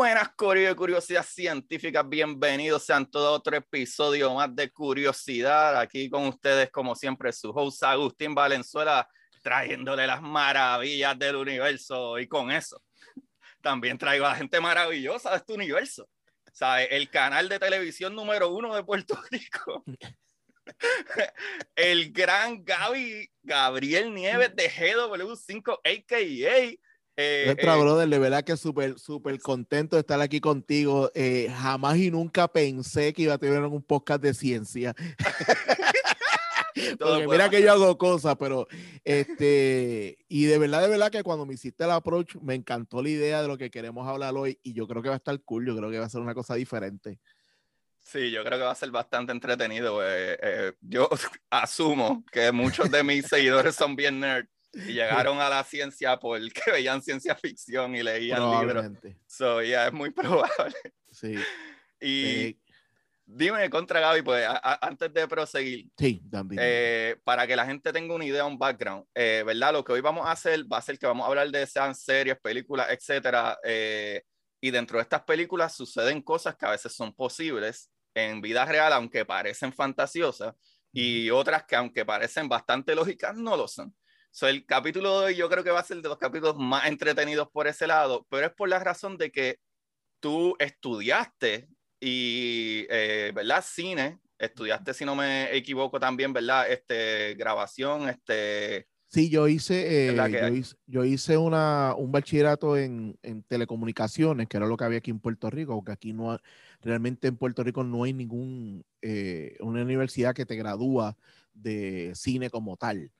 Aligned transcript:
Buenas 0.00 0.30
Corio 0.34 0.68
de 0.68 0.74
Curiosidad 0.74 1.22
Científica, 1.22 2.02
bienvenidos 2.02 2.86
sean 2.86 3.04
todos 3.04 3.28
a 3.28 3.32
otro 3.32 3.54
episodio 3.54 4.32
más 4.32 4.56
de 4.56 4.72
Curiosidad. 4.72 5.78
Aquí 5.78 6.08
con 6.08 6.26
ustedes, 6.26 6.70
como 6.70 6.94
siempre, 6.94 7.30
su 7.34 7.50
host 7.50 7.82
Agustín 7.82 8.34
Valenzuela, 8.34 9.06
trayéndole 9.42 10.06
las 10.06 10.22
maravillas 10.22 11.18
del 11.18 11.36
universo. 11.36 12.18
Y 12.18 12.26
con 12.26 12.50
eso, 12.50 12.82
también 13.60 13.98
traigo 13.98 14.24
a 14.24 14.34
gente 14.34 14.58
maravillosa 14.58 15.32
de 15.32 15.36
este 15.36 15.52
universo. 15.52 16.08
¿Sabe? 16.50 16.96
El 16.96 17.10
canal 17.10 17.50
de 17.50 17.58
televisión 17.58 18.14
número 18.14 18.48
uno 18.54 18.74
de 18.74 18.82
Puerto 18.82 19.20
Rico. 19.30 19.84
El 21.76 22.10
gran 22.10 22.64
Gaby 22.64 23.30
Gabriel 23.42 24.14
Nieves 24.14 24.56
de 24.56 24.70
GW5 24.70 25.78
AKA 25.84 26.89
eh, 27.16 27.42
Nuestra 27.46 27.76
eh, 27.76 27.80
brother, 27.80 28.08
de 28.08 28.18
verdad 28.18 28.44
que 28.44 28.56
súper, 28.56 28.98
súper 28.98 29.38
contento 29.40 29.96
de 29.96 30.00
estar 30.00 30.20
aquí 30.20 30.40
contigo. 30.40 31.10
Eh, 31.14 31.52
jamás 31.54 31.98
y 31.98 32.10
nunca 32.10 32.48
pensé 32.48 33.12
que 33.12 33.22
iba 33.22 33.34
a 33.34 33.38
tener 33.38 33.62
un 33.62 33.82
podcast 33.82 34.22
de 34.22 34.34
ciencia. 34.34 34.94
Porque 36.98 37.26
mira 37.26 37.50
que 37.50 37.60
yo 37.60 37.72
hago 37.72 37.98
cosas, 37.98 38.36
pero 38.38 38.66
este, 39.04 40.16
y 40.28 40.44
de 40.46 40.56
verdad, 40.56 40.80
de 40.82 40.88
verdad 40.88 41.10
que 41.10 41.22
cuando 41.22 41.44
me 41.44 41.54
hiciste 41.54 41.84
el 41.84 41.90
approach, 41.90 42.36
me 42.36 42.54
encantó 42.54 43.02
la 43.02 43.10
idea 43.10 43.42
de 43.42 43.48
lo 43.48 43.58
que 43.58 43.70
queremos 43.70 44.08
hablar 44.08 44.34
hoy 44.34 44.58
y 44.62 44.72
yo 44.72 44.86
creo 44.86 45.02
que 45.02 45.08
va 45.08 45.16
a 45.16 45.18
estar 45.18 45.38
cool, 45.42 45.66
yo 45.66 45.76
creo 45.76 45.90
que 45.90 45.98
va 45.98 46.06
a 46.06 46.10
ser 46.10 46.20
una 46.20 46.32
cosa 46.32 46.54
diferente. 46.54 47.18
Sí, 47.98 48.30
yo 48.30 48.42
creo 48.44 48.58
que 48.58 48.64
va 48.64 48.70
a 48.70 48.76
ser 48.76 48.90
bastante 48.90 49.32
entretenido. 49.32 50.00
yo 50.80 51.08
asumo 51.50 52.24
que 52.32 52.50
muchos 52.50 52.90
de 52.90 53.02
mis 53.02 53.26
seguidores 53.26 53.74
son 53.74 53.94
bien 53.94 54.20
nerds 54.20 54.48
y 54.72 54.92
llegaron 54.92 55.40
a 55.40 55.48
la 55.48 55.64
ciencia 55.64 56.18
porque 56.18 56.60
veían 56.72 57.02
ciencia 57.02 57.34
ficción 57.34 57.94
y 57.94 58.02
leían 58.02 58.60
libros. 58.60 58.86
So, 59.26 59.62
yeah, 59.62 59.86
es 59.86 59.92
muy 59.92 60.10
probable. 60.10 60.74
Sí. 61.10 61.36
Y 62.00 62.24
eh, 62.24 62.58
dime 63.26 63.68
contra 63.68 64.00
Gaby, 64.00 64.22
pues 64.22 64.46
antes 64.80 65.12
de 65.12 65.28
proseguir, 65.28 65.90
sí, 65.98 66.22
eh, 66.58 67.16
para 67.24 67.46
que 67.46 67.56
la 67.56 67.66
gente 67.66 67.92
tenga 67.92 68.14
una 68.14 68.24
idea, 68.24 68.44
un 68.44 68.58
background, 68.58 69.04
eh, 69.14 69.42
¿verdad? 69.44 69.72
Lo 69.72 69.84
que 69.84 69.92
hoy 69.92 70.00
vamos 70.00 70.26
a 70.26 70.32
hacer 70.32 70.64
va 70.70 70.78
a 70.78 70.82
ser 70.82 70.98
que 70.98 71.06
vamos 71.06 71.24
a 71.24 71.28
hablar 71.28 71.50
de 71.50 71.62
esas 71.62 72.00
series, 72.02 72.38
películas, 72.40 72.88
etcétera. 72.90 73.58
y 74.62 74.70
dentro 74.70 74.98
de 74.98 75.02
estas 75.02 75.22
películas 75.22 75.74
suceden 75.74 76.22
cosas 76.22 76.56
que 76.56 76.66
a 76.66 76.70
veces 76.70 76.94
son 76.94 77.14
posibles 77.14 77.90
en 78.14 78.40
vida 78.40 78.64
real, 78.64 78.92
aunque 78.92 79.24
parecen 79.24 79.72
fantasiosas, 79.72 80.54
y 80.92 81.30
otras 81.30 81.64
que 81.64 81.76
aunque 81.76 82.04
parecen 82.04 82.48
bastante 82.48 82.94
lógicas, 82.94 83.36
no 83.36 83.56
lo 83.56 83.68
son. 83.68 83.94
So, 84.32 84.46
el 84.46 84.64
capítulo 84.64 85.20
de 85.20 85.26
hoy 85.26 85.36
yo 85.36 85.48
creo 85.48 85.64
que 85.64 85.70
va 85.70 85.80
a 85.80 85.84
ser 85.84 86.00
de 86.00 86.08
los 86.08 86.18
capítulos 86.18 86.56
más 86.56 86.86
entretenidos 86.86 87.48
por 87.50 87.66
ese 87.66 87.86
lado, 87.86 88.26
pero 88.30 88.46
es 88.46 88.52
por 88.52 88.68
la 88.68 88.78
razón 88.78 89.16
de 89.18 89.32
que 89.32 89.58
tú 90.20 90.54
estudiaste 90.58 91.68
y, 92.00 92.86
eh, 92.90 93.32
¿verdad? 93.34 93.64
Cine, 93.66 94.20
estudiaste, 94.38 94.94
si 94.94 95.04
no 95.04 95.16
me 95.16 95.54
equivoco 95.54 95.98
también, 95.98 96.32
¿verdad? 96.32 96.70
Este, 96.70 97.34
grabación, 97.34 98.08
este... 98.08 98.86
Sí, 99.08 99.28
yo 99.28 99.48
hice, 99.48 100.12
eh, 100.12 100.62
yo 100.86 101.04
hice, 101.04 101.36
una, 101.36 101.96
un 101.98 102.12
bachillerato 102.12 102.76
en, 102.76 103.18
en, 103.22 103.42
telecomunicaciones, 103.42 104.46
que 104.46 104.56
era 104.56 104.66
lo 104.66 104.76
que 104.76 104.84
había 104.84 104.98
aquí 104.98 105.10
en 105.10 105.18
Puerto 105.18 105.50
Rico, 105.50 105.74
porque 105.74 105.90
aquí 105.90 106.12
no, 106.12 106.38
realmente 106.80 107.26
en 107.26 107.36
Puerto 107.36 107.64
Rico 107.64 107.82
no 107.82 108.04
hay 108.04 108.12
ningún, 108.12 108.84
eh, 109.02 109.56
una 109.58 109.82
universidad 109.82 110.32
que 110.32 110.46
te 110.46 110.54
gradúa 110.54 111.16
de 111.52 112.12
cine 112.14 112.50
como 112.50 112.76
tal. 112.76 113.10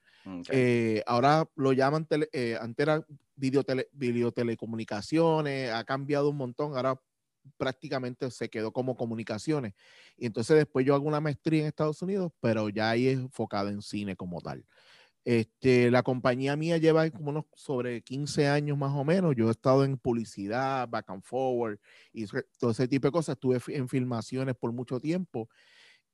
Eh, 0.51 1.03
ahora 1.07 1.49
lo 1.57 1.73
llaman, 1.73 2.07
tele, 2.07 2.29
eh, 2.33 2.57
antes 2.61 2.83
era 2.83 3.05
videotele, 3.37 3.89
videotelecomunicaciones, 3.93 5.73
ha 5.73 5.85
cambiado 5.85 6.31
un 6.31 6.37
montón, 6.37 6.77
ahora 6.77 7.01
prácticamente 7.57 8.31
se 8.31 8.49
quedó 8.49 8.73
como 8.73 8.97
comunicaciones. 8.97 9.75
Y 10.17 10.27
entonces 10.27 10.57
después 10.57 10.85
yo 10.85 10.95
hago 10.95 11.07
una 11.07 11.21
maestría 11.21 11.63
en 11.63 11.67
Estados 11.69 12.03
Unidos, 12.03 12.33
pero 12.41 12.69
ya 12.69 12.91
ahí 12.91 13.09
es 13.09 13.19
enfocada 13.19 13.71
en 13.71 13.83
cine 13.83 14.17
como 14.17 14.41
tal. 14.41 14.65
Este, 15.25 15.91
la 15.91 16.03
compañía 16.03 16.57
mía 16.57 16.79
lleva 16.79 17.09
como 17.11 17.31
unos 17.31 17.45
sobre 17.55 18.03
15 18.03 18.49
años 18.49 18.79
más 18.79 18.93
o 18.95 19.05
menos. 19.05 19.35
Yo 19.37 19.49
he 19.49 19.51
estado 19.51 19.85
en 19.85 19.99
publicidad, 19.99 20.89
back 20.89 21.11
and 21.11 21.23
forward 21.23 21.79
y 22.13 22.27
todo 22.59 22.71
ese 22.71 22.89
tipo 22.89 23.09
de 23.09 23.13
cosas. 23.13 23.35
Estuve 23.35 23.61
en 23.69 23.89
filmaciones 23.89 24.55
por 24.57 24.73
mucho 24.73 25.01
tiempo 25.01 25.49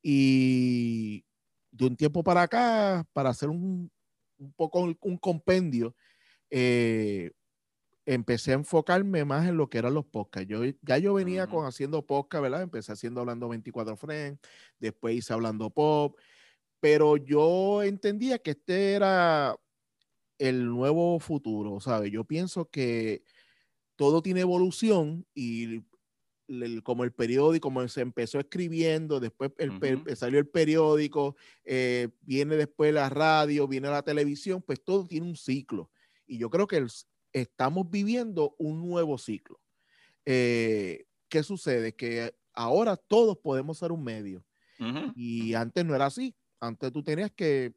y 0.03 1.25
de 1.71 1.87
un 1.87 1.97
tiempo 1.97 2.25
para 2.25 2.43
acá, 2.43 3.07
para 3.13 3.31
hacer 3.31 3.49
un, 3.49 3.91
un 4.39 4.53
poco 4.53 4.81
un 4.81 5.19
compendio, 5.19 5.95
eh, 6.51 7.33
empecé 8.07 8.53
a 8.53 8.55
enfocarme 8.55 9.25
más 9.25 9.49
en 9.49 9.57
lo 9.57 9.69
que 9.69 9.79
eran 9.79 9.95
los 9.95 10.07
podcasts. 10.07 10.49
Yo, 10.49 10.61
ya 10.83 10.99
yo 10.99 11.15
venía 11.15 11.49
con 11.49 11.67
haciendo 11.67 12.07
podcast, 12.07 12.43
¿verdad? 12.43 12.63
Empecé 12.63 12.93
haciendo 12.93 13.21
Hablando 13.21 13.49
24 13.49 13.97
Friends, 13.97 14.41
después 14.79 15.17
hice 15.17 15.33
Hablando 15.33 15.71
Pop, 15.71 16.17
pero 16.81 17.17
yo 17.17 17.83
entendía 17.83 18.39
que 18.39 18.53
este 18.53 18.95
era 18.95 19.57
el 20.39 20.67
nuevo 20.67 21.19
futuro, 21.19 21.81
¿sabes? 21.81 22.13
Yo 22.13 22.25
pienso 22.25 22.71
que 22.71 23.23
todo 23.97 24.23
tiene 24.23 24.43
evolución 24.43 25.27
y 25.35 25.83
como 26.83 27.05
el 27.05 27.13
periódico, 27.13 27.67
como 27.67 27.87
se 27.89 28.01
empezó 28.01 28.39
escribiendo, 28.39 29.21
después 29.21 29.53
salió 30.15 30.39
el 30.39 30.49
periódico, 30.49 31.37
eh, 31.65 32.09
viene 32.23 32.57
después 32.57 32.93
la 32.95 33.09
radio, 33.09 33.67
viene 33.67 33.89
la 33.89 34.03
televisión, 34.03 34.63
pues 34.63 34.83
todo 34.83 35.07
tiene 35.07 35.27
un 35.27 35.37
ciclo. 35.37 35.91
Y 36.27 36.39
yo 36.39 36.51
creo 36.51 36.67
que 36.67 36.85
estamos 37.33 37.91
viviendo 37.91 38.55
un 38.59 38.89
nuevo 38.89 39.19
ciclo. 39.19 39.61
Eh, 40.25 41.07
¿Qué 41.29 41.43
sucede? 41.43 41.95
Que 41.95 42.35
ahora 42.53 42.97
todos 42.97 43.37
podemos 43.39 43.79
ser 43.79 43.93
un 43.93 44.05
medio. 44.05 44.45
Y 45.15 45.55
antes 45.55 45.85
no 45.87 45.95
era 45.95 46.07
así. 46.07 46.37
Antes 46.61 46.93
tú 46.93 47.03
tenías 47.03 47.33
que 47.33 47.75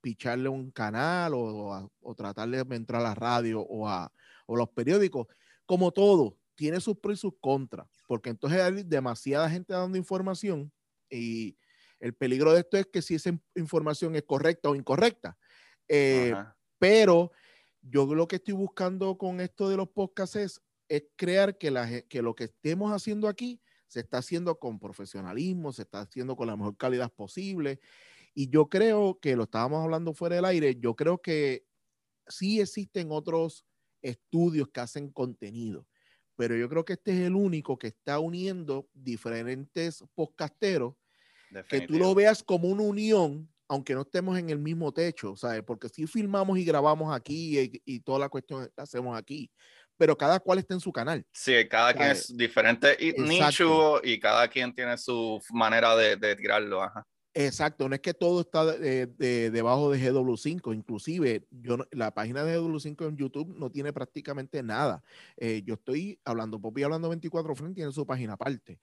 picharle 0.00 0.48
un 0.48 0.70
canal 0.70 1.34
o, 1.34 1.90
o, 2.00 2.14
tratar 2.14 2.48
de 2.48 2.76
entrar 2.76 3.00
a 3.00 3.04
la 3.08 3.14
radio 3.14 3.62
o 3.62 3.88
a 3.88 4.12
o 4.46 4.56
los 4.56 4.68
periódicos. 4.70 5.26
Como 5.66 5.90
todo, 5.92 6.38
tiene 6.54 6.80
sus 6.80 6.96
pros 6.96 7.18
y 7.18 7.20
sus 7.20 7.34
contras, 7.40 7.88
porque 8.06 8.30
entonces 8.30 8.60
hay 8.60 8.82
demasiada 8.82 9.50
gente 9.50 9.72
dando 9.72 9.98
información 9.98 10.72
y 11.10 11.56
el 12.00 12.14
peligro 12.14 12.52
de 12.52 12.60
esto 12.60 12.76
es 12.76 12.86
que 12.86 13.02
si 13.02 13.14
esa 13.14 13.38
información 13.54 14.14
es 14.16 14.22
correcta 14.22 14.68
o 14.68 14.74
incorrecta. 14.74 15.36
Eh, 15.88 16.34
pero 16.78 17.32
yo 17.80 18.12
lo 18.14 18.28
que 18.28 18.36
estoy 18.36 18.54
buscando 18.54 19.16
con 19.16 19.40
esto 19.40 19.68
de 19.68 19.76
los 19.76 19.88
podcasts 19.88 20.36
es, 20.36 20.62
crear 21.16 21.58
que, 21.58 21.70
la, 21.70 22.02
que 22.02 22.22
lo 22.22 22.34
que 22.34 22.44
estemos 22.44 22.92
haciendo 22.92 23.28
aquí 23.28 23.60
se 23.88 24.00
está 24.00 24.18
haciendo 24.18 24.58
con 24.58 24.78
profesionalismo, 24.78 25.72
se 25.72 25.82
está 25.82 26.00
haciendo 26.00 26.36
con 26.36 26.46
la 26.46 26.56
mejor 26.56 26.76
calidad 26.76 27.12
posible. 27.12 27.80
Y 28.34 28.50
yo 28.50 28.68
creo 28.68 29.18
que 29.20 29.34
lo 29.34 29.44
estábamos 29.44 29.82
hablando 29.82 30.12
fuera 30.12 30.36
del 30.36 30.44
aire, 30.44 30.76
yo 30.76 30.94
creo 30.94 31.18
que 31.18 31.64
sí 32.28 32.60
existen 32.60 33.08
otros 33.10 33.64
estudios 34.02 34.68
que 34.68 34.80
hacen 34.80 35.10
contenido 35.10 35.86
pero 36.36 36.54
yo 36.54 36.68
creo 36.68 36.84
que 36.84 36.92
este 36.94 37.12
es 37.12 37.26
el 37.26 37.34
único 37.34 37.78
que 37.78 37.88
está 37.88 38.18
uniendo 38.18 38.88
diferentes 38.92 40.04
podcasteros 40.14 40.94
que 41.68 41.80
tú 41.82 41.98
lo 41.98 42.14
veas 42.14 42.42
como 42.42 42.68
una 42.68 42.82
unión, 42.82 43.48
aunque 43.68 43.94
no 43.94 44.02
estemos 44.02 44.38
en 44.38 44.50
el 44.50 44.58
mismo 44.58 44.92
techo, 44.92 45.36
¿sabes? 45.36 45.62
Porque 45.62 45.88
si 45.88 46.06
filmamos 46.06 46.58
y 46.58 46.64
grabamos 46.64 47.14
aquí 47.14 47.80
y, 47.84 48.00
toda 48.00 48.18
la 48.18 48.28
cuestión 48.28 48.70
hacemos 48.76 49.16
aquí, 49.16 49.50
pero 49.96 50.16
cada 50.16 50.38
cual 50.40 50.58
está 50.58 50.74
en 50.74 50.80
su 50.80 50.92
canal. 50.92 51.24
Sí, 51.32 51.66
cada 51.68 51.94
quien 51.94 52.10
es 52.10 52.36
diferente 52.36 52.96
y 52.98 53.12
nicho 53.20 54.00
y 54.04 54.20
cada 54.20 54.48
quien 54.48 54.74
tiene 54.74 54.98
su 54.98 55.40
manera 55.50 55.96
de, 55.96 56.36
tirarlo. 56.36 56.82
Ajá. 56.82 57.06
Exacto, 57.38 57.86
no 57.86 57.94
es 57.94 58.00
que 58.00 58.14
todo 58.14 58.40
está 58.40 58.64
de, 58.64 59.06
debajo 59.50 59.90
de 59.90 60.00
GW5, 60.00 60.74
inclusive 60.74 61.46
yo 61.50 61.76
la 61.90 62.14
página 62.14 62.42
de 62.44 62.58
GW5 62.58 63.08
en 63.08 63.16
YouTube 63.18 63.54
no 63.58 63.70
tiene 63.70 63.92
prácticamente 63.92 64.62
nada. 64.62 65.02
Eh, 65.36 65.62
yo 65.62 65.74
estoy 65.74 66.18
hablando, 66.24 66.58
Poppy 66.58 66.82
hablando 66.82 67.10
24 67.10 67.54
Friends 67.54 67.74
tiene 67.74 67.92
su 67.92 68.06
página 68.06 68.32
aparte. 68.32 68.78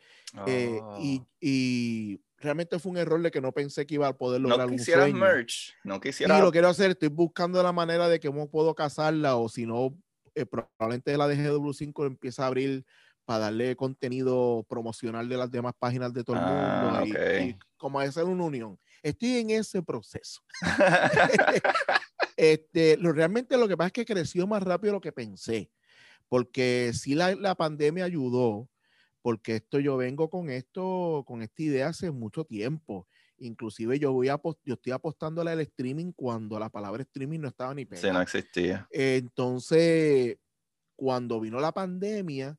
Eh, 0.46 0.80
ah. 0.84 1.00
y, 1.42 2.22
realmente 2.38 2.78
fue 2.78 2.92
un 2.92 2.98
error 2.98 3.22
de 3.22 3.32
que 3.32 3.40
no 3.40 3.54
pensé 3.54 3.88
que 3.88 3.96
iba 3.96 4.08
a 4.08 4.18
poder 4.18 4.42
lograr 4.42 4.70
no 4.70 4.76
quisiera 4.76 5.08
merch, 5.08 5.74
no 5.84 6.00
quisiera. 6.00 6.36
Sí, 6.36 6.42
lo 6.42 6.52
quiero 6.52 6.68
hacer, 6.68 6.92
estoy 6.92 7.08
buscando 7.08 7.64
la 7.64 7.72
manera 7.72 8.08
de 8.08 8.20
cómo 8.20 8.52
puedo 8.52 8.76
casarla 8.76 9.38
o 9.38 9.50
si 9.50 9.66
no, 9.66 9.98
eh, 10.36 10.46
probablemente 10.46 11.18
la 11.18 11.28
de 11.28 11.38
GW5 11.38 12.06
empieza 12.06 12.44
a 12.44 12.48
abrir 12.48 12.86
para 13.26 13.46
darle 13.46 13.76
contenido 13.76 14.66
promocional 14.68 15.30
de 15.30 15.38
las 15.38 15.50
demás 15.50 15.74
páginas 15.78 16.14
de 16.14 16.24
todo 16.24 16.36
el 16.36 16.42
mundo 16.42 16.56
ah, 16.58 17.04
y, 17.06 17.58
como 17.78 18.00
hacer 18.00 18.26
una 18.26 18.44
unión. 18.44 18.80
Estoy 19.02 19.38
en 19.38 19.50
ese 19.52 19.82
proceso. 19.82 20.42
este, 22.38 22.98
lo, 22.98 23.12
realmente 23.12 23.58
lo 23.58 23.68
que 23.68 23.78
pasa 23.78 23.88
es 23.88 23.94
que 23.94 24.06
creció 24.06 24.48
más 24.48 24.64
rápido 24.64 24.92
de 24.92 24.98
lo 24.98 25.02
que 25.02 25.12
pensé, 25.12 25.72
porque 26.28 26.92
sí 26.94 27.16
la, 27.16 27.36
la 27.36 27.56
pandemia 27.56 28.06
ayudó, 28.06 28.70
porque 29.22 29.56
esto 29.56 29.80
yo 29.80 29.96
vengo 29.98 30.30
con 30.30 30.50
esto, 30.50 31.24
con 31.26 31.42
esta 31.42 31.64
idea 31.64 31.88
hace 31.88 32.12
mucho 32.12 32.44
tiempo. 32.44 33.08
Inclusive 33.38 33.98
yo 34.00 34.12
voy 34.14 34.30
a 34.30 34.40
yo 34.64 34.74
estoy 34.76 34.92
apostando 34.92 35.42
al 35.42 35.60
streaming 35.62 36.12
cuando 36.12 36.60
la 36.60 36.70
palabra 36.70 37.04
streaming 37.04 37.40
no 37.40 37.48
estaba 37.48 37.74
ni 37.74 37.86
pegada. 37.86 38.08
Sí, 38.08 38.14
no 38.14 38.22
existía. 38.22 38.88
Entonces, 38.92 40.38
cuando 40.96 41.40
vino 41.40 41.60
la 41.60 41.72
pandemia, 41.72 42.58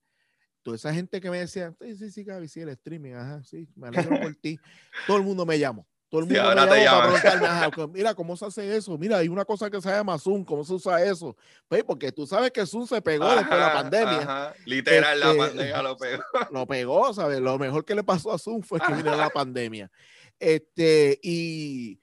toda 0.64 0.76
esa 0.76 0.92
gente 0.92 1.20
que 1.20 1.30
me 1.30 1.38
decía, 1.38 1.72
sí, 1.80 1.94
sí, 1.94 2.10
sí, 2.10 2.24
Gaby, 2.24 2.48
sí, 2.48 2.60
el 2.60 2.70
streaming, 2.70 3.12
ajá, 3.12 3.44
sí, 3.44 3.68
me 3.76 3.88
alegro 4.18 4.20
por 4.20 4.34
ti. 4.34 4.58
Todo 5.06 5.18
el 5.18 5.22
mundo 5.22 5.46
me 5.46 5.56
llamó. 5.58 5.86
Todo 6.08 6.22
el 6.22 6.26
mundo 6.26 6.42
me 6.42 6.54
llamó 6.82 6.98
para 6.98 7.02
preguntarme, 7.02 7.46
ajá, 7.46 7.70
mira, 7.92 8.14
¿cómo 8.14 8.36
se 8.36 8.46
hace 8.46 8.76
eso? 8.76 8.96
Mira, 8.96 9.18
hay 9.18 9.28
una 9.28 9.44
cosa 9.44 9.70
que 9.70 9.80
se 9.80 9.90
llama 9.90 10.18
Zoom, 10.18 10.44
¿cómo 10.44 10.64
se 10.64 10.72
usa 10.72 11.04
eso? 11.04 11.36
Pues 11.68 11.84
porque 11.84 12.10
tú 12.10 12.26
sabes 12.26 12.50
que 12.50 12.64
Zoom 12.66 12.86
se 12.86 13.00
pegó 13.02 13.28
después 13.28 13.50
de 13.50 13.58
la 13.58 13.72
pandemia. 13.72 14.18
Ajá. 14.18 14.54
Literal, 14.64 15.20
la 15.20 15.26
este, 15.30 15.38
pandemia 15.38 15.82
lo 15.82 15.96
pegó. 15.96 16.22
Lo 16.50 16.66
pegó, 16.66 17.14
¿sabes? 17.14 17.40
Lo 17.40 17.58
mejor 17.58 17.84
que 17.84 17.94
le 17.94 18.02
pasó 18.02 18.32
a 18.32 18.38
Zoom 18.38 18.62
fue 18.62 18.80
que 18.80 18.92
vino 18.94 19.14
la 19.14 19.28
pandemia. 19.30 19.90
Este, 20.38 21.18
y 21.22 22.00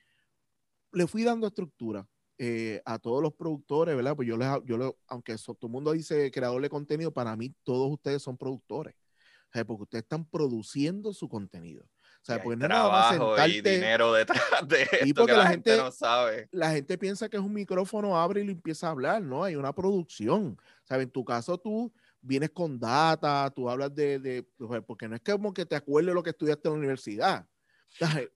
le 0.92 1.08
fui 1.08 1.24
dando 1.24 1.48
estructura. 1.48 2.08
Eh, 2.44 2.82
a 2.86 2.98
todos 2.98 3.22
los 3.22 3.34
productores, 3.36 3.96
¿verdad? 3.96 4.16
Pues 4.16 4.28
yo 4.28 4.36
les, 4.36 4.48
yo 4.66 4.98
aunque 5.06 5.36
todo 5.36 5.58
el 5.62 5.70
mundo 5.70 5.92
dice 5.92 6.32
creador 6.32 6.60
de 6.60 6.72
contenido, 6.72 7.14
para 7.14 7.36
mí 7.36 7.54
todos 7.62 7.92
ustedes 7.92 8.24
son 8.24 8.36
productores. 8.36 8.96
O 8.96 9.52
sea, 9.54 9.64
porque 9.64 9.84
ustedes 9.84 10.02
están 10.06 10.26
produciendo 10.26 11.14
su 11.14 11.30
contenido. 11.30 11.84
O 11.84 12.24
sea, 12.26 12.42
pues 12.42 12.58
no 12.58 12.66
trabajo 12.66 13.36
y 13.46 13.62
dinero 13.62 14.14
detrás 14.14 14.68
de 14.68 14.82
esto 14.82 15.06
y 15.06 15.14
porque 15.14 15.34
la, 15.34 15.50
gente, 15.50 15.78
no 15.78 15.92
sabe. 15.92 16.50
La 16.52 16.72
gente 16.72 16.98
piensa 16.98 17.30
que 17.30 17.38
es 17.38 17.44
un 17.44 17.54
micrófono, 17.54 18.20
abre 18.20 18.42
y 18.42 18.46
lo 18.46 18.54
empieza 18.54 18.88
a 18.88 18.90
hablar, 18.90 19.22
¿no? 19.22 19.44
Hay 19.44 19.56
una 19.56 19.72
producción. 19.76 20.60
¿Sabes? 20.84 21.04
En 21.06 21.12
tu 21.12 21.24
caso 21.24 21.60
tú 21.60 21.94
vienes 22.22 22.50
con 22.50 22.80
data, 22.80 23.52
tú 23.56 23.70
hablas 23.70 23.94
de, 23.94 24.18
de, 24.18 24.44
porque 24.88 25.08
no 25.08 25.16
es 25.16 25.22
como 25.22 25.54
que 25.54 25.68
te 25.68 25.76
acuerdes 25.76 26.16
lo 26.16 26.24
que 26.24 26.32
estudiaste 26.32 26.70
en 26.70 26.74
la 26.74 26.80
universidad. 26.80 27.48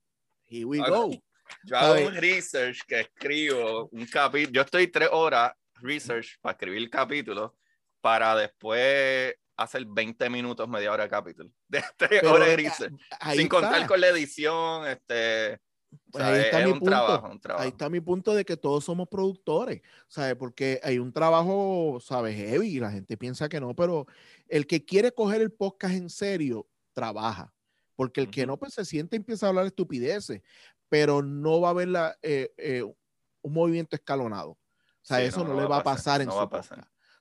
Here 0.45 0.65
we 0.65 0.77
go. 0.77 1.09
Yo 1.63 1.77
hago 1.77 2.07
un 2.07 2.15
research 2.15 2.79
que 2.87 3.01
escribo 3.01 3.89
un 3.91 4.05
capítulo. 4.05 4.53
Yo 4.53 4.61
estoy 4.61 4.87
tres 4.87 5.09
horas 5.11 5.53
research 5.81 6.37
para 6.41 6.53
escribir 6.53 6.79
el 6.79 6.89
capítulo 6.89 7.55
para 8.01 8.35
después 8.35 9.35
hacer 9.57 9.85
20 9.85 10.29
minutos, 10.29 10.67
media 10.67 10.91
hora 10.91 11.03
de 11.03 11.09
capítulo. 11.09 11.49
De 11.67 11.83
tres 11.97 12.23
horas 12.23 12.47
de 12.47 12.55
research. 12.55 12.93
Sin 13.35 13.47
contar 13.47 13.87
con 13.87 13.99
la 13.99 14.07
edición, 14.09 14.87
este. 14.87 15.59
Pues 16.11 16.23
ahí 16.23 16.41
está 16.41 16.59
mi 16.59 16.73
punto. 16.73 16.85
Trabajo, 16.85 17.31
Ahí 17.57 17.69
está 17.69 17.89
mi 17.89 18.01
punto 18.01 18.33
de 18.33 18.43
que 18.43 18.57
todos 18.57 18.83
somos 18.83 19.07
productores, 19.07 19.81
¿sabes? 20.09 20.35
Porque 20.35 20.79
hay 20.83 20.99
un 20.99 21.13
trabajo, 21.13 21.99
¿sabes? 22.01 22.35
Heavy 22.35 22.67
y 22.67 22.79
la 22.79 22.91
gente 22.91 23.15
piensa 23.15 23.47
que 23.47 23.61
no, 23.61 23.73
pero 23.73 24.05
el 24.49 24.67
que 24.67 24.83
quiere 24.83 25.13
coger 25.13 25.41
el 25.41 25.53
podcast 25.53 25.95
en 25.95 26.09
serio, 26.09 26.67
trabaja. 26.91 27.53
Porque 27.95 28.19
el 28.19 28.29
que 28.29 28.45
no, 28.45 28.57
pues 28.57 28.73
se 28.73 28.83
siente 28.83 29.15
y 29.15 29.19
empieza 29.19 29.45
a 29.45 29.49
hablar 29.49 29.65
estupideces 29.65 30.41
pero 30.89 31.21
no 31.21 31.61
va 31.61 31.69
a 31.69 31.71
haber 31.71 31.87
la, 31.89 32.17
eh, 32.21 32.53
eh, 32.57 32.83
un 33.41 33.53
movimiento 33.53 33.95
escalonado. 33.95 34.51
O 34.51 35.07
sea, 35.07 35.23
eso 35.23 35.43
no, 35.43 35.59
le 35.59 35.67
va 35.67 35.77
a 35.77 35.83
pasar, 35.83 36.21
en 36.21 36.29
su 36.29 36.35
va 36.35 36.45
O 36.45 36.63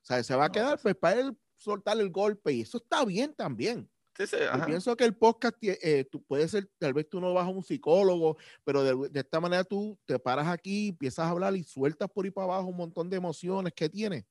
sea, 0.03 0.23
se 0.23 0.35
va 0.35 0.47
a 0.47 0.53
quedar 0.53 0.79
pues 0.81 0.95
para 0.95 1.21
él 1.21 1.37
soltar 1.57 1.99
el 2.01 2.11
golpe 2.11 2.53
y 2.53 2.63
eso 2.63 2.79
está 2.79 3.05
bien 3.05 3.35
también. 3.35 3.91
Sí, 4.17 4.27
sí, 4.29 4.37
pienso 4.65 4.97
que 4.97 5.05
el 5.05 5.17
podcast, 5.17 5.57
eh, 5.61 6.05
tú 6.11 6.23
puedes 6.23 6.53
ser, 6.53 6.71
tal 6.79 6.95
vez 6.95 7.09
tú 7.09 7.21
no 7.21 7.35
vas 7.35 7.47
a 7.47 7.51
un 7.51 7.65
psicólogo, 7.65 8.37
pero 8.63 8.85
de, 8.85 9.09
de, 9.11 9.21
esta 9.21 9.41
manera 9.41 9.65
tú 9.65 9.99
te 10.07 10.21
paras 10.21 10.47
aquí, 10.47 10.91
empiezas 10.91 11.27
a 11.27 11.31
hablar 11.31 11.57
y 11.57 11.65
sueltas 11.65 12.09
por 12.09 12.25
ahí 12.25 12.31
para 12.31 12.45
abajo 12.45 12.69
un 12.69 12.77
montón 12.77 13.11
de 13.11 13.17
emociones 13.17 13.73
que 13.75 13.89
tienes. 13.89 14.25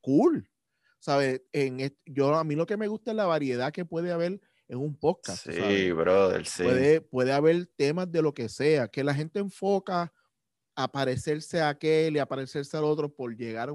Cool. 0.00 0.50
¿Sabes? 0.98 1.42
En, 1.52 1.78
yo, 2.04 2.34
a 2.34 2.42
mí 2.42 2.56
lo 2.56 2.66
que 2.66 2.76
me 2.76 2.88
gusta 2.88 3.12
es 3.12 3.16
la 3.16 3.26
variedad 3.26 3.72
que 3.72 3.84
puede 3.84 4.10
haber 4.10 4.40
en 4.68 4.78
un 4.78 4.94
podcast. 4.94 5.50
Sí, 5.50 5.90
brother, 5.92 6.46
sí. 6.46 6.62
Puede, 6.62 7.00
puede 7.00 7.32
haber 7.32 7.66
temas 7.76 8.10
de 8.10 8.22
lo 8.22 8.34
que 8.34 8.48
sea, 8.48 8.88
que 8.88 9.02
la 9.02 9.14
gente 9.14 9.40
enfoca 9.40 10.12
a 10.76 10.86
parecerse 10.86 11.60
a 11.60 11.70
aquel 11.70 12.16
y 12.16 12.18
a 12.18 12.26
parecerse 12.26 12.76
al 12.76 12.84
otro 12.84 13.12
por 13.12 13.34
llegar 13.34 13.70
a 13.70 13.72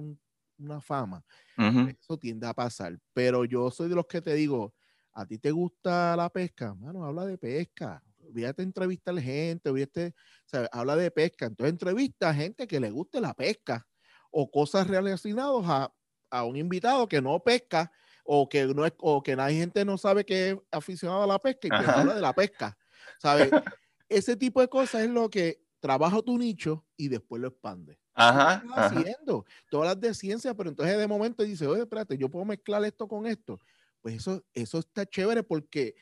una 0.57 0.79
fama. 0.79 1.25
Eso 1.57 2.17
tiende 2.17 2.47
a 2.47 2.53
pasar. 2.53 2.97
Pero 3.13 3.43
yo 3.43 3.69
soy 3.71 3.89
de 3.89 3.95
los 3.95 4.05
que 4.05 4.21
te 4.21 4.33
digo, 4.35 4.73
¿a 5.11 5.25
ti 5.25 5.37
te 5.37 5.51
gusta 5.51 6.15
la 6.15 6.29
pesca? 6.29 6.73
Mano, 6.75 7.03
habla 7.03 7.25
de 7.25 7.37
pesca. 7.37 8.01
Olvídate 8.19 8.61
a 8.61 8.65
entrevistar 8.65 9.19
gente, 9.19 9.69
olvídate, 9.69 10.15
o 10.53 10.67
habla 10.71 10.95
de 10.95 11.11
pesca. 11.11 11.47
Entonces 11.47 11.73
entrevista 11.73 12.29
a 12.29 12.33
gente 12.33 12.67
que 12.67 12.79
le 12.79 12.89
guste 12.89 13.19
la 13.19 13.33
pesca 13.33 13.85
o 14.31 14.49
cosas 14.49 14.87
relacionadas 14.87 15.65
a, 15.65 15.93
a 16.29 16.43
un 16.45 16.55
invitado 16.55 17.07
que 17.07 17.21
no 17.21 17.43
pesca 17.43 17.91
o 18.23 18.47
que 18.47 18.65
no 18.65 18.85
es, 18.85 18.93
o 18.99 19.21
que 19.21 19.35
la 19.35 19.51
gente 19.51 19.85
no 19.85 19.97
sabe 19.97 20.25
que 20.25 20.51
es 20.51 20.57
aficionado 20.71 21.23
a 21.23 21.27
la 21.27 21.39
pesca 21.39 21.67
y 21.67 21.69
que 21.69 21.89
habla 21.89 22.15
de 22.15 22.21
la 22.21 22.33
pesca. 22.33 22.77
¿Sabes? 23.19 23.49
Ese 24.09 24.35
tipo 24.35 24.61
de 24.61 24.67
cosas 24.67 25.03
es 25.03 25.09
lo 25.09 25.29
que 25.29 25.61
trabaja 25.79 26.21
tu 26.21 26.37
nicho 26.37 26.85
y 26.95 27.09
después 27.09 27.41
lo 27.41 27.49
expande. 27.49 27.99
Ajá, 28.15 28.63
haciendo 28.75 29.43
todas 29.71 29.89
las 29.89 29.99
de 29.99 30.13
ciencia, 30.13 30.53
pero 30.53 30.69
entonces 30.69 30.97
de 30.97 31.07
momento 31.07 31.43
dice, 31.43 31.65
oye, 31.65 31.81
espérate, 31.81 32.15
yo 32.17 32.29
puedo 32.29 32.45
mezclar 32.45 32.83
esto 32.85 33.07
con 33.07 33.25
esto. 33.25 33.59
Pues 34.01 34.15
eso, 34.15 34.43
eso 34.53 34.79
está 34.79 35.05
chévere 35.05 35.41
porque 35.43 35.95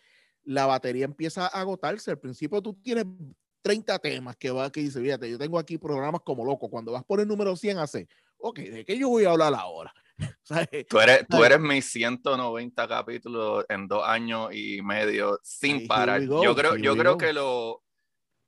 la 0.44 0.65
batería 0.65 1.06
empieza 1.06 1.45
a 1.45 1.62
agotarse. 1.62 2.12
Al 2.12 2.19
principio 2.19 2.62
tú 2.62 2.74
tienes 2.74 3.06
30 3.62 3.97
temas 4.00 4.35
que 4.35 4.51
va 4.51 4.71
que 4.71 4.81
dice, 4.81 5.00
fíjate, 5.00 5.29
yo 5.29 5.38
tengo 5.38 5.57
aquí 5.57 5.77
programas 5.77 6.21
como 6.21 6.44
loco. 6.44 6.69
Cuando 6.69 6.91
vas 6.91 7.03
por 7.03 7.19
el 7.19 7.27
número 7.27 7.56
100 7.56 7.77
hace, 7.79 8.07
ok, 8.38 8.59
¿de 8.59 8.85
qué 8.85 8.97
yo 8.97 9.10
voy 9.10 9.25
a 9.25 9.31
hablar 9.31 9.53
ahora? 9.53 9.93
Tú 10.90 11.00
eres, 11.00 11.25
tú 11.30 11.44
eres 11.44 11.60
mis 11.60 11.90
190 11.92 12.88
capítulos 12.88 13.66
en 13.70 13.88
dos 13.88 14.04
años 14.06 14.50
y 14.54 14.82
medio 14.82 15.40
sin 15.44 15.88
parar. 15.88 16.22
yo 16.22 16.56
creo, 16.56 16.75
yo 16.75 16.98
creo 16.98 17.18
que 17.18 17.32
lo, 17.32 17.84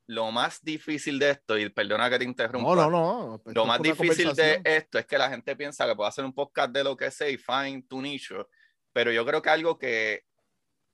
lo 0.06 0.30
más 0.30 0.62
difícil 0.62 1.18
de 1.18 1.30
esto, 1.30 1.58
y 1.58 1.68
perdona 1.70 2.10
que 2.10 2.18
te 2.18 2.24
interrumpa, 2.24 2.74
no, 2.74 2.90
no, 2.90 2.90
no, 2.90 3.42
lo 3.46 3.66
más 3.66 3.80
difícil 3.80 4.34
de 4.34 4.60
esto 4.62 4.98
es 4.98 5.06
que 5.06 5.16
la 5.16 5.30
gente 5.30 5.56
piensa 5.56 5.86
que 5.86 5.96
puede 5.96 6.08
hacer 6.08 6.24
un 6.24 6.34
podcast 6.34 6.72
de 6.72 6.84
lo 6.84 6.96
que 6.96 7.10
sea 7.10 7.28
y 7.28 7.38
find 7.38 7.88
tu 7.88 8.02
nicho, 8.02 8.48
pero 8.92 9.10
yo 9.10 9.24
creo 9.24 9.40
que 9.40 9.50
algo 9.50 9.78
que, 9.78 10.24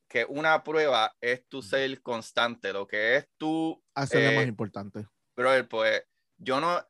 que 0.09 0.25
una 0.29 0.63
prueba 0.63 1.13
es 1.21 1.47
tu 1.49 1.63
ser 1.63 2.01
constante, 2.03 2.73
lo 2.73 2.87
que 2.87 3.17
es 3.17 3.29
tu... 3.37 3.83
Hacer 3.95 4.31
lo 4.31 4.37
más 4.37 4.45
eh, 4.45 4.49
importante. 4.49 5.07
Pero 5.35 5.69
pues 5.69 6.05
yo 6.37 6.61
no, 6.61 6.81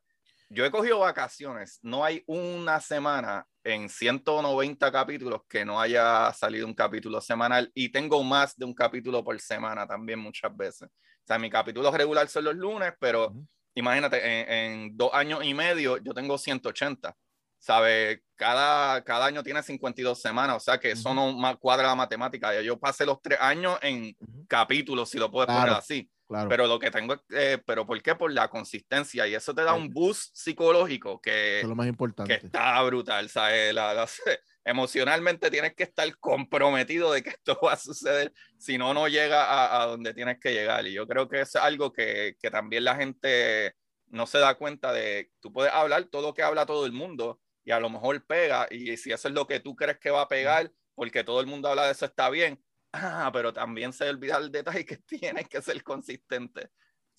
yo 0.53 0.65
he 0.65 0.71
cogido 0.71 0.99
vacaciones, 0.99 1.79
no 1.81 2.03
hay 2.03 2.23
una 2.27 2.81
semana 2.81 3.47
en 3.63 3.87
190 3.87 4.91
capítulos 4.91 5.41
que 5.47 5.63
no 5.63 5.79
haya 5.79 6.33
salido 6.33 6.67
un 6.67 6.73
capítulo 6.73 7.21
semanal 7.21 7.71
y 7.73 7.89
tengo 7.89 8.21
más 8.21 8.57
de 8.57 8.65
un 8.65 8.73
capítulo 8.73 9.23
por 9.23 9.39
semana 9.39 9.87
también 9.87 10.19
muchas 10.19 10.55
veces. 10.55 10.89
O 10.89 11.25
sea, 11.25 11.39
mi 11.39 11.49
capítulo 11.49 11.89
regular 11.91 12.27
son 12.27 12.43
los 12.43 12.55
lunes, 12.55 12.91
pero 12.99 13.33
imagínate, 13.75 14.65
en, 14.65 14.97
dos 14.97 15.11
años 15.13 15.39
y 15.43 15.53
medio 15.53 15.97
yo 15.97 16.13
tengo 16.13 16.37
180. 16.37 17.15
¿Sabe? 17.57 18.23
Cada, 18.35 19.03
cada 19.03 19.27
año 19.27 19.43
tiene 19.43 19.61
52 19.61 20.19
semanas, 20.19 20.57
o 20.57 20.59
sea 20.59 20.79
que 20.79 20.91
eso 20.91 21.13
no 21.13 21.59
cuadra 21.59 21.89
la 21.89 21.95
matemática. 21.95 22.59
Yo 22.61 22.79
pasé 22.79 23.05
los 23.05 23.21
tres 23.21 23.37
años 23.39 23.77
en 23.83 24.17
capítulos, 24.47 25.11
si 25.11 25.19
lo 25.19 25.29
puedes 25.29 25.55
poner 25.55 25.69
así. 25.69 26.09
Pero 26.49 26.67
lo 26.67 26.79
que 26.79 26.91
tengo, 26.91 27.15
eh, 27.29 27.61
pero 27.65 27.85
¿por 27.85 28.01
qué? 28.01 28.15
Por 28.15 28.31
la 28.31 28.47
consistencia 28.49 29.27
y 29.27 29.35
eso 29.35 29.53
te 29.53 29.63
da 29.63 29.73
un 29.73 29.89
boost 29.89 30.35
psicológico 30.35 31.19
que, 31.19 31.61
lo 31.65 31.75
más 31.75 31.87
importante. 31.87 32.39
que 32.39 32.45
está 32.45 32.81
brutal, 32.83 33.29
¿sabes? 33.29 33.75
emocionalmente 34.63 35.49
tienes 35.49 35.73
que 35.73 35.83
estar 35.83 36.15
comprometido 36.19 37.11
de 37.11 37.23
que 37.23 37.31
esto 37.31 37.59
va 37.63 37.73
a 37.73 37.77
suceder, 37.77 38.31
si 38.57 38.77
no, 38.77 38.93
no 38.93 39.07
llega 39.07 39.43
a, 39.43 39.81
a, 39.81 39.85
donde 39.87 40.13
tienes 40.13 40.39
que 40.39 40.53
llegar. 40.53 40.85
Y 40.85 40.93
yo 40.93 41.07
creo 41.07 41.27
que 41.27 41.41
es 41.41 41.55
algo 41.55 41.91
que, 41.91 42.35
que 42.39 42.51
también 42.51 42.83
la 42.83 42.95
gente 42.95 43.75
no 44.07 44.27
se 44.27 44.39
da 44.39 44.55
cuenta 44.55 44.93
de, 44.93 45.31
tú 45.39 45.51
puedes 45.51 45.73
hablar 45.73 46.05
todo 46.05 46.21
lo 46.21 46.33
que 46.33 46.43
habla 46.43 46.65
todo 46.65 46.85
el 46.85 46.91
mundo 46.91 47.39
y 47.63 47.71
a 47.71 47.79
lo 47.79 47.89
mejor 47.89 48.25
pega, 48.25 48.67
y 48.69 48.97
si 48.97 49.11
eso 49.11 49.27
es 49.27 49.33
lo 49.33 49.47
que 49.47 49.59
tú 49.59 49.75
crees 49.75 49.99
que 49.99 50.09
va 50.09 50.21
a 50.21 50.27
pegar, 50.27 50.71
porque 50.95 51.23
todo 51.23 51.39
el 51.41 51.47
mundo 51.47 51.69
habla 51.69 51.85
de 51.85 51.91
eso, 51.91 52.05
está 52.05 52.29
bien, 52.29 52.61
Ah, 52.93 53.29
pero 53.31 53.53
también 53.53 53.93
se 53.93 54.09
olvida 54.09 54.37
el 54.37 54.51
detalle 54.51 54.85
que 54.85 54.97
tienes 55.05 55.47
que 55.47 55.61
ser 55.61 55.83
consistente. 55.83 56.69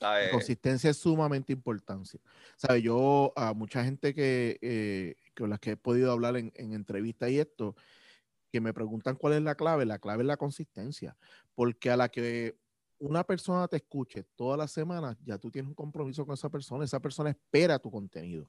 La 0.00 0.30
consistencia 0.32 0.90
es 0.90 0.96
sumamente 0.96 1.52
importante. 1.52 2.18
¿Sabe? 2.56 2.82
Yo, 2.82 3.32
a 3.36 3.54
mucha 3.54 3.84
gente 3.84 4.12
que, 4.12 4.58
eh, 4.60 5.14
con 5.36 5.48
las 5.48 5.60
que 5.60 5.72
he 5.72 5.76
podido 5.76 6.10
hablar 6.10 6.36
en, 6.36 6.52
en 6.56 6.72
entrevistas 6.72 7.30
y 7.30 7.38
esto, 7.38 7.76
que 8.50 8.60
me 8.60 8.74
preguntan 8.74 9.14
cuál 9.14 9.34
es 9.34 9.42
la 9.42 9.54
clave, 9.54 9.86
la 9.86 10.00
clave 10.00 10.24
es 10.24 10.26
la 10.26 10.36
consistencia. 10.36 11.16
Porque 11.54 11.90
a 11.90 11.96
la 11.96 12.08
que 12.08 12.56
una 13.02 13.24
persona 13.24 13.66
te 13.66 13.78
escuche 13.78 14.24
todas 14.36 14.58
las 14.58 14.70
semanas, 14.70 15.16
ya 15.24 15.36
tú 15.36 15.50
tienes 15.50 15.68
un 15.68 15.74
compromiso 15.74 16.24
con 16.24 16.34
esa 16.34 16.48
persona, 16.48 16.84
esa 16.84 17.00
persona 17.00 17.30
espera 17.30 17.78
tu 17.78 17.90
contenido. 17.90 18.48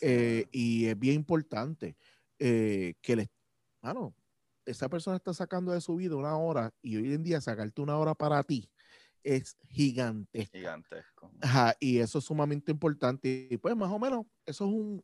Eh, 0.00 0.46
y 0.50 0.86
es 0.86 0.98
bien 0.98 1.14
importante 1.14 1.96
eh, 2.38 2.94
que 3.00 3.14
le, 3.14 3.30
mano, 3.80 4.14
esa 4.66 4.88
persona 4.88 5.16
está 5.16 5.34
sacando 5.34 5.72
de 5.72 5.80
su 5.80 5.96
vida 5.96 6.16
una 6.16 6.36
hora 6.36 6.72
y 6.82 6.96
hoy 6.96 7.12
en 7.12 7.22
día 7.22 7.40
sacarte 7.40 7.80
una 7.80 7.96
hora 7.98 8.14
para 8.14 8.42
ti 8.42 8.70
es 9.24 9.56
gigantesco. 9.68 10.56
Gigantesco. 10.56 11.32
Ajá, 11.40 11.74
y 11.80 11.98
eso 11.98 12.18
es 12.18 12.24
sumamente 12.24 12.70
importante. 12.70 13.48
Y 13.50 13.56
pues 13.56 13.74
más 13.74 13.90
o 13.90 13.98
menos, 13.98 14.26
eso 14.44 14.66
es 14.66 14.70
un 14.70 15.02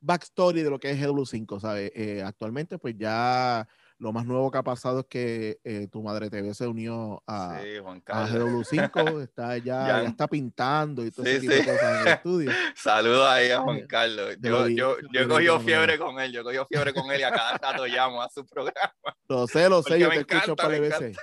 backstory 0.00 0.62
de 0.62 0.70
lo 0.70 0.80
que 0.80 0.90
es 0.90 1.00
GW5, 1.00 1.60
¿sabes? 1.60 1.92
Eh, 1.94 2.22
actualmente 2.22 2.76
pues 2.78 2.96
ya 2.98 3.66
lo 4.02 4.12
más 4.12 4.26
nuevo 4.26 4.50
que 4.50 4.58
ha 4.58 4.64
pasado 4.64 5.00
es 5.00 5.06
que 5.06 5.60
eh, 5.62 5.86
tu 5.86 6.02
madre 6.02 6.28
TV 6.28 6.52
se 6.54 6.66
unió 6.66 7.22
a, 7.24 7.60
GW5, 7.62 9.22
está 9.22 9.56
ya, 9.58 10.02
está 10.02 10.26
pintando 10.26 11.06
y 11.06 11.12
todo 11.12 11.24
ese 11.24 11.38
tipo 11.38 11.52
de 11.52 11.64
cosas 11.64 11.82
en 11.82 12.00
el 12.00 12.08
estudio. 12.08 12.50
Saludos 12.74 13.28
ahí 13.28 13.52
a 13.52 13.60
Juan 13.60 13.86
Carlos. 13.86 14.36
Yo, 14.40 14.66
yo, 14.66 14.96
yo 15.12 15.20
he 15.20 15.28
cogido 15.28 15.60
fiebre 15.60 15.98
con 16.00 16.18
él, 16.18 16.32
yo 16.32 16.40
he 16.40 16.44
cogido 16.44 16.66
fiebre 16.66 16.92
con 16.92 17.12
él 17.12 17.20
y 17.20 17.22
a 17.22 17.30
cada 17.30 17.58
rato 17.58 17.86
llamo 17.86 18.20
a 18.20 18.28
su 18.28 18.44
programa. 18.44 18.92
Lo 19.28 19.46
sé, 19.46 19.68
lo 19.68 19.82
sé, 19.82 20.00
yo 20.00 20.10
te 20.10 20.18
escucho 20.18 20.56
para 20.56 20.80
veces. 20.80 21.16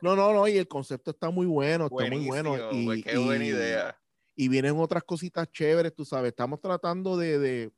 No, 0.00 0.14
no, 0.14 0.32
no, 0.32 0.46
y 0.46 0.56
el 0.56 0.68
concepto 0.68 1.10
está 1.10 1.28
muy 1.28 1.44
bueno, 1.44 1.86
está 1.86 2.08
muy 2.08 2.24
bueno. 2.24 2.56
Y, 2.70 3.02
qué 3.02 3.18
buena 3.18 3.44
idea. 3.44 3.98
Y 4.36 4.48
vienen 4.48 4.78
otras 4.78 5.02
cositas 5.02 5.50
chéveres, 5.50 5.92
tú 5.94 6.04
sabes, 6.04 6.28
estamos 6.28 6.60
tratando 6.60 7.18
de 7.18 7.38
de 7.38 7.72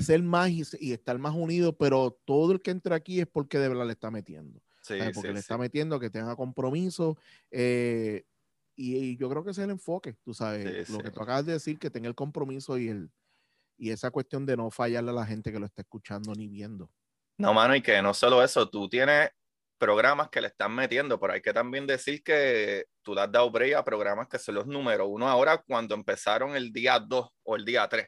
ser 0.00 0.22
más 0.22 0.50
y, 0.50 0.92
estar 0.92 1.18
más 1.18 1.34
unidos, 1.34 1.74
pero 1.78 2.18
todo 2.24 2.52
el 2.52 2.62
que 2.62 2.70
entra 2.70 2.96
aquí 2.96 3.20
es 3.20 3.26
porque 3.26 3.58
de 3.58 3.68
verdad 3.68 3.86
le 3.86 3.92
está 3.92 4.10
metiendo. 4.10 4.62
Sí, 4.82 4.94
porque 5.14 5.32
le 5.32 5.38
está 5.38 5.56
metiendo, 5.58 6.00
que 6.00 6.10
tenga 6.10 6.34
compromiso. 6.34 7.16
Eh, 7.50 8.24
y, 8.74 9.16
yo 9.16 9.28
creo 9.28 9.44
que 9.44 9.50
ese 9.50 9.60
es 9.60 9.64
el 9.66 9.70
enfoque, 9.70 10.16
tú 10.24 10.34
sabes, 10.34 10.88
lo 10.88 10.98
que 10.98 11.10
tú 11.10 11.22
acabas 11.22 11.46
de 11.46 11.52
decir, 11.52 11.78
que 11.78 11.90
tenga 11.90 12.08
el 12.08 12.14
compromiso 12.14 12.78
y, 12.78 12.88
el, 12.88 13.10
y 13.76 13.90
esa 13.90 14.10
cuestión 14.10 14.46
de 14.46 14.56
no 14.56 14.70
fallarle 14.70 15.10
a 15.10 15.14
la 15.14 15.26
gente 15.26 15.52
que 15.52 15.60
lo 15.60 15.66
está 15.66 15.82
escuchando 15.82 16.32
ni 16.34 16.48
viendo. 16.48 16.90
No, 17.38 17.52
mano, 17.52 17.76
y 17.76 17.82
que 17.82 18.00
no 18.02 18.14
solo 18.14 18.42
eso, 18.42 18.68
tú 18.68 18.88
tienes 18.88 19.30
programas 19.78 20.28
que 20.28 20.40
le 20.40 20.46
están 20.46 20.74
metiendo, 20.74 21.18
pero 21.18 21.32
hay 21.32 21.42
que 21.42 21.52
también 21.52 21.86
decir 21.86 22.22
que 22.22 22.86
tú 23.02 23.14
le 23.14 23.22
has 23.22 23.32
dado 23.32 23.50
break 23.50 23.74
a 23.74 23.84
programas 23.84 24.28
que 24.28 24.38
son 24.38 24.54
los 24.54 24.66
números 24.66 25.08
uno 25.10 25.28
ahora 25.28 25.58
cuando 25.58 25.96
empezaron 25.96 26.54
el 26.54 26.72
día 26.72 27.00
2 27.00 27.28
o 27.42 27.56
el 27.56 27.64
día 27.64 27.88
3 27.88 28.06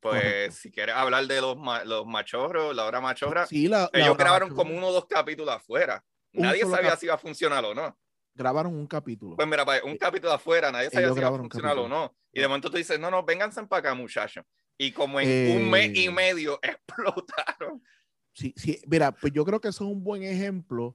pues 0.00 0.54
si 0.54 0.70
quieres 0.70 0.94
hablar 0.94 1.26
de 1.26 1.40
los, 1.40 1.56
los 1.84 2.06
machorros, 2.06 2.74
la 2.74 2.84
hora 2.84 3.00
machorra, 3.00 3.46
ellos 3.50 4.16
grabaron 4.16 4.54
como 4.54 4.76
uno 4.76 4.88
o 4.88 4.92
dos 4.92 5.06
capítulos 5.06 5.54
afuera. 5.54 6.04
nadie 6.32 6.64
sabía 6.66 6.96
si 6.96 7.06
iba 7.06 7.14
a 7.14 7.18
funcionar 7.18 7.64
o 7.64 7.74
no. 7.74 7.98
Grabaron 8.34 8.74
un 8.74 8.86
capítulo. 8.86 9.36
Pues 9.36 9.48
mira, 9.48 9.64
un 9.84 9.96
capítulo 9.96 10.32
afuera, 10.32 10.70
nadie 10.70 10.90
sabía 10.90 11.12
si 11.12 11.18
iba 11.18 11.28
a 11.28 11.36
funcionar 11.36 11.78
o 11.78 11.88
no. 11.88 12.14
Y 12.32 12.40
de 12.40 12.48
momento 12.48 12.70
tú 12.70 12.76
dices, 12.76 13.00
no, 13.00 13.10
no, 13.10 13.24
vénganse 13.24 13.64
para 13.66 13.80
acá, 13.80 13.94
muchachos. 13.94 14.44
Y 14.78 14.92
como 14.92 15.18
en 15.20 15.56
un 15.56 15.70
mes 15.70 15.90
y 15.94 16.06
eh. 16.06 16.10
medio 16.10 16.58
explotaron. 16.62 17.82
Sí, 18.34 18.52
sí, 18.56 18.78
mira, 18.86 19.12
pues 19.12 19.32
yo 19.32 19.42
creo 19.46 19.58
que 19.58 19.68
eso 19.68 19.84
es 19.84 19.90
un 19.90 20.04
buen 20.04 20.22
ejemplo. 20.22 20.94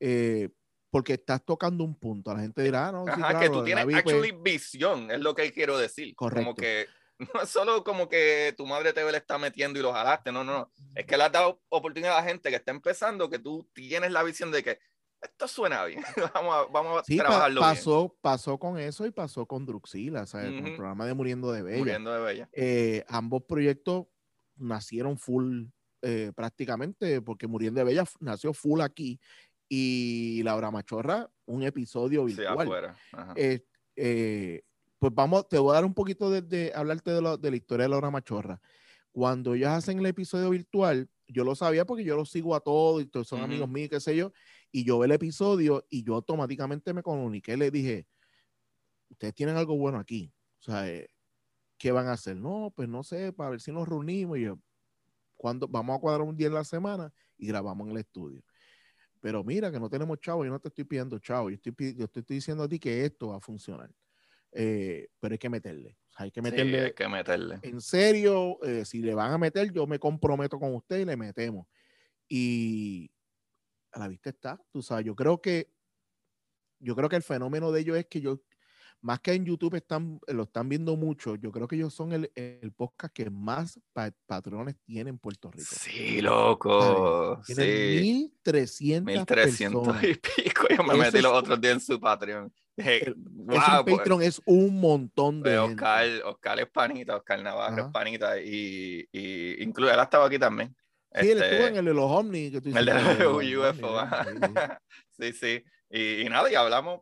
Eh, 0.00 0.48
porque 0.90 1.14
estás 1.14 1.44
tocando 1.44 1.84
un 1.84 1.94
punto. 1.94 2.34
La 2.34 2.40
gente 2.40 2.62
dirá, 2.62 2.88
ah, 2.88 2.92
no, 2.92 3.04
Ajá, 3.06 3.38
que 3.38 3.48
tú 3.48 3.62
tienes 3.62 3.84
pues 3.84 3.96
actually 3.96 4.32
visión, 4.32 5.10
es 5.10 5.20
lo 5.20 5.34
que 5.34 5.52
quiero 5.52 5.78
decir. 5.78 6.14
Correcto. 6.16 6.44
Como 6.44 6.56
que 6.56 6.86
no 7.34 7.42
es 7.42 7.48
solo 7.48 7.84
como 7.84 8.08
que 8.08 8.54
tu 8.56 8.66
madre 8.66 8.92
te 8.92 9.04
le 9.04 9.18
está 9.18 9.38
metiendo 9.38 9.78
y 9.78 9.82
lo 9.82 9.92
jalaste, 9.92 10.32
no, 10.32 10.42
no, 10.42 10.70
es 10.94 11.04
que 11.04 11.16
le 11.16 11.24
has 11.24 11.32
dado 11.32 11.60
oportunidad 11.68 12.16
a 12.16 12.22
la 12.22 12.28
gente 12.28 12.50
que 12.50 12.56
está 12.56 12.70
empezando, 12.70 13.28
que 13.28 13.38
tú 13.38 13.68
tienes 13.74 14.10
la 14.10 14.22
visión 14.22 14.50
de 14.50 14.62
que 14.62 14.78
esto 15.20 15.46
suena 15.46 15.84
bien, 15.84 16.02
vamos 16.34 16.54
a, 16.54 16.72
vamos 16.72 16.98
a 16.98 17.02
trabajarlo 17.02 17.60
pasó, 17.60 18.08
bien. 18.08 18.18
Pasó 18.22 18.58
con 18.58 18.78
eso 18.78 19.04
y 19.04 19.10
pasó 19.10 19.44
con 19.44 19.66
Druxila, 19.66 20.24
con 20.26 20.40
el 20.40 20.76
programa 20.76 21.06
de 21.06 21.14
Muriendo 21.14 21.52
de 21.52 21.62
Bella. 21.62 21.78
Muriendo 21.78 22.12
de 22.12 22.20
Bella. 22.20 22.48
Eh, 22.52 23.04
ambos 23.08 23.42
proyectos 23.42 24.06
nacieron 24.56 25.18
full 25.18 25.66
eh, 26.02 26.32
prácticamente, 26.34 27.20
porque 27.20 27.46
Muriendo 27.46 27.80
de 27.80 27.84
Bella 27.84 28.04
nació 28.20 28.54
full 28.54 28.80
aquí 28.80 29.20
y 29.68 30.42
Laura 30.42 30.70
Machorra, 30.70 31.30
un 31.44 31.62
episodio 31.64 32.24
virtual. 32.24 32.56
Sí, 32.56 32.62
afuera. 32.62 32.96
Eh, 33.36 34.62
pues 35.00 35.14
vamos, 35.14 35.48
te 35.48 35.58
voy 35.58 35.70
a 35.72 35.74
dar 35.76 35.86
un 35.86 35.94
poquito 35.94 36.30
de, 36.30 36.72
hablarte 36.74 37.10
de, 37.10 37.38
de, 37.40 37.50
la 37.50 37.56
historia 37.56 37.84
de 37.84 37.88
Laura 37.88 38.10
Machorra. 38.10 38.60
Cuando 39.10 39.54
ellos 39.54 39.70
hacen 39.70 39.98
el 39.98 40.06
episodio 40.06 40.50
virtual, 40.50 41.08
yo 41.26 41.42
lo 41.42 41.54
sabía 41.54 41.86
porque 41.86 42.04
yo 42.04 42.16
lo 42.16 42.26
sigo 42.26 42.54
a 42.54 42.60
todos 42.60 43.02
y 43.02 43.06
todos 43.06 43.26
son 43.26 43.40
amigos 43.40 43.68
míos, 43.68 43.88
qué 43.90 43.98
sé 43.98 44.14
yo, 44.14 44.30
y 44.70 44.84
yo 44.84 44.98
ve 44.98 45.06
el 45.06 45.12
episodio 45.12 45.86
y 45.88 46.04
yo 46.04 46.16
automáticamente 46.16 46.92
me 46.92 47.02
comuniqué, 47.02 47.56
le 47.56 47.70
dije, 47.70 48.06
ustedes 49.08 49.34
tienen 49.34 49.56
algo 49.56 49.76
bueno 49.78 49.98
aquí, 49.98 50.32
o 50.60 50.62
sea, 50.62 50.86
eh, 50.86 51.08
¿qué 51.78 51.92
van 51.92 52.06
a 52.08 52.12
hacer? 52.12 52.36
No, 52.36 52.70
pues 52.76 52.86
no 52.86 53.02
sé, 53.02 53.32
para 53.32 53.50
ver 53.50 53.60
si 53.62 53.72
nos 53.72 53.88
reunimos 53.88 54.36
y 54.36 54.42
yo, 54.42 54.58
cuando 55.34 55.66
vamos 55.66 55.96
a 55.96 56.00
cuadrar 56.00 56.28
un 56.28 56.36
día 56.36 56.48
en 56.48 56.54
la 56.54 56.64
semana 56.64 57.10
y 57.38 57.46
grabamos 57.46 57.86
en 57.86 57.92
el 57.92 57.98
estudio. 58.00 58.42
Pero 59.20 59.42
mira 59.42 59.72
que 59.72 59.80
no 59.80 59.88
tenemos 59.88 60.20
chavo, 60.20 60.44
yo 60.44 60.50
no 60.50 60.60
te 60.60 60.68
estoy 60.68 60.84
pidiendo 60.84 61.18
chavo, 61.18 61.48
yo 61.48 61.56
estoy, 61.56 61.94
yo 61.96 62.06
te 62.06 62.20
estoy 62.20 62.36
diciendo 62.36 62.64
a 62.64 62.68
ti 62.68 62.78
que 62.78 63.06
esto 63.06 63.28
va 63.28 63.36
a 63.36 63.40
funcionar. 63.40 63.90
Eh, 64.52 65.08
pero 65.20 65.32
hay 65.32 65.38
que 65.38 65.48
meterle. 65.48 65.96
hay 66.16 66.30
que 66.30 66.42
meterle. 66.42 66.80
hay 66.80 66.92
que 66.94 67.08
meterle. 67.08 67.58
En 67.62 67.80
serio, 67.80 68.58
eh, 68.62 68.84
si 68.84 69.00
le 69.00 69.14
van 69.14 69.32
a 69.32 69.38
meter, 69.38 69.72
yo 69.72 69.86
me 69.86 69.98
comprometo 69.98 70.58
con 70.58 70.74
usted 70.74 70.98
y 71.00 71.04
le 71.04 71.16
metemos. 71.16 71.66
Y 72.28 73.10
a 73.92 73.98
la 73.98 74.08
vista 74.08 74.30
está, 74.30 74.60
tú 74.70 74.82
sabes, 74.82 75.04
yo 75.04 75.14
creo 75.14 75.40
que 75.40 75.72
yo 76.80 76.96
creo 76.96 77.08
que 77.08 77.16
el 77.16 77.22
fenómeno 77.22 77.70
de 77.70 77.80
ellos 77.80 77.96
es 77.96 78.06
que 78.06 78.20
yo, 78.20 78.40
más 79.02 79.20
que 79.20 79.32
en 79.32 79.44
YouTube 79.44 79.74
están, 79.76 80.18
lo 80.28 80.44
están 80.44 80.68
viendo 80.68 80.96
mucho, 80.96 81.36
yo 81.36 81.52
creo 81.52 81.68
que 81.68 81.76
ellos 81.76 81.94
son 81.94 82.12
el, 82.12 82.30
el 82.34 82.72
podcast 82.72 83.14
que 83.14 83.30
más 83.30 83.78
patrones 84.26 84.76
tienen 84.84 85.08
en 85.08 85.18
Puerto 85.18 85.50
Rico. 85.50 85.66
Sí, 85.70 86.20
loco. 86.20 87.40
Tienen 87.46 88.02
1300 88.02 89.14
1300 89.14 90.02
y 90.04 90.14
pico. 90.14 90.66
Yo 90.74 90.82
me 90.82 90.96
metí 90.96 91.20
los 91.20 91.32
otros 91.32 91.60
días 91.60 91.74
en 91.74 91.80
su 91.80 92.00
Patreon. 92.00 92.52
Hey, 92.82 93.14
wow, 93.16 93.84
pues. 93.84 93.98
Patreon 93.98 94.22
es 94.22 94.40
un 94.44 94.80
montón 94.80 95.42
de. 95.42 95.58
Oscar, 95.58 96.06
Oscar 96.24 96.60
es 96.60 96.68
panita, 96.68 97.16
Oscar 97.16 97.42
Navarro 97.42 97.86
es 97.86 97.92
panita. 97.92 98.40
Y, 98.40 99.08
y 99.12 99.62
incluye, 99.62 99.92
él 99.92 100.00
ha 100.00 100.04
estado 100.04 100.24
aquí 100.24 100.38
también. 100.38 100.74
Sí, 101.12 101.30
él 101.30 101.42
estuvo 101.42 101.60
este, 101.60 101.66
en 101.68 101.76
el 101.76 101.84
de 101.84 101.94
los 101.94 102.10
ovnis. 102.10 102.52
Que 102.52 102.60
tú 102.60 102.76
el 102.76 102.84
de 102.84 102.94
los 102.94 103.76
UFO. 103.76 104.00
sí, 105.18 105.32
sí. 105.32 105.64
Y, 105.90 106.22
y, 106.22 106.28
nada, 106.28 106.50
y 106.50 106.54
hablamos 106.54 107.00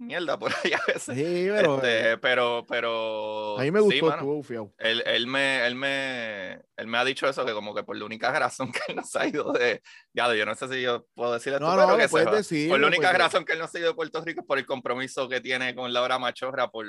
mierda 0.00 0.38
por 0.38 0.52
ahí 0.52 0.72
a 0.74 0.80
veces. 0.86 1.14
Sí, 1.14 1.48
pero, 1.48 1.76
este, 1.76 2.18
pero, 2.18 2.64
pero. 2.68 3.58
A 3.58 3.62
mí 3.62 3.70
me 3.70 3.80
gustó, 3.80 4.42
sí, 4.42 4.54
él, 4.78 5.02
él, 5.06 5.26
me, 5.26 5.66
él, 5.66 5.74
me, 5.74 6.52
él 6.76 6.86
me 6.86 6.98
ha 6.98 7.04
dicho 7.04 7.28
eso, 7.28 7.44
que 7.44 7.52
como 7.52 7.74
que 7.74 7.82
por 7.82 7.96
la 7.96 8.04
única 8.04 8.30
razón 8.38 8.72
que 8.72 8.80
él 8.88 8.96
no 8.96 9.04
se 9.04 9.18
ha 9.18 9.26
ido 9.26 9.52
de. 9.52 9.82
Ya, 10.12 10.34
yo 10.34 10.46
no 10.46 10.54
sé 10.54 10.68
si 10.68 10.82
yo 10.82 11.06
puedo 11.14 11.34
decir 11.34 11.52
esto, 11.52 11.64
no, 11.64 11.76
pero 11.76 11.86
no, 11.86 11.96
que 11.96 12.08
puedes 12.08 12.30
decir, 12.30 12.68
Por 12.68 12.80
la 12.80 12.86
única 12.86 13.12
razón 13.12 13.44
que 13.44 13.52
él 13.52 13.58
no 13.58 13.68
se 13.68 13.78
ha 13.78 13.80
ido 13.82 13.90
de 13.90 13.96
Puerto 13.96 14.22
Rico 14.24 14.40
es 14.40 14.46
por 14.46 14.58
el 14.58 14.66
compromiso 14.66 15.28
que 15.28 15.40
tiene 15.40 15.74
con 15.74 15.92
Laura 15.92 16.18
Machorra, 16.18 16.70
por, 16.70 16.86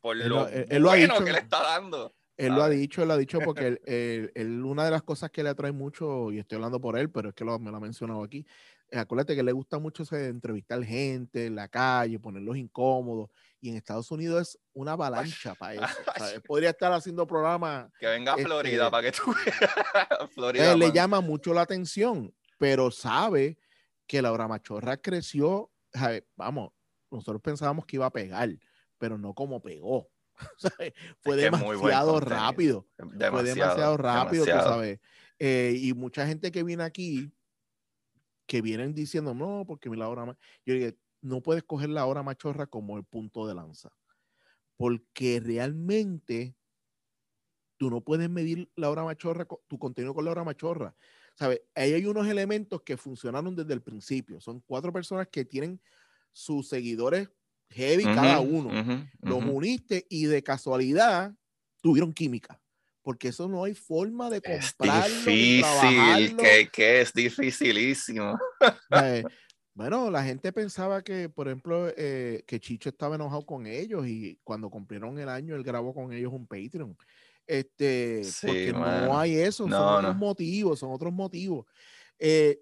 por 0.00 0.16
lo, 0.16 0.48
él, 0.48 0.82
lo 0.82 0.88
bueno 0.88 1.22
que 1.24 1.32
le 1.32 1.38
está 1.38 1.62
dando. 1.62 2.14
Él 2.36 2.52
lo 2.52 2.64
ha 2.64 2.68
dicho, 2.68 3.02
él 3.02 3.08
lo 3.08 3.14
ha 3.14 3.18
dicho 3.18 3.38
porque 3.44 3.78
él, 3.84 4.32
él, 4.34 4.64
una 4.64 4.84
de 4.84 4.90
las 4.90 5.02
cosas 5.02 5.30
que 5.30 5.42
le 5.42 5.50
atrae 5.50 5.72
mucho, 5.72 6.32
y 6.32 6.38
estoy 6.38 6.56
hablando 6.56 6.80
por 6.80 6.98
él, 6.98 7.10
pero 7.10 7.28
es 7.28 7.34
que 7.34 7.44
lo, 7.44 7.58
me 7.58 7.70
lo 7.70 7.76
ha 7.76 7.80
mencionado 7.80 8.22
aquí, 8.22 8.38
eh, 8.38 8.44
acuérdate 8.92 9.34
que 9.34 9.42
le 9.42 9.52
gusta 9.52 9.78
mucho 9.78 10.04
entrevistar 10.14 10.82
gente 10.84 11.46
en 11.46 11.54
la 11.54 11.68
calle, 11.68 12.18
ponerlos 12.18 12.56
incómodos. 12.56 13.30
Y 13.60 13.70
en 13.70 13.76
Estados 13.76 14.10
Unidos 14.10 14.42
es 14.42 14.58
una 14.72 14.92
avalancha 14.92 15.54
para 15.54 15.74
eso. 16.36 16.42
podría 16.46 16.70
estar 16.70 16.92
haciendo 16.92 17.26
programas. 17.26 17.90
Que 17.98 18.06
venga 18.06 18.34
a 18.34 18.36
Florida 18.36 18.84
este 18.84 18.90
para 18.90 19.02
que 19.02 19.12
tú 19.12 19.32
Florida. 20.34 20.72
Eh, 20.72 20.76
le 20.76 20.92
llama 20.92 21.20
mucho 21.20 21.54
la 21.54 21.62
atención, 21.62 22.34
pero 22.58 22.90
sabe 22.90 23.58
que 24.06 24.20
Laura 24.20 24.48
Machorra 24.48 24.96
creció. 24.96 25.70
Vamos, 26.36 26.72
nosotros 27.10 27.40
pensábamos 27.40 27.86
que 27.86 27.96
iba 27.96 28.06
a 28.06 28.12
pegar, 28.12 28.50
pero 28.98 29.16
no 29.16 29.34
como 29.34 29.62
pegó. 29.62 30.08
Fue 31.20 31.36
demasiado 31.36 32.20
rápido. 32.20 32.86
Fue 32.96 33.42
demasiado 33.42 33.96
rápido, 33.96 34.44
tú 34.44 34.50
sabes. 34.50 35.00
Eh, 35.38 35.76
y 35.76 35.92
mucha 35.94 36.26
gente 36.26 36.52
que 36.52 36.62
viene 36.62 36.84
aquí 36.84 37.32
que 38.46 38.62
vienen 38.62 38.94
diciendo, 38.94 39.34
no, 39.34 39.64
porque 39.66 39.88
la 39.90 40.08
hora 40.08 40.26
más. 40.26 40.36
Yo 40.64 40.74
digo, 40.74 40.90
no 41.22 41.42
puedes 41.42 41.64
coger 41.64 41.88
la 41.88 42.06
hora 42.06 42.22
machorra 42.22 42.66
como 42.66 42.96
el 42.96 43.04
punto 43.04 43.46
de 43.46 43.54
lanza. 43.54 43.90
Porque 44.76 45.40
realmente 45.40 46.56
tú 47.76 47.90
no 47.90 48.00
puedes 48.00 48.28
medir 48.28 48.70
la 48.76 48.90
hora 48.90 49.04
machorra, 49.04 49.46
tu 49.68 49.78
contenido 49.78 50.14
con 50.14 50.24
la 50.24 50.30
hora 50.30 50.44
machorra. 50.44 50.94
¿Sabes? 51.36 51.62
Ahí 51.74 51.92
hay 51.92 52.06
unos 52.06 52.28
elementos 52.28 52.82
que 52.82 52.96
funcionaron 52.96 53.56
desde 53.56 53.74
el 53.74 53.82
principio. 53.82 54.40
Son 54.40 54.60
cuatro 54.60 54.92
personas 54.92 55.28
que 55.28 55.44
tienen 55.44 55.80
sus 56.32 56.68
seguidores 56.68 57.28
heavy 57.70 58.04
cada 58.04 58.40
uno. 58.40 58.70
Los 59.20 59.44
uniste 59.44 60.06
y 60.08 60.26
de 60.26 60.42
casualidad 60.42 61.34
tuvieron 61.80 62.12
química. 62.12 62.60
Porque 63.04 63.28
eso 63.28 63.46
no 63.46 63.62
hay 63.62 63.74
forma 63.74 64.30
de 64.30 64.40
comprarlo. 64.40 65.06
Es 65.06 65.24
difícil, 65.24 66.36
que, 66.36 66.68
que, 66.72 67.00
es 67.02 67.12
dificilísimo. 67.12 68.36
Eh, 68.90 69.22
bueno, 69.74 70.10
la 70.10 70.24
gente 70.24 70.52
pensaba 70.52 71.02
que, 71.02 71.28
por 71.28 71.46
ejemplo, 71.48 71.92
eh, 71.96 72.42
que 72.46 72.58
Chicho 72.58 72.88
estaba 72.88 73.16
enojado 73.16 73.44
con 73.44 73.66
ellos 73.66 74.06
y 74.06 74.40
cuando 74.42 74.70
cumplieron 74.70 75.18
el 75.18 75.28
año, 75.28 75.54
él 75.54 75.62
grabó 75.62 75.92
con 75.92 76.12
ellos 76.12 76.32
un 76.32 76.46
Patreon. 76.46 76.96
Este, 77.46 78.22
porque 78.40 78.72
no 78.72 79.18
hay 79.18 79.34
eso, 79.34 79.68
son 79.68 79.74
otros 79.74 80.16
motivos, 80.16 80.78
son 80.78 80.92
otros 80.92 81.12
motivos. 81.12 81.66
Eh, 82.18 82.58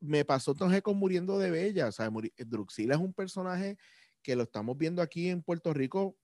me 0.00 0.26
pasó 0.26 0.52
entonces 0.52 0.82
con 0.82 0.98
Muriendo 0.98 1.38
de 1.38 1.50
Bella, 1.50 1.88
o 1.88 1.92
sea, 1.92 2.10
Druxila 2.36 2.94
es 2.94 3.00
un 3.00 3.14
personaje 3.14 3.78
que 4.22 4.36
lo 4.36 4.42
estamos 4.42 4.76
viendo 4.76 5.00
aquí 5.00 5.28
en 5.28 5.42
Puerto 5.42 5.72
Rico 5.72 6.18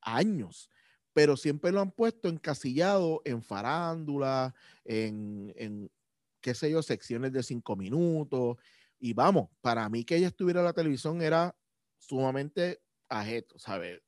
años, 0.00 0.68
pero 1.12 1.36
siempre 1.36 1.72
lo 1.72 1.80
han 1.80 1.90
puesto 1.90 2.28
encasillado 2.28 3.22
en 3.24 3.42
farándula, 3.42 4.54
en, 4.84 5.52
en 5.56 5.90
qué 6.40 6.54
sé 6.54 6.70
yo, 6.70 6.82
secciones 6.82 7.32
de 7.32 7.42
cinco 7.42 7.76
minutos, 7.76 8.56
y 8.98 9.14
vamos, 9.14 9.48
para 9.60 9.88
mí 9.88 10.04
que 10.04 10.16
ella 10.16 10.28
estuviera 10.28 10.60
en 10.60 10.66
la 10.66 10.72
televisión 10.72 11.20
era 11.22 11.54
sumamente 11.98 12.80
ajeto, 13.08 13.58
¿sabes? 13.58 14.00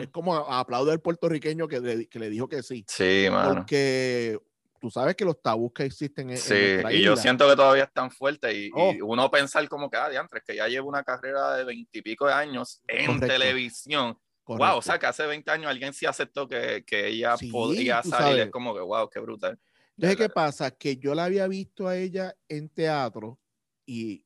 Es 0.00 0.08
como 0.08 0.34
aplaudir 0.34 0.92
al 0.92 1.00
puertorriqueño 1.00 1.68
que 1.68 1.80
le, 1.80 2.08
que 2.08 2.18
le 2.18 2.28
dijo 2.28 2.48
que 2.48 2.60
sí. 2.62 2.84
Sí, 2.88 3.28
mano. 3.30 3.54
Porque 3.54 4.36
tú 4.80 4.90
sabes 4.90 5.14
que 5.14 5.24
los 5.24 5.40
tabús 5.40 5.72
que 5.72 5.84
existen 5.84 6.30
en, 6.30 6.38
sí, 6.38 6.54
y 6.90 7.02
yo 7.02 7.16
siento 7.16 7.48
que 7.48 7.54
todavía 7.54 7.84
están 7.84 8.10
fuertes 8.10 8.52
y, 8.52 8.70
oh. 8.74 8.92
uno 9.02 9.30
pensar 9.30 9.68
como 9.68 9.88
que, 9.88 9.96
ah, 9.96 10.08
diantres, 10.08 10.42
que 10.44 10.56
ya 10.56 10.66
lleva 10.66 10.86
una 10.86 11.04
carrera 11.04 11.54
de 11.54 11.64
veintipico 11.64 12.26
de 12.26 12.32
años 12.32 12.82
en 12.88 13.20
televisión. 13.20 14.18
Wow, 14.58 14.78
o 14.78 14.82
sea, 14.82 14.98
que 14.98 15.06
hace 15.06 15.26
20 15.26 15.50
años 15.50 15.70
alguien 15.70 15.92
sí 15.92 16.06
aceptó 16.06 16.48
que, 16.48 16.84
que 16.86 17.08
ella 17.08 17.36
podía 17.50 18.02
salir, 18.02 18.40
es 18.40 18.50
como 18.50 18.74
que, 18.74 18.80
wow, 18.80 19.08
qué 19.08 19.20
brutal. 19.20 19.58
Entonces, 19.96 20.16
¿qué 20.16 20.28
pasa? 20.28 20.70
Que 20.70 20.96
yo 20.96 21.14
la 21.14 21.24
había 21.24 21.46
visto 21.46 21.86
a 21.86 21.96
ella 21.96 22.34
en 22.48 22.68
teatro 22.68 23.38
y 23.84 24.24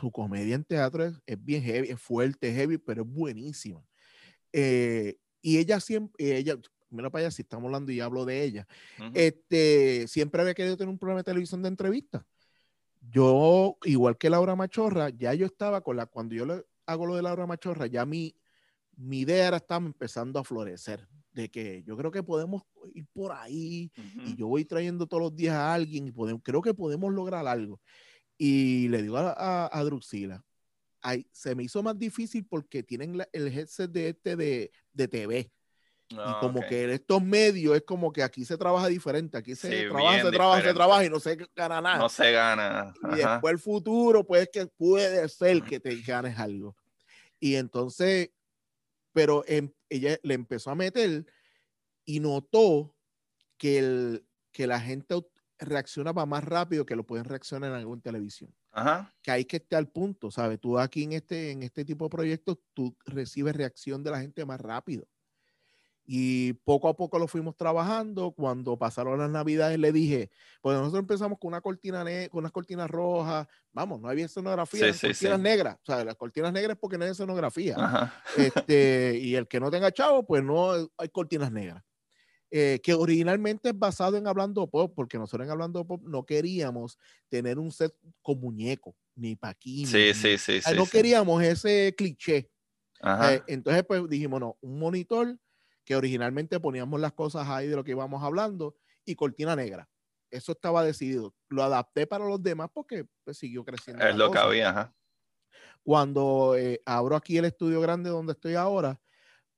su 0.00 0.10
comedia 0.10 0.54
en 0.54 0.64
teatro 0.64 1.04
es, 1.04 1.44
bien 1.44 1.62
heavy, 1.62 1.88
es 1.88 2.00
fuerte, 2.00 2.52
heavy, 2.52 2.78
pero 2.78 3.02
es 3.02 3.08
buenísima. 3.08 3.82
Eh, 4.52 5.16
y 5.40 5.58
ella 5.58 5.80
siempre, 5.80 6.36
ella, 6.36 6.56
mira 6.90 7.10
para 7.10 7.24
allá, 7.24 7.30
si 7.30 7.42
estamos 7.42 7.66
hablando 7.66 7.90
y 7.92 8.00
hablo 8.00 8.24
de 8.24 8.42
ella, 8.42 8.66
este, 9.14 10.06
siempre 10.08 10.40
había 10.40 10.54
querido 10.54 10.76
tener 10.76 10.90
un 10.90 10.98
programa 10.98 11.20
de 11.20 11.24
televisión 11.24 11.62
de 11.62 11.68
entrevista. 11.68 12.26
Yo, 13.00 13.76
igual 13.84 14.16
que 14.16 14.30
Laura 14.30 14.56
Machorra, 14.56 15.10
ya 15.10 15.34
yo 15.34 15.46
estaba 15.46 15.82
con 15.82 15.96
la, 15.96 16.06
cuando 16.06 16.34
yo 16.34 16.46
le 16.46 16.64
hago 16.86 17.06
lo 17.06 17.16
de 17.16 17.22
Laura 17.22 17.46
Machorra, 17.46 17.86
ya 17.86 18.06
mi, 18.06 18.34
mi 18.96 19.20
idea 19.20 19.48
era 19.48 19.56
estaba 19.58 19.84
empezando 19.84 20.38
a 20.38 20.44
florecer, 20.44 21.06
de 21.32 21.50
que 21.50 21.82
yo 21.84 21.96
creo 21.96 22.10
que 22.10 22.22
podemos 22.22 22.62
ir 22.94 23.06
por 23.12 23.32
ahí 23.32 23.90
y 24.24 24.36
yo 24.36 24.46
voy 24.46 24.64
trayendo 24.64 25.06
todos 25.06 25.22
los 25.22 25.34
días 25.34 25.54
a 25.54 25.74
alguien 25.74 26.06
y 26.06 26.12
podemos, 26.12 26.42
creo 26.44 26.62
que 26.62 26.74
podemos 26.74 27.12
lograr 27.12 27.46
algo. 27.46 27.80
Y 28.38 28.88
le 28.88 29.02
digo 29.02 29.16
a, 29.16 29.68
a, 29.72 29.84
Druxila, 29.84 30.42
se 31.32 31.54
me 31.54 31.64
hizo 31.64 31.82
más 31.82 31.98
difícil 31.98 32.46
porque 32.46 32.82
tienen 32.82 33.20
el 33.32 33.48
headset 33.48 33.90
de 33.90 34.08
este 34.10 34.36
de, 34.36 34.70
de 34.92 35.08
TV. 35.08 35.52
y 36.08 36.16
ah, 36.18 36.38
como 36.40 36.60
que 36.60 36.84
en 36.84 36.90
estos 36.90 37.22
medios 37.22 37.76
es 37.76 37.82
como 37.82 38.12
que 38.12 38.22
aquí 38.22 38.44
se 38.44 38.56
trabaja 38.56 38.88
diferente, 38.88 39.36
aquí 39.36 39.54
se 39.54 39.88
trabaja, 39.88 40.22
se 40.22 40.30
trabaja, 40.30 40.62
se 40.62 40.74
trabaja 40.74 41.04
y 41.04 41.10
no 41.10 41.20
se 41.20 41.36
gana 41.54 41.80
nada. 41.80 41.98
No 41.98 42.08
se 42.08 42.32
gana. 42.32 42.92
Y 43.12 43.16
después 43.16 43.52
el 43.52 43.58
futuro, 43.58 44.24
pues 44.24 44.48
que 44.52 44.66
puede 44.66 45.28
ser 45.28 45.62
que 45.62 45.80
te 45.80 45.94
ganes 46.00 46.38
algo. 46.38 46.76
Y 47.38 47.56
entonces, 47.56 48.30
pero 49.14 49.44
em, 49.46 49.72
ella 49.88 50.18
le 50.22 50.34
empezó 50.34 50.70
a 50.70 50.74
meter 50.74 51.24
y 52.04 52.20
notó 52.20 52.94
que, 53.56 53.78
el, 53.78 54.26
que 54.52 54.66
la 54.66 54.80
gente 54.80 55.14
reaccionaba 55.58 56.26
más 56.26 56.44
rápido 56.44 56.84
que 56.84 56.96
lo 56.96 57.06
pueden 57.06 57.24
reaccionar 57.24 57.70
en 57.70 57.76
alguna 57.76 58.02
televisión. 58.02 58.54
Que 59.22 59.30
hay 59.30 59.44
que 59.44 59.56
estar 59.56 59.78
al 59.78 59.88
punto, 59.88 60.30
¿sabes? 60.30 60.60
Tú 60.60 60.78
aquí 60.78 61.04
en 61.04 61.12
este, 61.12 61.52
en 61.52 61.62
este 61.62 61.84
tipo 61.84 62.04
de 62.06 62.10
proyectos, 62.10 62.58
tú 62.74 62.94
recibes 63.06 63.56
reacción 63.56 64.02
de 64.02 64.10
la 64.10 64.20
gente 64.20 64.44
más 64.44 64.60
rápido. 64.60 65.06
Y 66.06 66.52
poco 66.64 66.88
a 66.88 66.96
poco 66.96 67.18
lo 67.18 67.26
fuimos 67.26 67.56
trabajando. 67.56 68.32
Cuando 68.32 68.78
pasaron 68.78 69.18
las 69.18 69.30
navidades 69.30 69.78
le 69.78 69.90
dije, 69.90 70.30
pues 70.60 70.76
nosotros 70.76 71.00
empezamos 71.00 71.38
con 71.38 71.48
una 71.48 71.60
cortina 71.60 72.04
con 72.30 72.40
unas 72.40 72.52
cortinas 72.52 72.90
rojas. 72.90 73.46
Vamos, 73.72 74.00
no 74.00 74.08
había 74.08 74.26
escenografía, 74.26 74.92
cortinas 74.92 75.40
negras. 75.40 75.76
O 75.76 75.84
sea, 75.86 76.04
las 76.04 76.16
cortinas 76.16 76.52
negras 76.52 76.76
porque 76.78 76.98
no 76.98 77.04
hay 77.04 77.12
escenografía. 77.12 78.12
Este, 78.36 79.18
y 79.20 79.34
el 79.34 79.48
que 79.48 79.60
no 79.60 79.70
tenga 79.70 79.90
chavo, 79.92 80.26
pues 80.26 80.42
no 80.42 80.72
hay 80.72 81.08
cortinas 81.10 81.50
negras. 81.50 81.82
Eh, 82.50 82.80
que 82.84 82.94
originalmente 82.94 83.70
es 83.70 83.78
basado 83.78 84.16
en 84.16 84.28
Hablando 84.28 84.68
Pop, 84.68 84.92
porque 84.94 85.18
nosotros 85.18 85.44
en 85.44 85.50
Hablando 85.50 85.84
Pop 85.84 86.02
no 86.04 86.24
queríamos 86.24 86.98
tener 87.28 87.58
un 87.58 87.72
set 87.72 87.92
con 88.22 88.38
muñeco, 88.38 88.94
ni 89.16 89.34
paquín. 89.34 89.88
Sí, 89.88 90.14
sí, 90.14 90.38
sí, 90.38 90.60
sí. 90.60 90.74
No 90.76 90.86
queríamos 90.86 91.42
ese 91.42 91.92
cliché. 91.96 92.48
Eh, 93.02 93.42
entonces, 93.48 93.82
pues 93.84 94.08
dijimos, 94.08 94.38
no, 94.38 94.56
un 94.60 94.78
monitor 94.78 95.36
que 95.84 95.96
originalmente 95.96 96.60
poníamos 96.60 97.00
las 97.00 97.12
cosas 97.12 97.48
ahí 97.48 97.68
de 97.68 97.76
lo 97.76 97.84
que 97.84 97.92
íbamos 97.92 98.22
hablando 98.22 98.76
y 99.04 99.14
cortina 99.14 99.54
negra. 99.54 99.88
Eso 100.30 100.52
estaba 100.52 100.82
decidido. 100.84 101.34
Lo 101.48 101.62
adapté 101.62 102.06
para 102.06 102.24
los 102.24 102.42
demás 102.42 102.70
porque 102.72 103.06
pues, 103.24 103.38
siguió 103.38 103.64
creciendo. 103.64 104.04
Es 104.04 104.16
lo 104.16 104.30
que 104.30 104.38
había. 104.38 104.70
Ajá. 104.70 104.94
Cuando 105.82 106.56
eh, 106.56 106.80
abro 106.86 107.14
aquí 107.14 107.36
el 107.36 107.44
estudio 107.44 107.80
grande 107.80 108.10
donde 108.10 108.32
estoy 108.32 108.54
ahora, 108.54 109.00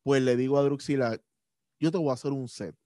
pues 0.02 0.22
le 0.22 0.36
digo 0.36 0.58
a 0.58 0.62
Druxila, 0.62 1.18
yo 1.78 1.90
te 1.90 1.98
voy 1.98 2.10
a 2.10 2.14
hacer 2.14 2.32
un 2.32 2.48
set 2.48 2.76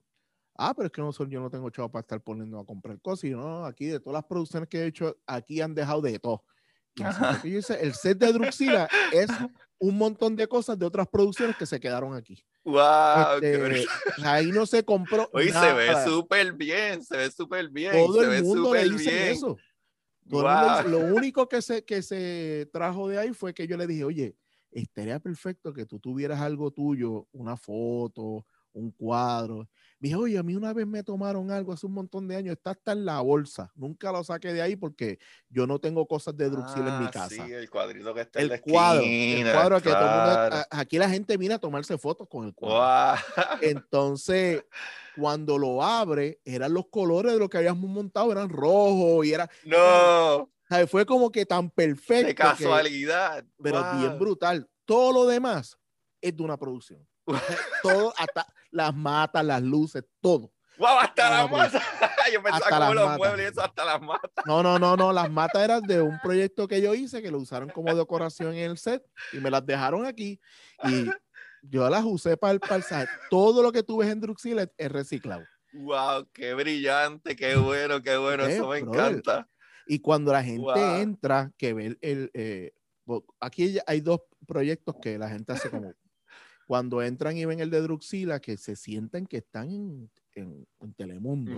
ah, 0.61 0.75
pero 0.75 0.87
es 0.87 0.93
que 0.93 1.01
no, 1.01 1.11
yo 1.11 1.41
no 1.41 1.51
tengo 1.51 1.71
chavo 1.71 1.91
para 1.91 2.03
estar 2.03 2.21
poniendo 2.21 2.59
a 2.59 2.67
comprar 2.67 3.01
cosas. 3.01 3.25
Y 3.25 3.31
no, 3.31 3.65
aquí 3.65 3.87
de 3.87 3.99
todas 3.99 4.15
las 4.15 4.25
producciones 4.25 4.69
que 4.69 4.81
he 4.81 4.87
hecho, 4.87 5.17
aquí 5.27 5.61
han 5.61 5.75
dejado 5.75 6.03
de 6.03 6.19
todo. 6.19 6.45
Y 7.45 7.55
el 7.55 7.95
set 7.95 8.19
de 8.19 8.33
Druxila 8.33 8.89
es 9.13 9.31
un 9.79 9.97
montón 9.97 10.37
de 10.37 10.47
cosas 10.47 10.79
de 10.79 10.87
otras 10.87 11.09
producciones 11.09 11.57
que 11.57 11.67
se 11.67 11.81
quedaron 11.81 12.15
aquí. 12.15 12.45
¡Wow! 12.65 13.41
Este, 13.41 13.87
ahí 14.23 14.53
no 14.53 14.67
se 14.67 14.85
compró. 14.85 15.29
Oye, 15.33 15.53
se 15.53 15.73
ve 15.73 16.05
súper 16.05 16.53
bien, 16.53 17.03
se 17.03 17.17
ve 17.17 17.31
súper 17.31 17.69
bien. 17.71 17.93
Todo 17.93 18.23
el 18.23 18.43
mundo 18.45 18.75
le 18.75 18.89
dice 18.89 19.31
eso. 19.31 19.57
lo 20.27 20.99
único 20.99 21.49
que 21.49 21.63
se, 21.63 21.85
que 21.85 22.03
se 22.03 22.69
trajo 22.73 23.09
de 23.09 23.19
ahí 23.19 23.33
fue 23.33 23.55
que 23.55 23.67
yo 23.67 23.77
le 23.77 23.87
dije, 23.87 24.05
oye, 24.05 24.37
estaría 24.71 25.19
perfecto 25.19 25.73
que 25.73 25.87
tú 25.87 25.99
tuvieras 25.99 26.41
algo 26.41 26.71
tuyo, 26.71 27.27
una 27.33 27.57
foto, 27.57 28.47
un 28.73 28.91
cuadro. 28.91 29.69
Me 29.99 30.09
dije, 30.09 30.17
oye, 30.17 30.39
a 30.39 30.43
mí 30.43 30.55
una 30.55 30.73
vez 30.73 30.87
me 30.87 31.03
tomaron 31.03 31.51
algo 31.51 31.75
hace 31.75 31.87
un 31.87 31.93
montón 31.93 32.27
de 32.27 32.35
años, 32.35 32.53
está 32.57 32.71
hasta 32.71 32.93
en 32.93 33.05
la 33.05 33.21
bolsa. 33.21 33.71
Nunca 33.75 34.11
lo 34.11 34.25
saqué 34.25 34.53
de 34.53 34.63
ahí 34.63 34.75
porque 34.75 35.19
yo 35.51 35.67
no 35.67 35.79
tengo 35.79 36.07
cosas 36.07 36.35
de 36.37 36.49
Druxil 36.49 36.87
en 36.87 37.01
mi 37.01 37.07
ah, 37.07 37.11
casa. 37.13 37.29
Sí, 37.47 37.53
el 37.53 37.69
cuadrito 37.69 38.15
que 38.15 38.23
está 38.23 38.39
el 38.39 38.47
en 38.47 38.51
la 38.53 38.61
cuadro, 38.61 39.03
el 39.05 39.53
cuadro 39.53 39.81
que 39.83 40.67
aquí 40.71 40.97
la 40.99 41.11
gente 41.11 41.37
viene 41.37 41.57
a 41.57 41.59
tomarse 41.59 41.99
fotos 41.99 42.27
con 42.29 42.47
el 42.47 42.55
cuadro. 42.55 43.23
Entonces, 43.61 44.65
cuando 45.17 45.59
lo 45.59 45.83
abre, 45.83 46.41
eran 46.47 46.73
los 46.73 46.87
colores 46.89 47.35
de 47.35 47.39
lo 47.39 47.51
que 47.51 47.59
habíamos 47.59 47.91
montado, 47.91 48.33
eran 48.33 48.49
rojos 48.49 49.27
y 49.27 49.35
era. 49.35 49.51
No. 49.65 50.51
Fue 50.89 51.05
como 51.05 51.31
que 51.31 51.45
tan 51.45 51.69
perfecto. 51.69 52.29
De 52.29 52.35
casualidad. 52.35 53.45
pero 53.63 53.85
bien 53.99 54.19
brutal. 54.19 54.69
Todo 54.85 55.13
lo 55.13 55.27
demás 55.27 55.77
es 56.21 56.37
de 56.37 56.43
una 56.43 56.57
producción. 56.57 57.07
todo, 57.83 58.13
hasta 58.17 58.47
las 58.71 58.95
matas, 58.95 59.45
las 59.45 59.63
luces, 59.63 60.05
todo. 60.21 60.53
Wow, 60.79 60.99
hasta 61.01 61.31
las 61.31 61.51
matas. 61.51 61.83
Yo 62.33 62.43
pensaba 62.43 62.79
como 62.79 62.95
los 62.95 63.19
muebles 63.19 63.53
eso, 63.53 63.63
hasta 63.63 63.85
las 63.85 64.01
matas. 64.01 64.31
No, 64.47 64.63
no, 64.63 64.79
no, 64.79 64.97
no. 64.97 65.13
Las 65.13 65.31
matas 65.31 65.63
eran 65.63 65.83
de 65.83 66.01
un 66.01 66.19
proyecto 66.21 66.67
que 66.67 66.81
yo 66.81 66.95
hice 66.95 67.21
que 67.21 67.31
lo 67.31 67.39
usaron 67.39 67.69
como 67.69 67.95
decoración 67.95 68.55
en 68.55 68.71
el 68.71 68.79
set 68.79 69.05
y 69.33 69.39
me 69.39 69.51
las 69.51 69.67
dejaron 69.67 70.07
aquí. 70.07 70.41
Y 70.85 71.07
yo 71.63 71.91
las 71.91 72.05
usé 72.05 72.37
para 72.37 72.53
el, 72.53 72.61
para 72.61 72.83
Todo 73.29 73.63
lo 73.63 73.73
que 73.73 73.83
tú 73.83 73.99
ves 73.99 74.09
en 74.09 74.21
Druxil 74.21 74.71
es 74.77 74.93
reciclado. 74.93 75.45
Wow, 75.73 76.29
qué 76.33 76.55
brillante, 76.55 77.37
qué 77.37 77.57
bueno, 77.57 78.01
qué 78.03 78.17
bueno. 78.17 78.47
eso 78.47 78.69
me 78.69 78.79
encanta. 78.79 79.49
Y 79.87 79.99
cuando 79.99 80.33
la 80.33 80.43
gente 80.43 81.01
entra, 81.01 81.53
que 81.59 81.75
ve 81.75 81.99
el, 82.01 82.31
eh, 82.33 82.73
aquí 83.41 83.77
hay 83.87 84.01
dos 84.01 84.21
proyectos 84.47 84.97
que 85.03 85.19
la 85.19 85.29
gente 85.29 85.53
hace 85.53 85.71
como 85.71 85.93
cuando 86.71 87.03
entran 87.03 87.37
y 87.37 87.45
ven 87.47 87.59
el 87.59 87.69
de 87.69 87.81
Druxila, 87.81 88.39
que 88.39 88.57
se 88.57 88.77
sienten 88.77 89.27
que 89.27 89.39
están 89.39 89.73
en, 89.73 90.11
en, 90.37 90.95
Telemundo. 90.95 91.51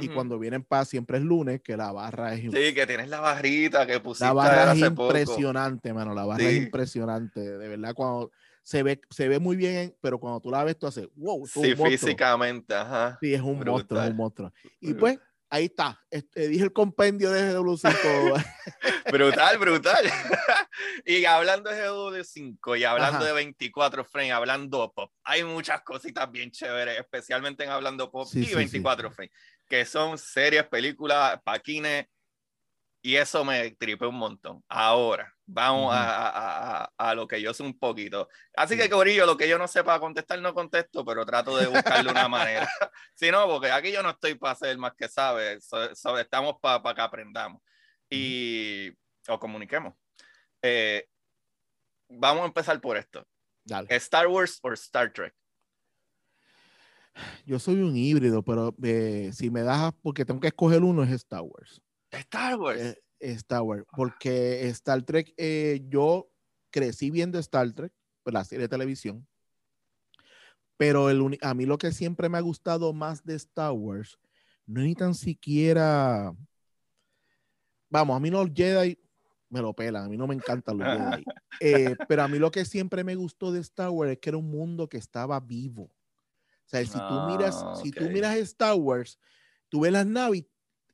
Y 0.00 0.08
cuando 0.08 0.40
vienen 0.40 0.64
paz, 0.64 0.88
siempre 0.88 1.18
es 1.18 1.22
lunes, 1.22 1.60
que 1.62 1.76
la 1.76 1.92
barra 1.92 2.34
es. 2.34 2.52
Sí, 2.52 2.74
que 2.74 2.84
tienes 2.84 3.08
la 3.08 3.20
barrita 3.20 3.86
que 3.86 4.00
pusiste. 4.00 4.24
La 4.24 4.32
barra 4.32 4.72
es 4.72 4.80
impresionante, 4.80 5.94
mano. 5.94 6.14
La 6.14 6.24
barra 6.24 6.42
es 6.42 6.56
impresionante. 6.56 7.38
De 7.58 7.68
verdad, 7.68 7.94
cuando 7.94 8.32
se 8.64 8.82
ve, 8.82 9.00
se 9.08 9.28
ve 9.28 9.38
muy 9.38 9.54
bien, 9.54 9.94
pero 10.00 10.18
cuando 10.18 10.40
tú 10.40 10.50
la 10.50 10.64
ves, 10.64 10.76
tú 10.76 10.88
haces, 10.88 11.06
wow. 11.14 11.46
Sí, 11.46 11.76
físicamente, 11.76 12.74
ajá. 12.74 13.18
Sí, 13.20 13.34
es 13.34 13.42
un 13.42 13.60
monstruo, 13.64 14.02
es 14.02 14.10
un 14.10 14.16
monstruo. 14.16 14.52
Y 14.80 14.94
pues, 14.94 15.20
Ahí 15.48 15.66
está. 15.66 16.02
Este, 16.10 16.48
dije 16.48 16.64
el 16.64 16.72
compendio 16.72 17.30
de 17.30 17.54
GW5. 17.54 18.44
brutal, 19.12 19.58
brutal. 19.58 20.04
y 21.04 21.24
hablando 21.24 21.70
de 21.70 21.88
GW5 21.88 22.78
y 22.78 22.84
hablando 22.84 23.24
de 23.24 23.32
24 23.32 24.04
frames, 24.04 24.32
hablando 24.32 24.92
pop, 24.92 25.12
hay 25.22 25.44
muchas 25.44 25.82
cositas 25.82 26.30
bien 26.30 26.50
chéveres, 26.50 26.98
especialmente 26.98 27.64
en 27.64 27.70
hablando 27.70 28.10
pop 28.10 28.28
y 28.32 28.54
24 28.54 29.10
frames, 29.12 29.32
que 29.68 29.84
son 29.84 30.18
series, 30.18 30.64
películas, 30.64 31.40
paquines, 31.44 32.06
y 33.02 33.14
eso 33.14 33.44
me 33.44 33.70
tripe 33.72 34.04
un 34.04 34.16
montón. 34.16 34.64
Ahora, 34.68 35.35
vamos 35.46 35.94
a, 35.94 36.82
a, 36.82 36.92
a, 36.96 37.14
lo 37.14 37.26
que 37.26 37.40
yo 37.40 37.54
sé 37.54 37.62
un 37.62 37.78
poquito. 37.78 38.28
Así 38.54 38.76
que, 38.76 38.90
Corillo, 38.90 39.26
lo 39.26 39.36
que 39.36 39.48
yo 39.48 39.58
no 39.58 39.68
sepa 39.68 40.00
contestar, 40.00 40.40
no 40.40 40.52
contesto, 40.52 41.04
pero 41.04 41.24
trato 41.24 41.56
de 41.56 41.68
buscarle 41.68 42.10
una 42.10 42.28
manera. 42.28 42.68
si 43.14 43.30
no, 43.30 43.46
porque 43.46 43.70
aquí 43.70 43.92
yo 43.92 44.02
no 44.02 44.10
estoy 44.10 44.34
para 44.34 44.54
ser 44.56 44.76
más 44.76 44.94
que 44.94 45.08
sabe, 45.08 45.58
estamos 46.20 46.56
para 46.60 46.94
que 46.94 47.00
aprendamos 47.00 47.62
y 48.10 48.90
o 49.28 49.38
comuniquemos. 49.38 49.94
Eh, 50.62 51.06
vamos 52.08 52.42
a 52.42 52.46
empezar 52.46 52.80
por 52.80 52.96
esto. 52.96 53.26
¿Star 53.88 54.26
Wars 54.28 54.58
o 54.62 54.72
Star 54.72 55.12
Trek? 55.12 55.34
Yo 57.44 57.58
soy 57.58 57.76
un 57.76 57.96
híbrido, 57.96 58.42
pero 58.42 58.74
eh, 58.82 59.30
si 59.32 59.50
me 59.50 59.62
das, 59.62 59.92
porque 60.02 60.24
tengo 60.24 60.40
que 60.40 60.48
escoger 60.48 60.82
uno, 60.82 61.02
es 61.02 61.10
Star 61.10 61.42
Wars. 61.42 61.80
Star 62.10 62.56
Wars. 62.56 62.80
Eh, 62.80 63.02
Star 63.20 63.62
Wars, 63.62 63.84
porque 63.96 64.68
Star 64.68 65.02
Trek, 65.02 65.32
eh, 65.36 65.84
yo 65.88 66.30
crecí 66.70 67.10
viendo 67.10 67.38
Star 67.38 67.72
Trek, 67.72 67.92
pues, 68.22 68.34
la 68.34 68.44
serie 68.44 68.64
de 68.64 68.68
televisión, 68.68 69.26
pero 70.76 71.08
el, 71.10 71.38
a 71.40 71.54
mí 71.54 71.64
lo 71.64 71.78
que 71.78 71.92
siempre 71.92 72.28
me 72.28 72.38
ha 72.38 72.42
gustado 72.42 72.92
más 72.92 73.24
de 73.24 73.34
Star 73.36 73.72
Wars, 73.72 74.18
no 74.66 74.80
es 74.80 74.86
ni 74.86 74.94
tan 74.94 75.14
siquiera, 75.14 76.34
vamos, 77.88 78.16
a 78.16 78.20
mí 78.20 78.30
los 78.30 78.50
Jedi 78.52 78.98
me 79.48 79.62
lo 79.62 79.72
pelan, 79.72 80.04
a 80.04 80.08
mí 80.08 80.16
no 80.16 80.26
me 80.26 80.34
encantan 80.34 80.78
los 80.78 80.86
Jedi, 80.86 81.24
eh, 81.60 81.96
pero 82.08 82.22
a 82.22 82.28
mí 82.28 82.38
lo 82.38 82.50
que 82.50 82.64
siempre 82.64 83.04
me 83.04 83.14
gustó 83.14 83.52
de 83.52 83.60
Star 83.60 83.90
Wars 83.90 84.12
es 84.12 84.18
que 84.18 84.30
era 84.30 84.38
un 84.38 84.50
mundo 84.50 84.88
que 84.88 84.98
estaba 84.98 85.38
vivo. 85.40 85.84
O 85.84 86.68
sea, 86.68 86.84
si 86.84 86.98
tú 86.98 87.20
miras, 87.28 87.62
ah, 87.62 87.76
si 87.80 87.92
tú 87.92 88.10
miras 88.10 88.36
Star 88.38 88.74
Wars, 88.74 89.20
tú 89.68 89.80
ves 89.80 89.92
las 89.92 90.04
naves 90.04 90.44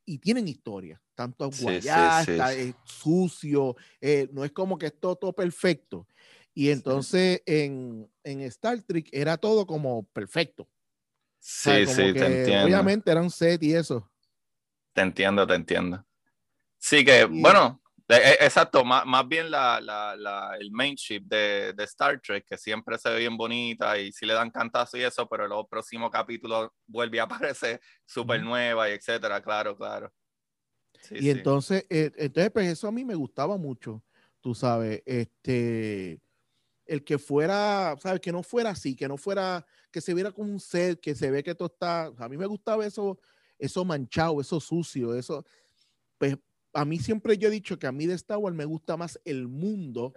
y 0.04 0.18
tienen 0.18 0.46
historia 0.46 1.00
tanto 1.22 1.50
guayá, 1.60 2.22
está 2.22 2.50
sucio, 2.84 3.76
eh, 4.00 4.28
no 4.32 4.44
es 4.44 4.52
como 4.52 4.78
que 4.78 4.86
es 4.86 4.98
todo, 4.98 5.32
perfecto. 5.32 6.06
Y 6.54 6.70
entonces 6.70 7.42
en, 7.46 8.10
en, 8.24 8.40
Star 8.42 8.82
Trek 8.82 9.08
era 9.12 9.36
todo 9.36 9.66
como 9.66 10.04
perfecto. 10.12 10.68
Sí, 11.38 11.86
sí, 11.86 12.12
te 12.12 12.26
entiendo. 12.26 12.64
Obviamente 12.64 13.10
eran 13.10 13.30
set 13.30 13.62
y 13.62 13.74
eso. 13.74 14.10
Te 14.92 15.00
entiendo, 15.00 15.46
te 15.46 15.54
entiendo. 15.54 16.04
Sí, 16.78 17.04
que 17.04 17.24
bueno, 17.24 17.80
e, 18.08 18.16
e, 18.16 18.32
exacto, 18.44 18.84
más, 18.84 19.06
más 19.06 19.26
bien 19.26 19.50
la, 19.50 19.80
la, 19.80 20.14
la, 20.16 20.56
el 20.58 20.70
main 20.70 20.94
ship 20.94 21.22
de, 21.24 21.72
de, 21.72 21.84
Star 21.84 22.20
Trek, 22.20 22.44
que 22.46 22.58
siempre 22.58 22.98
se 22.98 23.08
ve 23.08 23.20
bien 23.20 23.36
bonita 23.36 23.96
y 23.98 24.12
sí 24.12 24.26
le 24.26 24.34
dan 24.34 24.50
cantazo 24.50 24.98
y 24.98 25.02
eso, 25.02 25.26
pero 25.28 25.46
el 25.46 25.66
próximo 25.68 26.10
capítulo 26.10 26.74
vuelve 26.86 27.20
a 27.20 27.22
aparecer 27.24 27.80
súper 28.04 28.42
nueva 28.42 28.90
y 28.90 28.92
etcétera, 28.92 29.40
claro, 29.40 29.76
claro 29.76 30.12
y 31.10 31.30
entonces, 31.30 31.86
eh, 31.90 32.10
entonces, 32.16 32.50
pues 32.52 32.68
eso 32.68 32.88
a 32.88 32.92
mí 32.92 33.04
me 33.04 33.14
gustaba 33.14 33.56
mucho, 33.56 34.02
tú 34.40 34.54
sabes, 34.54 35.02
este, 35.06 36.20
el 36.86 37.04
que 37.04 37.18
fuera, 37.18 37.96
sabes, 38.00 38.20
que 38.20 38.32
no 38.32 38.42
fuera 38.42 38.70
así, 38.70 38.94
que 38.94 39.08
no 39.08 39.16
fuera, 39.16 39.64
que 39.90 40.00
se 40.00 40.14
viera 40.14 40.32
como 40.32 40.52
un 40.52 40.60
set, 40.60 41.00
que 41.00 41.14
se 41.14 41.30
ve 41.30 41.42
que 41.42 41.54
todo 41.54 41.68
está, 41.72 42.12
a 42.16 42.28
mí 42.28 42.36
me 42.36 42.46
gustaba 42.46 42.86
eso, 42.86 43.18
eso 43.58 43.84
manchado, 43.84 44.40
eso 44.40 44.60
sucio, 44.60 45.14
eso, 45.14 45.44
pues 46.18 46.36
a 46.74 46.84
mí 46.84 46.98
siempre 46.98 47.36
yo 47.36 47.48
he 47.48 47.50
dicho 47.50 47.78
que 47.78 47.86
a 47.86 47.92
mí 47.92 48.06
de 48.06 48.14
Star 48.14 48.38
Wars 48.38 48.56
me 48.56 48.64
gusta 48.64 48.96
más 48.96 49.20
el 49.24 49.46
mundo, 49.46 50.12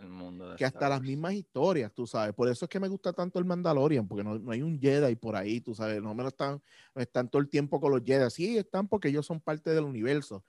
que 0.57 0.65
hasta 0.65 0.87
las 0.87 1.01
mismas 1.01 1.33
historias, 1.33 1.91
tú 1.93 2.07
sabes. 2.07 2.33
Por 2.33 2.47
eso 2.47 2.65
es 2.65 2.69
que 2.69 2.79
me 2.79 2.87
gusta 2.87 3.11
tanto 3.13 3.39
el 3.39 3.45
Mandalorian, 3.45 4.07
porque 4.07 4.23
no, 4.23 4.39
hay 4.51 4.61
un 4.61 4.79
Jedi 4.79 5.15
por 5.15 5.35
ahí, 5.35 5.59
tú 5.59 5.75
sabes. 5.75 6.01
No 6.01 6.13
me 6.15 6.23
lo 6.23 6.29
están, 6.29 6.61
están 6.95 7.29
todo 7.29 7.41
el 7.41 7.49
tiempo 7.49 7.81
con 7.81 7.91
los 7.91 8.03
Jedi. 8.03 8.29
Sí, 8.29 8.57
están 8.57 8.87
porque 8.87 9.09
ellos 9.09 9.25
son 9.25 9.41
parte 9.41 9.71
del 9.71 9.83
universo 9.83 10.43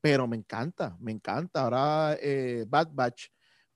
pero 0.00 0.26
me 0.26 0.36
encanta, 0.36 0.96
me 1.00 1.12
encanta. 1.12 1.62
Ahora 1.62 2.16
eh, 2.20 2.64
Bad 2.68 2.88
Batch 2.92 3.26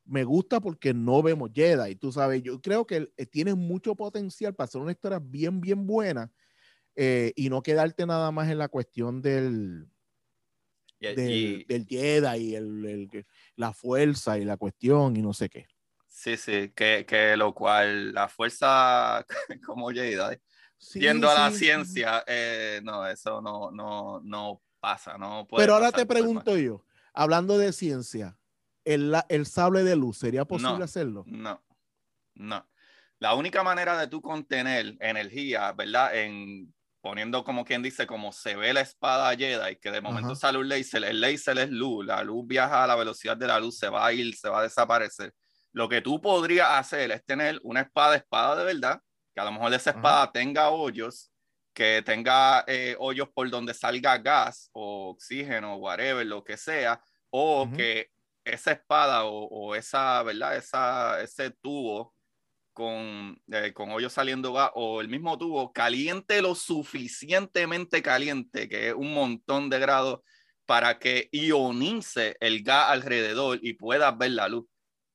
me 0.05 0.25
gusta 0.25 0.61
porque 0.61 0.93
no 0.93 1.23
vemos 1.23 1.51
Jedi, 1.55 1.95
tú 1.97 2.13
sabes, 2.13 2.43
yo 2.43 2.61
creo 2.61 2.87
que 2.87 3.09
eh, 3.17 3.27
tiene 3.27 3.55
mucho 3.55 3.95
potencial 3.95 4.55
para 4.55 4.67
hacer 4.67 4.81
una 4.81 4.93
historia 4.93 5.21
bien, 5.23 5.61
bien 5.61 5.87
buena 5.87 6.31
eh, 6.97 7.33
y 7.37 7.49
no 7.49 7.63
quedarte 7.63 8.05
nada 8.05 8.31
más 8.33 8.51
en 8.51 8.59
la 8.59 8.69
cuestión 8.69 9.23
del, 9.23 9.89
del, 10.99 11.87
Jedi 11.89 12.39
y 12.39 12.55
el, 12.57 13.27
la 13.55 13.73
fuerza 13.73 14.39
y 14.39 14.45
la 14.45 14.57
cuestión 14.57 15.17
y 15.17 15.23
no 15.23 15.33
sé 15.33 15.49
qué. 15.49 15.67
Sí, 16.09 16.37
sí, 16.37 16.73
que, 16.75 17.07
que 17.07 17.37
lo 17.37 17.55
cual 17.55 18.13
la 18.13 18.29
fuerza 18.29 19.25
como 19.65 19.91
Jedi, 19.91 20.37
yendo 20.95 21.31
a 21.31 21.35
la 21.35 21.51
ciencia, 21.53 22.25
no, 22.83 23.07
eso 23.07 23.41
no, 23.41 23.71
no, 23.71 24.21
no 24.21 24.61
pasa, 24.83 25.17
¿no? 25.17 25.47
Pero 25.57 25.75
ahora 25.75 25.93
te 25.93 26.05
pregunto 26.05 26.59
yo, 26.59 26.85
hablando 27.15 27.57
de 27.57 27.73
ciencia, 27.73 28.37
¿el, 28.85 29.15
el 29.29 29.47
sable 29.47 29.85
de 29.85 29.95
luz 29.95 30.19
sería 30.19 30.45
posible 30.45 30.83
hacerlo? 30.83 31.23
No, 31.27 31.63
no. 32.35 32.69
La 33.21 33.35
única 33.35 33.63
manera 33.63 33.97
de 33.97 34.09
tú 34.09 34.21
contener 34.21 34.97
energía, 34.99 35.71
¿verdad? 35.73 36.17
En 36.17 36.75
poniendo 37.01 37.43
como 37.43 37.65
quien 37.65 37.83
dice, 37.83 38.07
como 38.07 38.33
se 38.33 38.55
ve 38.55 38.73
la 38.73 38.81
espada 38.81 39.37
Jedi, 39.37 39.77
que 39.77 39.91
de 39.91 40.01
momento 40.01 40.37
sale 40.37 40.59
un 40.59 40.69
láser, 40.69 41.05
el 41.05 41.21
láser 41.21 41.59
es 41.59 41.71
luz, 41.71 42.07
la 42.07 42.23
luz 42.23 42.47
viaja 42.47 42.85
a 42.85 42.87
la 42.87 42.95
velocidad 42.95 43.37
de 43.37 43.49
la 43.49 43.59
luz, 43.59 43.77
se 43.77 43.89
va 43.89 44.07
a 44.07 44.13
ir, 44.13 44.35
se 44.37 44.49
va 44.49 44.61
a 44.61 44.63
desaparecer. 44.63 45.35
Lo 45.73 45.89
que 45.89 46.01
tú 46.01 46.21
podrías 46.21 46.69
hacer 46.71 47.11
es 47.11 47.25
tener 47.25 47.61
una 47.65 47.81
espada, 47.81 48.15
espada 48.15 48.57
de 48.57 48.65
verdad, 48.65 49.01
que 49.35 49.41
a 49.41 49.45
lo 49.45 49.53
mejor 49.53 49.75
esa 49.75 49.91
espada 49.91 50.31
tenga 50.31 50.71
hoyos 50.71 51.32
que 51.73 52.03
tenga 52.03 52.65
eh, 52.67 52.97
hoyos 52.99 53.29
por 53.35 53.49
donde 53.51 53.75
salga 53.75 54.19
gas 54.19 54.71
o 54.73 55.11
oxígeno, 55.11 55.77
whatever, 55.77 56.27
lo 56.27 56.45
que 56.45 56.57
sea, 56.57 57.03
o 57.31 57.69
que 57.75 58.11
esa 58.45 58.73
espada 58.73 59.25
o, 59.25 59.75
esa, 59.75 60.23
¿verdad? 60.23 60.57
Esa, 60.57 61.23
ese 61.23 61.51
tubo 61.51 62.15
con, 62.73 63.41
eh, 63.51 63.73
con 63.73 63.91
hoyos 63.91 64.13
saliendo 64.13 64.53
gas 64.53 64.71
o 64.75 65.01
el 65.01 65.09
mismo 65.09 65.39
tubo 65.39 65.73
caliente 65.73 66.43
lo 66.43 66.55
suficientemente 66.55 68.03
caliente, 68.03 68.69
que 68.69 68.89
es 68.89 68.95
un 68.95 69.15
montón 69.15 69.71
de 69.71 69.79
grados, 69.79 70.21
para 70.67 70.99
que 70.99 71.29
ionice 71.33 72.37
el 72.41 72.63
gas 72.63 72.91
alrededor 72.91 73.59
y 73.63 73.75
puedas 73.75 74.17
ver 74.17 74.33
la 74.33 74.49
luz. 74.49 74.67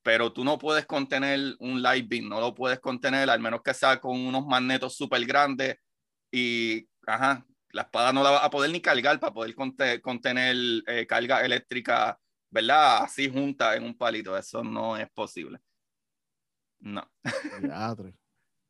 Pero 0.03 0.31
tú 0.31 0.43
no 0.43 0.57
puedes 0.57 0.85
contener 0.85 1.55
un 1.59 1.81
light 1.81 2.07
beam, 2.07 2.29
no 2.29 2.39
lo 2.39 2.53
puedes 2.55 2.79
contener, 2.79 3.29
al 3.29 3.39
menos 3.39 3.61
que 3.63 3.73
sea 3.73 3.99
con 3.99 4.17
unos 4.19 4.45
magnetos 4.45 4.95
súper 4.95 5.25
grandes 5.25 5.77
y, 6.31 6.87
ajá, 7.05 7.45
la 7.71 7.83
espada 7.83 8.13
no 8.13 8.23
la 8.23 8.31
va 8.31 8.45
a 8.45 8.49
poder 8.49 8.71
ni 8.71 8.81
cargar 8.81 9.19
para 9.19 9.33
poder 9.33 9.55
contener 10.01 10.55
eh, 10.87 11.05
carga 11.07 11.45
eléctrica, 11.45 12.19
¿verdad? 12.49 13.03
Así 13.03 13.29
junta 13.29 13.75
en 13.75 13.83
un 13.83 13.97
palito. 13.97 14.37
Eso 14.37 14.63
no 14.63 14.97
es 14.97 15.09
posible. 15.11 15.59
No. 16.79 17.09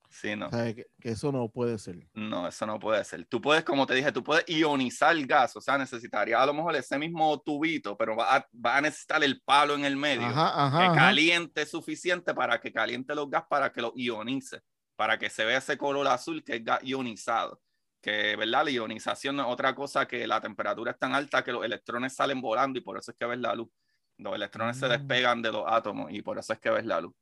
Sí, 0.09 0.35
no. 0.35 0.49
que, 0.49 0.87
eso 1.01 1.33
no 1.33 1.49
puede 1.49 1.77
ser. 1.77 2.07
No, 2.13 2.47
eso 2.47 2.65
no 2.65 2.79
puede 2.79 3.03
ser. 3.03 3.25
Tú 3.25 3.41
puedes, 3.41 3.63
como 3.63 3.85
te 3.85 3.93
dije, 3.93 4.11
tú 4.11 4.23
puedes 4.23 4.45
ionizar 4.47 5.15
el 5.15 5.27
gas, 5.27 5.55
o 5.57 5.61
sea, 5.61 5.77
necesitaría 5.77 6.41
a 6.41 6.45
lo 6.45 6.53
mejor 6.53 6.75
ese 6.75 6.97
mismo 6.97 7.39
tubito, 7.41 7.95
pero 7.97 8.15
va 8.15 8.37
a, 8.37 8.47
va 8.53 8.77
a 8.77 8.81
necesitar 8.81 9.21
el 9.23 9.41
palo 9.41 9.75
en 9.75 9.83
el 9.83 9.97
medio 9.97 10.27
que 10.29 10.95
caliente 10.95 11.65
suficiente 11.65 12.33
para 12.33 12.59
que 12.59 12.71
caliente 12.71 13.13
los 13.13 13.29
gas 13.29 13.43
para 13.49 13.71
que 13.71 13.81
lo 13.81 13.91
ionice 13.95 14.61
para 14.97 15.17
que 15.17 15.29
se 15.29 15.45
vea 15.45 15.59
ese 15.59 15.77
color 15.77 16.07
azul 16.07 16.43
que 16.43 16.55
es 16.55 16.63
ionizado. 16.83 17.61
Que, 18.01 18.35
¿verdad? 18.35 18.65
La 18.65 18.71
ionización 18.71 19.37
no 19.37 19.43
es 19.43 19.49
otra 19.49 19.73
cosa 19.73 20.07
que 20.07 20.27
la 20.27 20.41
temperatura 20.41 20.91
es 20.91 20.99
tan 20.99 21.15
alta 21.15 21.43
que 21.43 21.51
los 21.51 21.63
electrones 21.63 22.15
salen 22.15 22.41
volando 22.41 22.77
y 22.77 22.81
por 22.81 22.97
eso 22.97 23.11
es 23.11 23.17
que 23.17 23.25
ves 23.25 23.39
la 23.39 23.55
luz. 23.55 23.69
Los 24.17 24.35
electrones 24.35 24.77
se 24.77 24.87
mm. 24.87 24.89
despegan 24.89 25.41
de 25.41 25.51
los 25.51 25.63
átomos 25.67 26.11
y 26.11 26.21
por 26.21 26.37
eso 26.37 26.51
es 26.51 26.59
que 26.59 26.69
ves 26.71 26.85
la 26.85 26.99
luz. 26.99 27.13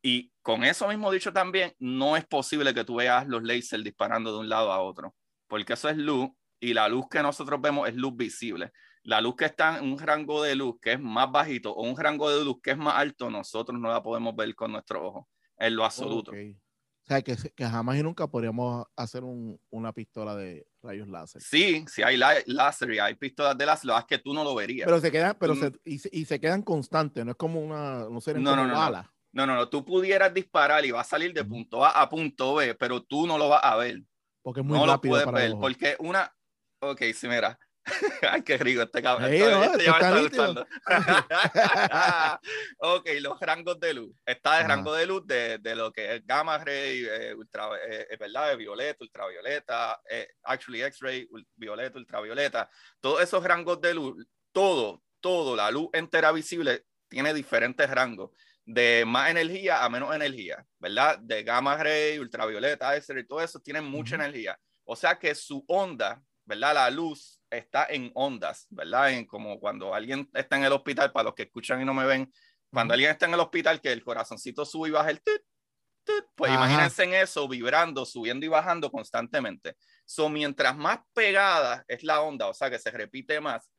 Y 0.00 0.32
con 0.42 0.64
eso 0.64 0.86
mismo 0.86 1.10
dicho 1.10 1.32
también, 1.32 1.74
no 1.78 2.16
es 2.16 2.24
posible 2.26 2.72
que 2.72 2.84
tú 2.84 2.96
veas 2.96 3.26
los 3.26 3.42
láseres 3.42 3.84
disparando 3.84 4.32
de 4.32 4.38
un 4.38 4.48
lado 4.48 4.70
a 4.70 4.80
otro, 4.80 5.14
porque 5.48 5.72
eso 5.72 5.88
es 5.88 5.96
luz 5.96 6.28
y 6.60 6.74
la 6.74 6.88
luz 6.88 7.06
que 7.10 7.22
nosotros 7.22 7.60
vemos 7.60 7.88
es 7.88 7.96
luz 7.96 8.14
visible. 8.14 8.70
La 9.02 9.20
luz 9.20 9.34
que 9.36 9.46
está 9.46 9.78
en 9.78 9.92
un 9.92 9.98
rango 9.98 10.42
de 10.42 10.54
luz 10.54 10.76
que 10.80 10.92
es 10.92 11.00
más 11.00 11.30
bajito 11.30 11.72
o 11.72 11.82
un 11.82 11.96
rango 11.96 12.30
de 12.30 12.44
luz 12.44 12.56
que 12.62 12.72
es 12.72 12.76
más 12.76 12.96
alto, 12.96 13.28
nosotros 13.30 13.80
no 13.80 13.88
la 13.88 14.02
podemos 14.02 14.36
ver 14.36 14.54
con 14.54 14.72
nuestro 14.72 15.06
ojo, 15.06 15.28
en 15.56 15.74
lo 15.74 15.84
absoluto. 15.84 16.32
O 17.04 17.06
sea, 17.06 17.20
que, 17.20 17.36
que 17.36 17.64
jamás 17.66 17.98
y 17.98 18.02
nunca 18.02 18.26
podríamos 18.26 18.86
hacer 18.96 19.24
un, 19.24 19.60
una 19.68 19.92
pistola 19.92 20.34
de 20.34 20.66
rayos 20.82 21.06
láser. 21.06 21.42
Sí, 21.42 21.84
sí 21.86 22.02
hay 22.02 22.16
láser 22.16 22.94
y 22.94 22.98
hay 22.98 23.14
pistolas 23.14 23.58
de 23.58 23.66
láser, 23.66 23.88
lo 23.88 24.06
que 24.06 24.16
que 24.16 24.22
tú 24.22 24.32
no 24.32 24.42
lo 24.42 24.54
verías. 24.54 24.86
Pero 24.86 25.00
se 25.00 25.12
quedan, 25.12 25.36
pero 25.38 25.54
se, 25.54 25.70
y, 25.84 26.00
y, 26.18 26.24
se, 26.24 26.40
quedan 26.40 26.62
constantes, 26.62 27.22
no 27.22 27.32
es 27.32 27.36
como 27.36 27.60
una, 27.60 28.06
no 28.08 28.22
sé, 28.22 28.32
no, 28.32 28.56
no, 28.56 28.66
no, 28.66 28.74
bala. 28.74 29.12
No. 29.32 29.46
no, 29.46 29.54
no, 29.54 29.68
tú 29.68 29.84
pudieras 29.84 30.32
disparar 30.32 30.86
y 30.86 30.92
va 30.92 31.02
a 31.02 31.04
salir 31.04 31.34
de 31.34 31.44
punto 31.44 31.84
A 31.84 31.90
a 31.90 32.08
punto 32.08 32.54
B, 32.54 32.74
pero 32.74 33.02
tú 33.02 33.26
no 33.26 33.36
lo 33.36 33.50
vas 33.50 33.60
a 33.62 33.76
ver. 33.76 34.02
Porque 34.40 34.60
es 34.60 34.66
muy 34.66 34.78
no 34.78 34.86
rápido 34.86 35.18
lo 35.18 35.30
puedes 35.30 35.50
ver, 35.50 35.58
porque 35.60 35.96
una, 35.98 36.34
ok, 36.80 37.02
sí, 37.14 37.28
mira, 37.28 37.58
Ay, 38.30 38.42
qué 38.42 38.56
rico 38.56 38.82
este 38.82 39.02
cabrón. 39.02 39.32
este 39.32 39.84
ya 39.84 39.98
me 40.12 40.26
está 40.26 40.68
ok, 42.78 43.08
los 43.20 43.38
rangos 43.40 43.78
de 43.78 43.94
luz. 43.94 44.16
Está 44.24 44.60
el 44.60 44.68
rango 44.68 44.94
de 44.94 45.06
luz 45.06 45.26
de, 45.26 45.58
de, 45.58 45.76
lo 45.76 45.92
que 45.92 46.16
es 46.16 46.26
gamma 46.26 46.58
ray, 46.58 47.04
eh, 47.04 47.34
ultra, 47.34 47.68
eh, 47.86 48.16
¿verdad? 48.18 48.56
Violeta, 48.56 48.98
ultravioleta, 49.02 50.00
eh, 50.08 50.28
actually 50.44 50.82
X-ray, 50.82 51.28
violeta, 51.56 51.98
ultravioleta. 51.98 52.70
Todos 53.00 53.22
esos 53.22 53.44
rangos 53.44 53.80
de 53.80 53.94
luz, 53.94 54.26
todo, 54.52 55.02
todo, 55.20 55.54
la 55.54 55.70
luz 55.70 55.88
entera 55.92 56.32
visible 56.32 56.86
tiene 57.08 57.34
diferentes 57.34 57.88
rangos 57.90 58.30
de 58.64 59.04
más 59.06 59.30
energía 59.30 59.84
a 59.84 59.90
menos 59.90 60.14
energía, 60.14 60.64
¿verdad? 60.78 61.18
De 61.18 61.42
gamma 61.42 61.76
ray, 61.76 62.18
ultravioleta, 62.18 62.96
X-ray, 62.96 63.26
todo 63.26 63.42
eso 63.42 63.60
tienen 63.60 63.84
mucha 63.84 64.14
energía. 64.14 64.58
O 64.84 64.96
sea 64.96 65.18
que 65.18 65.34
su 65.34 65.64
onda, 65.68 66.22
¿verdad? 66.44 66.74
La 66.74 66.90
luz 66.90 67.40
está 67.56 67.86
en 67.86 68.10
ondas, 68.14 68.66
¿verdad? 68.70 69.10
En 69.10 69.26
como 69.26 69.58
cuando 69.60 69.94
alguien 69.94 70.28
está 70.34 70.56
en 70.56 70.64
el 70.64 70.72
hospital, 70.72 71.12
para 71.12 71.24
los 71.24 71.34
que 71.34 71.44
escuchan 71.44 71.80
y 71.80 71.84
no 71.84 71.94
me 71.94 72.06
ven, 72.06 72.32
cuando 72.70 72.94
alguien 72.94 73.10
está 73.10 73.26
en 73.26 73.34
el 73.34 73.40
hospital, 73.40 73.80
que 73.80 73.92
el 73.92 74.02
corazoncito 74.02 74.64
sube 74.64 74.88
y 74.88 74.92
baja 74.92 75.10
el 75.10 75.22
tit, 75.22 75.42
pues 76.34 76.52
imagínense 76.52 77.04
en 77.04 77.14
eso, 77.14 77.48
vibrando, 77.48 78.04
subiendo 78.04 78.44
y 78.44 78.48
bajando 78.48 78.90
constantemente. 78.90 79.76
So, 80.04 80.28
mientras 80.28 80.76
más 80.76 80.98
pegada 81.12 81.84
es 81.88 82.02
la 82.02 82.20
onda, 82.20 82.48
o 82.48 82.54
sea, 82.54 82.70
que 82.70 82.78
se 82.78 82.90
repite 82.90 83.40
más, 83.40 83.70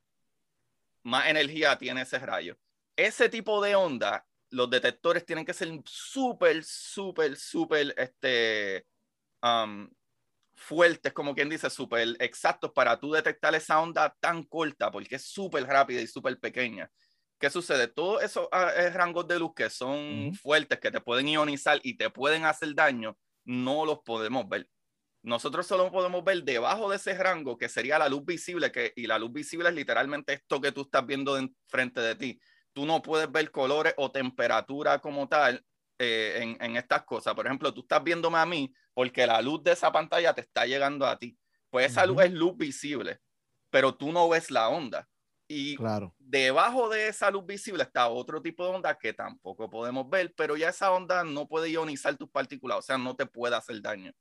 más 1.03 1.27
energía 1.27 1.77
tiene 1.77 2.01
ese 2.01 2.19
rayo. 2.19 2.57
Ese 2.95 3.29
tipo 3.29 3.61
de 3.61 3.75
onda, 3.75 4.25
los 4.49 4.69
detectores 4.69 5.25
tienen 5.25 5.45
que 5.45 5.53
ser 5.53 5.69
súper, 5.85 6.63
súper, 6.63 7.35
súper, 7.35 7.93
este, 7.97 8.87
um, 9.43 9.87
fuertes, 10.55 11.13
como 11.13 11.35
quien 11.35 11.49
dice, 11.49 11.69
súper 11.69 12.15
exactos 12.19 12.71
para 12.73 12.99
tú 12.99 13.11
detectar 13.11 13.53
esa 13.55 13.79
onda 13.79 14.15
tan 14.19 14.43
corta, 14.43 14.91
porque 14.91 15.15
es 15.15 15.25
súper 15.25 15.65
rápida 15.65 16.01
y 16.01 16.07
súper 16.07 16.39
pequeña. 16.39 16.89
¿Qué 17.37 17.49
sucede? 17.49 17.87
Todos 17.87 18.23
esos 18.23 18.47
ah, 18.51 18.71
eh, 18.75 18.89
rangos 18.89 19.27
de 19.27 19.37
luz 19.37 19.51
que 19.55 19.69
son 19.69 20.33
fuertes, 20.33 20.79
que 20.79 20.91
te 20.91 21.01
pueden 21.01 21.27
ionizar 21.27 21.79
y 21.83 21.97
te 21.97 22.09
pueden 22.09 22.45
hacer 22.45 22.73
daño, 22.73 23.17
no 23.43 23.85
los 23.85 23.99
podemos 23.99 24.47
ver. 24.47 24.67
Nosotros 25.21 25.65
solo 25.65 25.91
podemos 25.91 26.23
ver 26.23 26.43
debajo 26.43 26.89
de 26.89 26.97
ese 26.97 27.13
rango, 27.15 27.57
que 27.57 27.67
sería 27.67 27.99
la 27.99 28.07
luz 28.07 28.23
visible, 28.23 28.71
que, 28.71 28.93
y 28.95 29.07
la 29.07 29.19
luz 29.19 29.33
visible 29.33 29.69
es 29.69 29.75
literalmente 29.75 30.33
esto 30.33 30.61
que 30.61 30.71
tú 30.71 30.81
estás 30.81 31.05
viendo 31.05 31.37
frente 31.67 31.99
de 31.99 32.15
ti. 32.15 32.39
Tú 32.73 32.85
no 32.85 33.01
puedes 33.01 33.31
ver 33.31 33.51
colores 33.51 33.93
o 33.97 34.11
temperatura 34.11 34.99
como 34.99 35.27
tal 35.27 35.65
eh, 35.97 36.39
en, 36.41 36.57
en, 36.59 36.75
estas 36.77 37.03
cosas. 37.03 37.33
Por 37.33 37.45
ejemplo, 37.45 37.73
tú 37.73 37.81
estás 37.81 38.03
viéndome 38.03 38.37
a 38.37 38.45
mí 38.45 38.73
porque 38.93 39.25
la 39.25 39.41
luz 39.41 39.63
de 39.63 39.71
esa 39.71 39.91
pantalla 39.91 40.33
te 40.33 40.41
está 40.41 40.65
llegando 40.65 41.05
a 41.05 41.17
ti. 41.17 41.37
Pues 41.69 41.91
esa 41.91 42.05
luz 42.05 42.23
es 42.23 42.31
luz 42.31 42.55
visible, 42.57 43.19
pero 43.69 43.95
tú 43.95 44.11
no 44.11 44.29
ves 44.29 44.51
la 44.51 44.69
onda. 44.69 45.07
Y 45.47 45.75
claro. 45.75 46.15
debajo 46.17 46.89
de 46.89 47.07
esa 47.07 47.29
luz 47.29 47.45
visible 47.45 47.83
está 47.83 48.07
otro 48.07 48.41
tipo 48.41 48.63
de 48.63 48.75
onda 48.75 48.97
que 48.97 49.13
tampoco 49.13 49.69
podemos 49.69 50.09
ver, 50.09 50.33
pero 50.35 50.57
ya 50.57 50.69
esa 50.69 50.91
onda 50.91 51.23
no 51.23 51.47
puede 51.47 51.69
ionizar 51.69 52.15
tus 52.15 52.29
partículas, 52.29 52.79
o 52.79 52.81
sea, 52.81 52.97
no 52.97 53.15
te 53.15 53.25
puede 53.25 53.55
hacer 53.55 53.81
daño. 53.81 54.11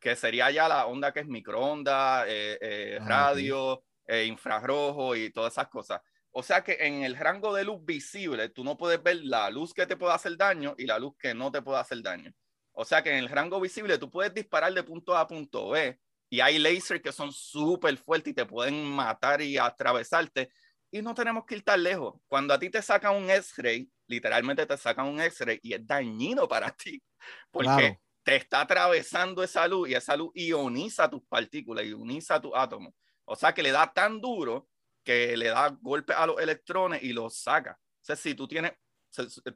Que 0.00 0.16
sería 0.16 0.50
ya 0.50 0.68
la 0.68 0.86
onda 0.86 1.12
que 1.12 1.20
es 1.20 1.26
microondas, 1.26 2.26
eh, 2.28 2.58
eh, 2.60 2.98
ah, 3.00 3.04
radio, 3.06 3.84
infrarrojo 4.26 5.14
y 5.14 5.30
todas 5.30 5.52
esas 5.52 5.68
cosas. 5.68 6.00
O 6.34 6.42
sea 6.42 6.64
que 6.64 6.78
en 6.80 7.02
el 7.02 7.16
rango 7.16 7.54
de 7.54 7.62
luz 7.62 7.84
visible, 7.84 8.48
tú 8.48 8.64
no 8.64 8.76
puedes 8.76 9.02
ver 9.02 9.16
la 9.22 9.50
luz 9.50 9.74
que 9.74 9.86
te 9.86 9.96
puede 9.96 10.14
hacer 10.14 10.36
daño 10.36 10.74
y 10.78 10.86
la 10.86 10.98
luz 10.98 11.14
que 11.18 11.34
no 11.34 11.52
te 11.52 11.60
puede 11.60 11.78
hacer 11.78 12.02
daño. 12.02 12.32
O 12.72 12.86
sea 12.86 13.02
que 13.02 13.10
en 13.10 13.18
el 13.18 13.28
rango 13.28 13.60
visible 13.60 13.98
tú 13.98 14.10
puedes 14.10 14.32
disparar 14.32 14.72
de 14.72 14.82
punto 14.82 15.14
A 15.14 15.20
a 15.20 15.26
punto 15.26 15.68
B 15.68 15.98
y 16.30 16.40
hay 16.40 16.58
lasers 16.58 17.02
que 17.02 17.12
son 17.12 17.30
súper 17.30 17.98
fuertes 17.98 18.30
y 18.30 18.34
te 18.34 18.46
pueden 18.46 18.82
matar 18.82 19.42
y 19.42 19.58
atravesarte 19.58 20.50
y 20.90 21.02
no 21.02 21.14
tenemos 21.14 21.44
que 21.44 21.56
ir 21.56 21.64
tan 21.64 21.82
lejos. 21.82 22.14
Cuando 22.26 22.54
a 22.54 22.58
ti 22.58 22.70
te 22.70 22.80
sacan 22.80 23.14
un 23.14 23.30
X-ray, 23.30 23.90
literalmente 24.06 24.64
te 24.64 24.76
sacan 24.78 25.06
un 25.06 25.20
X-ray 25.20 25.60
y 25.62 25.74
es 25.74 25.86
dañino 25.86 26.48
para 26.48 26.70
ti 26.70 27.02
porque 27.50 27.98
te 28.22 28.36
está 28.36 28.62
atravesando 28.62 29.42
esa 29.42 29.68
luz 29.68 29.90
y 29.90 29.94
esa 29.94 30.16
luz 30.16 30.30
ioniza 30.34 31.10
tus 31.10 31.22
partículas, 31.24 31.84
ioniza 31.84 32.40
tus 32.40 32.52
átomos. 32.54 32.94
O 33.24 33.36
sea 33.36 33.52
que 33.52 33.62
le 33.62 33.70
da 33.70 33.92
tan 33.92 34.18
duro 34.18 34.68
que 35.04 35.36
le 35.36 35.48
da 35.48 35.68
golpe 35.80 36.12
a 36.12 36.26
los 36.26 36.40
electrones 36.40 37.02
y 37.02 37.12
los 37.12 37.36
saca. 37.36 37.78
O 37.80 38.04
sea, 38.04 38.16
si 38.16 38.34
tú 38.34 38.48
tienes, 38.48 38.72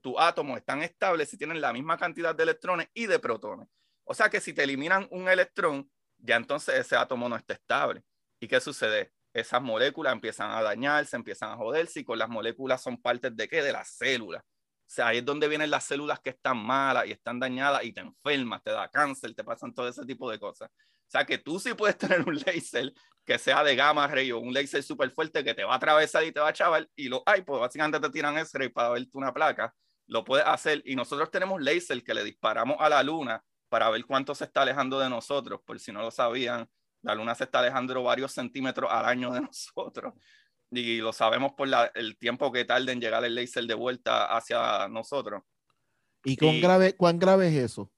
tus 0.00 0.14
átomos 0.18 0.58
están 0.58 0.82
estables 0.82 1.30
si 1.30 1.36
tienen 1.36 1.60
la 1.60 1.72
misma 1.72 1.96
cantidad 1.96 2.34
de 2.34 2.42
electrones 2.42 2.88
y 2.94 3.06
de 3.06 3.18
protones. 3.18 3.68
O 4.04 4.14
sea 4.14 4.28
que 4.28 4.40
si 4.40 4.52
te 4.52 4.62
eliminan 4.62 5.08
un 5.10 5.28
electrón, 5.28 5.90
ya 6.18 6.36
entonces 6.36 6.76
ese 6.76 6.96
átomo 6.96 7.28
no 7.28 7.36
está 7.36 7.54
estable. 7.54 8.02
¿Y 8.40 8.48
qué 8.48 8.60
sucede? 8.60 9.12
Esas 9.32 9.60
moléculas 9.60 10.12
empiezan 10.12 10.50
a 10.50 10.62
dañarse, 10.62 11.16
empiezan 11.16 11.50
a 11.50 11.56
joderse 11.56 12.00
y 12.00 12.04
con 12.04 12.18
las 12.18 12.28
moléculas 12.28 12.82
son 12.82 13.00
partes 13.00 13.34
de 13.36 13.48
qué? 13.48 13.62
De 13.62 13.72
las 13.72 13.88
células. 13.88 14.42
O 14.42 14.88
sea, 14.88 15.08
ahí 15.08 15.18
es 15.18 15.24
donde 15.24 15.48
vienen 15.48 15.70
las 15.70 15.84
células 15.84 16.20
que 16.20 16.30
están 16.30 16.58
malas 16.58 17.06
y 17.06 17.12
están 17.12 17.40
dañadas 17.40 17.84
y 17.84 17.92
te 17.92 18.00
enfermas, 18.00 18.62
te 18.62 18.70
da 18.70 18.88
cáncer, 18.88 19.34
te 19.34 19.42
pasan 19.42 19.74
todo 19.74 19.88
ese 19.88 20.06
tipo 20.06 20.30
de 20.30 20.38
cosas. 20.38 20.70
O 20.70 21.10
sea, 21.10 21.24
que 21.24 21.38
tú 21.38 21.58
sí 21.58 21.74
puedes 21.74 21.98
tener 21.98 22.22
un 22.22 22.36
láser 22.36 22.92
que 23.26 23.38
sea 23.38 23.64
de 23.64 23.74
gamma 23.74 24.06
ray 24.06 24.30
o 24.30 24.38
un 24.38 24.54
láser 24.54 24.82
súper 24.82 25.10
fuerte 25.10 25.42
que 25.42 25.52
te 25.52 25.64
va 25.64 25.74
a 25.74 25.76
atravesar 25.76 26.24
y 26.24 26.32
te 26.32 26.40
va 26.40 26.48
a 26.48 26.52
chaval 26.52 26.88
y 26.94 27.08
lo 27.08 27.22
hay, 27.26 27.42
pues 27.42 27.60
básicamente 27.60 27.98
te 27.98 28.10
tiran 28.10 28.38
ese 28.38 28.56
ray 28.56 28.68
para 28.68 28.90
verte 28.90 29.10
una 29.14 29.34
placa, 29.34 29.74
lo 30.06 30.24
puedes 30.24 30.46
hacer 30.46 30.82
y 30.86 30.94
nosotros 30.94 31.30
tenemos 31.30 31.60
láser 31.60 32.02
que 32.04 32.14
le 32.14 32.22
disparamos 32.22 32.76
a 32.78 32.88
la 32.88 33.02
luna 33.02 33.42
para 33.68 33.90
ver 33.90 34.06
cuánto 34.06 34.34
se 34.34 34.44
está 34.44 34.62
alejando 34.62 35.00
de 35.00 35.10
nosotros, 35.10 35.60
por 35.66 35.78
si 35.80 35.90
no 35.90 36.02
lo 36.02 36.12
sabían, 36.12 36.68
la 37.02 37.14
luna 37.16 37.34
se 37.34 37.44
está 37.44 37.58
alejando 37.58 38.00
varios 38.02 38.32
centímetros 38.32 38.90
al 38.92 39.04
año 39.04 39.32
de 39.32 39.40
nosotros 39.42 40.14
y 40.70 40.98
lo 40.98 41.12
sabemos 41.12 41.52
por 41.52 41.68
la, 41.68 41.90
el 41.94 42.16
tiempo 42.18 42.52
que 42.52 42.64
tarda 42.64 42.92
en 42.92 43.00
llegar 43.00 43.24
el 43.24 43.34
láser 43.34 43.64
de 43.66 43.74
vuelta 43.74 44.36
hacia 44.36 44.88
nosotros. 44.88 45.42
¿Y 46.24 46.36
cuán, 46.36 46.60
grave, 46.60 46.96
cuán 46.96 47.18
grave 47.18 47.48
es 47.48 47.64
eso? 47.64 47.92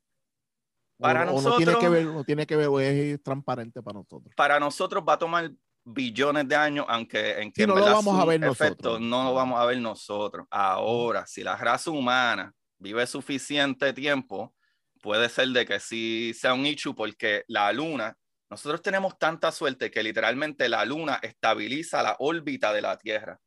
Para 0.98 1.24
nosotros. 1.24 1.52
no 1.52 1.56
tiene 1.56 1.78
que 1.78 1.88
ver, 1.88 2.06
no 2.06 2.24
tiene 2.24 2.46
que 2.46 2.56
ver, 2.56 2.68
es 2.82 3.22
transparente 3.22 3.82
para 3.82 3.98
nosotros. 3.98 4.34
Para 4.36 4.58
nosotros 4.58 5.04
va 5.08 5.14
a 5.14 5.18
tomar 5.18 5.50
billones 5.84 6.46
de 6.48 6.56
años, 6.56 6.86
aunque 6.88 7.40
en 7.40 7.52
que 7.52 7.66
no 7.66 7.76
lo 7.76 7.84
vamos 7.84 8.20
a 8.20 8.24
ver 8.24 8.40
nosotros. 8.40 9.00
No 9.00 9.24
lo 9.24 9.34
vamos 9.34 9.60
a 9.60 9.64
ver 9.64 9.78
nosotros. 9.78 10.46
Ahora, 10.50 11.26
si 11.26 11.42
la 11.42 11.56
raza 11.56 11.90
humana 11.90 12.52
vive 12.78 13.06
suficiente 13.06 13.92
tiempo, 13.92 14.54
puede 15.00 15.28
ser 15.28 15.48
de 15.48 15.64
que 15.64 15.80
sí 15.80 16.32
sea 16.34 16.54
un 16.54 16.66
issue, 16.66 16.94
porque 16.94 17.44
la 17.48 17.72
luna, 17.72 18.16
nosotros 18.50 18.82
tenemos 18.82 19.18
tanta 19.18 19.52
suerte 19.52 19.90
que 19.90 20.02
literalmente 20.02 20.68
la 20.68 20.84
luna 20.84 21.20
estabiliza 21.22 22.02
la 22.02 22.16
órbita 22.18 22.72
de 22.72 22.82
la 22.82 22.98
Tierra. 22.98 23.40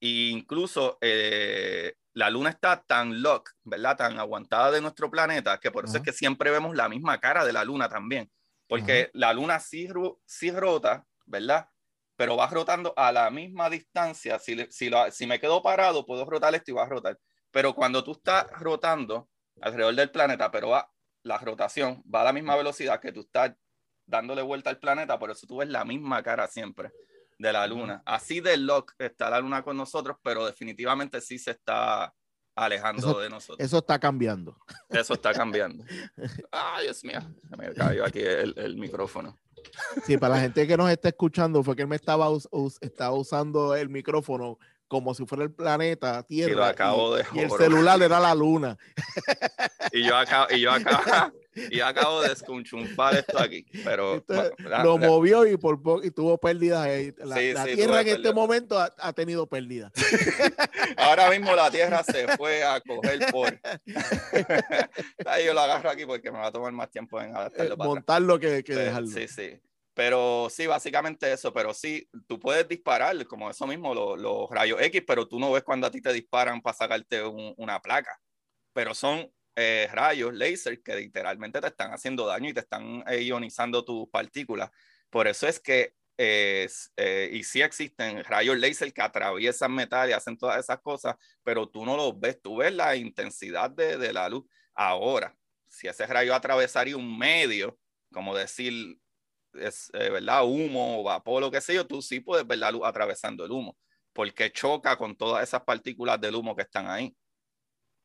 E 0.00 0.30
incluso 0.30 0.98
eh, 1.00 1.94
la 2.20 2.28
luna 2.28 2.50
está 2.50 2.82
tan 2.82 3.22
lock, 3.22 3.52
¿verdad? 3.64 3.96
Tan 3.96 4.18
aguantada 4.18 4.70
de 4.70 4.82
nuestro 4.82 5.10
planeta 5.10 5.58
que 5.58 5.70
por 5.70 5.86
eso 5.86 5.96
es 5.96 6.02
que 6.02 6.12
siempre 6.12 6.50
vemos 6.50 6.76
la 6.76 6.86
misma 6.86 7.18
cara 7.18 7.46
de 7.46 7.52
la 7.54 7.64
luna 7.64 7.88
también. 7.88 8.30
Porque 8.68 9.08
la 9.14 9.32
luna 9.32 9.58
sí, 9.58 9.88
sí, 10.26 10.50
rota, 10.50 11.06
¿verdad? 11.24 11.70
Pero 12.16 12.36
va 12.36 12.46
rotando 12.48 12.92
a 12.94 13.10
la 13.10 13.30
misma 13.30 13.70
distancia. 13.70 14.38
Si, 14.38 14.54
si, 14.70 14.90
si 15.12 15.26
me 15.26 15.40
quedo 15.40 15.62
parado, 15.62 16.04
puedo 16.04 16.26
rotar 16.26 16.54
esto 16.54 16.72
y 16.72 16.74
va 16.74 16.82
a 16.82 16.88
rotar. 16.90 17.18
Pero 17.50 17.74
cuando 17.74 18.04
tú 18.04 18.12
estás 18.12 18.50
rotando 18.50 19.30
alrededor 19.62 19.94
del 19.94 20.10
planeta, 20.10 20.50
pero 20.50 20.68
va, 20.68 20.92
la 21.22 21.38
rotación 21.38 22.04
va 22.14 22.20
a 22.20 22.24
la 22.24 22.34
misma 22.34 22.54
velocidad 22.54 23.00
que 23.00 23.12
tú 23.12 23.20
estás 23.20 23.54
dándole 24.04 24.42
vuelta 24.42 24.68
al 24.68 24.78
planeta, 24.78 25.18
por 25.18 25.30
eso 25.30 25.46
tú 25.46 25.56
ves 25.56 25.70
la 25.70 25.86
misma 25.86 26.22
cara 26.22 26.46
siempre 26.48 26.92
de 27.40 27.52
la 27.54 27.66
luna. 27.66 28.02
Así 28.04 28.40
de 28.40 28.56
lock 28.58 28.92
está 28.98 29.30
la 29.30 29.40
luna 29.40 29.62
con 29.62 29.74
nosotros, 29.74 30.18
pero 30.22 30.44
definitivamente 30.44 31.22
sí 31.22 31.38
se 31.38 31.52
está 31.52 32.12
alejando 32.54 33.18
de 33.18 33.30
nosotros. 33.30 33.66
Eso 33.66 33.78
está 33.78 33.98
cambiando. 33.98 34.58
Eso 34.90 35.14
está 35.14 35.32
cambiando. 35.32 35.82
Ay, 36.52 36.84
Dios 36.84 37.02
mío, 37.02 37.20
me 37.56 37.72
cayó 37.72 38.04
aquí 38.04 38.20
el, 38.20 38.52
el, 38.58 38.76
micrófono. 38.76 39.38
Sí, 40.04 40.18
para 40.18 40.34
la 40.34 40.40
gente 40.42 40.66
que 40.66 40.76
nos 40.76 40.90
está 40.90 41.08
escuchando, 41.08 41.62
fue 41.62 41.74
que 41.74 41.82
él 41.82 41.88
me 41.88 41.96
estaba, 41.96 42.28
estaba 42.82 43.14
usando 43.14 43.74
el 43.74 43.88
micrófono 43.88 44.58
como 44.90 45.14
si 45.14 45.24
fuera 45.24 45.44
el 45.44 45.52
planeta 45.52 46.20
Tierra. 46.24 46.52
Y, 46.52 46.56
lo 46.56 46.64
acabo 46.64 47.14
de 47.14 47.24
y 47.32 47.38
el 47.38 47.50
celular 47.52 48.02
era 48.02 48.18
la 48.18 48.34
luna. 48.34 48.76
Y 49.92 50.02
yo 50.02 50.16
acabo, 50.16 50.48
y 50.50 50.60
yo 50.60 50.72
acabo, 50.72 51.32
y 51.70 51.78
acabo 51.78 52.22
de 52.22 52.32
escuchar 52.32 52.80
esto 53.16 53.38
aquí. 53.38 53.64
Pero 53.84 54.24
lo 54.82 54.98
movió 54.98 55.46
y, 55.46 55.56
por 55.56 55.80
y 56.02 56.10
tuvo 56.10 56.38
pérdidas. 56.38 56.88
La, 57.18 57.36
Tierra 57.36 58.00
en 58.00 58.08
este 58.08 58.32
momento 58.32 58.80
ha, 58.80 59.12
tenido 59.12 59.46
pérdidas. 59.46 59.92
Ahora 60.96 61.30
mismo 61.30 61.54
la 61.54 61.70
Tierra 61.70 62.02
se 62.02 62.26
fue 62.36 62.64
a 62.64 62.80
coger 62.80 63.30
por. 63.30 63.60
Ahí 65.26 65.46
yo 65.46 65.54
lo 65.54 65.60
agarro 65.60 65.90
aquí 65.90 66.04
porque 66.04 66.32
me 66.32 66.38
va 66.38 66.48
a 66.48 66.52
tomar 66.52 66.72
más 66.72 66.90
tiempo 66.90 67.20
en 67.20 67.36
adaptarlo. 67.36 67.74
Eh, 67.74 67.76
montarlo 67.76 68.40
que, 68.40 68.64
que 68.64 68.74
dejarlo. 68.74 69.08
Sí, 69.08 69.28
sí. 69.28 69.60
Pero 70.00 70.48
sí, 70.48 70.66
básicamente 70.66 71.30
eso, 71.30 71.52
pero 71.52 71.74
sí, 71.74 72.08
tú 72.26 72.40
puedes 72.40 72.66
disparar 72.66 73.26
como 73.26 73.50
eso 73.50 73.66
mismo, 73.66 73.94
los, 73.94 74.48
rayos 74.48 74.80
X, 74.80 75.02
pero 75.06 75.28
tú 75.28 75.38
no 75.38 75.52
ves 75.52 75.62
cuando 75.62 75.86
a 75.86 75.90
ti 75.90 76.00
te 76.00 76.10
disparan 76.10 76.62
para 76.62 76.74
sacarte 76.74 77.22
una 77.22 77.82
placa. 77.82 78.18
Pero 78.72 78.94
son 78.94 79.30
eh, 79.56 79.90
rayos, 79.92 80.32
láser, 80.32 80.82
que 80.82 80.96
literalmente 80.96 81.60
te 81.60 81.66
están 81.66 81.92
haciendo 81.92 82.24
daño 82.24 82.48
y 82.48 82.54
te 82.54 82.60
están 82.60 83.04
eh, 83.08 83.20
ionizando 83.24 83.84
tus 83.84 84.08
partículas. 84.08 84.70
Por 85.10 85.28
eso 85.28 85.46
es 85.46 85.60
que 85.60 85.92
es, 86.16 86.90
eh, 86.96 87.28
y 87.34 87.44
sí 87.44 87.60
existen 87.60 88.24
rayos 88.24 88.58
láser 88.58 88.94
que 88.94 89.02
atraviesan 89.02 89.74
metal 89.74 90.08
y 90.08 90.14
hacen 90.14 90.38
todas 90.38 90.60
esas 90.60 90.80
cosas, 90.80 91.16
pero 91.42 91.68
tú 91.68 91.84
no 91.84 91.98
los 91.98 92.18
ves, 92.18 92.40
tú 92.40 92.56
ves 92.56 92.72
la 92.72 92.96
intensidad 92.96 93.70
de, 93.70 93.98
de 93.98 94.14
la 94.14 94.30
luz. 94.30 94.46
Ahora, 94.74 95.36
si 95.68 95.88
ese 95.88 96.06
rayo 96.06 96.34
atravesaría 96.34 96.96
un 96.96 97.18
medio, 97.18 97.78
como 98.10 98.34
decir, 98.34 98.98
es 99.54 99.90
eh, 99.94 100.10
verdad, 100.10 100.44
humo 100.44 101.00
o 101.00 101.04
vapor, 101.04 101.40
lo 101.40 101.50
que 101.50 101.60
sea, 101.60 101.84
tú 101.84 102.02
sí 102.02 102.20
puedes 102.20 102.46
ver 102.46 102.58
la 102.58 102.70
luz 102.70 102.82
atravesando 102.84 103.44
el 103.44 103.50
humo, 103.50 103.76
porque 104.12 104.52
choca 104.52 104.96
con 104.96 105.16
todas 105.16 105.42
esas 105.42 105.62
partículas 105.62 106.20
del 106.20 106.34
humo 106.34 106.54
que 106.54 106.62
están 106.62 106.88
ahí 106.88 107.14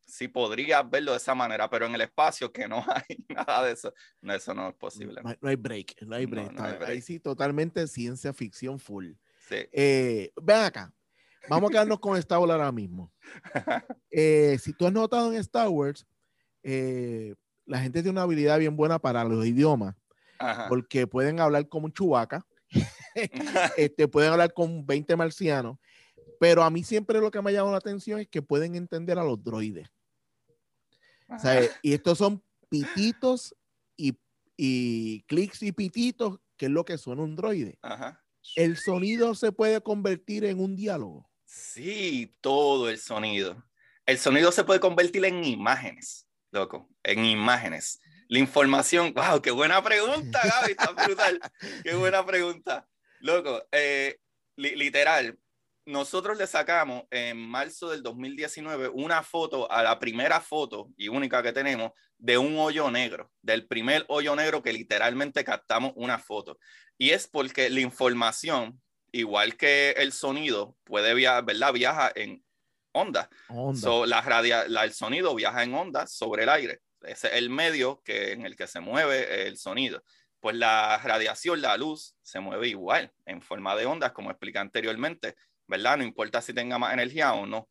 sí 0.06 0.28
podrías 0.28 0.88
verlo 0.90 1.12
de 1.12 1.18
esa 1.18 1.36
manera, 1.36 1.70
pero 1.70 1.86
en 1.86 1.96
el 1.96 2.02
espacio 2.02 2.52
que 2.52 2.68
no 2.68 2.78
hay 2.96 3.26
nada 3.30 3.66
de 3.66 3.74
eso, 3.74 3.94
no, 4.22 4.34
eso 4.34 4.54
no 4.54 4.70
es 4.70 4.76
posible. 4.76 5.22
No, 5.24 5.50
hay 5.50 5.56
break, 5.56 6.02
no 6.02 6.16
hay 6.16 6.26
break. 6.26 6.60
Ahí 6.84 7.02
sí, 7.02 7.20
totalmente 7.20 7.88
ciencia 7.88 8.34
ficción 8.34 8.80
full. 8.80 9.14
Sí. 9.48 9.58
Eh, 9.72 10.32
ven 10.42 10.62
acá, 10.62 10.94
vamos 11.50 11.70
a 11.70 11.72
quedarnos 11.72 12.00
con 12.00 12.18
Star 12.18 12.40
Wars 12.40 12.52
ahora 12.52 12.72
mismo. 12.72 13.12
Eh, 14.18 14.58
si 14.62 14.72
tú 14.72 14.88
has 14.88 14.94
notado 14.94 15.34
en 15.34 15.40
Star 15.40 15.68
Wars, 15.68 16.08
la 16.64 17.80
gente 17.80 18.02
tiene 18.02 18.12
una 18.12 18.22
habilidad 18.22 18.58
bien 18.58 18.78
buena 18.78 18.98
para 18.98 19.26
los 19.26 19.46
idiomas, 19.46 19.94
porque 20.70 21.08
pueden 21.08 21.40
hablar 21.40 21.68
como 21.68 21.86
un 21.86 21.94
chubaca, 21.94 22.46
este, 23.78 24.08
pueden 24.08 24.32
hablar 24.32 24.54
con 24.54 24.86
20 24.86 25.16
marcianos, 25.16 25.78
pero 26.40 26.64
a 26.64 26.70
mí 26.70 26.84
siempre 26.84 27.20
lo 27.20 27.32
que 27.32 27.42
me 27.42 27.50
ha 27.50 27.54
llamado 27.54 27.72
la 27.72 27.78
atención 27.78 28.20
es 28.20 28.28
que 28.28 28.42
pueden 28.42 28.76
entender 28.76 29.18
a 29.18 29.24
los 29.24 29.44
droides. 29.44 29.88
y 31.82 31.94
estos 31.94 32.18
son 32.18 32.44
pititos 32.70 33.56
y, 33.96 34.18
y 34.58 35.22
clics 35.24 35.64
y 35.64 35.72
pititos, 35.72 36.40
que 36.58 36.66
es 36.66 36.72
lo 36.72 36.86
que 36.86 36.98
suena 36.98 37.24
un 37.24 37.36
droide. 37.36 37.80
El 38.56 38.78
sonido 38.78 39.34
se 39.36 39.52
puede 39.52 39.82
convertir 39.82 40.46
en 40.46 40.60
un 40.60 40.76
diálogo. 40.76 41.30
Sí, 41.46 42.36
todo 42.42 42.90
el 42.90 43.00
sonido. 43.00 43.64
El 44.06 44.20
sonido 44.20 44.52
se 44.52 44.64
puede 44.64 44.80
convertir 44.80 45.26
en 45.26 45.44
imágenes, 45.44 46.28
loco, 46.52 46.90
en 47.04 47.26
imágenes. 47.26 48.00
La 48.28 48.40
información, 48.40 49.14
wow, 49.14 49.42
qué 49.42 49.52
buena 49.52 49.84
pregunta, 49.84 50.42
Gaby, 50.44 50.72
está 50.72 50.92
brutal. 50.92 51.40
qué 51.84 51.94
buena 51.94 52.26
pregunta. 52.26 52.88
Loco, 53.20 53.64
eh, 53.72 54.18
literal, 54.56 55.38
nosotros 55.86 56.38
le 56.38 56.48
sacamos 56.48 57.04
en 57.12 57.38
marzo 57.38 57.90
del 57.90 58.02
2019 58.02 58.90
una 58.90 59.22
foto 59.22 59.72
a 59.72 59.84
la 59.84 60.00
primera 60.00 60.42
foto 60.42 60.90
y 60.98 61.10
única 61.10 61.44
que 61.44 61.54
tenemos 61.54 61.92
de 62.18 62.38
un 62.38 62.58
hoyo 62.58 62.90
negro, 62.90 63.32
del 63.42 63.68
primer 63.68 64.06
hoyo 64.08 64.36
negro 64.36 64.64
que 64.64 64.74
literalmente 64.74 65.44
captamos 65.44 65.94
una 65.96 66.18
foto. 66.18 66.58
Y 66.98 67.12
es 67.12 67.28
porque 67.28 67.70
la 67.70 67.82
información, 67.82 68.82
igual 69.12 69.58
que 69.58 69.92
el 69.92 70.12
sonido, 70.12 70.76
puede 70.84 71.14
viajar, 71.14 71.46
¿verdad? 71.46 71.74
Viaja 71.74 72.12
en 72.16 72.44
onda. 72.92 73.30
la 74.08 74.22
radia, 74.22 74.64
el 74.64 74.94
sonido 74.94 75.36
viaja 75.36 75.64
en 75.64 75.74
onda 75.76 76.08
sobre 76.08 76.44
el 76.44 76.50
aire. 76.50 76.82
Ese 77.08 77.28
es 77.28 77.34
el 77.36 77.50
medio 77.50 78.02
que, 78.04 78.32
en 78.34 78.46
el 78.46 78.56
que 78.56 78.68
se 78.68 78.80
mueve 78.80 79.48
el 79.48 79.58
sonido. 79.58 80.04
Pues 80.40 80.56
la 80.56 80.98
radiación, 80.98 81.62
la 81.62 81.78
luz, 81.78 82.16
se 82.22 82.40
mueve 82.40 82.68
igual, 82.68 83.14
en 83.26 83.42
forma 83.42 83.76
de 83.76 83.86
ondas, 83.86 84.12
como 84.12 84.30
expliqué 84.30 84.60
anteriormente 84.60 85.36
¿verdad? 85.68 85.98
No 85.98 86.04
importa 86.04 86.42
si 86.42 86.54
tenga 86.54 86.78
más 86.78 86.94
energía 86.94 87.34
o 87.34 87.46
no. 87.46 87.70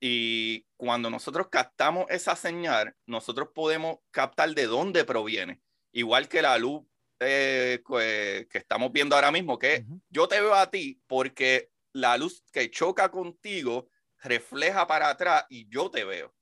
Y 0.00 0.66
cuando 0.76 1.10
nosotros 1.10 1.48
captamos 1.50 2.06
esa 2.08 2.34
señal, 2.36 2.94
nosotros 3.06 3.50
podemos 3.54 3.98
captar 4.10 4.54
de 4.54 4.66
dónde 4.66 5.04
proviene. 5.04 5.60
Igual 5.92 6.28
que 6.28 6.42
la 6.42 6.56
luz 6.56 6.82
eh, 7.20 7.82
que, 7.86 8.58
estamos 8.58 8.92
viendo 8.92 9.14
ahora 9.14 9.30
mismo, 9.30 9.58
que 9.58 9.84
yo 10.08 10.26
te 10.26 10.40
veo 10.40 10.54
a 10.54 10.70
ti 10.70 11.02
porque 11.06 11.70
la 11.92 12.16
luz 12.16 12.42
que 12.52 12.70
choca 12.70 13.10
contigo 13.10 13.88
refleja 14.22 14.86
para 14.86 15.10
atrás 15.10 15.44
y 15.50 15.68
yo 15.68 15.90
te 15.90 16.04
veo. 16.04 16.34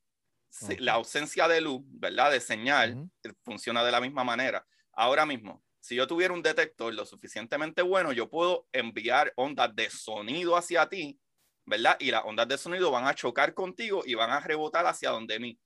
La 0.79 0.95
ausencia 0.95 1.47
de 1.49 1.61
luz, 1.61 1.83
¿verdad? 1.87 2.31
De 2.33 2.41
señal, 2.41 3.11
funciona 3.43 3.85
de 3.85 3.93
la 3.93 4.01
misma 4.01 4.25
manera. 4.25 4.67
Ahora 4.93 5.27
mismo, 5.27 5.63
si 5.81 5.95
yo 5.95 6.07
tuviera 6.07 6.35
un 6.35 6.43
detector 6.43 6.93
lo 6.93 7.07
suficientemente 7.07 7.83
bueno, 7.83 8.13
yo 8.13 8.29
puedo 8.29 8.69
enviar 8.73 9.33
ondas 9.37 9.75
de 9.75 9.89
sonido 9.91 10.57
hacia 10.57 10.89
ti, 10.89 11.21
¿verdad? 11.65 11.97
Y 12.01 12.11
las 12.11 12.25
ondas 12.25 12.49
de 12.49 12.59
sonido 12.59 12.91
van 12.91 13.07
a 13.07 13.15
chocar 13.15 13.55
contigo 13.55 14.03
y 14.05 14.15
van 14.15 14.31
a 14.31 14.41
rebotar 14.41 14.87
hacia 14.87 15.11
donde 15.11 15.39
mí. 15.39 15.59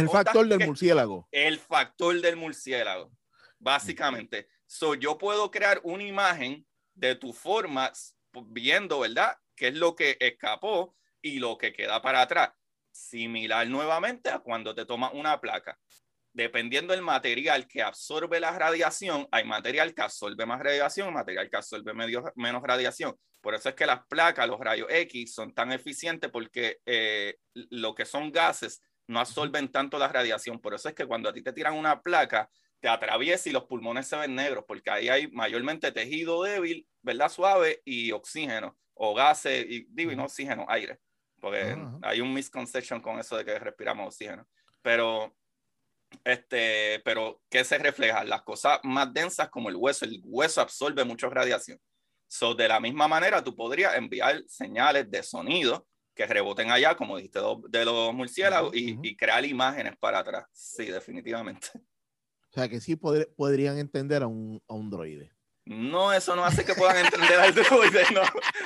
el 0.00 0.08
factor 0.08 0.46
del 0.46 0.66
murciélago. 0.66 1.28
El 1.30 1.58
factor 1.58 2.20
del 2.20 2.36
murciélago, 2.36 3.12
básicamente. 3.58 4.48
So, 4.66 4.94
yo 4.94 5.16
puedo 5.16 5.50
crear 5.50 5.80
una 5.82 6.04
imagen 6.04 6.66
de 6.94 7.14
tu 7.14 7.32
forma 7.32 7.92
viendo, 8.46 9.00
¿verdad? 9.00 9.36
¿Qué 9.54 9.68
es 9.68 9.74
lo 9.74 9.94
que 9.94 10.16
escapó 10.20 10.96
y 11.22 11.38
lo 11.38 11.56
que 11.56 11.72
queda 11.72 12.02
para 12.02 12.22
atrás? 12.22 12.50
Similar 12.98 13.68
nuevamente 13.68 14.30
a 14.30 14.40
cuando 14.40 14.74
te 14.74 14.84
tomas 14.84 15.12
una 15.14 15.40
placa 15.40 15.78
dependiendo 16.38 16.92
del 16.92 17.02
material 17.02 17.66
que 17.66 17.82
absorbe 17.82 18.38
la 18.38 18.56
radiación, 18.56 19.26
hay 19.32 19.44
material 19.44 19.92
que 19.92 20.02
absorbe 20.02 20.46
más 20.46 20.60
radiación, 20.60 21.12
material 21.12 21.50
que 21.50 21.56
absorbe 21.56 21.92
menos 21.92 22.62
radiación. 22.62 23.16
Por 23.40 23.54
eso 23.54 23.68
es 23.68 23.74
que 23.74 23.86
las 23.86 24.06
placas, 24.06 24.46
los 24.46 24.60
rayos 24.60 24.86
X, 24.88 25.34
son 25.34 25.52
tan 25.52 25.72
eficientes 25.72 26.30
porque 26.30 26.78
eh, 26.86 27.38
lo 27.54 27.92
que 27.92 28.04
son 28.04 28.30
gases 28.30 28.80
no 29.08 29.18
absorben 29.18 29.72
tanto 29.72 29.98
la 29.98 30.06
radiación. 30.06 30.60
Por 30.60 30.74
eso 30.74 30.88
es 30.88 30.94
que 30.94 31.06
cuando 31.06 31.28
a 31.28 31.32
ti 31.32 31.42
te 31.42 31.52
tiran 31.52 31.74
una 31.74 32.02
placa, 32.02 32.48
te 32.80 32.88
atraviesa 32.88 33.48
y 33.48 33.52
los 33.52 33.64
pulmones 33.64 34.06
se 34.06 34.16
ven 34.16 34.36
negros, 34.36 34.64
porque 34.66 34.90
ahí 34.90 35.08
hay 35.08 35.28
mayormente 35.32 35.90
tejido 35.90 36.44
débil, 36.44 36.86
¿verdad? 37.02 37.28
Suave 37.28 37.82
y 37.84 38.12
oxígeno, 38.12 38.78
o 38.94 39.12
gases, 39.12 39.66
y 39.68 39.86
digo, 39.90 40.12
y 40.12 40.16
no 40.16 40.24
oxígeno, 40.26 40.66
aire, 40.68 41.00
porque 41.40 41.76
hay 42.02 42.20
un 42.20 42.32
misconception 42.34 43.00
con 43.00 43.18
eso 43.18 43.36
de 43.36 43.44
que 43.44 43.58
respiramos 43.58 44.08
oxígeno. 44.08 44.46
Pero 44.82 45.34
este, 46.24 47.00
pero 47.04 47.42
¿qué 47.48 47.64
se 47.64 47.78
refleja? 47.78 48.24
Las 48.24 48.42
cosas 48.42 48.78
más 48.82 49.12
densas 49.12 49.48
como 49.50 49.68
el 49.68 49.76
hueso. 49.76 50.04
El 50.04 50.20
hueso 50.24 50.60
absorbe 50.60 51.04
mucha 51.04 51.28
radiación. 51.28 51.78
So, 52.26 52.54
de 52.54 52.68
la 52.68 52.80
misma 52.80 53.08
manera, 53.08 53.42
tú 53.42 53.54
podrías 53.54 53.96
enviar 53.96 54.42
señales 54.46 55.10
de 55.10 55.22
sonido 55.22 55.86
que 56.14 56.26
reboten 56.26 56.70
allá, 56.70 56.96
como 56.96 57.16
dijiste, 57.16 57.38
de 57.68 57.84
los 57.84 58.12
murciélagos, 58.12 58.74
y, 58.74 59.16
crear 59.16 59.44
imágenes 59.44 59.96
para 59.98 60.18
atrás. 60.18 60.46
Sí, 60.52 60.86
definitivamente. 60.86 61.68
O 62.50 62.52
sea, 62.52 62.68
que 62.68 62.80
sí 62.80 62.96
podrían 62.96 63.78
entender 63.78 64.22
a 64.22 64.26
un, 64.26 64.60
a 64.66 64.74
un 64.74 64.90
droide. 64.90 65.30
No, 65.68 66.14
eso 66.14 66.34
no 66.34 66.46
hace 66.46 66.64
que 66.64 66.74
puedan 66.74 67.04
entender 67.04 67.38
al 67.38 67.54
droide, 67.54 68.04
no. 68.14 68.22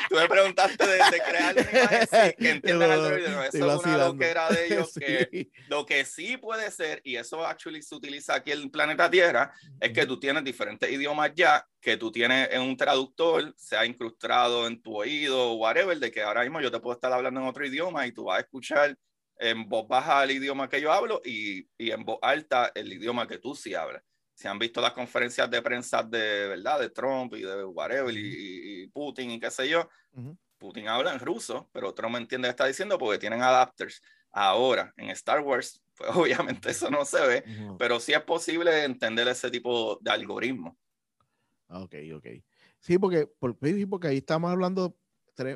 Tú 0.09 0.15
me 0.15 0.29
preguntaste 0.29 0.87
de, 0.87 1.01
crear 1.29 1.53
una 1.53 1.81
imagen 1.81 2.03
sí, 2.03 2.35
que 2.39 2.51
entiendan 2.51 2.91
al 2.93 3.03
droide, 3.03 3.29
no. 3.29 3.43
Eso 3.43 3.75
es 3.75 3.85
una 3.85 3.99
loquera 3.99 4.49
de 4.49 4.67
ellos 4.67 4.93
que 4.95 5.51
lo 5.67 5.85
que 5.85 6.05
sí 6.05 6.37
puede 6.37 6.71
ser, 6.71 7.01
y 7.03 7.17
eso 7.17 7.45
actually 7.45 7.83
se 7.83 7.97
utiliza 7.97 8.37
aquí 8.37 8.53
en 8.53 8.61
el 8.61 8.71
planeta 8.71 9.11
Tierra, 9.11 9.53
es 9.81 9.93
que 9.93 10.07
tú 10.07 10.21
tienes 10.21 10.45
diferentes 10.45 10.89
idiomas 10.89 11.33
ya, 11.35 11.67
que 11.81 11.97
tú 11.97 12.13
tienes 12.13 12.51
en 12.53 12.63
un 12.63 12.77
traductor, 12.77 13.53
se 13.57 13.77
ha 13.77 13.85
incrustado 13.85 14.69
en 14.69 14.81
tu 14.81 14.97
oído 14.97 15.51
o 15.51 15.55
whatever, 15.55 15.99
de 15.99 16.13
que 16.13 16.23
ahora 16.23 16.43
mismo 16.43 16.61
yo 16.61 16.71
te 16.71 16.79
puedo 16.79 16.95
estar 16.95 17.13
hablando 17.13 17.41
en 17.41 17.49
otro 17.49 17.67
idioma 17.67 18.07
y 18.07 18.13
tú 18.13 18.27
vas 18.27 18.39
a 18.39 18.43
escuchar 18.43 18.97
en 19.39 19.69
voz 19.69 19.89
baja 19.89 20.23
el 20.23 20.31
idioma 20.31 20.69
que 20.69 20.81
yo 20.81 20.93
hablo 20.93 21.21
y, 21.25 21.67
y 21.77 21.91
en 21.91 22.05
voz 22.05 22.21
alta 22.23 22.71
el 22.77 22.93
idioma 22.93 23.27
que 23.27 23.39
tú 23.39 23.57
sí 23.57 23.75
hablas 23.75 24.05
si 24.43 24.49
han 24.49 24.59
visto 24.59 24.81
las 24.81 24.93
conferencias 24.93 25.49
de 25.49 25.63
prensa 25.63 26.03
de 26.03 26.49
verdad 26.49 26.81
de 26.81 26.91
Trump 26.91 27.33
y 27.35 27.43
de 27.43 27.65
whatever 27.65 28.13
y, 28.13 28.89
Putin 28.89 29.31
y 29.31 29.41
qué 29.41 29.53
sé 29.53 29.69
yo, 29.69 29.89
Putin 30.59 30.89
habla 30.89 31.13
en 31.13 31.21
ruso, 31.21 31.71
pero 31.73 31.95
Trump 31.95 32.17
entiende 32.17 32.49
lo 32.49 32.51
que 32.51 32.57
está 32.57 32.67
diciendo 32.67 32.99
porque 32.99 33.19
tienen 33.19 33.41
adapters. 33.41 34.03
Ahora, 34.33 34.93
en 34.97 35.11
Star 35.11 35.41
Wars, 35.41 35.81
pues 35.97 36.11
obviamente 36.15 36.71
eso 36.71 36.91
no 36.91 37.05
se 37.05 37.25
ve, 37.25 37.45
pero 37.79 38.01
sí 38.01 38.13
es 38.13 38.23
posible 38.23 38.85
entender 38.85 39.29
ese 39.29 39.49
tipo 39.49 39.99
de 40.01 40.11
algoritmo. 40.11 40.77
Ok, 41.69 41.95
ok. 42.15 42.27
Sí, 42.81 42.99
porque, 42.99 43.29
porque, 43.39 43.87
porque 43.87 44.09
ahí 44.09 44.17
estamos 44.19 44.51
hablando, 44.51 44.97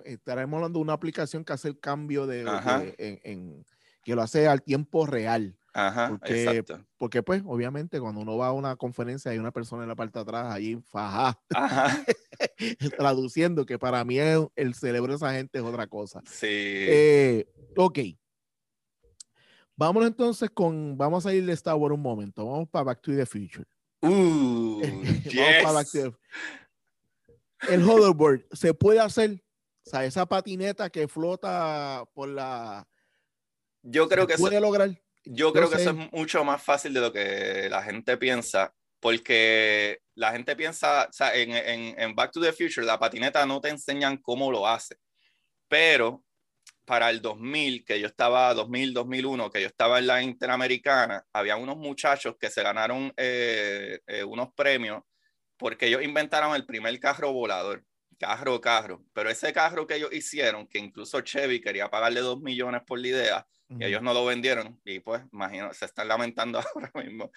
estaremos 0.05 0.59
hablando 0.59 0.79
de 0.79 0.83
una 0.83 0.93
aplicación 0.93 1.45
que 1.45 1.53
hace 1.53 1.67
el 1.69 1.81
cambio 1.81 2.25
de, 2.27 2.43
en, 2.99 3.67
que 4.05 4.15
lo 4.15 4.23
hace 4.23 4.47
al 4.47 4.63
tiempo 4.63 5.07
real. 5.07 5.57
Ajá, 5.79 6.09
porque, 6.09 6.43
exacto. 6.43 6.87
porque 6.97 7.23
pues 7.23 7.43
obviamente 7.45 8.01
cuando 8.01 8.23
uno 8.23 8.39
va 8.39 8.47
a 8.47 8.53
una 8.53 8.77
conferencia 8.77 9.31
hay 9.31 9.37
una 9.37 9.53
persona 9.53 9.83
en 9.83 9.91
la 9.91 9.95
parte 9.95 10.19
de 10.19 10.23
atrás 10.23 10.51
allí 10.51 10.81
faja 10.87 11.39
traduciendo 12.97 13.67
que 13.67 13.79
para 13.79 14.03
mí 14.03 14.17
el 14.19 14.75
cerebro 14.75 15.13
de 15.13 15.17
esa 15.17 15.35
gente 15.35 15.59
es 15.59 15.65
otra 15.65 15.87
cosa. 15.87 16.23
Sí. 16.25 16.47
Eh, 16.49 17.47
ok. 17.77 17.99
Vamos 19.77 20.07
entonces 20.07 20.49
con, 20.49 20.97
vamos 20.97 21.27
a 21.27 21.35
ir 21.35 21.45
de 21.45 21.53
Star 21.53 21.75
Wars 21.75 21.95
un 21.95 22.01
momento, 22.01 22.47
vamos 22.47 22.71
para 22.71 22.85
Back 22.85 23.03
to 23.03 23.15
the 23.15 23.27
Future. 23.27 23.67
Uh, 24.01 24.81
vamos 24.81 25.63
para 25.63 25.73
Back 25.73 25.91
to 25.93 26.11
the... 26.11 27.75
El 27.75 27.87
hoverboard 27.87 28.47
se 28.51 28.73
puede 28.73 29.01
hacer, 29.01 29.45
o 29.85 29.91
sea, 29.91 30.07
esa 30.07 30.25
patineta 30.25 30.89
que 30.89 31.07
flota 31.07 32.03
por 32.15 32.31
la... 32.31 32.89
Yo 33.83 34.09
creo 34.09 34.27
que 34.27 34.39
puede 34.39 34.59
lograr 34.59 34.99
yo 35.27 35.53
creo 35.53 35.69
que 35.69 35.77
eso 35.77 35.91
es 35.91 36.13
mucho 36.13 36.45
más 36.45 36.63
fácil 36.63 36.95
de 36.95 37.01
lo 37.01 37.13
que 37.13 37.69
la 37.71 37.83
gente 37.83 38.17
piensa. 38.17 38.73
porque 39.01 40.01
la 40.15 40.33
gente 40.33 40.57
piensa, 40.57 41.07
o 41.09 41.13
sea, 41.13 41.35
en, 41.35 41.53
en, 41.53 42.01
en, 42.01 42.15
Back 42.15 42.33
to 42.33 42.41
the 42.41 42.53
Future, 42.53 42.87
la 42.87 42.99
patineta 42.99 43.45
no 43.45 43.61
te 43.61 43.69
enseñan 43.69 44.17
cómo 44.17 44.51
lo 44.51 44.67
hace, 44.67 44.97
pero 45.69 46.25
para 46.87 47.11
el 47.11 47.21
2000, 47.21 47.85
que 47.85 48.01
yo 48.01 48.07
estaba, 48.07 48.55
2000, 48.55 48.95
2001, 48.95 49.51
que 49.51 49.61
yo 49.61 49.67
estaba 49.67 49.99
en 49.99 50.07
la 50.07 50.23
Interamericana, 50.23 51.27
había 51.33 51.57
unos 51.57 51.77
muchachos 51.77 52.37
que 52.39 52.49
se 52.49 52.63
ganaron 52.63 53.13
eh, 53.17 54.01
eh, 54.07 54.25
unos 54.25 54.53
premios 54.55 55.03
porque 55.59 55.87
ellos 55.87 56.03
inventaron 56.03 56.55
el 56.55 56.65
primer 56.65 56.99
carro 57.01 57.33
volador, 57.33 57.85
carro, 58.19 58.61
carro, 58.61 59.05
pero 59.13 59.31
ese 59.31 59.53
carro 59.53 59.87
que 59.87 59.97
ellos 59.97 60.13
hicieron, 60.13 60.67
que 60.67 60.79
incluso 60.79 61.21
Chevy 61.21 61.61
quería 61.61 61.91
pagarle 61.91 62.21
dos 62.21 62.41
millones 62.41 62.83
por 62.87 63.01
la 63.01 63.09
idea, 63.09 63.47
y 63.69 63.85
ellos 63.85 64.03
no 64.03 64.15
lo 64.15 64.25
vendieron, 64.25 64.81
y 64.85 65.01
pues, 65.01 65.23
imagino, 65.33 65.73
se 65.73 65.87
están 65.87 66.09
lamentando 66.09 66.61
ahora 66.75 66.91
mismo. 66.95 67.31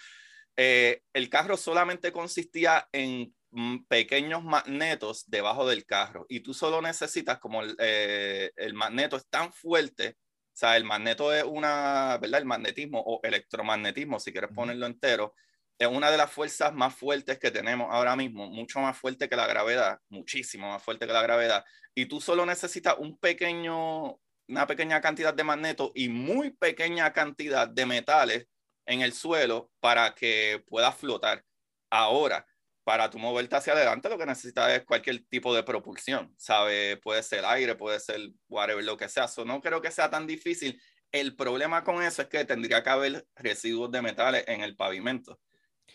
Eh, 0.56 1.02
el 1.12 1.28
carro 1.28 1.56
solamente 1.56 2.12
consistía 2.12 2.88
en 2.92 3.34
mm, 3.50 3.84
pequeños 3.88 4.44
magnetos 4.44 5.24
debajo 5.30 5.66
del 5.66 5.86
carro 5.86 6.26
y 6.28 6.40
tú 6.40 6.52
solo 6.52 6.82
necesitas 6.82 7.38
como 7.38 7.62
el, 7.62 7.76
eh, 7.78 8.50
el, 8.56 8.74
magneto 8.74 9.16
es 9.16 9.26
tan 9.28 9.52
fuerte, 9.52 10.16
o 10.18 10.56
sea, 10.56 10.76
el 10.76 10.84
magneto 10.84 11.32
es 11.32 11.44
una, 11.44 12.18
¿verdad? 12.20 12.40
El 12.40 12.46
magnetismo 12.46 13.00
o 13.00 13.20
electromagnetismo, 13.22 14.20
si 14.20 14.32
quieres 14.32 14.50
ponerlo 14.54 14.86
entero, 14.86 15.34
es 15.78 15.88
una 15.88 16.10
de 16.10 16.18
las 16.18 16.30
fuerzas 16.30 16.74
más 16.74 16.94
fuertes 16.94 17.38
que 17.38 17.50
tenemos 17.50 17.88
ahora 17.90 18.14
mismo, 18.14 18.46
mucho 18.50 18.80
más 18.80 18.98
fuerte 18.98 19.30
que 19.30 19.36
la 19.36 19.46
gravedad, 19.46 19.98
muchísimo 20.10 20.68
más 20.68 20.82
fuerte 20.82 21.06
que 21.06 21.12
la 21.14 21.22
gravedad, 21.22 21.64
y 21.94 22.04
tú 22.04 22.20
solo 22.20 22.44
necesitas 22.44 22.96
un 22.98 23.16
pequeño, 23.16 24.20
una 24.50 24.66
pequeña 24.66 25.00
cantidad 25.00 25.32
de 25.32 25.44
magneto 25.44 25.92
y 25.94 26.08
muy 26.08 26.50
pequeña 26.50 27.12
cantidad 27.12 27.68
de 27.68 27.86
metales 27.86 28.48
en 28.84 29.00
el 29.00 29.12
suelo 29.12 29.70
para 29.80 30.14
que 30.14 30.62
puedas 30.66 30.96
flotar. 30.96 31.44
Ahora, 31.88 32.44
para 32.82 33.08
tu 33.08 33.18
moverte 33.18 33.54
hacia 33.54 33.74
adelante, 33.74 34.08
lo 34.08 34.18
que 34.18 34.26
necesitas 34.26 34.72
es 34.72 34.84
cualquier 34.84 35.24
tipo 35.28 35.54
de 35.54 35.62
propulsión, 35.62 36.34
¿sabe? 36.36 36.96
Puede 36.96 37.22
ser 37.22 37.44
aire, 37.44 37.76
puede 37.76 38.00
ser 38.00 38.32
whatever, 38.48 38.84
lo 38.84 38.96
que 38.96 39.08
sea. 39.08 39.28
So, 39.28 39.44
no 39.44 39.60
creo 39.60 39.80
que 39.80 39.92
sea 39.92 40.10
tan 40.10 40.26
difícil. 40.26 40.80
El 41.12 41.36
problema 41.36 41.84
con 41.84 42.02
eso 42.02 42.22
es 42.22 42.28
que 42.28 42.44
tendría 42.44 42.82
que 42.82 42.90
haber 42.90 43.26
residuos 43.36 43.90
de 43.92 44.02
metales 44.02 44.44
en 44.48 44.62
el 44.62 44.74
pavimento. 44.74 45.40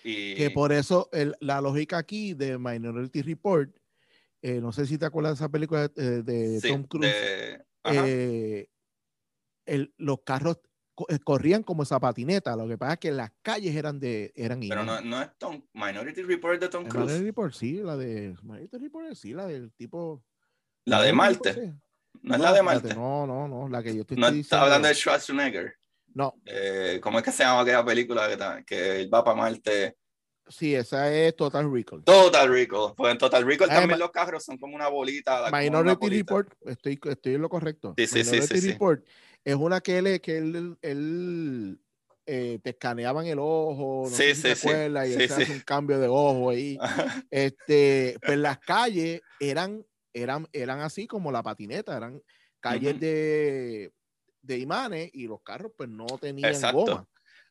Y... 0.03 0.35
Que 0.35 0.51
por 0.51 0.71
eso 0.71 1.09
la 1.41 1.59
lógica 1.59 1.97
aquí 1.97 2.33
de 2.33 2.57
Minority 2.57 3.21
Report, 3.21 3.75
eh, 4.41 4.61
no 4.61 4.71
sé 4.71 4.85
si 4.85 4.97
te 4.97 5.05
acuerdas 5.05 5.33
de 5.33 5.43
esa 5.43 5.51
película 5.51 5.87
de, 5.87 6.21
de 6.21 6.61
Tom 6.61 6.83
Cruise, 6.83 7.13
eh, 7.85 8.69
el, 9.65 9.93
los 9.97 10.21
carros 10.23 10.59
eh, 11.09 11.19
corrían 11.19 11.63
como 11.63 11.83
esa 11.83 11.99
patineta. 11.99 12.55
Lo 12.55 12.67
que 12.67 12.77
pasa 12.77 12.93
es 12.93 12.99
que 12.99 13.11
las 13.11 13.31
calles 13.41 13.75
eran 13.75 13.99
de 13.99 14.31
eran 14.35 14.61
Pero 14.61 14.83
no, 14.83 15.01
no, 15.01 15.21
es 15.21 15.29
Tom, 15.37 15.61
Minority 15.73 16.23
Report 16.23 16.59
de 16.59 16.69
Tom 16.69 16.85
Cruise. 16.85 17.05
Minority 17.05 17.25
Report, 17.25 17.53
sí, 17.53 17.73
la 17.83 17.97
de 17.97 18.35
Minority 18.41 18.77
Report, 18.77 19.15
sí, 19.15 19.33
la 19.33 19.45
del 19.45 19.73
tipo. 19.73 20.23
La 20.85 21.01
de 21.01 21.13
Marte. 21.13 21.73
No, 22.21 22.35
es 22.35 22.41
la 22.41 22.53
de 22.53 22.63
Marte. 22.63 22.95
No, 22.95 23.27
no, 23.27 23.47
no, 23.47 23.67
la 23.67 23.83
que 23.83 23.93
yo 23.93 24.01
estoy 24.01 24.17
No 24.17 24.27
está 24.27 24.61
hablando 24.61 24.87
de 24.87 24.95
Schwarzenegger. 24.95 25.75
No. 26.13 26.33
Eh, 26.45 26.99
¿Cómo 27.03 27.19
es 27.19 27.25
que 27.25 27.31
se 27.31 27.43
llama 27.43 27.61
aquella 27.61 27.83
película 27.83 28.29
que, 28.29 28.65
que 28.65 29.01
él 29.01 29.13
va 29.13 29.23
para 29.23 29.37
Marte? 29.37 29.97
Sí, 30.47 30.75
esa 30.75 31.11
es 31.13 31.35
Total 31.35 31.71
Recall. 31.71 32.03
Total 32.03 32.49
Recall. 32.49 32.93
Pues 32.95 33.11
en 33.11 33.17
Total 33.17 33.45
Recall 33.45 33.69
también 33.69 33.99
los 33.99 34.11
carros 34.11 34.43
son 34.43 34.57
como 34.57 34.75
una 34.75 34.87
bolita. 34.87 35.49
Minority 35.51 36.09
Report, 36.09 36.53
estoy, 36.65 36.99
estoy 37.03 37.35
en 37.35 37.41
lo 37.41 37.49
correcto. 37.49 37.93
Sí, 37.97 38.07
sí, 38.07 38.19
Minority 38.19 38.61
sí, 38.61 38.71
Report 38.71 39.03
es 39.45 39.55
una 39.55 39.79
que 39.79 39.99
él, 39.99 40.21
que 40.21 40.37
él, 40.37 40.77
él 40.81 41.79
eh, 42.25 42.59
te 42.63 42.71
escaneaban 42.71 43.27
el 43.27 43.37
ojo, 43.39 44.07
no 44.09 44.15
sí, 44.15 44.33
sé 44.33 44.55
si 44.55 44.67
te 44.67 45.07
y 45.07 45.27
sí, 45.27 45.33
hace 45.33 45.51
un 45.51 45.59
cambio 45.59 45.99
de 45.99 46.07
ojo 46.07 46.49
ahí. 46.49 46.77
este, 47.29 48.17
pues 48.25 48.39
las 48.39 48.57
calles 48.57 49.21
eran, 49.39 49.85
eran, 50.13 50.47
eran 50.51 50.79
así 50.79 51.05
como 51.05 51.31
la 51.31 51.43
patineta, 51.43 51.95
eran 51.95 52.21
calles 52.59 52.99
de, 52.99 53.93
de, 54.41 54.57
imanes 54.57 55.11
y 55.13 55.27
los 55.27 55.41
carros 55.43 55.71
pues 55.77 55.87
no 55.87 56.07
tenían 56.19 56.59
goma. 56.73 57.07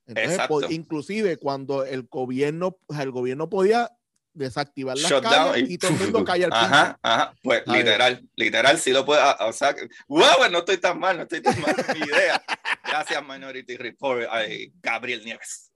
Entonces, 0.06 0.70
inclusive 0.70 1.36
cuando 1.36 1.84
el 1.84 2.02
gobierno, 2.02 2.78
el 2.98 3.10
gobierno 3.10 3.48
podía 3.48 3.90
desactivar 4.34 4.98
las 4.98 5.10
calles 5.10 5.70
y, 5.70 5.78
todo 5.78 5.92
el 5.92 5.98
mundo 5.98 6.24
cae 6.24 6.44
al 6.44 6.50
piso. 6.50 6.62
Ajá, 6.62 6.98
ajá, 7.02 7.34
pues 7.42 7.62
literal, 7.66 8.28
literal, 8.34 8.78
sí 8.78 8.90
lo 8.90 9.06
puede, 9.06 9.22
o 9.40 9.52
sea, 9.52 9.74
wow, 10.08 10.50
no 10.50 10.58
estoy 10.58 10.76
tan 10.78 10.98
mal, 10.98 11.16
no 11.16 11.22
estoy 11.22 11.40
tan 11.40 11.58
mal, 11.60 11.74
mi 11.94 12.06
idea. 12.06 12.42
Gracias, 12.84 13.22
Minority 13.26 13.76
Report, 13.76 14.26
ay, 14.30 14.72
Gabriel 14.82 15.24
Nieves. 15.24 15.72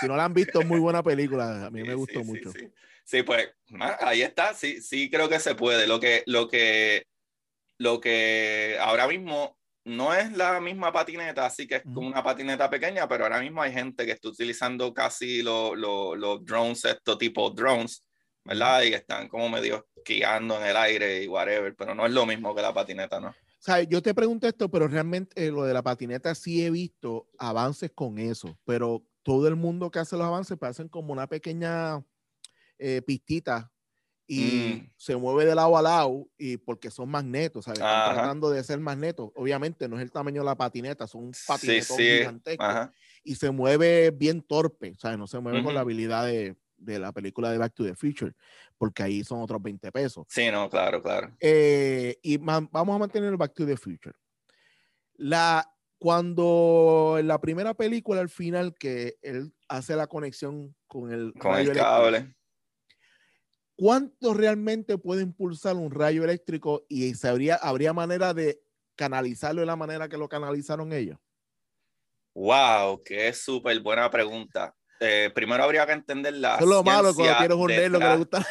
Si 0.00 0.08
no 0.08 0.16
la 0.16 0.24
han 0.24 0.34
visto, 0.34 0.62
muy 0.62 0.80
buena 0.80 1.02
película, 1.02 1.66
a 1.66 1.70
mí 1.70 1.82
me 1.82 1.94
gustó 1.94 2.24
mucho. 2.24 2.50
Sí, 2.50 2.72
sí, 3.04 3.22
pues 3.22 3.50
ahí 4.00 4.22
está, 4.22 4.54
sí, 4.54 4.80
sí 4.80 5.10
creo 5.10 5.28
que 5.28 5.38
se 5.38 5.54
puede. 5.54 5.86
Lo 5.86 6.00
que, 6.00 6.22
lo 6.26 6.48
que, 6.48 7.06
lo 7.76 8.00
que 8.00 8.78
ahora 8.80 9.06
mismo 9.06 9.57
no 9.88 10.14
es 10.14 10.36
la 10.36 10.60
misma 10.60 10.92
patineta, 10.92 11.46
así 11.46 11.66
que 11.66 11.76
es 11.76 11.82
como 11.82 12.06
una 12.06 12.22
patineta 12.22 12.68
pequeña, 12.68 13.08
pero 13.08 13.24
ahora 13.24 13.40
mismo 13.40 13.62
hay 13.62 13.72
gente 13.72 14.04
que 14.04 14.12
está 14.12 14.28
utilizando 14.28 14.92
casi 14.92 15.42
los 15.42 16.44
drones, 16.44 16.84
estos 16.84 17.18
tipo 17.18 17.50
drones, 17.50 18.04
¿verdad? 18.44 18.82
Y 18.82 18.92
están 18.92 19.28
como 19.28 19.48
medio 19.48 19.86
esquiando 19.96 20.60
en 20.60 20.66
el 20.66 20.76
aire 20.76 21.22
y 21.24 21.28
whatever, 21.28 21.74
pero 21.74 21.94
no 21.94 22.06
es 22.06 22.12
lo 22.12 22.26
mismo 22.26 22.54
que 22.54 22.62
la 22.62 22.74
patineta, 22.74 23.18
¿no? 23.18 23.28
O 23.28 23.60
sea, 23.60 23.82
yo 23.82 24.00
te 24.02 24.14
pregunto 24.14 24.46
esto, 24.46 24.70
pero 24.70 24.86
realmente 24.86 25.46
eh, 25.46 25.50
lo 25.50 25.64
de 25.64 25.74
la 25.74 25.82
patineta 25.82 26.34
sí 26.34 26.64
he 26.64 26.70
visto 26.70 27.28
avances 27.38 27.90
con 27.92 28.18
eso, 28.18 28.56
pero 28.64 29.04
todo 29.22 29.48
el 29.48 29.56
mundo 29.56 29.90
que 29.90 29.98
hace 29.98 30.16
los 30.16 30.26
avances 30.26 30.56
pues 30.58 30.70
hacen 30.70 30.88
como 30.88 31.12
una 31.12 31.26
pequeña 31.26 32.04
eh, 32.78 33.02
pistita 33.02 33.72
y 34.30 34.82
mm. 34.84 34.90
se 34.98 35.16
mueve 35.16 35.46
de 35.46 35.54
lado 35.54 35.76
a 35.78 35.80
lado 35.80 36.28
y 36.36 36.58
porque 36.58 36.90
son 36.90 37.08
magnetos, 37.08 37.64
¿sabes? 37.64 37.80
Están 37.80 38.14
tratando 38.14 38.50
de 38.50 38.62
ser 38.62 38.78
magnetos. 38.78 39.30
Obviamente 39.34 39.88
no 39.88 39.96
es 39.96 40.02
el 40.02 40.12
tamaño 40.12 40.42
de 40.42 40.44
la 40.44 40.54
patineta, 40.54 41.06
son 41.06 41.24
un 41.24 41.32
patinetón 41.46 41.96
gigantesco 41.96 42.92
y 43.24 43.34
se 43.34 43.50
mueve 43.50 44.10
bien 44.10 44.42
torpe, 44.42 44.94
¿sabes? 44.98 45.16
No 45.16 45.26
se 45.26 45.40
mueve 45.40 45.64
con 45.64 45.72
la 45.72 45.80
habilidad 45.80 46.26
de, 46.26 46.56
de, 46.76 46.98
la 46.98 47.10
película 47.10 47.50
de 47.50 47.56
Back 47.56 47.72
to 47.72 47.84
the 47.84 47.94
Future, 47.94 48.34
porque 48.76 49.02
ahí 49.02 49.24
son 49.24 49.40
otros 49.40 49.62
20 49.62 49.90
pesos. 49.92 50.26
Sí, 50.28 50.50
no, 50.50 50.68
claro, 50.68 51.02
claro. 51.02 51.34
Eh, 51.40 52.18
y 52.22 52.36
vamos 52.36 52.94
a 52.94 52.98
mantener 52.98 53.30
el 53.30 53.38
Back 53.38 53.54
to 53.54 53.64
the 53.64 53.78
Future. 53.78 54.14
La, 55.14 55.66
cuando 55.98 57.16
en 57.18 57.28
la 57.28 57.40
primera 57.40 57.72
película, 57.72 58.20
al 58.20 58.28
final, 58.28 58.74
que 58.78 59.16
él 59.22 59.54
hace 59.68 59.96
la 59.96 60.06
conexión 60.06 60.76
con 60.86 61.10
el, 61.10 61.32
con 61.32 61.58
el 61.58 61.72
cable 61.72 62.34
¿cuánto 63.78 64.34
realmente 64.34 64.98
puede 64.98 65.22
impulsar 65.22 65.76
un 65.76 65.92
rayo 65.92 66.24
eléctrico 66.24 66.84
y 66.88 67.14
habría, 67.26 67.54
habría 67.54 67.92
manera 67.92 68.34
de 68.34 68.60
canalizarlo 68.96 69.60
de 69.60 69.66
la 69.66 69.76
manera 69.76 70.08
que 70.08 70.18
lo 70.18 70.28
canalizaron 70.28 70.92
ellos? 70.92 71.16
Wow, 72.34 73.02
qué 73.04 73.32
súper 73.32 73.80
buena 73.80 74.10
pregunta. 74.10 74.74
Eh, 75.00 75.30
primero 75.32 75.62
habría 75.62 75.86
que 75.86 75.92
entender 75.92 76.34
la. 76.34 76.56
Eso 76.56 76.64
es 76.64 76.70
lo 76.70 76.82
malo 76.82 77.14
cuando 77.14 77.38
tienes 77.38 77.56
un 77.56 77.66
negro 77.68 77.98
que 78.00 78.04
le 78.04 78.16
gusta. 78.16 78.46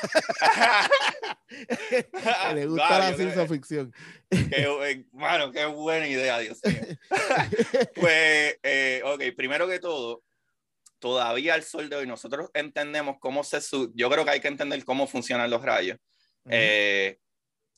le 2.54 2.66
gusta 2.66 3.00
la 3.00 3.14
ciencia 3.14 3.48
ficción. 3.48 3.94
Qué, 4.30 5.06
mano, 5.12 5.52
qué 5.52 5.66
buena 5.66 6.08
idea, 6.08 6.40
Dios 6.40 6.60
mío. 6.64 6.98
pues, 7.96 8.58
eh, 8.64 9.02
ok, 9.04 9.24
primero 9.36 9.68
que 9.68 9.80
todo, 9.80 10.24
todavía 11.00 11.54
al 11.54 11.64
sol 11.64 11.90
de 11.90 11.98
hoy 11.98 12.08
nosotros 12.08 12.50
entendemos 12.54 13.18
cómo 13.20 13.44
se... 13.44 13.60
Yo 13.94 14.10
creo 14.10 14.26
que 14.26 14.32
hay 14.32 14.40
que 14.40 14.48
entender 14.48 14.84
cómo 14.86 15.08
funcionan 15.08 15.50
los 15.50 15.62
rayos. 15.62 15.98
Eh, 16.50 17.18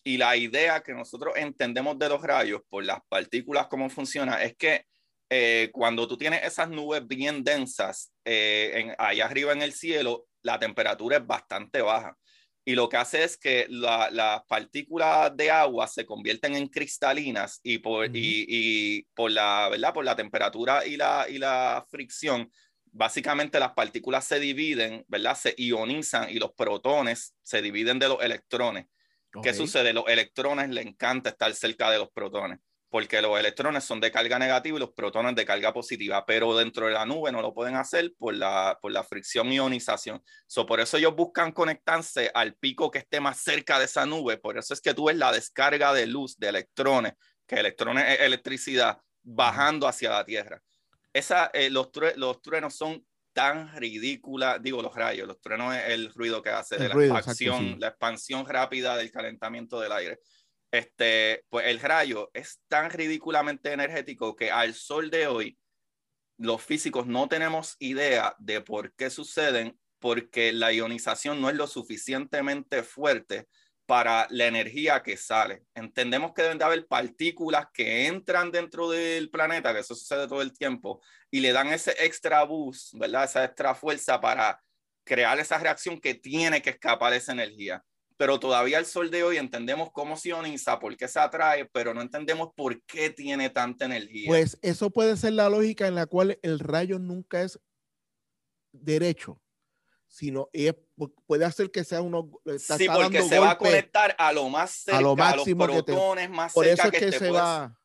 y 0.04 0.18
la 0.18 0.36
idea 0.38 0.82
que 0.82 0.94
nosotros 0.94 1.34
entendemos 1.36 1.98
de 2.00 2.10
los 2.10 2.22
rayos 2.22 2.62
por 2.70 2.86
las 2.86 3.00
partículas, 3.10 3.68
cómo 3.68 3.90
funciona, 3.90 4.42
es 4.44 4.56
que 4.56 4.86
eh, 5.30 5.70
cuando 5.72 6.08
tú 6.08 6.18
tienes 6.18 6.44
esas 6.44 6.70
nubes 6.70 7.06
bien 7.06 7.44
densas 7.44 8.12
eh, 8.26 8.72
en, 8.74 8.96
allá 8.98 9.26
arriba 9.26 9.52
en 9.52 9.62
el 9.62 9.74
cielo, 9.74 10.26
la 10.42 10.58
temperatura 10.58 11.18
es 11.18 11.28
bastante 11.28 11.82
baja. 11.82 12.18
Y 12.66 12.76
lo 12.76 12.88
que 12.88 12.98
hace 12.98 13.24
es 13.24 13.38
que 13.38 13.66
las 13.70 14.44
partículas 14.48 15.36
de 15.36 15.50
agua 15.50 15.88
se 15.88 16.06
convierten 16.06 16.56
en 16.56 16.68
cristalinas 16.68 17.60
y 17.64 17.80
por, 17.80 18.06
y, 18.16 18.46
y 18.48 19.04
por, 19.16 19.32
la, 19.32 19.70
¿verdad? 19.72 19.94
por 19.94 20.06
la 20.06 20.16
temperatura 20.16 20.86
y 20.86 20.96
la, 20.96 21.26
y 21.28 21.40
la 21.40 21.84
fricción 21.90 22.52
básicamente 22.92 23.60
las 23.60 23.74
partículas 23.74 24.26
se 24.26 24.40
dividen, 24.40 25.06
¿verdad? 25.08 25.36
Se 25.36 25.56
ionizan 25.58 26.30
y 26.30 26.40
los 26.40 26.54
protones 26.54 27.36
se 27.44 27.62
dividen 27.62 28.00
de 28.00 28.10
los 28.10 28.22
electrones. 28.22 28.88
¿Qué 29.44 29.54
sucede? 29.54 29.94
Los 29.94 30.08
electrones 30.08 30.70
le 30.70 30.82
encanta 30.82 31.30
estar 31.30 31.54
cerca 31.54 31.92
de 31.92 32.00
los 32.00 32.10
protones, 32.10 32.60
porque 32.90 33.22
los 33.22 33.40
electrones 33.40 33.84
son 33.84 34.00
de 34.00 34.12
carga 34.12 34.40
negativa 34.40 34.76
y 34.76 34.80
los 34.80 34.94
protones 34.94 35.36
de 35.36 35.46
carga 35.46 35.72
positiva, 35.72 36.26
pero 36.26 36.58
dentro 36.58 36.88
de 36.88 36.94
la 36.94 37.06
nube 37.06 37.32
no 37.32 37.42
lo 37.42 37.54
pueden 37.54 37.76
hacer 37.76 38.12
por 38.18 38.34
la, 38.34 38.80
por 38.82 38.92
la 38.92 39.04
fricción 39.04 39.52
ionización. 39.52 40.24
So, 40.48 40.66
por 40.66 40.80
eso 40.80 40.98
ellos 40.98 41.16
buscan 41.16 41.52
conectarse 41.52 42.32
al 42.34 42.56
pico 42.56 42.90
que 42.90 43.00
esté 43.00 43.20
más 43.20 43.38
cerca 43.38 43.78
de 43.78 43.86
esa 43.86 44.08
nube, 44.08 44.38
por 44.38 44.58
eso 44.58 44.74
es 44.74 44.82
que 44.82 44.96
tú 44.96 45.06
ves 45.06 45.18
la 45.18 45.32
descarga 45.32 45.94
de 45.94 46.08
luz 46.08 46.38
de 46.40 46.50
electrones, 46.50 47.14
que 47.46 47.56
electrones 47.56 48.06
es 48.10 48.22
electricidad, 48.22 49.00
bajando 49.22 49.88
hacia 49.88 50.10
la 50.10 50.26
Tierra 50.26 50.60
esa, 51.14 51.50
eh, 51.54 51.70
los, 51.70 51.90
los, 52.16 52.42
truenos 52.42 52.76
son 52.76 53.06
tan 53.34 53.76
ridícula, 53.78 54.60
digo 54.60 54.82
los 54.82 54.94
rayos, 54.96 55.28
los 55.28 55.40
truenos 55.40 55.76
es 55.76 55.90
el 55.90 56.14
ruido 56.14 56.42
que 56.42 56.50
hace 56.50 56.78
de 56.78 56.90
la 56.90 57.04
expansión, 57.04 57.80
la 57.80 57.90
expansión 57.90 58.46
rápida 58.46 58.98
del 58.98 59.12
calentamiento 59.12 59.80
del 59.80 59.92
aire. 59.92 60.20
Este, 60.72 61.46
pues 61.50 61.66
el 61.68 61.80
rayo 61.80 62.30
es 62.34 62.62
tan 62.68 62.92
ridículamente 62.92 63.74
energético 63.74 64.36
que 64.36 64.52
al 64.52 64.76
sol 64.76 65.10
de 65.10 65.28
hoy 65.28 65.58
los 66.38 66.62
físicos 66.62 67.08
no 67.08 67.28
tenemos 67.28 67.76
idea 67.80 68.36
de 68.40 68.62
por 68.62 68.94
qué 68.94 69.10
suceden 69.10 69.80
porque 70.00 70.54
la 70.54 70.72
ionización 70.72 71.42
no 71.42 71.50
es 71.50 71.56
lo 71.56 71.68
suficientemente 71.68 72.84
fuerte 72.84 73.48
para 73.90 74.28
la 74.30 74.46
energía 74.46 75.02
que 75.02 75.18
sale. 75.18 75.64
Entendemos 75.74 76.32
que 76.36 76.44
deben 76.44 76.60
de 76.60 76.64
haber 76.64 76.86
partículas 76.86 77.66
que 77.74 78.06
entran 78.06 78.52
dentro 78.52 78.88
del 78.88 79.32
planeta, 79.32 79.74
que 79.74 79.80
eso 79.80 79.96
sucede 79.96 80.28
todo 80.28 80.44
el 80.44 80.54
tiempo, 80.54 81.02
y 81.32 81.40
le 81.40 81.52
dan 81.52 81.70
ese 81.70 81.96
extra 81.98 82.44
boost, 82.44 82.94
¿verdad? 82.94 83.24
Esa 83.24 83.46
extra 83.46 83.74
fuerza 83.74 84.22
para 84.22 84.62
crear 85.04 85.40
esa 85.40 85.58
reacción 85.58 86.00
que 86.00 86.14
tiene 86.14 86.62
que 86.62 86.70
escapar 86.70 87.14
esa 87.14 87.32
energía. 87.32 87.84
Pero 88.16 88.40
todavía 88.40 88.78
el 88.78 88.86
sol 88.86 89.10
de 89.10 89.24
hoy 89.24 89.38
entendemos 89.38 89.90
cómo 89.92 90.18
se 90.18 90.30
ioniza, 90.30 90.78
por 90.78 90.96
qué 90.96 91.08
se 91.08 91.20
atrae, 91.20 91.66
pero 91.66 91.96
no 91.96 92.04
entendemos 92.04 92.50
por 92.56 92.80
qué 92.84 93.10
tiene 93.10 93.50
tanta 93.50 93.86
energía. 93.86 94.28
Pues 94.28 94.60
eso 94.62 94.92
puede 94.92 95.18
ser 95.18 95.34
la 95.34 95.50
lógica 95.50 95.88
en 95.88 95.96
la 95.96 96.06
cual 96.06 96.38
el 96.44 96.60
rayo 96.60 97.00
nunca 97.00 97.42
es 97.42 97.60
derecho 98.72 99.42
sino 100.10 100.50
puede 101.26 101.46
hacer 101.46 101.72
que 101.72 101.84
sea 101.84 102.02
uno 102.02 102.30
sí 102.58 102.88
porque 102.88 103.24
se 103.24 103.40
va 103.40 103.52
a 103.52 103.58
conectar 103.58 104.16
a 104.18 104.32
lo 104.34 104.50
más 104.50 104.72
cerca 104.72 104.98
a, 104.98 105.02
lo 105.02 105.16
máximo 105.16 105.68
los 105.68 105.84
protones 105.84 106.30
más 106.30 106.54
por 106.54 106.68
eso 106.68 106.88
es 106.88 106.92
que, 106.92 107.12
se 107.12 107.32
va. 107.32 107.76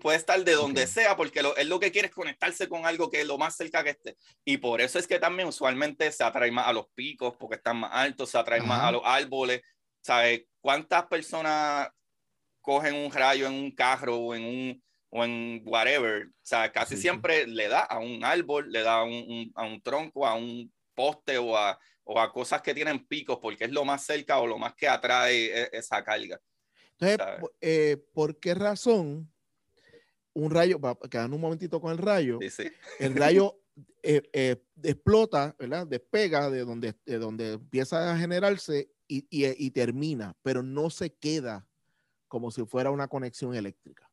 Puede 0.00 0.16
estar 0.16 0.42
de 0.44 0.52
donde 0.52 0.86
sea 0.86 1.16
porque 1.16 1.42
lo, 1.42 1.56
él 1.56 1.68
lo 1.68 1.80
que 1.80 1.90
quiere 1.90 2.08
es 2.08 2.14
conectarse 2.14 2.68
con 2.68 2.86
algo 2.86 3.10
que 3.10 3.22
es 3.22 3.26
lo 3.26 3.38
más 3.38 3.56
cerca 3.56 3.82
que 3.82 3.90
esté. 3.90 4.16
Y 4.44 4.58
por 4.58 4.80
eso 4.80 5.00
es 5.00 5.08
que 5.08 5.18
también 5.18 5.48
usualmente 5.48 6.12
se 6.12 6.22
atrae 6.22 6.52
más 6.52 6.68
a 6.68 6.72
los 6.72 6.86
picos 6.94 7.34
porque 7.36 7.56
están 7.56 7.78
más 7.78 7.90
altos 7.92 8.30
se 8.30 8.38
atrae 8.38 8.60
más 8.60 8.82
a 8.82 8.92
los 8.92 9.02
árboles. 9.04 9.62
¿sabes? 10.04 10.42
¿cuántas 10.60 11.06
personas 11.06 11.88
cogen 12.60 12.94
un 12.94 13.10
rayo 13.10 13.46
en 13.46 13.54
un 13.54 13.70
carro 13.70 14.16
o 14.16 14.34
en 14.34 14.44
un 14.44 14.84
o 15.16 15.24
en 15.24 15.62
whatever, 15.64 16.26
o 16.26 16.30
sea, 16.42 16.72
casi 16.72 16.96
siempre 16.96 17.46
le 17.46 17.68
da 17.68 17.80
a 17.80 18.00
un 18.00 18.24
árbol, 18.24 18.72
le 18.72 18.82
da 18.82 18.94
a 18.94 19.04
un, 19.04 19.52
a 19.54 19.62
un 19.62 19.80
tronco, 19.80 20.26
a 20.26 20.34
un 20.34 20.72
poste 20.92 21.38
o 21.38 21.56
a, 21.56 21.78
o 22.04 22.20
a 22.20 22.32
cosas 22.32 22.62
que 22.62 22.74
tienen 22.74 23.06
picos 23.06 23.38
porque 23.40 23.64
es 23.64 23.72
lo 23.72 23.84
más 23.84 24.04
cerca 24.04 24.38
o 24.38 24.46
lo 24.46 24.58
más 24.58 24.74
que 24.74 24.88
atrae 24.88 25.46
e, 25.46 25.70
esa 25.72 26.02
carga. 26.04 26.40
Entonces, 26.98 27.50
eh, 27.60 27.96
¿por 28.12 28.38
qué 28.38 28.54
razón 28.54 29.30
un 30.34 30.50
rayo, 30.50 30.80
quedar 31.10 31.30
un 31.30 31.40
momentito 31.40 31.80
con 31.80 31.92
el 31.92 31.98
rayo, 31.98 32.38
el 32.98 33.14
rayo 33.14 33.60
eh, 34.02 34.22
eh, 34.32 34.62
explota, 34.82 35.54
¿verdad? 35.58 35.86
Despega 35.86 36.50
de 36.50 36.64
donde, 36.64 36.94
de 37.04 37.18
donde 37.18 37.52
empieza 37.52 38.12
a 38.12 38.18
generarse 38.18 38.90
y, 39.06 39.26
y, 39.30 39.66
y 39.66 39.70
termina, 39.70 40.36
pero 40.42 40.62
no 40.62 40.90
se 40.90 41.14
queda 41.14 41.66
como 42.28 42.50
si 42.50 42.64
fuera 42.64 42.90
una 42.90 43.08
conexión 43.08 43.54
eléctrica 43.54 44.03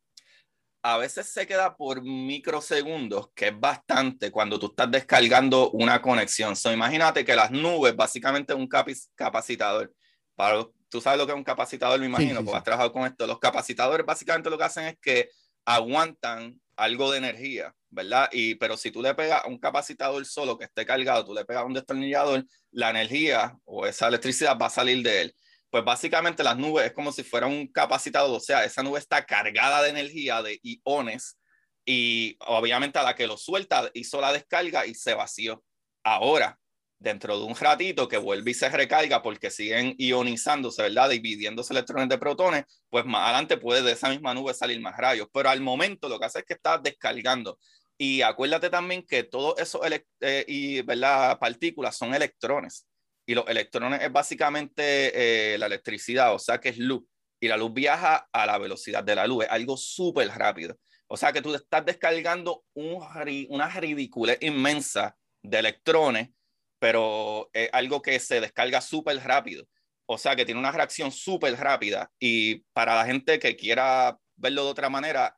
a 0.84 0.98
veces 0.98 1.28
se 1.28 1.46
queda 1.46 1.76
por 1.76 2.02
microsegundos, 2.02 3.30
que 3.36 3.48
es 3.50 3.60
bastante 3.60 4.32
cuando 4.32 4.60
tú 4.60 4.68
estás 4.68 4.90
descargando 4.90 5.70
una 5.72 6.02
conexión. 6.02 6.56
So, 6.56 6.72
imagínate 6.72 7.24
que 7.24 7.36
las 7.36 7.52
nubes, 7.52 7.96
básicamente 7.96 8.54
un 8.54 8.68
capacitador. 8.68 9.94
Para, 10.36 10.66
tú 10.90 11.00
sabes 11.00 11.20
lo 11.20 11.26
que 11.26 11.34
es 11.34 11.38
un 11.38 11.44
capacitador, 11.44 12.00
me 12.00 12.08
imagino, 12.08 12.44
porque 12.44 12.58
has 12.58 12.64
trabajado 12.64 12.92
con 12.92 13.06
esto. 13.06 13.28
Los 13.28 13.40
capacitadores 13.40 14.06
básicamente 14.06 14.50
lo 14.50 14.58
que 14.58 14.64
hacen 14.64 14.86
es 14.86 14.98
que 15.00 15.30
aguantan 15.66 16.60
algo 16.76 17.12
de 17.12 17.20
energía, 17.20 17.76
¿verdad? 17.90 18.28
Y, 18.32 18.56
pero 18.56 18.76
si 18.76 18.90
tú 18.90 19.04
le 19.04 19.14
pegas 19.14 19.44
a 19.46 19.48
un 19.48 19.60
capacitador 19.60 20.26
solo 20.26 20.58
que 20.58 20.66
esté 20.66 20.84
cargado, 20.84 21.26
tú 21.26 21.36
le 21.36 21.46
pegas 21.46 21.62
a 21.62 21.66
un 21.66 21.74
destornillador, 21.74 22.44
la 22.72 22.90
energía 22.90 23.56
o 23.66 23.86
esa 23.86 24.08
electricidad 24.08 24.58
va 24.60 24.66
a 24.66 24.72
salir 24.72 25.04
de 25.04 25.22
él 25.22 25.36
pues 25.72 25.86
básicamente 25.86 26.44
las 26.44 26.58
nubes 26.58 26.86
es 26.86 26.94
como 26.94 27.12
si 27.12 27.24
fuera 27.24 27.48
un 27.48 27.68
capacitador, 27.68 28.36
o 28.36 28.40
sea, 28.42 28.66
esa 28.66 28.84
nube 28.84 29.00
está 29.00 29.26
cargada 29.26 29.82
de 29.82 29.90
energía, 29.90 30.42
de 30.44 30.60
iones, 30.64 31.40
y 31.86 32.38
obviamente 32.42 33.00
a 33.00 33.04
la 33.04 33.16
que 33.16 33.26
lo 33.26 33.38
suelta 33.38 33.90
hizo 33.94 34.22
la 34.22 34.34
descarga 34.34 34.86
y 34.86 34.94
se 34.94 35.14
vació. 35.14 35.64
Ahora, 36.04 36.60
dentro 37.00 37.40
de 37.40 37.46
un 37.46 37.56
ratito 37.56 38.08
que 38.08 38.18
vuelve 38.18 38.52
y 38.52 38.54
se 38.54 38.70
recarga 38.70 39.22
porque 39.22 39.50
siguen 39.50 39.96
ionizándose, 39.98 40.84
¿verdad? 40.84 41.10
Dividiéndose 41.10 41.74
electrones 41.74 42.10
de 42.10 42.18
protones, 42.18 42.66
pues 42.90 43.06
más 43.06 43.24
adelante 43.24 43.58
puede 43.58 43.82
de 43.82 43.94
esa 43.94 44.10
misma 44.10 44.34
nube 44.34 44.54
salir 44.54 44.80
más 44.82 44.98
rayos, 44.98 45.28
pero 45.34 45.50
al 45.50 45.62
momento 45.62 46.10
lo 46.10 46.20
que 46.20 46.26
hace 46.26 46.40
es 46.40 46.46
que 46.46 46.54
está 46.54 46.78
descargando. 46.78 47.58
Y 47.98 48.22
acuérdate 48.24 48.70
también 48.70 49.06
que 49.06 49.24
todos 49.24 49.58
esos 49.60 49.82
eh, 50.20 50.46
y, 50.48 50.82
¿verdad? 50.82 51.40
partículas 51.40 51.98
son 51.98 52.14
electrones 52.14 52.88
y 53.32 53.34
los 53.34 53.48
electrones 53.48 54.02
es 54.02 54.12
básicamente 54.12 55.54
eh, 55.54 55.58
la 55.58 55.68
electricidad, 55.68 56.36
o 56.36 56.40
sea 56.40 56.60
que 56.60 56.68
es 56.68 56.78
luz, 56.78 57.04
y 57.40 57.48
la 57.48 57.56
luz 57.56 57.74
viaja 57.74 58.28
a 58.30 58.46
la 58.46 58.58
velocidad 58.58 59.06
de 59.06 59.16
la 59.16 59.26
luz, 59.26 59.46
es 59.46 59.52
algo 59.52 59.78
súper 59.78 60.28
rápido. 60.28 60.78
O 61.08 61.16
sea 61.16 61.32
que 61.32 61.42
tú 61.42 61.56
estás 61.56 61.86
descargando 61.86 62.66
un, 62.74 63.02
una 63.48 63.70
ridícula 63.70 64.36
inmensa 64.42 65.16
de 65.42 65.60
electrones, 65.60 66.30
pero 66.78 67.50
es 67.54 67.70
algo 67.72 68.02
que 68.02 68.20
se 68.20 68.42
descarga 68.42 68.82
súper 68.82 69.16
rápido. 69.24 69.66
O 70.06 70.18
sea 70.18 70.36
que 70.36 70.44
tiene 70.44 70.60
una 70.60 70.74
reacción 70.74 71.10
súper 71.10 71.56
rápida. 71.56 72.12
Y 72.20 72.66
para 72.74 72.96
la 72.96 73.06
gente 73.06 73.40
que 73.40 73.56
quiera 73.56 74.20
verlo 74.36 74.66
de 74.66 74.72
otra 74.72 74.90
manera, 74.90 75.38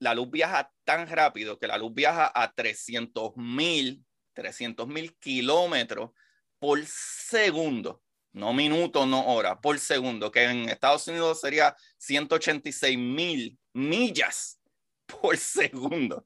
la 0.00 0.14
luz 0.14 0.30
viaja 0.30 0.70
tan 0.84 1.08
rápido 1.08 1.58
que 1.58 1.66
la 1.66 1.78
luz 1.78 1.94
viaja 1.94 2.30
a 2.34 2.52
300 2.52 3.32
mil, 3.36 4.04
300 4.34 4.86
mil 4.86 5.16
kilómetros 5.16 6.10
por 6.62 6.80
segundo, 6.86 8.00
no 8.32 8.52
minuto, 8.52 9.04
no 9.04 9.26
hora, 9.26 9.60
por 9.60 9.80
segundo, 9.80 10.30
que 10.30 10.44
en 10.44 10.68
Estados 10.68 11.08
Unidos 11.08 11.40
sería 11.40 11.74
186 11.98 12.96
mil 12.96 13.58
millas 13.72 14.60
por 15.06 15.36
segundo. 15.36 16.24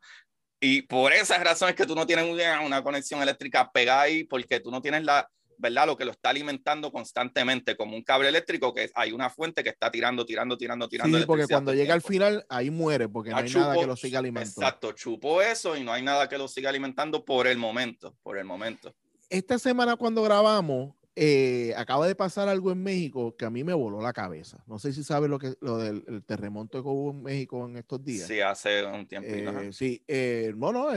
Y 0.61 0.82
por 0.82 1.14
esas 1.14 1.43
razones 1.43 1.74
que 1.74 1.87
tú 1.87 1.95
no 1.95 2.07
tienes 2.07 2.26
una 2.28 2.82
conexión 2.82 3.22
eléctrica 3.22 3.70
pegada 3.72 4.03
ahí, 4.03 4.24
porque 4.24 4.61
tú 4.61 4.70
no 4.70 4.82
tienes 4.82 5.05
la, 5.05 5.26
¿verdad? 5.57 5.87
Lo 5.87 5.97
que 5.97 6.05
lo 6.05 6.11
está 6.11 6.28
alimentando 6.28 6.93
constantemente, 6.93 7.74
como 7.74 7.97
un 7.97 8.03
cable 8.03 8.28
eléctrico, 8.28 8.74
que 8.74 8.91
hay 8.95 9.12
una 9.12 9.30
fuente 9.30 9.64
que 9.64 9.70
está 9.70 9.91
tirando, 9.91 10.26
tirando, 10.26 10.59
tirando, 10.59 10.87
tirando. 10.87 11.18
Sí, 11.18 11.24
porque 11.24 11.47
cuando 11.47 11.72
llega 11.72 11.95
al 11.95 12.03
final, 12.03 12.45
ahí 12.51 12.68
muere, 12.68 13.09
porque 13.09 13.30
no 13.30 13.39
hay 13.39 13.51
nada 13.51 13.74
que 13.74 13.87
lo 13.87 13.97
siga 13.97 14.18
alimentando. 14.18 14.61
Exacto, 14.61 14.93
chupo 14.93 15.41
eso 15.41 15.78
y 15.78 15.82
no 15.82 15.95
hay 15.95 16.03
nada 16.03 16.28
que 16.28 16.37
lo 16.37 16.47
siga 16.47 16.68
alimentando 16.68 17.24
por 17.24 17.47
el 17.47 17.57
momento, 17.57 18.14
por 18.22 18.37
el 18.37 18.45
momento 18.45 18.95
esta 19.31 19.59
semana 19.59 19.97
cuando 19.97 20.22
grabamos, 20.22 20.95
eh, 21.18 21.72
acaba 21.79 22.07
de 22.07 22.14
pasar 22.14 22.47
algo 22.47 22.70
en 22.70 22.83
México 22.83 23.35
que 23.39 23.47
a 23.47 23.51
mí 23.51 23.64
me 23.64 23.72
voló 23.72 24.03
la 24.03 24.12
cabeza. 24.12 24.62
No 24.66 24.79
sé 24.79 24.93
si 24.93 25.03
sabes 25.03 25.31
lo 25.31 25.39
que 25.39 25.55
lo 25.62 25.79
del 25.79 26.22
terremoto 26.27 26.83
que 26.83 26.89
hubo 26.91 27.11
en 27.11 27.22
México 27.22 27.66
en 27.66 27.79
estos 27.79 28.05
días. 28.05 28.29
Sí, 28.29 28.41
hace 28.41 28.85
un 28.85 29.07
tiempo. 29.07 29.27
Eh, 29.31 29.72
sí, 29.72 30.05
eh, 30.07 30.53
no, 30.55 30.72
no, 30.72 30.91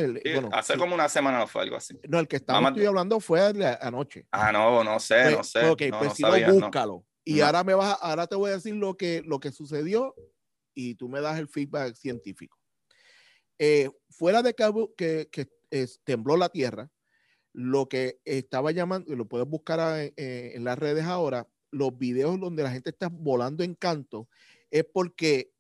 hace 0.52 0.78
como 0.78 0.94
una 0.94 1.08
semana 1.08 1.48
fue 1.48 1.62
algo 1.62 1.78
así. 1.78 1.98
No, 2.10 2.20
el 2.20 2.28
que 2.28 2.36
estaba 2.36 2.68
hablando 2.68 3.22
fue 3.22 3.40
anoche. 3.80 4.28
Ah, 4.32 4.52
no, 4.52 4.84
no 4.84 5.00
sé, 5.00 5.22
pues, 5.24 5.38
no 5.38 5.44
sé. 5.46 5.70
Ok, 5.70 5.84
pues 5.98 6.14
si 6.14 6.24
no, 6.24 6.54
búscalo. 6.54 7.06
Y 7.24 7.40
ahora 7.40 7.64
me 7.64 7.74
vas, 7.74 7.98
ahora 8.02 8.28
te 8.28 8.36
voy 8.36 8.50
a 8.52 8.56
decir 8.56 8.76
lo 8.76 8.98
que, 8.98 9.22
lo 9.26 9.40
que 9.40 9.54
sucedió 9.54 10.16
y 10.74 10.96
tú 10.96 11.08
me 11.08 11.22
das 11.22 11.40
el 11.40 11.48
feedback 11.48 11.96
científico. 11.96 12.58
fuera 14.10 14.44
de 14.44 14.54
que, 14.54 15.30
que, 15.32 15.48
que 15.72 15.88
tembló 16.04 16.36
la 16.36 16.50
tierra, 16.50 16.92
lo 17.60 17.89
que 17.89 18.22
estaba 18.24 18.72
llamando, 18.72 19.12
y 19.12 19.18
lo 19.18 19.28
puedes 19.28 19.45
buscar 19.45 19.99
eh, 19.99 20.53
en 20.55 20.64
las 20.64 20.80
redes 20.80 21.03
ahora, 21.03 21.45
los 21.72 21.97
videos 21.97 22.39
donde 22.39 22.64
la 22.64 22.72
gente 22.72 22.89
está 22.89 23.10
volando 23.12 23.66
en 23.66 23.76
canto, 23.76 24.30
es 24.72 24.86
porque 24.86 25.51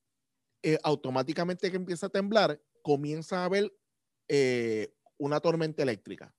eh, 0.63 0.77
automáticamente 0.81 1.69
que 1.69 1.75
empieza 1.75 2.05
a 2.05 2.09
temblar, 2.09 2.61
comienza 2.83 3.41
a 3.41 3.45
haber 3.45 3.73
eh, 4.29 4.93
una 5.17 5.41
tormenta 5.41 5.83
eléctrica. 5.83 6.33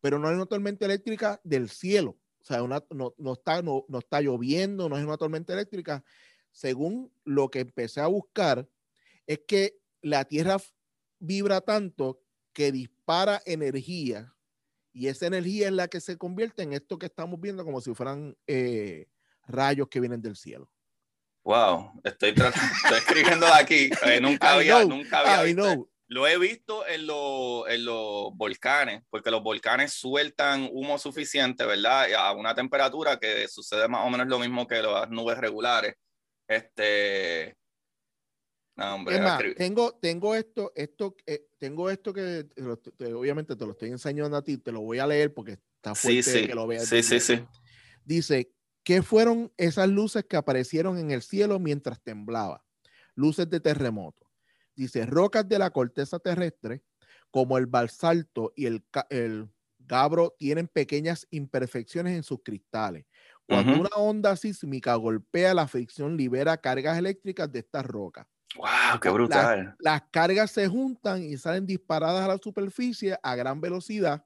Pero 0.00 0.18
no 0.18 0.30
es 0.30 0.36
una 0.36 0.46
tormenta 0.46 0.86
eléctrica 0.86 1.38
del 1.44 1.68
cielo. 1.68 2.16
O 2.40 2.44
sea, 2.44 2.66
no, 2.66 3.14
no, 3.18 3.32
está, 3.34 3.60
no, 3.60 3.84
no 3.88 3.98
está 3.98 4.22
lloviendo, 4.22 4.88
no 4.88 4.96
es 4.96 5.04
una 5.04 5.18
tormenta 5.18 5.52
eléctrica. 5.52 6.02
Según 6.50 7.12
lo 7.24 7.50
que 7.50 7.60
empecé 7.60 8.00
a 8.00 8.06
buscar, 8.06 8.66
es 9.26 9.40
que 9.46 9.78
la 10.00 10.24
Tierra 10.24 10.56
vibra 11.18 11.60
tanto 11.60 12.22
que 12.54 12.72
dispara 12.72 13.42
energía 13.44 14.32
y 14.96 15.08
esa 15.08 15.26
energía 15.26 15.66
es 15.66 15.74
la 15.74 15.88
que 15.88 16.00
se 16.00 16.16
convierte 16.16 16.62
en 16.62 16.72
esto 16.72 16.98
que 16.98 17.04
estamos 17.04 17.38
viendo 17.38 17.66
como 17.66 17.82
si 17.82 17.94
fueran 17.94 18.34
eh, 18.46 19.08
rayos 19.46 19.88
que 19.88 20.00
vienen 20.00 20.22
del 20.22 20.36
cielo. 20.36 20.70
Wow, 21.44 22.00
estoy, 22.02 22.30
estoy 22.30 22.98
escribiendo 22.98 23.46
aquí. 23.46 23.90
Eh, 24.06 24.20
nunca 24.22 24.54
había, 24.54 24.82
nunca 24.86 25.18
había 25.18 25.42
visto. 25.42 25.90
Lo 26.08 26.26
he 26.26 26.38
visto 26.38 26.86
en, 26.86 27.02
en 27.02 27.84
los 27.84 28.34
volcanes, 28.36 29.02
porque 29.10 29.30
los 29.30 29.42
volcanes 29.42 29.92
sueltan 29.92 30.70
humo 30.72 30.98
suficiente, 30.98 31.66
¿verdad? 31.66 32.14
A 32.14 32.32
una 32.32 32.54
temperatura 32.54 33.18
que 33.18 33.48
sucede 33.48 33.88
más 33.88 34.00
o 34.02 34.08
menos 34.08 34.28
lo 34.28 34.38
mismo 34.38 34.66
que 34.66 34.80
las 34.80 35.10
nubes 35.10 35.36
regulares. 35.36 35.94
Este, 36.48 37.54
tengo, 39.56 39.94
tengo 39.94 40.34
esto, 40.34 40.72
esto, 40.74 41.16
eh, 41.26 41.46
tengo 41.58 41.88
esto 41.88 42.12
que 42.12 42.46
obviamente 43.14 43.56
te 43.56 43.64
lo 43.64 43.72
estoy 43.72 43.88
enseñando 43.90 44.36
a 44.36 44.42
ti, 44.42 44.58
te 44.58 44.70
lo 44.70 44.82
voy 44.82 44.98
a 44.98 45.06
leer 45.06 45.32
porque 45.32 45.58
está 45.76 45.94
fuerte 45.94 46.46
que 46.46 46.54
lo 46.54 46.66
veas. 46.66 46.86
Sí, 46.86 47.02
sí, 47.02 47.18
sí. 47.18 47.42
Dice, 48.04 48.52
¿qué 48.82 49.02
fueron 49.02 49.50
esas 49.56 49.88
luces 49.88 50.24
que 50.28 50.36
aparecieron 50.36 50.98
en 50.98 51.10
el 51.10 51.22
cielo 51.22 51.58
mientras 51.58 52.02
temblaba? 52.02 52.64
Luces 53.14 53.48
de 53.48 53.60
terremoto. 53.60 54.30
Dice, 54.74 55.06
rocas 55.06 55.48
de 55.48 55.58
la 55.58 55.70
corteza 55.70 56.18
terrestre, 56.18 56.82
como 57.30 57.56
el 57.56 57.66
basalto 57.66 58.52
y 58.54 58.66
el, 58.66 58.84
el 59.08 59.48
gabro, 59.78 60.34
tienen 60.38 60.68
pequeñas 60.68 61.26
imperfecciones 61.30 62.14
en 62.14 62.22
sus 62.22 62.42
cristales. 62.42 63.06
Cuando 63.46 63.80
una 63.80 63.96
onda 63.96 64.36
sísmica 64.36 64.96
golpea 64.96 65.54
la 65.54 65.66
fricción, 65.66 66.16
libera 66.16 66.58
cargas 66.58 66.98
eléctricas 66.98 67.50
de 67.50 67.60
estas 67.60 67.86
rocas. 67.86 68.26
¡Wow! 68.56 69.00
¡Qué 69.00 69.08
brutal! 69.08 69.74
Las, 69.78 70.02
cargas 70.10 70.50
se 70.50 70.66
juntan 70.68 71.22
y 71.22 71.36
salen 71.36 71.66
disparadas 71.66 72.24
a 72.24 72.28
la 72.28 72.38
superficie 72.38 73.18
a 73.22 73.34
gran 73.34 73.60
velocidad, 73.60 74.24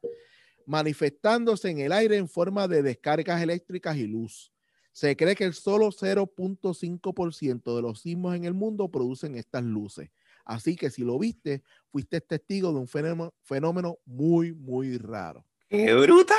manifestándose 0.67 1.71
en 1.71 1.81
el 1.81 1.93
aire 1.93 2.17
en 2.17 2.29
forma 2.29 2.69
de 2.69 2.83
descargas 2.83 3.43
eléctricas 3.43 3.97
y 3.97 4.07
luz. 4.07 4.53
Se 4.93 5.17
cree 5.17 5.35
que 5.35 5.45
el 5.45 5.55
solo 5.55 5.89
0.5% 5.89 7.77
de 7.77 7.83
los 7.83 8.01
sismos 8.01 8.35
en 8.35 8.45
el 8.45 8.55
mundo 8.55 8.91
producen 8.91 9.37
estas 9.37 9.63
luces. 9.63 10.11
Así 10.45 10.77
que 10.77 10.91
si 10.91 11.03
lo 11.03 11.19
viste, 11.19 11.63
fuiste 11.91 12.21
testigo 12.21 12.73
de 12.73 12.81
un 12.81 12.89
fenómeno, 12.89 13.35
fenómeno 13.43 13.99
muy, 14.05 14.53
muy 14.53 14.99
raro. 14.99 15.45
¡Qué 15.69 15.95
brutal! 15.95 16.37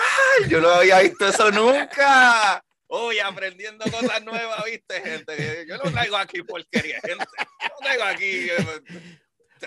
Yo 0.50 0.60
no 0.60 0.68
había 0.70 1.00
visto 1.00 1.26
eso 1.28 1.50
nunca. 1.52 2.62
Uy, 2.94 3.20
aprendiendo 3.20 3.86
cosas 3.86 4.22
nuevas, 4.22 4.66
¿viste, 4.66 5.00
gente? 5.00 5.66
Yo 5.66 5.78
no 5.78 5.90
traigo 5.92 6.18
aquí 6.18 6.44
porquería, 6.44 7.00
gente. 7.00 7.24
No 7.24 7.76
traigo 7.80 8.04
aquí. 8.04 8.50
Eh, 8.50 8.82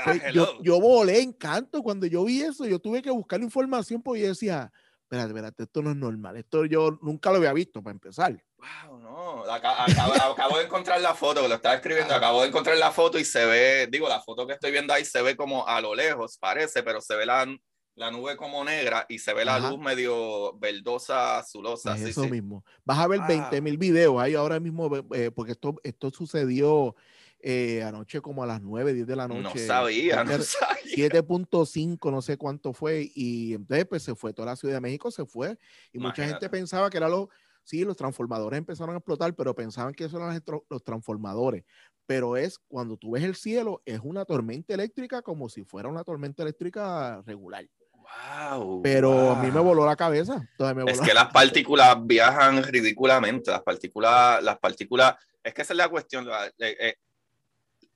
pues, 0.05 0.35
yo, 0.35 0.63
yo, 0.63 0.79
volé 0.79 1.23
encanto 1.23 1.83
cuando 1.83 2.05
yo 2.05 2.23
vi 2.25 2.43
eso. 2.43 2.67
Yo 2.67 2.79
tuve 2.79 3.01
que 3.01 3.11
buscar 3.11 3.41
información 3.41 4.03
porque 4.03 4.21
yo 4.21 4.29
decía, 4.29 4.71
espérate, 5.05 5.29
espérate, 5.29 5.63
esto 5.63 5.81
no 5.81 5.93
es 5.93 5.97
normal. 5.97 6.37
Esto 6.37 6.67
yo 6.67 6.99
nunca 7.01 7.31
lo 7.31 7.37
había 7.37 7.55
visto 7.55 7.83
para 7.83 7.93
empezar. 7.93 8.37
Wow, 8.59 8.99
no. 8.99 9.45
Acabo, 9.51 10.59
de 10.59 10.65
encontrar 10.65 11.01
la 11.01 11.15
foto, 11.15 11.41
que 11.41 11.49
lo 11.49 11.55
estaba 11.55 11.77
escribiendo. 11.77 12.15
Acabo 12.15 12.43
de 12.43 12.49
encontrar 12.49 12.77
la 12.77 12.93
foto 12.93 13.19
y 13.19 13.25
se 13.25 13.47
ve, 13.47 13.89
digo, 13.91 14.07
la 14.07 14.21
foto 14.21 14.47
que 14.47 14.53
estoy 14.53 14.71
viendo 14.71 14.93
ahí 14.93 15.07
se 15.07 15.23
ve 15.23 15.35
como 15.35 15.67
a 15.67 15.81
lo 15.81 15.95
lejos, 15.95 16.37
parece, 16.37 16.83
pero 16.83 17.01
se 17.01 17.17
ve 17.17 17.25
la, 17.25 17.47
la 17.97 18.11
nube 18.11 18.37
como 18.37 18.65
negra 18.65 19.07
y 19.09 19.19
se 19.19 19.33
ve 19.35 19.45
la 19.45 19.59
luz 19.59 19.79
medio 19.79 20.57
verdosa, 20.59 21.39
azulosa. 21.39 21.97
eso 21.97 22.29
mismo. 22.29 22.65
Vas 22.85 22.99
a 22.99 23.07
ver 23.07 23.21
20 23.27 23.61
mil 23.61 23.79
videos 23.79 24.21
ahí 24.21 24.35
ahora 24.35 24.59
mismo, 24.59 24.91
eh, 25.15 25.31
porque 25.31 25.53
esto, 25.53 25.77
esto 25.83 26.11
sucedió 26.11 26.97
eh, 27.47 27.83
anoche 27.83 28.21
como 28.21 28.43
a 28.43 28.47
las 28.47 28.63
9, 28.63 28.95
10 28.95 29.07
de 29.07 29.17
la 29.17 29.29
noche. 29.29 29.43
No 29.43 29.67
sabía, 29.67 30.25
no 30.25 30.39
sabía. 30.41 31.11
7.5, 31.11 32.11
no 32.11 32.23
sé 32.23 32.37
cuánto 32.37 32.73
fue. 32.73 33.11
Y 33.15 33.55
entonces 33.55 33.87
pues 33.87 34.03
se 34.03 34.15
fue 34.15 34.33
toda 34.33 34.47
la 34.47 34.57
Ciudad 34.57 34.75
de 34.75 34.81
México, 34.81 35.11
se 35.11 35.25
fue. 35.25 35.59
Y 35.93 35.99
mucha 35.99 36.27
gente 36.27 36.49
pensaba 36.49 36.91
que 36.91 36.97
era 36.97 37.09
los, 37.09 37.29
sí, 37.63 37.85
los 37.85 37.97
transformadores 37.97 38.59
empezaron 38.59 38.95
a 38.95 38.99
explotar, 38.99 39.35
pero 39.35 39.55
pensaban 39.55 39.95
que 39.95 40.05
eso 40.05 40.17
eran 40.17 40.43
los 40.69 40.83
transformadores. 40.83 41.65
Pero 42.07 42.37
es 42.37 42.59
cuando 42.59 42.97
tú 42.97 43.13
ves 43.13 43.23
el 43.23 43.35
cielo, 43.35 43.83
es 43.85 44.01
una 44.03 44.25
tormenta 44.25 44.75
eléctrica 44.75 45.23
como 45.23 45.49
si 45.49 45.65
fuera 45.65 45.89
una 45.89 46.03
tormenta 46.03 46.43
eléctrica 46.43 47.23
regular. 47.27 47.69
Pero 48.83 49.31
a 49.31 49.43
mí 49.43 49.51
me 49.51 49.61
voló 49.61 49.87
la 49.87 49.97
cabeza. 49.97 50.49
es 50.87 51.01
que 51.01 51.15
las 51.15 51.33
partículas 51.33 51.97
viajan 52.01 52.63
ridículamente. 52.63 53.51
Las 53.51 53.63
partículas, 53.63 54.43
las 54.43 54.59
partículas, 54.59 55.15
es 55.43 55.55
que 55.55 55.63
esa 55.63 55.73
es 55.73 55.77
la 55.77 55.89
cuestión. 55.89 56.29
Eh, 56.59 56.77
eh, 56.81 56.97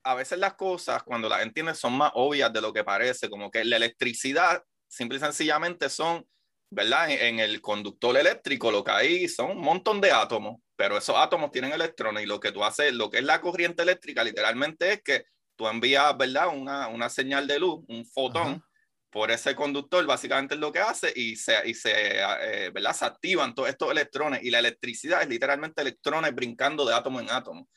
a 0.03 0.15
veces 0.15 0.39
las 0.39 0.55
cosas, 0.55 1.03
cuando 1.03 1.29
las 1.29 1.43
entiendes, 1.43 1.79
son 1.79 1.95
más 1.95 2.13
obvias 2.15 2.53
de 2.53 2.61
lo 2.61 2.73
que 2.73 2.85
parece. 2.85 3.29
Como 3.29 3.51
que 3.51 3.65
la 3.65 3.77
electricidad, 3.77 4.63
simple 4.87 5.19
y 5.19 5.21
sencillamente, 5.21 5.89
son, 5.89 6.27
¿verdad? 6.71 7.11
En, 7.11 7.41
el 7.41 7.61
conductor 7.61 8.17
eléctrico, 8.17 8.71
lo 8.71 8.85
que 8.85 8.91
hay 8.91 9.29
son 9.29 9.53
un 9.53 9.61
montón 9.61 10.01
de 10.01 10.13
átomos, 10.13 10.61
pero 10.77 10.97
esos 10.97 11.17
átomos 11.17 11.51
tienen 11.51 11.73
electrones 11.73 12.23
y 12.23 12.27
lo 12.27 12.41
que 12.41 12.53
tú 12.53 12.65
haces, 12.65 12.93
lo 12.93 13.11
que 13.11 13.19
es 13.19 13.25
la 13.25 13.41
corriente 13.41 13.83
eléctrica, 13.83 14.25
literalmente 14.25 14.93
es 14.93 15.03
que 15.03 15.25
tú 15.57 15.67
envías, 15.67 16.17
¿verdad? 16.17 16.49
Una, 16.49 16.89
una 16.89 17.09
señal 17.09 17.47
de 17.47 17.59
luz, 17.59 17.85
un 17.89 18.07
fotón 18.07 18.63
por 19.11 19.31
ese 19.31 19.55
conductor, 19.55 20.05
básicamente 20.07 20.55
es 20.55 20.61
lo 20.61 20.73
que 20.73 20.81
hace 20.81 21.13
y 21.15 21.37
se, 21.37 21.55
y 21.67 21.75
se, 21.75 21.93
eh, 21.95 22.71
¿verdad? 22.71 22.95
se 22.95 23.05
activan 23.07 23.55
todos 23.55 23.69
estos 23.69 23.91
electrones 23.91 24.43
y 24.43 24.51
la 24.51 24.59
electricidad 24.59 25.23
es 25.23 25.29
literalmente 25.29 25.81
electrones 25.81 26.35
brincando 26.35 26.85
de 26.85 26.95
átomo 26.95 27.21
en 27.21 27.31
átomo. 27.31 27.69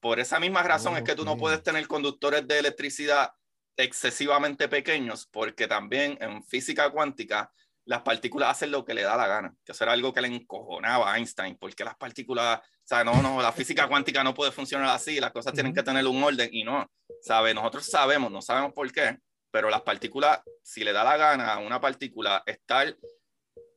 Por 0.00 0.20
esa 0.20 0.38
misma 0.38 0.62
razón 0.62 0.96
es 0.96 1.02
que 1.02 1.16
tú 1.16 1.24
no 1.24 1.36
puedes 1.36 1.62
tener 1.62 1.86
conductores 1.88 2.46
de 2.46 2.58
electricidad 2.58 3.30
excesivamente 3.76 4.68
pequeños 4.68 5.26
porque 5.26 5.66
también 5.66 6.16
en 6.20 6.44
física 6.44 6.90
cuántica 6.90 7.50
las 7.86 8.02
partículas 8.02 8.50
hacen 8.50 8.72
lo 8.72 8.84
que 8.84 8.94
le 8.94 9.02
da 9.02 9.16
la 9.16 9.26
gana. 9.26 9.54
Que 9.64 9.72
eso 9.72 9.84
era 9.84 9.92
algo 9.92 10.12
que 10.12 10.20
le 10.20 10.28
encojonaba 10.28 11.12
a 11.12 11.16
Einstein, 11.16 11.56
porque 11.56 11.84
las 11.84 11.96
partículas, 11.96 12.58
o 12.58 12.62
sea, 12.84 13.04
no, 13.04 13.22
no, 13.22 13.40
la 13.40 13.52
física 13.52 13.88
cuántica 13.88 14.22
no 14.22 14.34
puede 14.34 14.52
funcionar 14.52 14.88
así, 14.88 15.18
las 15.20 15.32
cosas 15.32 15.52
tienen 15.54 15.72
que 15.72 15.82
tener 15.82 16.06
un 16.06 16.22
orden 16.22 16.48
y 16.52 16.64
no, 16.64 16.90
¿sabe? 17.22 17.54
Nosotros 17.54 17.86
sabemos, 17.86 18.30
no 18.30 18.42
sabemos 18.42 18.72
por 18.72 18.90
qué, 18.92 19.18
pero 19.56 19.70
las 19.70 19.80
partículas, 19.80 20.42
si 20.62 20.84
le 20.84 20.92
da 20.92 21.02
la 21.02 21.16
gana 21.16 21.54
a 21.54 21.58
una 21.60 21.80
partícula 21.80 22.42
estar, 22.44 22.94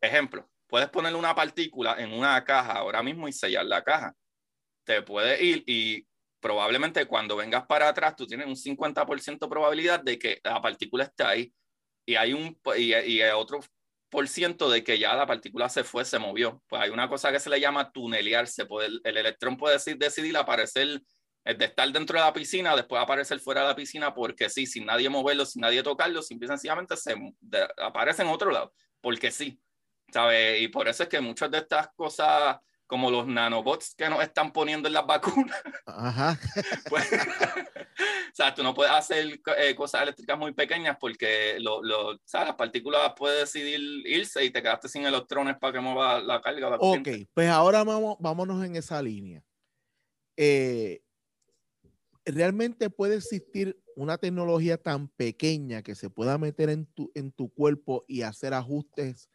ejemplo, 0.01 0.45
puedes 0.67 0.89
ponerle 0.89 1.17
una 1.17 1.33
partícula 1.33 1.95
en 1.97 2.11
una 2.11 2.43
caja 2.43 2.73
ahora 2.73 3.01
mismo 3.01 3.29
y 3.29 3.31
sellar 3.31 3.63
la 3.63 3.81
caja. 3.81 4.13
Te 4.83 5.01
puede 5.03 5.41
ir 5.41 5.63
y 5.65 6.05
probablemente 6.41 7.05
cuando 7.05 7.37
vengas 7.37 7.65
para 7.65 7.87
atrás 7.87 8.17
tú 8.17 8.27
tienes 8.27 8.47
un 8.47 8.57
50% 8.57 9.47
probabilidad 9.47 10.01
de 10.01 10.19
que 10.19 10.41
la 10.43 10.61
partícula 10.61 11.05
esté 11.05 11.23
ahí 11.23 11.53
y 12.05 12.15
hay 12.15 12.33
un 12.33 12.59
y, 12.75 12.93
y 12.93 13.21
otro 13.29 13.61
por 14.09 14.27
ciento 14.27 14.69
de 14.69 14.83
que 14.83 14.99
ya 14.99 15.15
la 15.15 15.25
partícula 15.25 15.69
se 15.69 15.85
fue, 15.85 16.03
se 16.03 16.19
movió. 16.19 16.61
Pues 16.67 16.81
hay 16.81 16.89
una 16.89 17.07
cosa 17.07 17.31
que 17.31 17.39
se 17.39 17.49
le 17.49 17.61
llama 17.61 17.89
tunelearse. 17.93 18.65
Puede, 18.65 18.99
el 19.01 19.15
electrón 19.15 19.55
puede 19.55 19.77
decidir 19.95 20.35
aparecer 20.35 21.01
de 21.43 21.65
estar 21.65 21.91
dentro 21.91 22.19
de 22.19 22.25
la 22.25 22.33
piscina, 22.33 22.75
después 22.75 23.01
aparecer 23.01 23.39
fuera 23.39 23.61
de 23.61 23.67
la 23.67 23.75
piscina, 23.75 24.13
porque 24.13 24.49
sí, 24.49 24.65
sin 24.65 24.85
nadie 24.85 25.09
moverlo, 25.09 25.45
sin 25.45 25.61
nadie 25.61 25.81
tocarlo, 25.83 26.21
simple 26.21 26.45
y 26.45 26.49
sencillamente 26.49 26.95
se 26.97 27.15
aparece 27.77 28.21
en 28.21 28.27
otro 28.27 28.51
lado, 28.51 28.73
porque 29.01 29.31
sí, 29.31 29.59
¿sabes? 30.11 30.61
Y 30.61 30.67
por 30.67 30.87
eso 30.87 31.03
es 31.03 31.09
que 31.09 31.21
muchas 31.21 31.49
de 31.49 31.59
estas 31.59 31.89
cosas, 31.95 32.57
como 32.85 33.09
los 33.09 33.25
nanobots 33.27 33.95
que 33.95 34.09
nos 34.09 34.21
están 34.21 34.51
poniendo 34.51 34.87
en 34.87 34.93
las 34.93 35.05
vacunas, 35.05 35.57
Ajá. 35.85 36.37
Pues, 36.87 37.11
o 37.11 38.35
sea, 38.35 38.53
tú 38.53 38.61
no 38.61 38.73
puedes 38.73 38.91
hacer 38.93 39.39
eh, 39.57 39.75
cosas 39.75 40.03
eléctricas 40.03 40.37
muy 40.37 40.53
pequeñas 40.53 40.97
porque 40.99 41.57
lo, 41.59 41.81
lo, 41.81 42.19
¿sabes? 42.25 42.49
las 42.49 42.55
partículas 42.57 43.13
pueden 43.15 43.39
decidir 43.39 43.79
irse 44.05 44.43
y 44.43 44.51
te 44.51 44.61
quedaste 44.61 44.89
sin 44.89 45.05
electrones 45.05 45.57
para 45.57 45.73
que 45.73 45.79
mueva 45.79 46.19
la 46.19 46.41
carga. 46.41 46.77
ok, 46.79 47.07
pues 47.33 47.49
ahora 47.49 47.83
vamos, 47.83 48.17
vámonos 48.19 48.63
en 48.63 48.75
esa 48.75 49.01
línea. 49.01 49.41
Eh, 50.37 51.01
realmente 52.31 52.89
puede 52.89 53.15
existir 53.15 53.81
una 53.95 54.17
tecnología 54.17 54.77
tan 54.77 55.09
pequeña 55.09 55.81
que 55.81 55.95
se 55.95 56.09
pueda 56.09 56.37
meter 56.37 56.69
en 56.69 56.85
tu, 56.85 57.11
en 57.15 57.31
tu 57.31 57.49
cuerpo 57.49 58.05
y 58.07 58.21
hacer 58.21 58.53
ajustes 58.53 59.29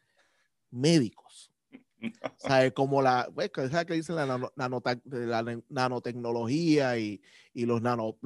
médicos. 0.71 1.51
¿Sabes? 2.37 2.73
Como 2.73 3.01
la, 3.01 3.29
pues, 3.33 3.51
que 3.51 3.93
dicen 3.93 4.15
la, 4.15 4.25
la 4.55 5.61
nanotecnología 5.69 6.97
y, 6.97 7.21
y 7.53 7.65
los, 7.65 7.81
nano, 7.81 8.17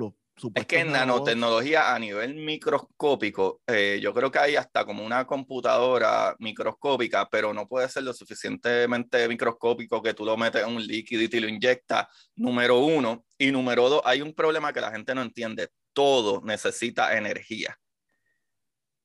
es 0.54 0.66
que 0.66 0.80
en 0.80 0.92
nanotecnología 0.92 1.94
a 1.94 2.00
nivel 2.00 2.36
microscópico, 2.36 3.62
eh, 3.68 4.00
yo 4.02 4.14
creo 4.14 4.32
que 4.32 4.40
hay 4.40 4.56
hasta 4.56 4.86
como 4.86 5.06
una 5.06 5.26
computadora 5.26 6.36
microscópica, 6.40 7.28
pero 7.30 7.54
no 7.54 7.68
puede 7.68 7.90
ser 7.90 8.04
lo 8.04 8.14
suficientemente 8.14 9.28
microscópico 9.28 10.02
que 10.02 10.14
tú 10.14 10.26
lo 10.26 10.38
metes 10.38 10.64
en 10.64 10.76
un 10.76 10.86
líquido 10.86 11.24
y 11.24 11.30
te 11.30 11.42
lo 11.42 11.48
inyectas, 11.48 12.08
número 12.36 12.80
uno. 12.80 13.26
Y 13.38 13.52
número 13.52 13.90
dos, 13.90 14.02
hay 14.06 14.22
un 14.22 14.34
problema 14.34 14.74
que 14.74 14.82
la 14.82 14.92
gente 14.92 15.16
no 15.16 15.22
entiende. 15.22 15.70
Todo 15.94 16.42
necesita 16.44 17.18
energía. 17.18 17.78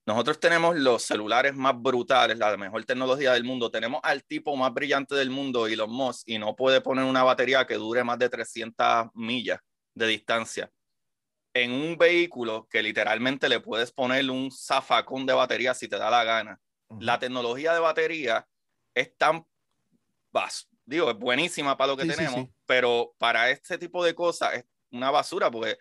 Nosotros 0.07 0.39
tenemos 0.39 0.77
los 0.77 1.03
celulares 1.03 1.55
más 1.55 1.75
brutales, 1.81 2.37
la 2.37 2.57
mejor 2.59 2.85
tecnología 2.85 3.33
del 3.33 3.45
mundo. 3.45 3.71
Tenemos 3.71 4.01
al 4.03 4.23
tipo 4.25 4.55
más 4.55 4.73
brillante 4.75 5.15
del 5.15 5.31
mundo, 5.31 5.67
Elon 5.67 5.91
Musk, 5.91 6.29
y 6.29 6.39
no 6.39 6.55
puede 6.55 6.83
poner 6.83 7.05
una 7.05 7.23
batería 7.23 7.67
que 7.67 7.75
dure 7.77 8.05
más 8.05 8.19
de 8.19 8.29
300 8.29 9.07
millas 9.15 9.61
de 9.95 10.07
distancia 10.09 10.71
en 11.55 11.71
un 11.71 11.97
vehículo 11.97 12.69
que 12.69 12.83
literalmente 12.83 13.49
le 13.49 13.61
puedes 13.61 13.93
poner 13.93 14.29
un 14.29 14.51
zafacón 14.51 15.25
de 15.25 15.33
batería 15.33 15.73
si 15.73 15.89
te 15.89 15.97
da 15.97 16.11
la 16.11 16.25
gana. 16.25 16.61
La 17.01 17.19
tecnología 17.19 17.73
de 17.73 17.81
batería 17.81 18.47
es 18.93 19.17
tan, 19.17 19.47
digo, 20.85 21.11
es 21.11 21.17
buenísima 21.17 21.77
para 21.77 21.93
lo 21.93 21.97
que 21.97 22.07
tenemos, 22.07 22.49
pero 22.67 23.15
para 23.19 23.51
este 23.51 23.79
tipo 23.79 24.05
de 24.05 24.15
cosas 24.15 24.55
es 24.55 24.65
una 24.91 25.11
basura 25.11 25.51
porque 25.51 25.79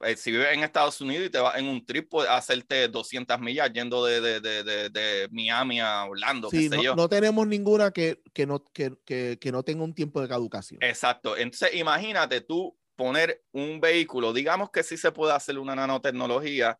eh, 0.00 0.16
si 0.16 0.30
vives 0.30 0.52
en 0.52 0.62
Estados 0.62 1.00
Unidos 1.00 1.26
y 1.26 1.30
te 1.30 1.38
vas 1.38 1.56
en 1.56 1.66
un 1.66 1.84
trip, 1.84 2.10
puedes 2.10 2.30
hacerte 2.30 2.88
200 2.88 3.40
millas 3.40 3.72
yendo 3.72 4.04
de, 4.04 4.20
de, 4.20 4.40
de, 4.40 4.90
de 4.90 5.28
Miami 5.30 5.80
a 5.80 6.04
Orlando. 6.04 6.50
Sí, 6.50 6.68
no, 6.68 6.94
no, 6.94 7.08
tenemos 7.08 7.46
ninguna 7.46 7.90
que, 7.90 8.20
que 8.34 8.46
no, 8.46 8.62
que, 8.62 8.92
que, 9.06 9.38
que 9.40 9.52
no 9.52 9.62
tenga 9.62 9.82
un 9.84 9.94
tiempo 9.94 10.20
de 10.20 10.28
caducación. 10.28 10.82
Exacto. 10.82 11.36
Entonces, 11.36 11.74
imagínate 11.74 12.42
tú 12.42 12.76
poner 12.96 13.42
un 13.52 13.80
vehículo, 13.80 14.32
digamos 14.32 14.70
que 14.70 14.82
sí 14.82 14.96
se 14.96 15.12
puede 15.12 15.34
hacer 15.34 15.58
una 15.58 15.76
nanotecnología, 15.76 16.78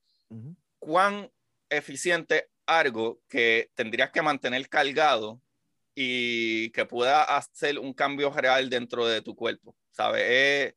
¿cuán 0.79 1.31
eficiente 1.69 2.49
algo 2.67 3.21
que 3.29 3.71
tendrías 3.75 4.11
que 4.11 4.23
mantener 4.23 4.69
cargado 4.69 5.41
y 5.95 6.71
que 6.71 6.85
pueda 6.85 7.23
hacer 7.23 7.79
un 7.79 7.93
cambio 7.93 8.31
real 8.31 8.69
dentro 8.69 9.07
de 9.07 9.23
tu 9.23 9.37
cuerpo? 9.37 9.77
¿Sabes? 9.91 10.23
Eh, 10.27 10.77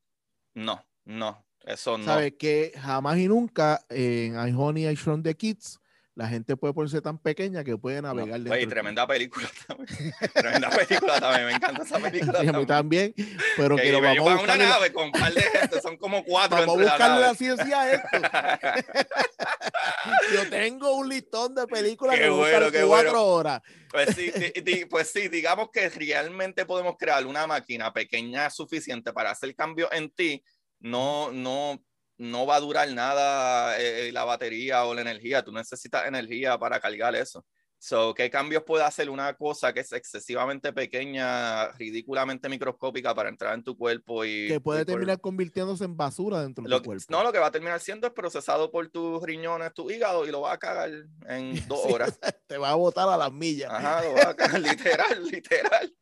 no, 0.53 0.85
no, 1.05 1.45
eso 1.65 1.97
no. 1.97 2.05
¿Sabes? 2.05 2.33
Que 2.37 2.73
jamás 2.75 3.17
y 3.17 3.27
nunca 3.27 3.83
en 3.89 4.35
I 4.35 4.53
Honey, 4.55 4.87
I 4.87 4.95
Shrunk 4.95 5.23
the 5.23 5.35
Kids 5.35 5.79
la 6.19 6.27
gente 6.27 6.57
puede 6.57 6.73
ponerse 6.73 7.01
tan 7.01 7.17
pequeña 7.17 7.63
que 7.63 7.77
puede 7.77 8.01
navegar. 8.01 8.41
No, 8.41 8.67
tremenda 8.67 9.07
película 9.07 9.49
también. 9.67 10.13
tremenda 10.33 10.69
película 10.69 11.17
también, 11.17 11.45
me 11.45 11.53
encanta 11.53 11.83
esa 11.83 11.97
película. 11.97 12.39
a 12.39 12.43
mí 12.43 12.65
también, 12.65 13.13
pero 13.55 13.77
que, 13.77 13.89
lo 13.89 14.01
vamos 14.01 14.27
a 14.27 14.35
buscar. 14.35 14.57
una 14.57 14.57
nave 14.57 14.91
con 14.91 15.05
un 15.05 15.13
par 15.13 15.33
de 15.33 15.41
gente, 15.41 15.79
son 15.79 15.95
como 15.95 16.25
cuatro. 16.25 16.57
Vamos 16.57 16.77
a 16.77 16.83
buscarle 16.83 17.21
la, 17.21 17.33
ciencia 17.35 17.79
a 17.79 17.93
esto. 17.93 18.07
Yo 20.33 20.49
tengo 20.49 20.97
un 20.97 21.07
listón 21.07 21.55
de 21.55 21.65
películas 21.67 22.17
qué 22.17 22.23
que 22.23 22.29
bueno, 22.29 22.69
qué 22.69 22.83
cuatro 22.83 23.25
horas. 23.25 23.61
Pues 23.89 24.13
sí, 24.13 24.29
pues 24.89 25.09
sí, 25.09 25.29
digamos 25.29 25.69
que 25.71 25.87
realmente 25.87 26.65
podemos 26.65 26.97
crear 26.99 27.25
una 27.25 27.47
máquina 27.47 27.93
pequeña 27.93 28.49
suficiente 28.49 29.13
para 29.13 29.31
hacer 29.31 29.55
cambio 29.55 29.89
en 29.93 30.09
ti. 30.09 30.43
No, 30.81 31.31
no, 31.31 31.81
no 32.19 32.45
va 32.45 32.57
a 32.57 32.59
durar 32.59 32.91
nada 32.91 33.79
eh, 33.79 34.11
la 34.11 34.25
batería 34.25 34.85
o 34.85 34.93
la 34.93 35.01
energía. 35.01 35.43
Tú 35.43 35.51
necesitas 35.51 36.05
energía 36.05 36.57
para 36.59 36.79
cargar 36.79 37.15
eso. 37.15 37.45
So, 37.81 38.13
¿Qué 38.13 38.29
cambios 38.29 38.63
puede 38.63 38.83
hacer 38.83 39.09
una 39.09 39.33
cosa 39.35 39.71
que 39.71 39.79
es 39.79 39.93
excesivamente 39.93 40.73
pequeña, 40.73 41.71
ridículamente 41.71 42.49
microscópica 42.49 43.15
para 43.15 43.29
entrar 43.29 43.53
en 43.53 43.63
tu 43.63 43.77
cuerpo 43.77 44.25
y... 44.25 44.49
Que 44.49 44.59
puede 44.59 44.83
terminar 44.83 45.21
convirtiéndose 45.21 45.85
en 45.85 45.95
basura 45.95 46.41
dentro 46.41 46.65
de 46.65 46.69
tu 46.69 46.83
cuerpo. 46.83 47.05
No, 47.07 47.23
lo 47.23 47.31
que 47.31 47.39
va 47.39 47.47
a 47.47 47.51
terminar 47.51 47.79
siendo 47.79 48.05
es 48.05 48.11
procesado 48.11 48.69
por 48.69 48.89
tus 48.89 49.23
riñones, 49.23 49.73
tu 49.73 49.89
hígado 49.89 50.27
y 50.27 50.31
lo 50.31 50.41
va 50.41 50.51
a 50.51 50.57
cagar 50.57 50.91
en 51.29 51.53
dos 51.69 51.85
horas. 51.85 52.19
te 52.47 52.57
va 52.57 52.71
a 52.71 52.75
botar 52.75 53.07
a 53.07 53.15
las 53.15 53.31
millas. 53.31 53.71
Ajá, 53.71 54.03
lo 54.03 54.13
va 54.13 54.29
a 54.31 54.35
cagar 54.35 54.59
literal, 54.59 55.25
literal. 55.25 55.95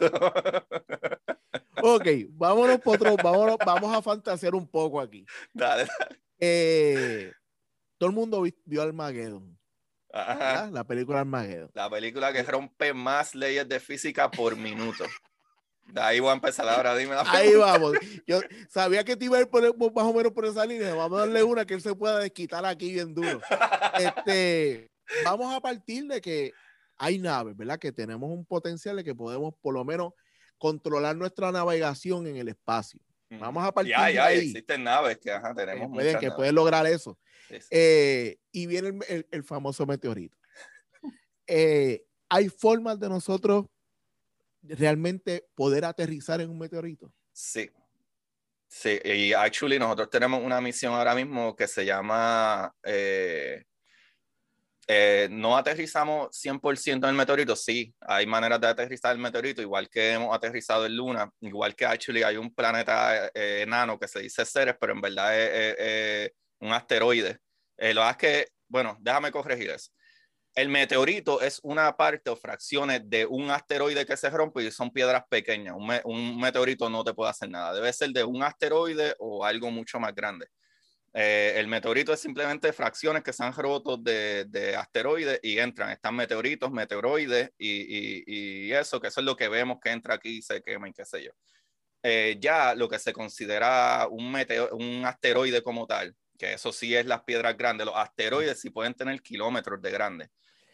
ok, 1.82 2.06
vámonos, 2.30 2.80
otro, 2.84 3.16
vámonos, 3.16 3.56
vamos 3.64 3.96
a 3.96 4.02
fantasear 4.02 4.54
un 4.54 4.66
poco 4.66 5.00
aquí. 5.00 5.24
Dale, 5.52 5.88
eh, 6.38 7.32
todo 7.98 8.10
el 8.10 8.16
mundo 8.16 8.44
vio 8.64 8.82
Armageddon. 8.82 9.58
La 10.12 10.84
película 10.86 11.20
Armageddon. 11.20 11.70
La 11.74 11.88
película 11.88 12.32
que 12.32 12.42
rompe 12.42 12.92
más 12.92 13.34
leyes 13.34 13.68
de 13.68 13.78
física 13.78 14.30
por 14.30 14.56
minuto. 14.56 15.04
De 15.92 16.00
ahí 16.00 16.20
voy 16.20 16.30
a 16.30 16.34
empezar 16.34 16.68
ahora, 16.68 16.94
dime 16.94 17.16
Ahí 17.26 17.54
vamos. 17.54 17.94
Yo 18.26 18.40
sabía 18.68 19.04
que 19.04 19.16
te 19.16 19.24
iba 19.24 19.38
a 19.38 19.40
ir 19.40 19.48
por, 19.48 19.62
más 19.76 20.04
o 20.04 20.14
menos 20.14 20.32
por 20.32 20.46
esa 20.46 20.64
línea. 20.64 20.94
Vamos 20.94 21.18
a 21.18 21.20
darle 21.22 21.42
una 21.42 21.64
que 21.64 21.74
él 21.74 21.80
se 21.80 21.94
pueda 21.94 22.18
desquitar 22.18 22.64
aquí 22.64 22.92
bien 22.92 23.14
duro. 23.14 23.40
Este, 23.98 24.90
vamos 25.24 25.54
a 25.54 25.60
partir 25.60 26.06
de 26.06 26.20
que 26.20 26.52
hay 27.00 27.18
naves, 27.18 27.56
¿verdad? 27.56 27.78
Que 27.78 27.92
tenemos 27.92 28.30
un 28.30 28.44
potencial 28.44 28.96
de 28.96 29.02
que 29.02 29.14
podemos 29.14 29.54
por 29.62 29.72
lo 29.72 29.84
menos 29.86 30.12
controlar 30.58 31.16
nuestra 31.16 31.50
navegación 31.50 32.26
en 32.26 32.36
el 32.36 32.48
espacio. 32.48 33.00
Vamos 33.30 33.64
a 33.64 33.72
partir 33.72 33.92
ya, 33.92 34.10
ya, 34.10 34.26
de 34.26 34.28
ahí. 34.34 34.48
existen 34.48 34.84
naves 34.84 35.18
que 35.18 35.30
tenemos. 35.56 35.88
Que 35.88 35.94
pueden, 35.94 36.18
que 36.18 36.30
pueden 36.32 36.54
lograr 36.54 36.86
eso. 36.86 37.18
Eh, 37.70 38.36
y 38.52 38.66
viene 38.66 38.98
el, 39.30 39.44
famoso 39.44 39.86
meteorito. 39.86 40.36
Eh, 41.52 42.04
¿Hay 42.28 42.48
formas 42.48 43.00
de 43.00 43.08
nosotros 43.08 43.66
realmente 44.62 45.48
poder 45.56 45.84
aterrizar 45.84 46.40
en 46.40 46.48
un 46.48 46.58
meteorito? 46.58 47.12
Sí. 47.32 47.68
Sí, 48.68 49.00
y 49.02 49.32
actually 49.32 49.80
nosotros 49.80 50.10
tenemos 50.10 50.40
una 50.44 50.60
misión 50.60 50.94
ahora 50.94 51.16
mismo 51.16 51.56
que 51.56 51.66
se 51.66 51.84
llama 51.84 52.72
eh, 52.84 53.64
eh, 54.92 55.28
no 55.30 55.56
aterrizamos 55.56 56.30
100% 56.32 57.04
en 57.04 57.10
el 57.10 57.14
meteorito, 57.14 57.54
sí, 57.54 57.94
hay 58.00 58.26
maneras 58.26 58.60
de 58.60 58.66
aterrizar 58.66 59.12
el 59.12 59.22
meteorito, 59.22 59.62
igual 59.62 59.88
que 59.88 60.14
hemos 60.14 60.34
aterrizado 60.34 60.84
en 60.84 60.96
Luna, 60.96 61.30
igual 61.42 61.76
que 61.76 61.86
actually 61.86 62.24
hay 62.24 62.36
un 62.36 62.52
planeta 62.52 63.28
eh, 63.28 63.62
enano 63.62 64.00
que 64.00 64.08
se 64.08 64.18
dice 64.18 64.44
Ceres, 64.44 64.74
pero 64.80 64.92
en 64.92 65.00
verdad 65.00 65.38
es, 65.38 66.32
un 66.58 66.72
asteroide. 66.72 67.38
Eh, 67.76 67.94
lo 67.94 68.02
que 68.02 68.10
es 68.10 68.16
que, 68.16 68.48
bueno, 68.66 68.96
déjame 69.00 69.30
corregir 69.30 69.70
eso. 69.70 69.92
El 70.56 70.68
meteorito 70.68 71.40
es 71.40 71.60
una 71.62 71.96
parte 71.96 72.28
o 72.28 72.34
fracciones 72.34 73.08
de 73.08 73.26
un 73.26 73.48
asteroide 73.48 74.04
que 74.04 74.16
se 74.16 74.28
rompe 74.28 74.64
y 74.64 74.72
son 74.72 74.90
piedras 74.90 75.22
pequeñas. 75.30 75.76
un 76.04 76.40
meteorito 76.40 76.90
no 76.90 77.04
te 77.04 77.14
puede 77.14 77.30
hacer 77.30 77.48
nada. 77.48 77.74
Debe 77.74 77.92
ser 77.92 78.10
de 78.10 78.24
un 78.24 78.42
asteroide 78.42 79.14
o 79.20 79.44
algo 79.44 79.70
mucho 79.70 80.00
más 80.00 80.12
grande. 80.16 80.48
Eh, 81.12 81.54
el 81.56 81.66
meteorito 81.66 82.12
es 82.12 82.20
simplemente 82.20 82.72
fracciones 82.72 83.24
que 83.24 83.32
se 83.32 83.42
han 83.42 83.52
roto 83.52 83.96
de, 83.96 84.44
de 84.46 84.76
asteroides 84.76 85.40
y 85.42 85.58
entran. 85.58 85.90
Están 85.90 86.14
meteoritos, 86.14 86.70
meteoroides 86.70 87.50
y, 87.58 88.22
y, 88.68 88.72
eso, 88.72 89.00
que 89.00 89.08
eso 89.08 89.20
es 89.20 89.26
lo 89.26 89.36
que 89.36 89.48
vemos 89.48 89.78
que 89.82 89.90
entra 89.90 90.14
aquí 90.14 90.38
y 90.38 90.42
se 90.42 90.62
quema 90.62 90.88
y 90.88 90.92
qué 90.92 91.04
sé 91.04 91.24
yo. 91.24 91.32
Eh, 92.02 92.38
ya 92.40 92.74
lo 92.74 92.88
que 92.88 92.98
se 92.98 93.12
considera 93.12 94.06
un, 94.08 94.34
un 94.72 95.04
asteroide 95.04 95.62
como 95.62 95.86
tal, 95.86 96.14
que 96.38 96.54
eso 96.54 96.72
sí 96.72 96.94
es 96.94 97.04
las 97.04 97.24
piedras 97.24 97.56
grandes, 97.56 97.86
los 97.86 97.96
asteroides 97.96 98.60
sí 98.60 98.70
pueden 98.70 98.94
tener 98.94 99.20
kilómetros 99.20 99.82
de 99.82 99.90
grandes. 99.90 100.30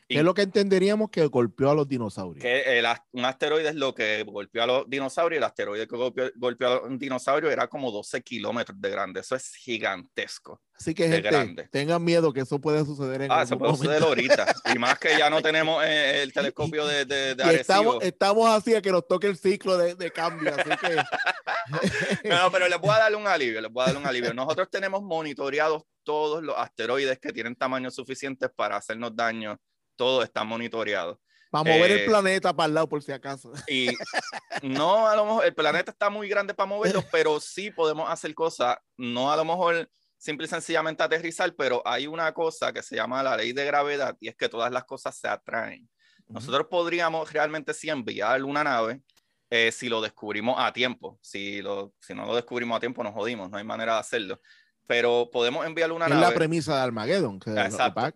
¿Qué 0.09 0.19
es 0.19 0.25
lo 0.25 0.35
que 0.35 0.43
entenderíamos 0.43 1.11
que 1.11 1.27
golpeó 1.27 1.71
a 1.71 1.75
los 1.75 1.89
dinosaurios? 1.89 2.43
Que 2.43 2.83
un 3.13 3.25
asteroide 3.25 3.71
es 3.71 3.75
lo 3.75 3.93
que 3.93 4.23
golpeó 4.23 4.63
a 4.63 4.67
los 4.67 4.89
dinosaurios. 4.89 5.39
El 5.39 5.45
asteroide 5.45 5.89
que 5.89 5.97
golpeó, 5.97 6.69
a 6.69 6.89
los 6.89 6.99
dinosaurios 6.99 7.53
era 7.53 7.67
como 7.67 7.91
12 7.91 8.23
kilómetros 8.23 8.81
de 8.81 8.91
grande. 8.91 9.21
Eso 9.21 9.35
es 9.35 9.55
gigantesco. 9.57 10.61
Así 10.75 10.95
que, 10.95 11.09
gente, 11.09 11.69
tengan 11.73 12.05
miedo 12.05 12.33
que 12.33 12.41
eso 12.41 12.61
puede 12.61 12.85
suceder 12.85 13.23
en 13.23 13.33
Ah, 13.33 13.43
eso 13.43 13.59
puede 13.59 13.75
suceder 13.75 14.03
ahorita. 14.03 14.55
y 14.75 14.79
más 14.79 14.99
que 14.99 15.19
ya 15.19 15.29
no 15.29 15.43
tenemos 15.43 15.83
eh, 15.85 16.23
el 16.23 16.33
telescopio 16.33 16.87
de, 16.87 17.05
de, 17.05 17.35
de 17.35 17.55
estamos, 17.57 17.97
estamos, 18.03 18.49
así 18.51 18.75
a 18.75 18.83
que 18.83 18.93
nos 18.93 19.09
toque 19.09 19.27
el 19.27 19.37
ciclo 19.37 19.77
de, 19.77 19.97
de 19.97 20.13
cambio. 20.13 20.55
Así 20.55 20.71
que... 20.71 22.29
no, 22.29 22.53
pero 22.53 22.69
les 22.69 22.79
voy 22.79 22.91
a 22.91 22.99
dar 22.99 23.17
un 23.17 23.27
alivio. 23.27 23.61
Les 23.61 23.73
voy 23.73 23.83
a 23.83 23.87
dar 23.87 23.97
un 23.97 24.07
alivio. 24.07 24.33
Nosotros 24.35 24.69
tenemos 24.71 25.03
monitoreados 25.03 25.83
todos 26.05 26.45
los 26.45 26.57
asteroides 26.57 27.19
que 27.19 27.33
tienen 27.33 27.57
tamaño 27.57 27.91
suficiente 27.91 28.49
para 28.49 28.77
hacernos 28.77 29.17
daño 29.17 29.59
todo 29.97 30.23
está 30.23 30.45
monitoreado. 30.45 31.21
Para 31.51 31.65
mover 31.65 31.91
el 31.91 32.01
eh, 32.01 32.07
planeta 32.07 32.55
para 32.55 32.67
el 32.67 32.75
lado, 32.75 32.89
por 32.89 33.03
si 33.03 33.13
acaso. 33.13 33.53
Y 33.69 33.89
no, 34.63 35.07
a 35.07 35.17
lo 35.17 35.25
mejor 35.25 35.45
el 35.47 35.55
planeta 35.55 35.91
está 35.91 36.11
muy 36.11 36.29
grande 36.29 36.55
para 36.55 36.69
moverlo, 36.69 37.05
pero 37.11 37.41
sí 37.41 37.71
podemos 37.71 38.11
hacer 38.11 38.35
cosas, 38.35 38.77
no 38.97 39.33
a 39.33 39.37
lo 39.37 39.45
mejor 39.45 39.89
simple 40.19 40.47
y 40.47 40.49
sencillamente 40.49 41.03
aterrizar, 41.03 41.55
pero 41.55 41.83
hay 41.85 42.07
una 42.07 42.33
cosa 42.33 42.73
que 42.73 42.83
se 42.83 42.97
llama 42.97 43.23
la 43.23 43.37
ley 43.37 43.53
de 43.53 43.65
gravedad 43.65 44.17
y 44.21 44.29
es 44.29 44.37
que 44.37 44.49
todas 44.49 44.73
las 44.73 44.85
cosas 44.85 45.17
se 45.17 45.29
atraen. 45.29 45.89
Nosotros 46.29 46.67
podríamos 46.69 47.33
realmente 47.33 47.73
sí 47.73 47.89
enviar 47.89 48.43
una 48.43 48.65
nave 48.65 49.01
eh, 49.49 49.71
si 49.71 49.89
lo 49.89 50.01
descubrimos 50.01 50.57
a 50.59 50.73
tiempo. 50.73 51.19
Si, 51.23 51.63
lo, 51.63 51.95
si 52.01 52.15
no 52.15 52.27
lo 52.27 52.35
descubrimos 52.35 52.77
a 52.77 52.81
tiempo, 52.81 53.05
nos 53.05 53.15
jodimos, 53.15 53.49
no 53.49 53.59
hay 53.59 53.65
manera 53.65 53.95
de 53.95 54.01
hacerlo. 54.01 54.41
Pero 54.87 55.31
podemos 55.33 55.65
enviar 55.65 55.93
una 55.93 56.09
nave. 56.09 56.21
Es 56.21 56.29
la 56.29 56.35
premisa 56.35 56.77
de 56.77 56.83
Armageddon. 56.83 57.39
Que 57.39 57.51
Exacto. 57.51 58.13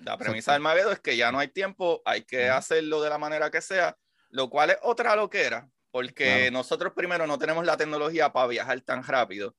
La 0.00 0.16
premisa 0.16 0.52
del 0.52 0.62
Magedo 0.62 0.92
es 0.92 1.00
que 1.00 1.16
ya 1.16 1.30
no 1.30 1.38
hay 1.38 1.48
tiempo, 1.48 2.02
hay 2.04 2.22
que 2.22 2.48
hacerlo 2.48 3.02
de 3.02 3.10
la 3.10 3.18
manera 3.18 3.50
que 3.50 3.60
sea, 3.60 3.96
lo 4.30 4.48
cual 4.48 4.70
es 4.70 4.78
otra 4.82 5.14
loquera, 5.16 5.68
porque 5.90 6.50
nosotros 6.50 6.92
primero 6.94 7.26
no 7.26 7.38
tenemos 7.38 7.64
la 7.64 7.76
tecnología 7.76 8.32
para 8.32 8.46
viajar 8.46 8.80
tan 8.80 9.02
rápido 9.02 9.54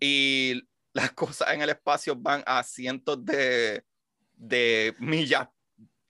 y 0.00 0.62
las 0.92 1.12
cosas 1.12 1.52
en 1.52 1.62
el 1.62 1.70
espacio 1.70 2.16
van 2.16 2.42
a 2.46 2.62
cientos 2.62 3.24
de, 3.24 3.84
de 4.34 4.94
millas, 4.98 5.48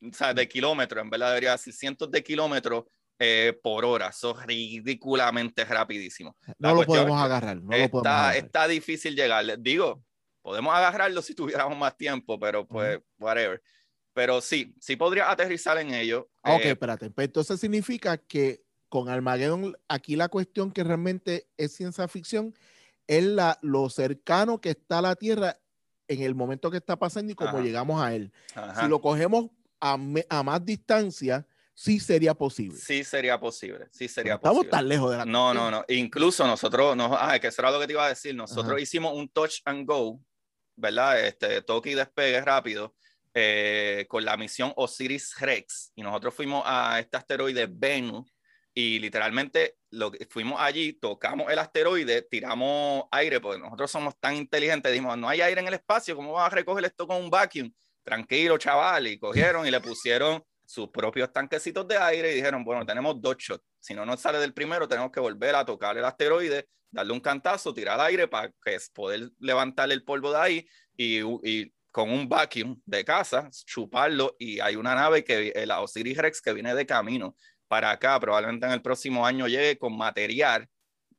o 0.01 0.13
sea, 0.13 0.33
de 0.33 0.49
kilómetros, 0.49 1.03
en 1.03 1.11
verdad 1.11 1.29
debería 1.29 1.53
decir 1.53 1.73
cientos 1.73 2.11
de 2.11 2.23
kilómetros 2.23 2.85
eh, 3.21 3.59
por 3.63 3.85
hora. 3.85 4.09
Eso 4.09 4.39
es 4.39 4.47
ridículamente 4.47 5.65
rapidísimo. 5.65 6.37
No 6.59 6.73
lo 6.73 6.85
podemos 6.85 7.21
agarrar. 7.21 7.57
No 7.57 7.73
está, 7.73 7.83
lo 7.83 7.91
podemos 7.91 8.07
agarrar. 8.07 8.37
está 8.37 8.69
difícil 8.69 9.17
llegar. 9.17 9.61
Digo, 9.61 10.05
podemos 10.49 10.75
agarrarlo 10.75 11.21
si 11.21 11.35
tuviéramos 11.35 11.77
más 11.77 11.95
tiempo, 11.95 12.41
pero 12.41 12.67
pues, 12.67 12.99
whatever. 13.19 13.63
Pero 14.15 14.41
sí, 14.41 14.75
sí 14.81 14.97
podría 14.97 15.31
aterrizar 15.31 15.77
en 15.77 15.93
ello. 15.93 16.31
Ok, 16.43 16.65
eh, 16.65 16.71
espérate. 16.71 17.11
Pues 17.11 17.27
entonces 17.27 17.61
significa 17.61 18.17
que 18.17 18.63
con 18.89 19.11
Armageddon, 19.11 19.77
aquí 19.89 20.17
la 20.17 20.29
cuestión 20.29 20.73
que 20.73 20.85
realmente 20.85 21.49
es 21.59 21.75
ciencia 21.75 22.09
ficción 22.09 22.55
es 23.07 23.25
la, 23.25 23.59
lo 23.61 23.91
cercano 23.91 24.59
que 24.59 24.71
está 24.71 25.03
la 25.03 25.17
Tierra 25.17 25.59
en 26.09 26.23
el 26.23 26.35
momento 26.35 26.71
que 26.71 26.79
está 26.79 26.99
pasando 26.99 27.31
y 27.31 27.35
cómo 27.35 27.61
llegamos 27.61 28.03
a 28.03 28.15
él. 28.15 28.33
Si 28.81 28.89
lo 28.89 29.03
cogemos 29.03 29.51
a, 29.81 29.99
a, 30.31 30.43
más 30.43 30.65
distancia, 30.65 31.47
sí 31.75 32.01
sería 32.01 32.33
posible. 32.33 32.79
Sí 32.79 33.05
sería 33.05 33.39
posible, 33.39 33.89
sí 33.91 34.09
sería 34.09 34.37
Estamos 34.37 34.61
posible. 34.61 34.71
tan 34.71 34.89
lejos 34.89 35.11
de 35.11 35.19
la 35.19 35.25
No, 35.27 35.53
no, 35.53 35.71
no. 35.71 35.85
Incluso 35.89 36.47
nosotros, 36.47 36.97
no, 36.97 37.15
ah, 37.15 37.39
que 37.39 37.49
eso 37.49 37.61
era 37.61 37.71
lo 37.71 37.79
que 37.79 37.87
te 37.87 37.93
iba 37.93 38.07
a 38.07 38.09
decir. 38.09 38.35
Nosotros 38.35 38.81
hicimos 38.81 39.13
un 39.15 39.29
touch 39.29 39.61
and 39.67 39.87
go 39.87 40.19
¿verdad? 40.79 41.25
Este, 41.27 41.63
toque 41.63 41.91
y 41.91 41.95
despegue 41.95 42.41
rápido 42.41 42.95
eh, 43.35 44.07
con 44.09 44.25
la 44.25 44.37
misión 44.37 44.73
Osiris 44.77 45.35
Rex. 45.39 45.93
Y 45.95 46.03
nosotros 46.03 46.35
fuimos 46.35 46.63
a 46.67 46.99
este 47.01 47.17
asteroide 47.17 47.69
Venus 47.71 48.33
y 48.73 49.01
literalmente 49.01 49.77
lo 49.91 50.11
que, 50.11 50.27
fuimos 50.27 50.61
allí, 50.61 50.93
tocamos 50.93 51.51
el 51.51 51.59
asteroide, 51.59 52.23
tiramos 52.23 53.05
aire, 53.11 53.41
porque 53.41 53.61
nosotros 53.61 53.91
somos 53.91 54.19
tan 54.21 54.37
inteligentes, 54.37 54.93
dijimos, 54.93 55.19
no 55.19 55.29
hay 55.29 55.41
aire 55.41 55.61
en 55.61 55.67
el 55.67 55.75
espacio, 55.75 56.15
¿cómo 56.15 56.33
vas 56.33 56.53
a 56.53 56.55
recoger 56.55 56.85
esto 56.85 57.07
con 57.07 57.17
un 57.17 57.29
vacuum? 57.29 57.73
Tranquilo, 58.05 58.57
chaval, 58.57 59.09
y 59.09 59.19
cogieron 59.19 59.67
y 59.67 59.71
le 59.71 59.81
pusieron 59.81 60.43
sus 60.65 60.91
propios 60.91 61.33
tanquecitos 61.33 61.89
de 61.89 61.97
aire 61.97 62.31
y 62.33 62.37
dijeron, 62.37 62.63
bueno, 62.63 62.87
tenemos 62.87 63.21
dos 63.21 63.37
shots, 63.39 63.65
si 63.81 63.95
no 63.95 64.05
nos 64.05 64.21
sale 64.21 64.39
del 64.39 64.55
primero, 64.55 64.89
tenemos 64.89 65.11
que 65.11 65.21
volver 65.21 65.55
a 65.55 65.65
tocar 65.65 65.97
el 65.97 66.05
asteroide, 66.05 66.69
darle 66.91 67.13
un 67.13 67.21
cantazo, 67.21 67.75
tirar 67.75 68.01
aire 68.01 68.29
para 68.29 68.51
que 68.65 68.79
poder 68.93 69.31
levantar 69.39 69.91
el 69.93 70.05
polvo 70.05 70.33
de 70.33 70.39
ahí 70.39 70.69
y, 70.97 71.21
y 71.49 71.73
con 71.91 72.11
un 72.11 72.29
vacuum 72.29 72.81
de 72.85 73.05
casa, 73.05 73.51
chuparlo 73.67 74.37
y 74.39 74.61
hay 74.61 74.77
una 74.77 74.95
nave 74.95 75.25
que, 75.25 75.53
la 75.67 75.81
Osiris 75.81 76.19
Rex, 76.19 76.41
que 76.41 76.53
viene 76.53 76.75
de 76.75 76.87
camino 76.87 77.37
para 77.67 77.91
acá, 77.91 78.19
probablemente 78.21 78.67
en 78.67 78.73
el 78.73 78.83
próximo 78.83 79.27
año 79.27 79.47
llegue 79.47 79.79
con 79.79 79.97
material 79.97 80.69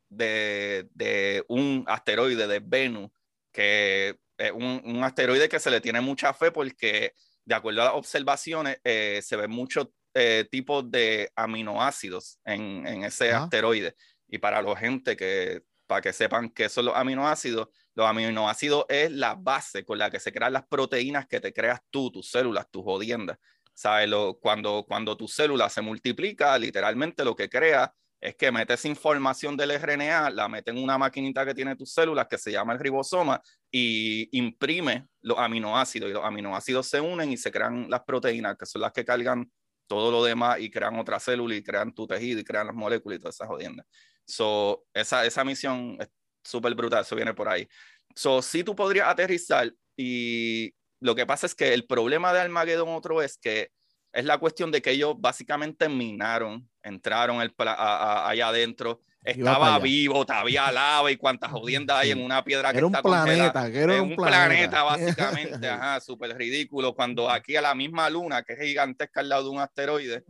de, 0.09 0.87
de 0.93 1.43
un 1.47 1.83
asteroide 1.87 2.47
de 2.47 2.59
Venus, 2.59 3.11
que 3.51 4.17
es 4.37 4.51
un, 4.51 4.81
un, 4.85 5.03
asteroide 5.03 5.49
que 5.49 5.59
se 5.59 5.69
le 5.69 5.81
tiene 5.81 6.01
mucha 6.01 6.33
fe 6.33 6.51
porque, 6.51 7.13
de 7.45 7.55
acuerdo 7.55 7.81
a 7.81 7.85
las 7.85 7.93
observaciones, 7.93 8.79
eh, 8.83 9.19
se 9.21 9.35
ven 9.35 9.51
muchos 9.51 9.89
eh, 10.13 10.47
tipos 10.49 10.89
de 10.89 11.31
aminoácidos 11.35 12.39
en, 12.45 12.85
en 12.87 13.03
ese 13.03 13.31
asteroide. 13.31 13.95
Y 14.27 14.37
para 14.37 14.61
la 14.61 14.75
gente 14.75 15.15
que, 15.15 15.63
para 15.87 16.01
que 16.01 16.13
sepan 16.13 16.49
qué 16.49 16.69
son 16.69 16.85
los 16.85 16.95
aminoácidos, 16.95 17.69
los 17.95 18.07
aminoácidos 18.07 18.85
es 18.89 19.11
la 19.11 19.35
base 19.35 19.83
con 19.83 19.97
la 19.97 20.09
que 20.09 20.19
se 20.19 20.31
crean 20.31 20.53
las 20.53 20.67
proteínas 20.67 21.27
que 21.27 21.39
te 21.39 21.53
creas 21.53 21.81
tú, 21.89 22.11
tus 22.11 22.29
células, 22.29 22.69
tus 22.69 22.83
jodiendas. 22.83 23.37
¿sabes? 23.79 24.09
Lo, 24.09 24.37
cuando, 24.39 24.85
cuando 24.85 25.15
tu 25.15 25.27
célula 25.29 25.69
se 25.69 25.81
multiplica, 25.81 26.57
literalmente 26.57 27.23
lo 27.23 27.33
que 27.33 27.47
crea 27.47 27.93
es 28.19 28.35
que 28.35 28.51
metes 28.51 28.83
información 28.83 29.55
del 29.55 29.71
RNA, 29.79 30.31
la 30.31 30.49
mete 30.49 30.71
en 30.71 30.79
una 30.79 30.97
maquinita 30.97 31.45
que 31.45 31.53
tiene 31.53 31.77
tus 31.77 31.93
células 31.93 32.27
que 32.27 32.37
se 32.37 32.51
llama 32.51 32.73
el 32.73 32.79
ribosoma 32.79 33.41
y 33.71 34.37
imprime 34.37 35.07
los 35.21 35.37
aminoácidos 35.37 36.09
y 36.09 36.13
los 36.13 36.25
aminoácidos 36.25 36.87
se 36.87 36.99
unen 36.99 37.31
y 37.31 37.37
se 37.37 37.51
crean 37.51 37.89
las 37.89 38.01
proteínas 38.01 38.57
que 38.57 38.65
son 38.65 38.81
las 38.81 38.91
que 38.91 39.05
cargan 39.05 39.49
todo 39.89 40.11
lo 40.11 40.23
demás 40.23 40.59
y 40.61 40.69
crean 40.69 40.97
otra 40.99 41.19
célula 41.19 41.55
y 41.55 41.63
crean 41.63 41.93
tu 41.93 42.07
tejido 42.07 42.39
y 42.39 42.43
crean 42.43 42.67
las 42.67 42.75
moléculas 42.75 43.17
y 43.17 43.19
todas 43.19 43.35
esas 43.35 43.47
jodiendas. 43.47 43.85
So, 44.25 44.85
esa, 44.93 45.25
esa 45.25 45.43
misión 45.43 45.97
es 45.99 46.07
súper 46.43 46.75
brutal, 46.75 47.01
eso 47.01 47.15
viene 47.15 47.33
por 47.33 47.49
ahí. 47.49 47.67
So, 48.15 48.41
si 48.41 48.63
tú 48.63 48.75
podrías 48.75 49.07
aterrizar 49.07 49.73
y, 49.97 50.73
lo 51.01 51.15
que 51.15 51.25
pasa 51.25 51.45
es 51.45 51.55
que 51.55 51.73
el 51.73 51.85
problema 51.85 52.33
de 52.33 52.41
Armageddon 52.41 52.89
otro 52.89 53.21
es 53.21 53.37
que 53.37 53.71
es 54.11 54.25
la 54.25 54.37
cuestión 54.37 54.71
de 54.71 54.81
que 54.81 54.91
ellos 54.91 55.15
básicamente 55.17 55.87
minaron, 55.87 56.69
entraron 56.83 57.41
el, 57.41 57.53
allá 57.57 58.49
adentro, 58.49 59.01
estaba 59.23 59.79
vivo, 59.79 60.25
había 60.27 60.71
lava 60.71 61.11
y 61.11 61.17
cuantas 61.17 61.51
jodiendas 61.51 61.97
hay 61.97 62.11
en 62.11 62.23
una 62.23 62.43
piedra 62.43 62.71
que 62.71 62.77
era 62.77 62.87
un 62.87 62.93
planeta, 62.93 63.67
era 63.67 64.01
un, 64.01 64.15
planeta. 64.15 64.83
básicamente, 64.83 65.67
ajá, 65.69 65.99
súper 65.99 66.37
ridículo, 66.37 66.93
cuando 66.93 67.29
aquí 67.29 67.55
a 67.55 67.61
la 67.61 67.75
misma 67.75 68.09
luna, 68.09 68.43
que 68.43 68.53
es 68.53 68.59
gigantesca 68.59 69.19
al 69.21 69.29
lado 69.29 69.43
de 69.43 69.49
un 69.49 69.59
asteroide, 69.59 70.23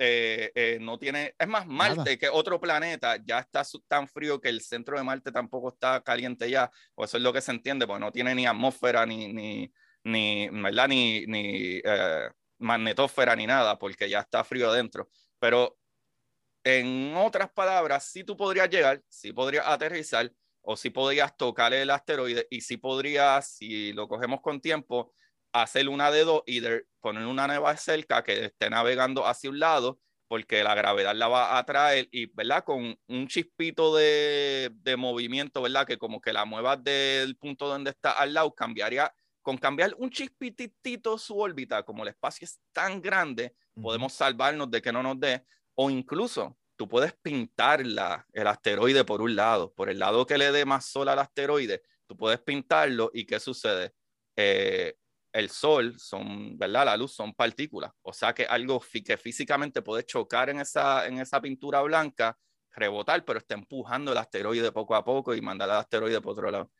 eh, 0.00 0.52
eh, 0.54 0.78
no 0.80 0.98
tiene, 0.98 1.34
es 1.38 1.48
más, 1.48 1.66
Marte, 1.66 2.18
que 2.18 2.28
otro 2.28 2.60
planeta, 2.60 3.16
ya 3.24 3.40
está 3.40 3.62
tan 3.88 4.06
frío 4.06 4.40
que 4.40 4.48
el 4.48 4.60
centro 4.60 4.96
de 4.96 5.02
Marte 5.02 5.32
tampoco 5.32 5.70
está 5.70 6.00
caliente 6.02 6.48
ya, 6.48 6.70
o 6.94 7.04
eso 7.04 7.16
es 7.16 7.22
lo 7.22 7.32
que 7.32 7.40
se 7.40 7.50
entiende, 7.50 7.86
porque 7.86 8.00
no 8.00 8.12
tiene 8.12 8.34
ni 8.34 8.46
atmósfera 8.46 9.04
ni, 9.04 9.32
ni 9.32 9.72
ni, 10.04 10.48
¿verdad? 10.48 10.88
ni, 10.88 11.26
ni 11.26 11.80
eh, 11.84 12.28
magnetósfera 12.58 13.36
ni 13.36 13.46
nada, 13.46 13.78
porque 13.78 14.08
ya 14.08 14.20
está 14.20 14.44
frío 14.44 14.70
adentro. 14.70 15.08
Pero 15.38 15.77
en 16.64 17.14
otras 17.16 17.50
palabras, 17.50 18.04
si 18.04 18.24
tú 18.24 18.36
podrías 18.36 18.68
llegar, 18.68 19.02
si 19.08 19.32
podrías 19.32 19.66
aterrizar, 19.66 20.32
o 20.60 20.76
si 20.76 20.90
podrías 20.90 21.36
tocar 21.36 21.72
el 21.72 21.90
asteroide, 21.90 22.46
y 22.50 22.60
si 22.60 22.76
podrías, 22.76 23.48
si 23.48 23.92
lo 23.92 24.06
cogemos 24.08 24.40
con 24.40 24.60
tiempo, 24.60 25.12
hacer 25.52 25.88
una 25.88 26.10
de 26.10 26.24
dos, 26.24 26.42
y 26.46 26.60
poner 27.00 27.26
una 27.26 27.46
nueva 27.46 27.76
cerca 27.76 28.22
que 28.22 28.46
esté 28.46 28.68
navegando 28.68 29.26
hacia 29.26 29.50
un 29.50 29.58
lado, 29.58 29.98
porque 30.28 30.62
la 30.62 30.74
gravedad 30.74 31.14
la 31.14 31.28
va 31.28 31.52
a 31.52 31.58
atraer 31.58 32.06
y, 32.12 32.26
¿verdad? 32.26 32.62
Con 32.62 32.98
un 33.06 33.28
chispito 33.28 33.96
de, 33.96 34.70
de 34.74 34.96
movimiento, 34.96 35.62
¿verdad? 35.62 35.86
Que 35.86 35.96
como 35.96 36.20
que 36.20 36.34
la 36.34 36.44
muevas 36.44 36.84
del 36.84 37.36
punto 37.36 37.66
donde 37.66 37.90
está 37.90 38.12
al 38.12 38.34
lado, 38.34 38.54
cambiaría 38.54 39.10
con 39.48 39.56
cambiar 39.56 39.94
un 39.96 40.10
chispitito 40.10 41.16
su 41.16 41.38
órbita, 41.38 41.82
como 41.82 42.02
el 42.02 42.10
espacio 42.10 42.44
es 42.44 42.60
tan 42.70 43.00
grande, 43.00 43.54
podemos 43.80 44.12
salvarnos 44.12 44.70
de 44.70 44.82
que 44.82 44.92
no 44.92 45.02
nos 45.02 45.18
dé, 45.18 45.42
o 45.80 45.90
incluso 45.90 46.58
tú 46.76 46.88
puedes 46.88 47.14
pintar 47.22 47.80
el 47.80 48.46
asteroide 48.46 49.04
por 49.04 49.22
un 49.22 49.36
lado, 49.36 49.72
por 49.74 49.88
el 49.88 50.00
lado 50.00 50.26
que 50.26 50.36
le 50.36 50.50
dé 50.50 50.64
más 50.64 50.86
sol 50.86 51.08
al 51.08 51.20
asteroide, 51.20 51.82
tú 52.04 52.16
puedes 52.16 52.40
pintarlo 52.40 53.12
y 53.14 53.24
¿qué 53.24 53.38
sucede? 53.38 53.94
Eh, 54.36 54.96
el 55.32 55.50
sol 55.50 55.94
son, 56.00 56.58
¿verdad? 56.58 56.86
La 56.86 56.96
luz 56.96 57.14
son 57.14 57.32
partículas, 57.32 57.92
o 58.02 58.12
sea 58.12 58.34
que 58.34 58.44
algo 58.44 58.80
que 59.04 59.16
físicamente 59.16 59.80
puede 59.80 60.04
chocar 60.04 60.50
en 60.50 60.58
esa, 60.60 61.06
en 61.06 61.20
esa 61.20 61.40
pintura 61.40 61.80
blanca, 61.82 62.36
rebotar, 62.72 63.24
pero 63.24 63.38
está 63.38 63.54
empujando 63.54 64.10
el 64.10 64.18
asteroide 64.18 64.72
poco 64.72 64.96
a 64.96 65.04
poco 65.04 65.32
y 65.32 65.40
mandar 65.40 65.70
al 65.70 65.78
asteroide 65.78 66.20
por 66.20 66.32
otro 66.32 66.50
lado. 66.50 66.72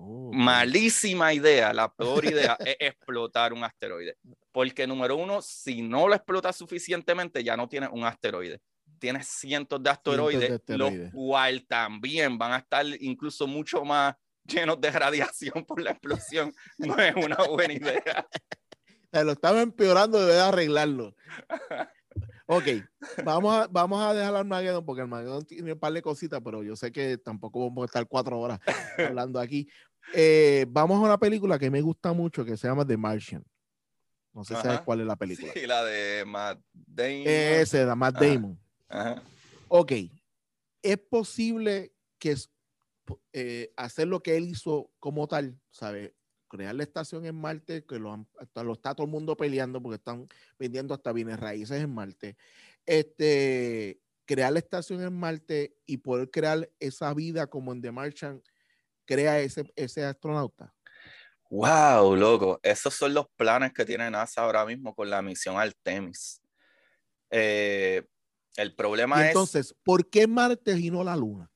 Oh, 0.00 0.30
Malísima 0.32 1.32
idea, 1.32 1.72
la 1.72 1.92
peor 1.92 2.24
idea 2.24 2.56
es 2.60 2.76
explotar 2.78 3.52
un 3.52 3.64
asteroide. 3.64 4.16
Porque 4.52 4.86
número 4.86 5.16
uno, 5.16 5.42
si 5.42 5.82
no 5.82 6.08
lo 6.08 6.14
explotas 6.14 6.56
suficientemente, 6.56 7.42
ya 7.42 7.56
no 7.56 7.68
tienes 7.68 7.90
un 7.92 8.04
asteroide. 8.04 8.60
Tienes 8.98 9.28
cientos 9.28 9.82
de 9.82 9.90
asteroides, 9.90 10.62
los 10.66 10.92
cuales 11.12 11.66
también 11.66 12.38
van 12.38 12.52
a 12.52 12.58
estar 12.58 12.84
incluso 13.00 13.46
mucho 13.46 13.84
más 13.84 14.14
llenos 14.44 14.80
de 14.80 14.90
radiación 14.90 15.64
por 15.64 15.80
la 15.80 15.90
explosión. 15.90 16.52
No 16.78 16.96
es 16.98 17.14
una 17.14 17.36
buena 17.48 17.74
idea. 17.74 18.26
Lo 19.12 19.32
estaba 19.32 19.60
empeorando, 19.62 20.24
debe 20.24 20.40
arreglarlo. 20.40 21.14
Ok, 22.50 22.64
vamos 23.26 23.54
a, 23.54 23.66
vamos 23.66 24.02
a 24.02 24.14
dejar 24.14 24.34
Armageddon 24.34 24.82
porque 24.82 25.02
Armageddon 25.02 25.44
tiene 25.44 25.74
un 25.74 25.78
par 25.78 25.92
de 25.92 26.00
cositas, 26.00 26.40
pero 26.42 26.62
yo 26.62 26.76
sé 26.76 26.90
que 26.90 27.18
tampoco 27.18 27.68
vamos 27.68 27.82
a 27.82 27.84
estar 27.84 28.06
cuatro 28.08 28.40
horas 28.40 28.58
hablando 28.96 29.38
aquí. 29.38 29.68
Eh, 30.14 30.66
vamos 30.68 30.98
a 30.98 31.06
una 31.06 31.18
película 31.18 31.58
que 31.58 31.70
me 31.70 31.80
gusta 31.80 32.12
mucho 32.12 32.44
que 32.44 32.56
se 32.56 32.68
llama 32.68 32.86
The 32.86 32.96
Martian. 32.96 33.44
No 34.32 34.44
sé 34.44 34.54
si 34.54 34.62
sabes 34.62 34.80
cuál 34.82 35.00
es 35.00 35.06
la 35.06 35.16
película. 35.16 35.52
Sí, 35.52 35.66
la 35.66 35.84
de 35.84 36.24
Matt 36.24 36.60
Damon. 36.72 37.22
Ese, 37.26 37.84
la 37.84 37.94
Matt 37.94 38.20
Damon. 38.20 38.58
Ok, 39.68 39.92
es 40.82 40.98
posible 40.98 41.92
que 42.18 42.36
eh, 43.32 43.72
hacer 43.76 44.08
lo 44.08 44.22
que 44.22 44.36
él 44.36 44.48
hizo 44.48 44.90
como 45.00 45.26
tal, 45.26 45.58
¿sabes? 45.70 46.12
crear 46.48 46.74
la 46.74 46.82
estación 46.82 47.26
en 47.26 47.36
Marte, 47.36 47.84
que 47.84 47.98
lo, 47.98 48.26
lo 48.54 48.72
está 48.72 48.94
todo 48.94 49.06
el 49.06 49.12
mundo 49.12 49.36
peleando 49.36 49.80
porque 49.80 49.96
están 49.96 50.26
vendiendo 50.58 50.94
hasta 50.94 51.12
bienes 51.12 51.38
raíces 51.38 51.82
en 51.82 51.94
Marte. 51.94 52.36
Este, 52.86 54.00
crear 54.24 54.52
la 54.52 54.58
estación 54.58 55.02
en 55.02 55.12
Marte 55.12 55.76
y 55.86 55.98
poder 55.98 56.30
crear 56.30 56.68
esa 56.80 57.12
vida 57.14 57.46
como 57.46 57.72
en 57.72 57.82
The 57.82 57.92
Martian, 57.92 58.42
crea 59.08 59.40
ese, 59.40 59.64
ese 59.74 60.04
astronauta. 60.04 60.72
Wow, 61.50 62.14
loco, 62.14 62.60
esos 62.62 62.94
son 62.94 63.14
los 63.14 63.26
planes 63.34 63.72
que 63.72 63.86
tiene 63.86 64.10
NASA 64.10 64.42
ahora 64.42 64.66
mismo 64.66 64.94
con 64.94 65.08
la 65.08 65.22
misión 65.22 65.58
Artemis. 65.58 66.42
Eh, 67.30 68.04
el 68.56 68.74
problema 68.74 69.22
es. 69.22 69.28
Entonces, 69.28 69.74
¿por 69.82 70.10
qué 70.10 70.26
Marte 70.26 70.72
y 70.72 70.90
no 70.90 71.02
la 71.02 71.16
Luna? 71.16 71.50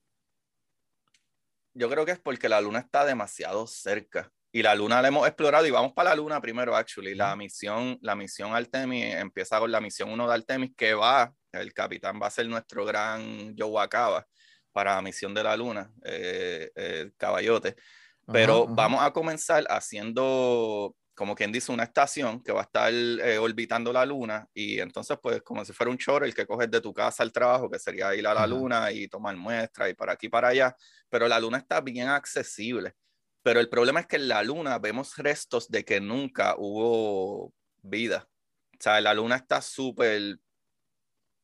Yo 1.75 1.91
creo 1.91 2.07
que 2.07 2.13
es 2.13 2.19
porque 2.19 2.49
la 2.49 2.61
Luna 2.63 2.79
está 2.79 3.05
demasiado 3.05 3.67
cerca 3.67 4.33
y 4.55 4.63
la 4.63 4.75
luna 4.75 5.01
la 5.01 5.09
hemos 5.09 5.27
explorado 5.27 5.67
y 5.67 5.71
vamos 5.71 5.95
para 5.95 6.11
la 6.11 6.17
luna 6.17 6.39
primero, 6.41 6.77
actually. 6.77 7.15
La 7.15 7.35
misión, 7.37 7.99
la 8.03 8.15
misión 8.15 8.55
Artemis 8.55 9.15
empieza 9.15 9.59
con 9.59 9.73
la 9.73 9.81
misión 9.81 10.11
1 10.11 10.29
de 10.29 10.35
Artemis 10.35 10.73
que 10.77 10.93
va, 10.93 11.33
el 11.53 11.73
capitán 11.73 12.21
va 12.21 12.27
a 12.27 12.31
ser 12.31 12.47
nuestro 12.49 12.85
gran 12.85 13.55
Joe 13.57 13.83
Acaba 13.83 14.27
para 14.73 14.95
la 14.95 15.03
misión 15.03 15.35
de 15.35 15.43
la 15.43 15.57
luna, 15.57 15.91
eh, 16.05 16.71
el 16.75 17.15
caballote. 17.17 17.77
Pero 18.33 18.67
vamos 18.67 19.03
a 19.03 19.13
comenzar 19.13 19.65
haciendo, 19.69 20.95
como 21.15 21.35
quien 21.35 21.51
dice, 21.51 21.73
una 21.73 21.83
estación 21.83 22.43
que 22.43 22.53
va 22.53 22.61
a 22.61 22.65
estar 22.65 22.93
eh, 22.93 23.39
orbitando 23.39 23.93
la 23.93 24.07
luna 24.07 24.47
y 24.55 24.79
entonces 24.79 25.19
pues 25.21 25.43
como 25.43 25.65
si 25.65 25.73
fuera 25.73 25.91
un 25.91 25.99
chorro 25.99 26.25
el 26.25 26.35
que 26.35 26.47
coges 26.47 26.71
de 26.71 26.81
tu 26.81 26.95
casa 26.95 27.23
al 27.23 27.33
trabajo, 27.33 27.69
que 27.69 27.79
sería 27.79 28.15
ir 28.15 28.27
a 28.27 28.35
la 28.35 28.47
luna 28.47 28.93
y 28.93 29.09
tomar 29.09 29.37
muestras 29.37 29.91
y 29.91 29.95
para 29.95 30.13
aquí 30.13 30.29
para 30.29 30.49
allá, 30.49 30.77
pero 31.09 31.27
la 31.27 31.41
luna 31.41 31.59
está 31.59 31.81
bien 31.81 32.09
accesible 32.09 32.95
pero 33.43 33.61
el 33.61 33.69
problema 33.69 34.01
es 34.01 34.07
que 34.07 34.17
en 34.17 34.29
la 34.29 34.43
luna 34.43 34.79
vemos 34.79 35.17
restos 35.17 35.69
de 35.69 35.85
que 35.85 36.01
nunca 36.01 36.55
hubo 36.57 37.53
vida. 37.83 38.29
O 38.73 38.77
sea, 38.79 39.01
la 39.01 39.15
luna 39.15 39.37
está 39.37 39.61
súper, 39.61 40.39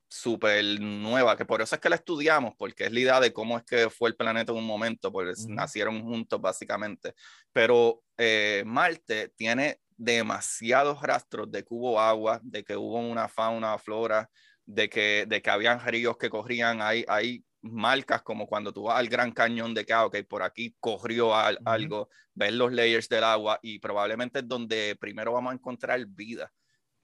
súper 0.08 0.80
nueva, 0.80 1.36
que 1.36 1.44
por 1.44 1.60
eso 1.60 1.74
es 1.74 1.80
que 1.80 1.88
la 1.88 1.96
estudiamos, 1.96 2.54
porque 2.56 2.84
es 2.84 2.92
la 2.92 3.00
idea 3.00 3.20
de 3.20 3.32
cómo 3.32 3.58
es 3.58 3.64
que 3.64 3.90
fue 3.90 4.08
el 4.08 4.16
planeta 4.16 4.52
en 4.52 4.58
un 4.58 4.66
momento, 4.66 5.12
pues 5.12 5.46
nacieron 5.46 6.02
juntos 6.02 6.40
básicamente. 6.40 7.14
Pero 7.52 8.02
eh, 8.16 8.62
Marte 8.66 9.28
tiene 9.36 9.80
demasiados 9.96 11.02
rastros 11.02 11.50
de 11.50 11.62
que 11.62 11.74
hubo 11.74 12.00
agua, 12.00 12.40
de 12.42 12.64
que 12.64 12.76
hubo 12.76 12.98
una 12.98 13.28
fauna, 13.28 13.78
flora, 13.78 14.30
de 14.64 14.88
que, 14.88 15.26
de 15.28 15.42
que 15.42 15.50
habían 15.50 15.84
ríos 15.84 16.16
que 16.16 16.30
corrían, 16.30 16.80
hay, 16.80 17.04
hay 17.08 17.44
marcas 17.62 18.22
como 18.22 18.46
cuando 18.46 18.72
tú 18.72 18.84
vas 18.84 18.98
al 18.98 19.08
Gran 19.08 19.32
Cañón 19.32 19.74
de 19.74 19.84
que, 19.84 19.92
ah, 19.92 20.08
por 20.28 20.42
aquí 20.42 20.74
corrió 20.78 21.34
algo, 21.34 22.08
ves 22.34 22.52
los 22.52 22.72
layers 22.72 23.08
del 23.08 23.24
agua 23.24 23.58
y 23.62 23.78
probablemente 23.78 24.40
es 24.40 24.48
donde 24.48 24.96
primero 24.98 25.32
vamos 25.32 25.52
a 25.52 25.54
encontrar 25.54 26.04
vida. 26.06 26.52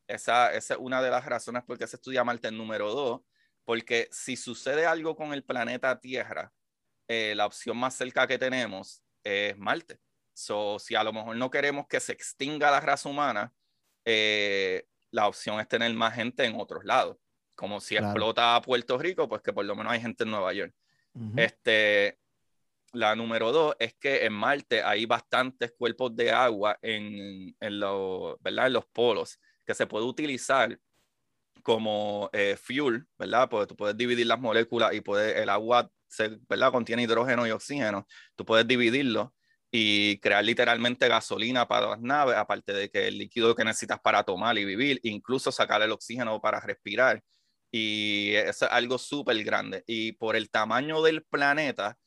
Esa, 0.07 0.53
esa 0.53 0.75
es 0.75 0.81
una 0.81 1.01
de 1.01 1.11
las 1.11 1.25
razones 1.25 1.63
por 1.65 1.79
qué 1.79 1.87
se 1.87 1.97
estudia 1.97 2.25
Marte. 2.25 2.49
El 2.49 2.59
número 2.59 2.93
dos, 2.93 3.23
porque 3.65 4.09
si 4.11 4.37
sucede 4.37 4.87
algo 4.87 5.17
con 5.17 5.33
el 5.33 5.45
planeta 5.45 5.99
Tierra, 5.99 6.53
eh, 7.09 7.35
la 7.37 7.47
opción 7.47 7.77
más 7.77 7.95
cerca 7.95 8.27
que 8.27 8.39
tenemos 8.39 9.03
es 9.23 9.57
Marte. 9.57 9.99
So, 10.33 10.79
si 10.79 10.95
a 10.95 11.05
lo 11.05 11.13
mejor 11.13 11.37
no 11.37 11.51
queremos 11.51 11.87
que 11.87 12.01
se 12.01 12.13
extinga 12.13 12.71
la 12.71 12.81
raza 12.81 13.09
humana, 13.09 13.53
eh, 14.05 14.87
la 15.11 15.29
opción 15.29 15.61
es 15.61 15.69
tener 15.69 15.93
más 15.95 16.15
gente 16.15 16.45
en 16.45 16.61
otros 16.61 16.85
lados. 16.85 17.17
Como 17.55 17.81
si 17.81 17.97
explota 17.97 18.61
Puerto 18.63 18.99
Rico, 18.99 19.29
pues 19.29 19.41
que 19.41 19.53
por 19.53 19.65
lo 19.65 19.77
menos 19.77 19.93
hay 19.93 20.01
gente 20.01 20.25
en 20.25 20.31
Nueva 20.31 20.53
York. 20.53 20.75
este, 21.37 22.19
la 22.93 23.15
número 23.15 23.53
dos 23.53 23.77
es 23.79 23.95
que 23.95 24.25
en 24.25 24.33
Marte 24.33 24.83
hay 24.83 25.07
bastantes 25.07 25.73
cuerpos 25.73 26.15
de 26.17 26.33
agua 26.33 26.79
en, 26.83 27.57
en, 27.61 27.81
¿verdad? 28.41 28.67
en 28.67 28.73
los 28.73 28.87
polos 28.87 29.39
que 29.65 29.75
se 29.75 29.87
puede 29.87 30.05
utilizar 30.05 30.79
como 31.63 32.31
eh, 32.33 32.57
fuel, 32.61 33.07
¿verdad? 33.19 33.49
Porque 33.49 33.67
tú 33.67 33.77
puedes 33.77 33.97
dividir 33.97 34.27
las 34.27 34.41
moléculas 34.41 34.95
y 34.95 35.01
puede, 35.01 35.43
el 35.43 35.49
agua 35.49 35.91
¿verdad? 36.49 36.73
contiene 36.73 37.03
hidrógeno 37.03 37.47
y 37.47 37.51
oxígeno. 37.51 38.07
Tú 38.37 38.45
puedes 38.45 38.67
dividirlo 38.67 39.35
y 39.73 40.19
crear 40.21 40.45
literalmente 40.45 41.09
gasolina 41.09 41.67
para 41.67 41.91
las 41.91 42.01
naves, 42.01 42.37
aparte 42.37 42.73
de 42.73 42.91
que 42.91 43.09
el 43.09 43.19
líquido 43.19 43.55
que 43.57 43.65
necesitas 43.65 43.99
para 44.01 44.23
tomar 44.23 44.57
y 44.59 44.65
vivir, 44.65 45.01
incluso 45.03 45.51
sacar 45.51 45.83
el 45.83 45.91
oxígeno 45.91 46.41
para 46.41 46.61
respirar. 46.61 47.23
Y 47.73 48.35
es 48.35 48.63
algo 48.63 48.99
súper 48.99 49.43
grande. 49.43 49.83
Y 49.87 50.13
por 50.13 50.37
el 50.37 50.51
tamaño 50.51 51.03
del 51.03 51.25
planeta, 51.25 51.99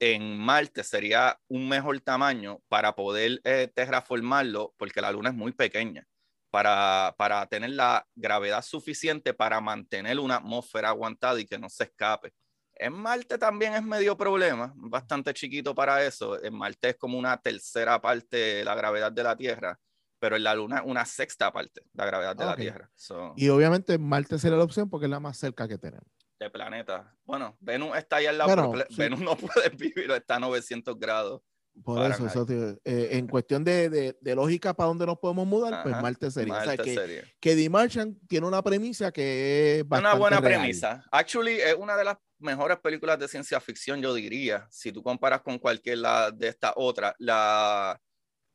en 0.00 0.36
Marte 0.38 0.82
sería 0.82 1.38
un 1.48 1.68
mejor 1.68 2.00
tamaño 2.00 2.60
para 2.68 2.96
poder 2.96 3.40
eh, 3.44 3.70
terraformarlo, 3.72 4.74
porque 4.76 5.00
la 5.00 5.12
Luna 5.12 5.28
es 5.30 5.36
muy 5.36 5.52
pequeña 5.52 6.06
para, 6.54 7.46
tener 7.50 7.70
la 7.70 8.06
gravedad 8.14 8.62
suficiente 8.62 9.34
para 9.34 9.60
mantener 9.60 10.20
una 10.20 10.36
atmósfera 10.36 10.90
aguantada 10.90 11.40
y 11.40 11.46
que 11.46 11.58
no 11.58 11.68
se 11.68 11.84
escape. 11.84 12.32
En 12.76 12.92
Marte 12.92 13.38
también 13.38 13.74
es 13.74 13.82
medio 13.82 14.16
problema, 14.16 14.72
bastante 14.76 15.34
chiquito 15.34 15.74
para 15.74 16.04
eso. 16.04 16.40
En 16.42 16.54
Marte 16.54 16.90
es 16.90 16.96
como 16.96 17.18
una 17.18 17.36
tercera 17.38 18.00
parte 18.00 18.36
de 18.36 18.64
la 18.64 18.76
gravedad 18.76 19.10
de 19.10 19.22
la 19.24 19.36
Tierra, 19.36 19.78
pero 20.20 20.36
en 20.36 20.44
la 20.44 20.54
Luna 20.54 20.82
una 20.84 21.04
sexta 21.04 21.52
parte 21.52 21.80
de 21.80 21.90
la 21.92 22.06
gravedad 22.06 22.36
de 22.36 22.44
la 22.44 22.56
Tierra. 22.56 22.90
y 23.36 23.48
obviamente 23.48 23.98
Marte 23.98 24.38
sería 24.38 24.56
la 24.56 24.64
opción 24.64 24.88
porque 24.88 25.06
es 25.06 25.10
la 25.10 25.20
más 25.20 25.36
cerca 25.36 25.66
que 25.66 25.78
tenemos. 25.78 26.06
De 26.38 26.50
planeta. 26.50 27.16
Bueno, 27.24 27.56
Venus 27.60 27.96
está 27.96 28.16
ahí 28.16 28.26
al 28.26 28.38
lado, 28.38 28.72
pero 28.72 28.86
Venus 28.96 29.20
no 29.20 29.36
puede 29.36 29.70
vivir, 29.76 30.10
está 30.12 30.36
a 30.36 30.40
900 30.40 30.96
grados. 30.98 31.42
Por 31.82 32.10
eso, 32.10 32.46
eh, 32.84 33.08
en 33.12 33.26
cuestión 33.26 33.64
de, 33.64 34.16
lógica 34.22 34.74
para 34.74 34.88
dónde 34.88 35.06
nos 35.06 35.18
podemos 35.18 35.46
mudar, 35.46 35.82
pues 35.82 36.00
Marte 36.00 36.30
sería. 36.30 36.58
o 36.58 36.64
sea, 36.64 36.76
que, 36.76 37.24
que 37.40 37.56
The 37.56 37.68
Martian 37.68 38.18
tiene 38.28 38.46
una 38.46 38.62
premisa 38.62 39.10
que 39.10 39.80
es 39.80 39.84
Una 39.90 40.14
buena 40.14 40.40
premisa. 40.40 41.04
Actually, 41.10 41.54
es 41.54 41.74
una 41.74 41.96
de 41.96 42.04
las 42.04 42.16
mejores 42.38 42.78
películas 42.78 43.18
de 43.18 43.26
ciencia 43.26 43.60
ficción, 43.60 44.00
yo 44.00 44.14
diría. 44.14 44.66
Si 44.70 44.92
tú 44.92 45.02
comparas 45.02 45.42
con 45.42 45.58
cualquier 45.58 45.98
de 46.34 46.48
esta 46.48 46.74
otra, 46.76 47.14
la, 47.18 48.00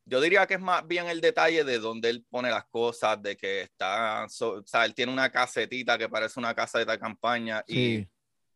yo 0.05 0.21
diría 0.21 0.47
que 0.47 0.55
es 0.55 0.61
más 0.61 0.87
bien 0.87 1.07
el 1.07 1.21
detalle 1.21 1.63
de 1.63 1.77
dónde 1.77 2.09
él 2.09 2.25
pone 2.29 2.49
las 2.49 2.65
cosas, 2.65 3.21
de 3.21 3.35
que 3.35 3.61
está, 3.61 4.25
o 4.25 4.63
sea, 4.65 4.85
él 4.85 4.95
tiene 4.95 5.11
una 5.11 5.29
casetita 5.29 5.97
que 5.97 6.09
parece 6.09 6.39
una 6.39 6.55
casa 6.55 6.79
de 6.79 6.85
la 6.85 6.97
campaña 6.97 7.63
y 7.67 8.07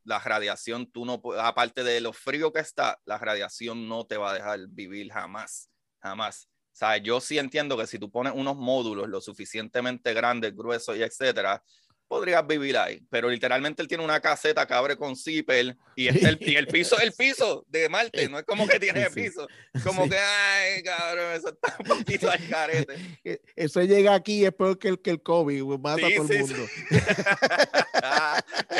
la 0.03 0.19
radiación, 0.19 0.91
tú 0.91 1.05
no, 1.05 1.21
aparte 1.39 1.83
de 1.83 2.01
lo 2.01 2.13
frío 2.13 2.51
que 2.51 2.59
está, 2.59 2.99
la 3.05 3.17
radiación 3.17 3.87
no 3.87 4.05
te 4.05 4.17
va 4.17 4.31
a 4.31 4.33
dejar 4.33 4.59
vivir 4.69 5.11
jamás, 5.11 5.69
jamás. 6.01 6.49
O 6.73 6.75
sea, 6.75 6.97
yo 6.97 7.21
sí 7.21 7.37
entiendo 7.37 7.77
que 7.77 7.85
si 7.85 7.99
tú 7.99 8.09
pones 8.09 8.33
unos 8.35 8.57
módulos 8.57 9.07
lo 9.07 9.21
suficientemente 9.21 10.13
grandes, 10.13 10.55
gruesos 10.55 10.97
y 10.97 11.03
etcétera, 11.03 11.63
podrías 12.07 12.45
vivir 12.45 12.77
ahí, 12.77 13.01
pero 13.09 13.29
literalmente 13.29 13.81
él 13.81 13.87
tiene 13.87 14.03
una 14.03 14.19
caseta 14.19 14.67
que 14.67 14.73
abre 14.75 14.95
con 14.95 15.15
zipper 15.15 15.75
y, 15.95 16.07
el, 16.07 16.37
y 16.39 16.55
el 16.55 16.67
piso 16.67 16.99
el 16.99 17.11
piso 17.11 17.65
de 17.67 17.89
Marte, 17.89 18.29
no 18.29 18.37
es 18.37 18.45
como 18.45 18.67
que 18.67 18.79
tiene 18.79 19.03
el 19.03 19.11
piso, 19.11 19.47
como 19.83 20.07
que, 20.07 20.17
ay, 20.17 20.83
cabrón, 20.83 21.33
eso 21.33 21.49
está 21.49 21.75
un 21.79 21.85
poquito 21.85 22.29
al 22.29 22.47
carete. 22.47 22.93
E, 23.23 23.41
eso 23.55 23.81
llega 23.81 24.13
aquí 24.13 24.45
es 24.45 24.53
peor 24.53 24.77
que 24.77 24.89
el, 24.89 25.01
que 25.01 25.11
el 25.11 25.23
COVID, 25.23 25.63
mata 25.79 26.05
a 26.05 26.15
todo 26.15 26.31
el 26.31 26.39
mundo. 26.41 26.67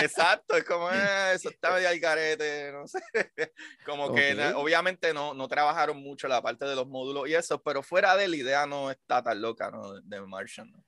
exacto, 0.02 0.56
es 0.56 0.64
como, 0.64 0.88
ah, 0.88 1.34
eso 1.34 1.50
está 1.50 1.74
medio 1.74 1.90
al 1.90 2.00
carete, 2.00 2.72
no 2.72 2.88
sé, 2.88 3.00
como 3.86 4.14
que 4.14 4.36
obviamente 4.56 5.14
no, 5.14 5.34
no 5.34 5.48
trabajaron 5.48 6.02
mucho 6.02 6.28
la 6.28 6.42
parte 6.42 6.66
de 6.66 6.76
los 6.76 6.88
módulos 6.88 7.28
y 7.28 7.36
eso, 7.36 7.62
pero 7.62 7.84
fuera 7.84 8.16
de 8.16 8.28
la 8.28 8.36
idea 8.36 8.66
no 8.66 8.92
está 8.92 9.22
tan 9.24 9.42
loca, 9.42 9.72
¿no? 9.72 9.94
De 10.02 10.22
Martian, 10.22 10.72
¿no? 10.72 10.84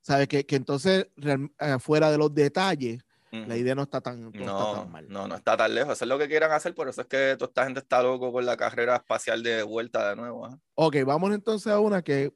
¿Sabes? 0.00 0.28
Que, 0.28 0.46
que 0.46 0.56
entonces, 0.56 1.08
eh, 1.16 1.78
fuera 1.80 2.12
de 2.12 2.18
los 2.18 2.32
detalles, 2.32 3.02
la 3.32 3.56
idea 3.56 3.74
no 3.74 3.82
está 3.82 4.00
tan, 4.00 4.30
no, 4.32 4.86
mal. 4.86 5.06
No, 5.08 5.28
no 5.28 5.34
está 5.34 5.56
tan 5.56 5.74
lejos. 5.74 5.94
Eso 5.94 6.04
es 6.04 6.08
lo 6.08 6.18
que 6.18 6.28
quieran 6.28 6.52
hacer, 6.52 6.74
por 6.74 6.88
eso 6.88 7.02
es 7.02 7.06
que 7.06 7.34
toda 7.36 7.48
esta 7.48 7.64
gente 7.64 7.80
está 7.80 8.02
loco 8.02 8.32
con 8.32 8.46
la 8.46 8.56
carrera 8.56 8.96
espacial 8.96 9.42
de 9.42 9.62
vuelta 9.62 10.08
de 10.08 10.16
nuevo. 10.16 10.48
Ok, 10.74 10.96
vamos 11.04 11.32
entonces 11.34 11.72
a 11.72 11.80
una 11.80 12.02
que 12.02 12.32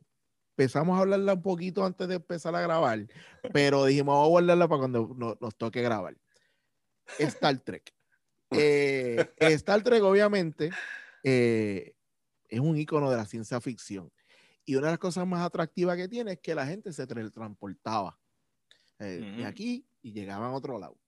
empezamos 0.50 0.96
a 0.96 1.00
hablarla 1.00 1.34
un 1.34 1.42
poquito 1.42 1.84
antes 1.84 2.06
de 2.08 2.16
empezar 2.16 2.54
a 2.54 2.60
grabar, 2.60 3.06
pero 3.52 3.84
dijimos, 3.84 4.14
vamos 4.14 4.26
a 4.26 4.30
guardarla 4.30 4.68
para 4.68 4.78
cuando 4.78 5.36
nos, 5.40 5.56
toque 5.56 5.82
grabar. 5.82 6.16
Star 7.18 7.58
Trek. 7.60 7.92
Eh, 8.50 9.32
Star 9.38 9.82
Trek, 9.82 10.02
obviamente, 10.02 10.70
eh, 11.22 11.94
es 12.48 12.60
un 12.60 12.76
icono 12.76 13.10
de 13.10 13.16
la 13.16 13.24
ciencia 13.24 13.60
ficción. 13.60 14.12
Y 14.64 14.76
una 14.76 14.88
de 14.88 14.92
las 14.92 14.98
cosas 14.98 15.26
más 15.26 15.44
atractivas 15.44 15.96
que 15.96 16.08
tiene 16.08 16.32
es 16.32 16.40
que 16.40 16.54
la 16.54 16.66
gente 16.66 16.92
se 16.92 17.06
transportaba 17.06 18.18
eh, 18.98 19.34
de 19.38 19.46
aquí 19.46 19.86
y 20.02 20.12
llegaba 20.12 20.48
a 20.48 20.52
otro 20.52 20.78
lado. 20.78 20.98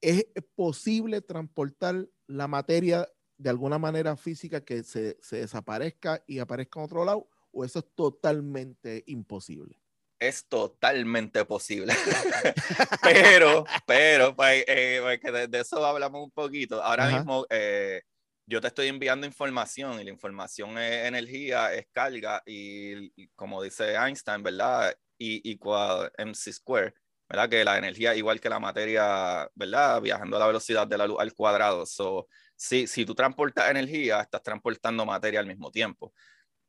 ¿Es 0.00 0.26
posible 0.54 1.22
transportar 1.22 2.06
la 2.26 2.46
materia 2.46 3.08
de 3.38 3.50
alguna 3.50 3.78
manera 3.78 4.16
física 4.16 4.62
que 4.62 4.82
se, 4.82 5.16
desaparezca 5.30 6.22
y 6.26 6.38
aparezca 6.38 6.78
en 6.78 6.84
otro 6.84 7.04
lado? 7.04 7.28
¿O 7.54 7.64
eso 7.64 7.78
es 7.78 7.86
totalmente 7.94 9.04
imposible? 9.06 9.78
es 10.18 10.46
totalmente 10.46 11.44
posible. 11.44 11.94
pero, 13.02 13.64
pero, 13.86 14.34
pues, 14.34 14.64
eh, 14.66 15.00
pues 15.02 15.50
de, 15.50 15.60
eso 15.60 15.84
hablamos 15.84 16.22
un 16.24 16.30
poquito. 16.30 16.82
Ahora 16.82 17.08
mismo, 17.08 17.46
eh, 17.50 18.02
yo 18.46 18.60
te 18.60 18.68
estoy 18.68 18.88
enviando 18.88 19.26
información 19.26 20.00
y 20.00 20.04
la 20.04 20.10
información 20.10 20.78
es 20.78 21.06
energía, 21.06 21.72
es 21.74 21.86
carga 21.92 22.42
y, 22.46 23.26
como 23.34 23.62
dice 23.62 23.94
Einstein, 23.94 24.42
¿verdad? 24.42 24.94
Y 25.18 25.50
igual 25.50 26.10
mc 26.18 26.52
square, 26.52 26.94
¿verdad? 27.28 27.48
Que 27.48 27.64
la 27.64 27.78
energía 27.78 28.14
igual 28.14 28.40
que 28.40 28.48
la 28.48 28.58
materia, 28.58 29.48
¿verdad? 29.54 30.00
Viajando 30.00 30.36
a 30.36 30.40
la 30.40 30.46
velocidad 30.46 30.86
de 30.86 30.98
la 30.98 31.06
luz 31.06 31.18
al 31.20 31.34
cuadrado. 31.34 31.86
So, 31.86 32.28
si, 32.56 32.86
si 32.86 33.04
tú 33.04 33.14
transportas 33.14 33.70
energía, 33.70 34.20
estás 34.20 34.42
transportando 34.42 35.06
materia 35.06 35.40
al 35.40 35.46
mismo 35.46 35.70
tiempo. 35.70 36.12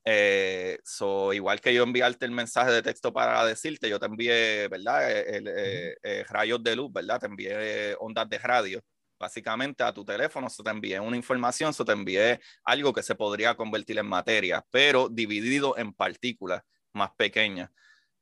Eh, 0.08 0.78
so, 0.84 1.34
igual 1.34 1.60
que 1.60 1.74
yo 1.74 1.84
enviarte 1.84 2.26
el 2.26 2.32
mensaje 2.32 2.72
de 2.72 2.84
texto 2.84 3.12
para 3.12 3.44
decirte, 3.46 3.90
yo 3.90 4.00
te 4.00 4.06
envié, 4.06 4.68
¿verdad? 4.68 5.12
El, 5.12 5.48
eh, 5.48 5.98
eh, 6.04 6.24
rayos 6.30 6.62
de 6.64 6.76
luz, 6.76 6.94
¿verdad? 6.94 7.20
Te 7.20 7.26
envié 7.26 7.96
ondas 8.00 8.30
de 8.30 8.38
radio 8.38 8.82
básicamente 9.20 9.84
a 9.84 9.94
tu 9.94 10.04
teléfono 10.04 10.50
se 10.50 10.64
te 10.64 10.70
envíe 10.70 11.00
una 11.00 11.18
información, 11.18 11.74
se 11.74 11.86
te 11.86 11.92
envíe 11.92 12.40
algo 12.64 12.94
que 12.94 13.04
se 13.04 13.16
podría 13.16 13.56
convertir 13.56 13.98
en 13.98 14.08
materia, 14.08 14.66
pero 14.72 15.10
dividido 15.10 15.78
en 15.78 15.94
partículas 15.94 16.62
más 16.94 17.12
pequeñas. 17.18 17.70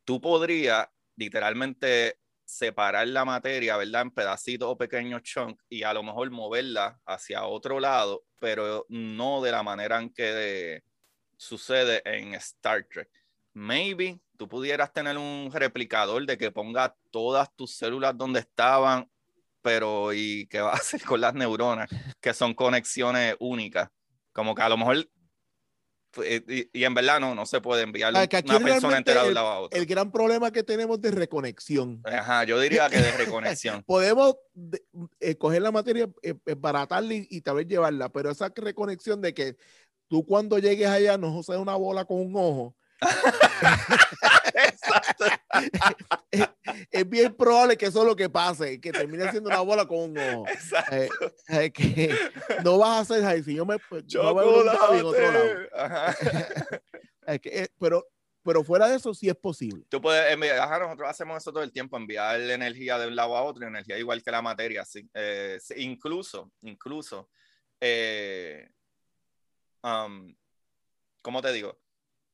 Tú 0.04 0.22
podrías 0.22 0.88
literalmente 1.16 2.18
separar 2.46 3.08
la 3.08 3.26
materia, 3.26 3.78
¿verdad? 3.78 4.04
En 4.04 4.12
pedacitos 4.12 4.70
o 4.70 4.78
pequeños 4.78 5.24
chunks 5.24 5.64
y 5.70 5.84
a 5.84 5.94
lo 5.94 6.04
mejor 6.04 6.30
moverla 6.32 7.00
hacia 7.06 7.46
otro 7.46 7.80
lado, 7.80 8.26
pero 8.40 8.86
no 8.90 9.42
de 9.42 9.52
la 9.52 9.64
manera 9.64 10.00
en 10.00 10.14
que 10.14 10.82
sucede 11.44 12.02
en 12.06 12.34
Star 12.36 12.86
Trek. 12.92 13.10
Maybe 13.54 14.20
tú 14.38 14.48
pudieras 14.48 14.92
tener 14.92 15.18
un 15.18 15.52
replicador 15.54 16.26
de 16.26 16.38
que 16.38 16.52
ponga 16.52 16.96
todas 17.12 17.54
tus 17.56 17.76
células 17.76 18.18
donde 18.18 18.40
estaban 18.40 19.08
pero 19.64 20.14
¿y 20.14 20.46
qué 20.48 20.62
va 20.62 20.72
a 20.72 20.76
hacer 20.76 21.02
con 21.04 21.22
las 21.22 21.34
neuronas? 21.34 21.90
Que 22.20 22.34
son 22.34 22.54
conexiones 22.54 23.36
únicas. 23.40 23.90
Como 24.32 24.54
que 24.54 24.62
a 24.62 24.70
lo 24.70 24.78
mejor 24.78 25.08
eh, 26.22 26.70
y, 26.72 26.84
en 26.84 26.94
verdad 26.94 27.20
no, 27.20 27.34
no 27.34 27.46
se 27.46 27.60
puede 27.60 27.82
enviar 27.82 28.14
una 28.14 28.60
persona 28.60 28.98
entera 28.98 29.24
de 29.24 29.30
un 29.30 29.34
lado 29.34 29.48
a 29.48 29.60
otro. 29.62 29.80
El 29.80 29.86
gran 29.88 30.12
problema 30.12 30.52
que 30.52 30.64
tenemos 30.64 31.02
de 31.02 31.12
reconexión. 31.12 32.02
Ajá, 32.04 32.44
yo 32.44 32.60
diría 32.60 32.90
que 32.90 33.00
de 33.00 33.12
reconexión. 33.14 33.84
Podemos 33.88 34.36
eh, 35.20 35.36
coger 35.36 35.62
la 35.62 35.72
materia, 35.72 36.08
eh, 36.22 36.36
baratarla 36.56 37.14
y, 37.16 37.42
tal 37.42 37.56
vez 37.56 37.68
llevarla, 37.68 38.10
pero 38.10 38.30
esa 38.30 38.52
reconexión 38.56 39.22
de 39.22 39.34
que 39.34 39.58
tú 40.14 40.24
cuando 40.24 40.60
llegues 40.60 40.88
allá 40.88 41.18
no 41.18 41.42
seas 41.42 41.58
una 41.58 41.74
bola 41.74 42.06
con 42.06 42.20
un 42.20 42.36
ojo. 42.36 42.76
es, 46.92 47.10
bien 47.10 47.34
probable 47.34 47.76
que 47.76 47.88
eso 47.88 48.02
es 48.02 48.08
lo 48.08 48.16
que 48.16 48.30
pase, 48.30 48.80
que 48.80 48.92
termine 48.92 49.32
siendo 49.32 49.50
una 49.50 49.62
bola 49.62 49.88
con 49.88 50.12
un 50.12 50.20
ojo. 50.20 50.46
Eh, 50.92 51.10
eh, 51.48 51.72
que 51.72 52.16
no 52.64 52.78
vas 52.78 53.10
a 53.10 53.16
hacer 53.16 53.44
si 53.44 53.56
yo 53.56 53.66
me 53.66 53.80
pues, 53.90 54.04
yo 54.06 54.32
voy 54.36 54.70
a 54.70 54.74
en 55.00 55.04
otro 55.04 55.32
lado. 55.32 55.50
que, 57.42 57.72
pero 57.80 58.08
pero 58.44 58.64
fuera 58.64 58.90
de 58.90 58.98
eso 58.98 59.16
sí 59.16 59.28
es 59.28 59.36
posible. 59.36 59.84
Tú 59.90 60.00
puedes 60.00 60.32
enviar, 60.32 60.80
nosotros 60.80 61.10
hacemos 61.10 61.42
eso 61.42 61.52
todo 61.52 61.64
el 61.64 61.72
tiempo, 61.72 61.98
enviar 61.98 62.40
energía 62.40 63.00
de 63.00 63.08
un 63.08 63.16
lado 63.16 63.36
a 63.36 63.42
otro, 63.42 63.66
energía 63.66 63.98
igual 63.98 64.22
que 64.22 64.30
la 64.30 64.44
materia, 64.44 64.86
sí. 64.86 65.10
Eh, 65.12 65.58
incluso, 65.78 66.52
incluso, 66.62 67.32
eh, 67.80 68.70
¿cómo 71.22 71.42
te 71.42 71.52
digo? 71.52 71.80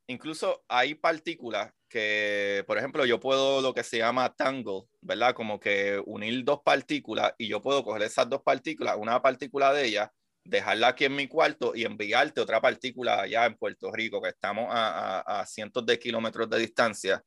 Incluso 0.07 0.63
hay 0.67 0.95
partículas 0.95 1.71
que, 1.87 2.63
por 2.67 2.77
ejemplo, 2.77 3.05
yo 3.05 3.19
puedo 3.19 3.61
lo 3.61 3.73
que 3.73 3.83
se 3.83 3.97
llama 3.97 4.33
tangle, 4.35 4.83
¿verdad? 5.01 5.33
Como 5.33 5.59
que 5.59 6.01
unir 6.05 6.43
dos 6.43 6.61
partículas 6.63 7.33
y 7.37 7.47
yo 7.47 7.61
puedo 7.61 7.83
coger 7.83 8.03
esas 8.03 8.29
dos 8.29 8.41
partículas, 8.43 8.97
una 8.97 9.21
partícula 9.21 9.73
de 9.73 9.85
ellas, 9.85 10.09
dejarla 10.43 10.89
aquí 10.89 11.05
en 11.05 11.15
mi 11.15 11.27
cuarto 11.27 11.73
y 11.75 11.85
enviarte 11.85 12.41
otra 12.41 12.61
partícula 12.61 13.21
allá 13.21 13.45
en 13.45 13.55
Puerto 13.55 13.91
Rico, 13.91 14.21
que 14.21 14.29
estamos 14.29 14.67
a, 14.71 15.45
cientos 15.47 15.85
de 15.85 15.99
kilómetros 15.99 16.49
de 16.49 16.59
distancia, 16.59 17.23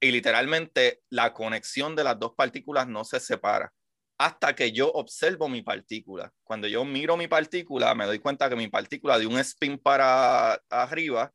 y 0.00 0.10
literalmente 0.10 1.02
la 1.10 1.32
conexión 1.32 1.94
de 1.96 2.04
las 2.04 2.18
dos 2.18 2.34
partículas 2.36 2.88
no 2.88 3.04
se 3.04 3.20
separa 3.20 3.72
hasta 4.18 4.54
que 4.54 4.72
yo 4.72 4.90
observo 4.92 5.48
mi 5.48 5.62
partícula. 5.62 6.32
Cuando 6.42 6.68
yo 6.68 6.84
miro 6.84 7.16
mi 7.16 7.28
partícula, 7.28 7.94
me 7.94 8.06
doy 8.06 8.18
cuenta 8.18 8.48
que 8.48 8.56
mi 8.56 8.68
partícula 8.68 9.18
dio 9.18 9.28
un 9.28 9.38
spin 9.38 9.78
para 9.78 10.54
arriba 10.70 11.32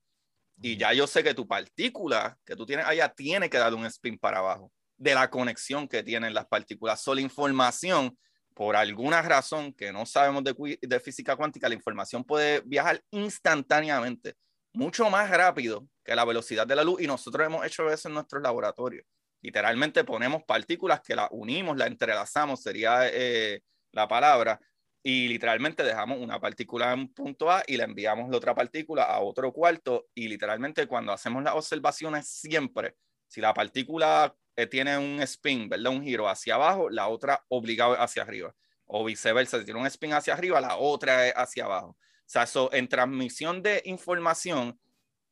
y 0.62 0.78
ya 0.78 0.94
yo 0.94 1.08
sé 1.08 1.24
que 1.24 1.34
tu 1.34 1.48
partícula 1.48 2.38
que 2.46 2.56
tú 2.56 2.66
tienes 2.66 2.86
allá 2.86 3.10
tiene 3.10 3.50
que 3.50 3.58
dar 3.58 3.74
un 3.74 3.86
spin 3.86 4.18
para 4.18 4.40
abajo 4.40 4.72
de 4.98 5.14
la 5.14 5.30
conexión 5.30 5.88
que 5.88 6.04
tienen 6.04 6.34
las 6.34 6.48
partículas. 6.48 7.02
Solo 7.02 7.22
información 7.22 8.18
por 8.54 8.76
alguna 8.76 9.22
razón 9.22 9.74
que 9.74 9.94
no 9.94 10.06
sabemos 10.06 10.44
de, 10.44 11.00
física 11.00 11.38
cuántica, 11.38 11.70
la 11.70 11.76
información 11.76 12.26
puede 12.26 12.62
viajar 12.66 13.02
instantáneamente, 13.12 14.36
mucho 14.74 15.10
más 15.10 15.30
rápido 15.30 15.88
que 16.04 16.14
la 16.14 16.26
velocidad 16.26 16.68
de 16.68 16.76
la 16.76 16.84
luz 16.84 17.02
y 17.02 17.08
nosotros 17.08 17.46
hemos 17.46 17.66
hecho 17.66 17.90
eso 17.90 18.10
en 18.10 18.16
nuestros 18.16 18.44
laboratorios. 18.44 19.06
Literalmente 19.42 20.04
ponemos 20.04 20.44
partículas 20.44 21.02
que 21.02 21.16
las 21.16 21.30
unimos, 21.32 21.78
las 21.78 21.88
entrelazamos, 21.88 22.62
sería 22.62 23.08
eh, 23.08 23.62
la 23.92 24.08
palabra, 24.08 24.60
y 25.02 25.28
literalmente 25.28 25.84
dejamos 25.84 26.20
una 26.20 26.40
partícula 26.40 26.92
en 26.92 27.08
punto 27.14 27.50
A 27.50 27.64
y 27.66 27.78
le 27.78 27.84
enviamos 27.84 28.30
la 28.30 28.38
otra 28.38 28.54
partícula 28.54 29.04
a 29.04 29.22
otro 29.22 29.54
cuarto 29.54 30.08
y 30.14 30.28
literalmente 30.28 30.88
cuando 30.88 31.14
hacemos 31.14 31.42
las 31.42 31.56
observaciones 31.56 32.28
siempre, 32.28 32.96
si 33.28 33.40
la 33.40 33.54
partícula 33.54 34.36
eh, 34.56 34.68
tiene 34.68 34.98
un 34.98 35.22
spin, 35.22 35.70
¿verdad? 35.70 35.94
Un 35.94 36.04
giro 36.04 36.28
hacia 36.28 36.56
abajo, 36.56 36.90
la 36.90 37.08
otra 37.08 37.46
obligado 37.48 37.94
hacia 37.94 38.24
arriba. 38.24 38.54
O 38.86 39.06
viceversa, 39.06 39.60
si 39.60 39.66
tiene 39.66 39.80
un 39.80 39.86
spin 39.88 40.14
hacia 40.14 40.34
arriba, 40.34 40.60
la 40.60 40.76
otra 40.78 41.28
es 41.28 41.34
hacia 41.34 41.66
abajo. 41.66 41.90
O 41.90 41.98
sea, 42.26 42.44
eso, 42.44 42.70
en 42.74 42.88
transmisión 42.90 43.62
de 43.62 43.82
información, 43.86 44.80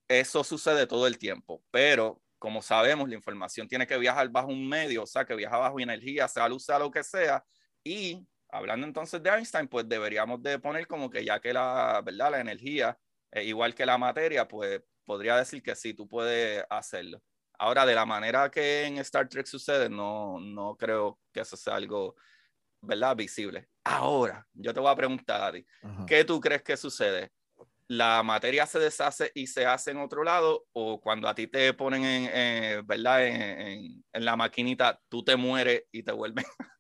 eso 0.08 0.44
sucede 0.44 0.88
todo 0.88 1.08
el 1.08 1.18
tiempo. 1.18 1.62
Pero, 1.72 2.22
como 2.40 2.62
sabemos, 2.62 3.10
la 3.10 3.16
información 3.16 3.68
tiene 3.68 3.88
que 3.88 3.98
viajar 3.98 4.30
bajo 4.30 4.48
un 4.48 4.68
medio, 4.68 5.04
o 5.04 5.08
sea, 5.08 5.26
que 5.26 5.36
viaja 5.36 5.58
bajo 5.58 5.80
energía, 5.80 6.28
sea 6.28 6.48
luz, 6.48 6.66
sea 6.66 6.80
lo 6.80 6.92
que 6.92 7.04
sea. 7.04 7.44
Y 7.84 8.28
hablando 8.50 8.86
entonces 8.86 9.22
de 9.22 9.30
Einstein, 9.30 9.68
pues 9.68 9.88
deberíamos 9.88 10.42
de 10.42 10.60
poner 10.60 10.88
como 10.88 11.10
que 11.10 11.26
ya 11.26 11.40
que 11.40 11.54
la, 11.54 12.02
¿verdad? 12.04 12.32
La 12.32 12.40
energía, 12.40 12.98
es 13.32 13.46
igual 13.46 13.74
que 13.74 13.86
la 13.86 13.98
materia, 13.98 14.48
pues 14.48 14.82
podría 15.06 15.38
decir 15.38 15.62
que 15.64 15.76
sí, 15.76 15.94
tú 15.94 16.08
puedes 16.08 16.64
hacerlo. 16.70 17.22
Ahora, 17.60 17.86
de 17.86 17.96
la 17.96 18.06
manera 18.06 18.52
que 18.52 18.86
en 18.86 19.00
Star 19.00 19.28
Trek 19.28 19.48
sucede, 19.48 19.90
no, 19.90 20.40
no 20.40 20.76
creo 20.78 21.20
que 21.34 21.40
eso 21.40 21.58
sea 21.58 21.76
algo, 21.76 22.16
¿verdad? 22.82 23.16
Visible. 23.16 23.68
Ahora, 23.84 24.46
yo 24.54 24.74
te 24.74 24.80
voy 24.80 24.92
a 24.92 24.96
preguntar 24.96 25.42
a 25.42 25.52
ti, 25.52 25.66
¿qué 26.06 26.24
tú 26.24 26.40
crees 26.40 26.62
que 26.62 26.78
sucede? 26.78 27.32
¿La 27.90 28.22
materia 28.22 28.66
se 28.66 28.80
deshace 28.80 29.32
y 29.34 29.48
se 29.48 29.66
hace 29.66 29.92
en 29.92 29.98
otro 29.98 30.24
lado? 30.24 30.66
¿O 30.74 31.00
cuando 31.00 31.28
a 31.30 31.36
ti 31.36 31.48
te 31.48 31.74
ponen 31.74 32.04
en, 32.04 32.86
¿verdad? 32.86 33.26
En, 33.26 34.04
en, 34.12 34.26
la 34.26 34.36
maquinita, 34.36 35.00
tú 35.08 35.24
te 35.24 35.38
mueres 35.38 35.84
y 35.92 36.04
te 36.04 36.12
vuelven? 36.12 36.44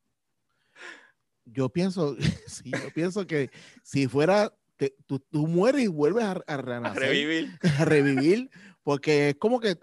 yo 1.45 1.70
pienso, 1.70 2.16
sí, 2.47 2.72
yo 2.72 2.91
pienso 2.93 3.26
que 3.26 3.49
si 3.84 4.08
fuera, 4.08 4.53
tú, 5.05 5.20
tú, 5.20 5.47
mueres 5.47 5.84
y 5.84 5.88
vuelves 5.88 6.26
a, 6.26 6.41
a, 6.45 6.58
renacer, 6.58 7.03
a 7.03 7.05
revivir. 7.05 7.60
A 7.80 7.86
revivir, 7.86 8.49
porque 8.84 9.30
es 9.30 9.36
como 9.36 9.60
que 9.60 9.76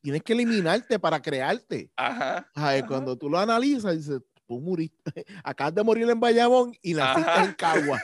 tienes 0.00 0.22
que 0.22 0.32
eliminarte 0.32 0.98
para 0.98 1.20
crearte. 1.20 1.90
Ajá, 1.96 2.50
Cuando 2.86 3.16
tú 3.16 3.28
lo 3.28 3.38
analizas, 3.38 3.96
dices, 3.96 4.20
tú 4.46 4.60
muriste, 4.60 5.24
acabas 5.44 5.74
de 5.74 5.84
morir 5.84 6.08
en 6.08 6.20
Bayamón 6.20 6.74
y 6.82 6.94
naciste 6.94 7.40
en 7.40 7.52
Cagua. 7.54 8.00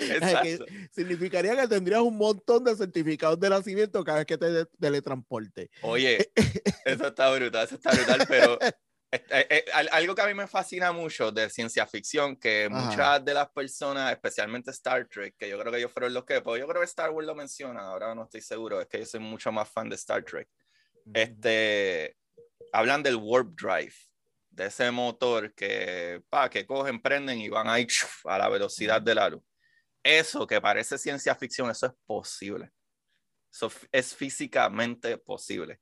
significaría 0.92 1.56
que 1.56 1.68
tendrías 1.68 2.00
un 2.00 2.16
montón 2.16 2.64
de 2.64 2.76
certificados 2.76 3.38
de 3.38 3.50
nacimiento 3.50 4.02
cada 4.04 4.18
vez 4.18 4.26
que 4.26 4.38
te 4.38 4.66
teletransporte. 4.80 5.70
Oye, 5.82 6.30
eso 6.84 7.06
está 7.06 7.30
brutal, 7.34 7.64
eso 7.64 7.74
está 7.76 7.90
brutal, 7.90 8.26
pero 8.28 8.58
eh, 9.12 9.46
eh, 9.50 9.64
algo 9.72 10.14
que 10.14 10.22
a 10.22 10.26
mí 10.26 10.34
me 10.34 10.46
fascina 10.46 10.92
mucho 10.92 11.30
de 11.30 11.50
ciencia 11.50 11.86
ficción, 11.86 12.36
que 12.36 12.68
muchas 12.70 13.24
de 13.24 13.34
las 13.34 13.50
personas, 13.50 14.12
especialmente 14.12 14.70
Star 14.70 15.06
Trek, 15.08 15.36
que 15.36 15.48
yo 15.48 15.58
creo 15.58 15.72
que 15.72 15.78
ellos 15.78 15.92
fueron 15.92 16.14
los 16.14 16.24
que, 16.24 16.40
pues 16.40 16.60
yo 16.60 16.66
creo 16.66 16.80
que 16.80 16.86
Star 16.86 17.10
Wars 17.10 17.26
lo 17.26 17.34
menciona, 17.34 17.80
ahora 17.82 18.14
no 18.14 18.24
estoy 18.24 18.40
seguro, 18.40 18.80
es 18.80 18.88
que 18.88 18.98
yo 19.00 19.06
soy 19.06 19.20
mucho 19.20 19.52
más 19.52 19.68
fan 19.68 19.88
de 19.88 19.96
Star 19.96 20.24
Trek. 20.24 20.48
Este, 21.12 22.16
hablan 22.72 23.02
del 23.02 23.16
Warp 23.16 23.54
Drive, 23.60 23.94
de 24.50 24.66
ese 24.66 24.90
motor 24.90 25.52
que, 25.54 26.22
pa, 26.28 26.48
que 26.48 26.66
cogen, 26.66 27.00
prenden 27.00 27.40
y 27.40 27.48
van 27.48 27.68
ahí 27.68 27.86
a 28.24 28.38
la 28.38 28.48
velocidad 28.48 29.00
de 29.00 29.14
la 29.14 29.28
luz. 29.30 29.42
Eso 30.02 30.46
que 30.46 30.60
parece 30.60 30.98
ciencia 30.98 31.34
ficción, 31.34 31.70
eso 31.70 31.86
es 31.86 31.92
posible. 32.06 32.70
Eso 33.52 33.70
es 33.92 34.14
físicamente 34.14 35.18
posible 35.18 35.80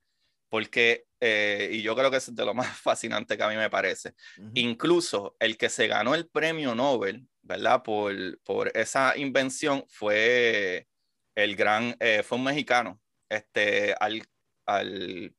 porque, 0.51 1.07
eh, 1.21 1.71
y 1.73 1.81
yo 1.81 1.97
creo 1.97 2.11
que 2.11 2.19
es 2.19 2.35
de 2.35 2.45
lo 2.45 2.53
más 2.53 2.67
fascinante 2.83 3.39
que 3.39 3.43
a 3.43 3.49
mí 3.49 3.57
me 3.57 3.71
parece, 3.71 4.15
incluso 4.55 5.37
el 5.39 5.57
que 5.57 5.71
se 5.71 5.87
ganó 5.87 6.15
el 6.15 6.29
premio 6.29 6.75
Nobel, 6.75 7.27
¿verdad? 7.41 7.83
Por, 7.83 8.39
por 8.43 8.77
esa 8.77 9.17
invención 9.17 9.85
fue 9.89 10.87
el 11.35 11.57
gran, 11.57 11.97
eh, 12.01 12.23
fue 12.23 12.37
un 12.37 12.45
mexicano, 12.45 13.01
este, 13.29 13.95
al, 13.99 14.23
al 14.67 15.35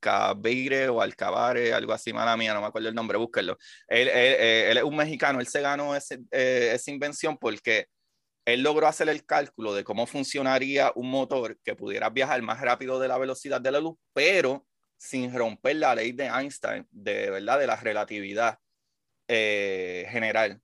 Cabeire 0.00 0.88
o 0.88 1.00
Alcabare, 1.00 1.72
algo 1.72 1.92
así, 1.92 2.12
mala 2.12 2.36
mía, 2.36 2.52
no 2.52 2.60
me 2.60 2.66
acuerdo 2.66 2.88
el 2.88 2.94
nombre, 2.94 3.18
búsquenlo. 3.18 3.56
Él, 3.88 4.08
él, 4.08 4.34
él 4.38 4.76
es 4.76 4.84
un 4.84 4.96
mexicano, 4.96 5.40
él 5.40 5.46
se 5.46 5.62
ganó 5.62 5.96
ese, 5.96 6.20
eh, 6.30 6.72
esa 6.74 6.90
invención 6.90 7.38
porque 7.38 7.88
él 8.46 8.62
logró 8.62 8.86
hacer 8.86 9.08
el 9.08 9.26
cálculo 9.26 9.74
de 9.74 9.82
cómo 9.82 10.06
funcionaría 10.06 10.92
un 10.94 11.10
motor 11.10 11.58
que 11.64 11.74
pudiera 11.74 12.10
viajar 12.10 12.40
más 12.42 12.60
rápido 12.60 13.00
de 13.00 13.08
la 13.08 13.18
velocidad 13.18 13.60
de 13.60 13.72
la 13.72 13.80
luz, 13.80 13.96
pero 14.12 14.64
sin 14.96 15.34
romper 15.36 15.76
la 15.76 15.94
ley 15.96 16.12
de 16.12 16.26
Einstein, 16.26 16.86
de 16.90 17.30
verdad, 17.30 17.58
de 17.58 17.66
la 17.66 17.76
relatividad 17.76 18.58
eh, 19.26 20.06
general. 20.08 20.62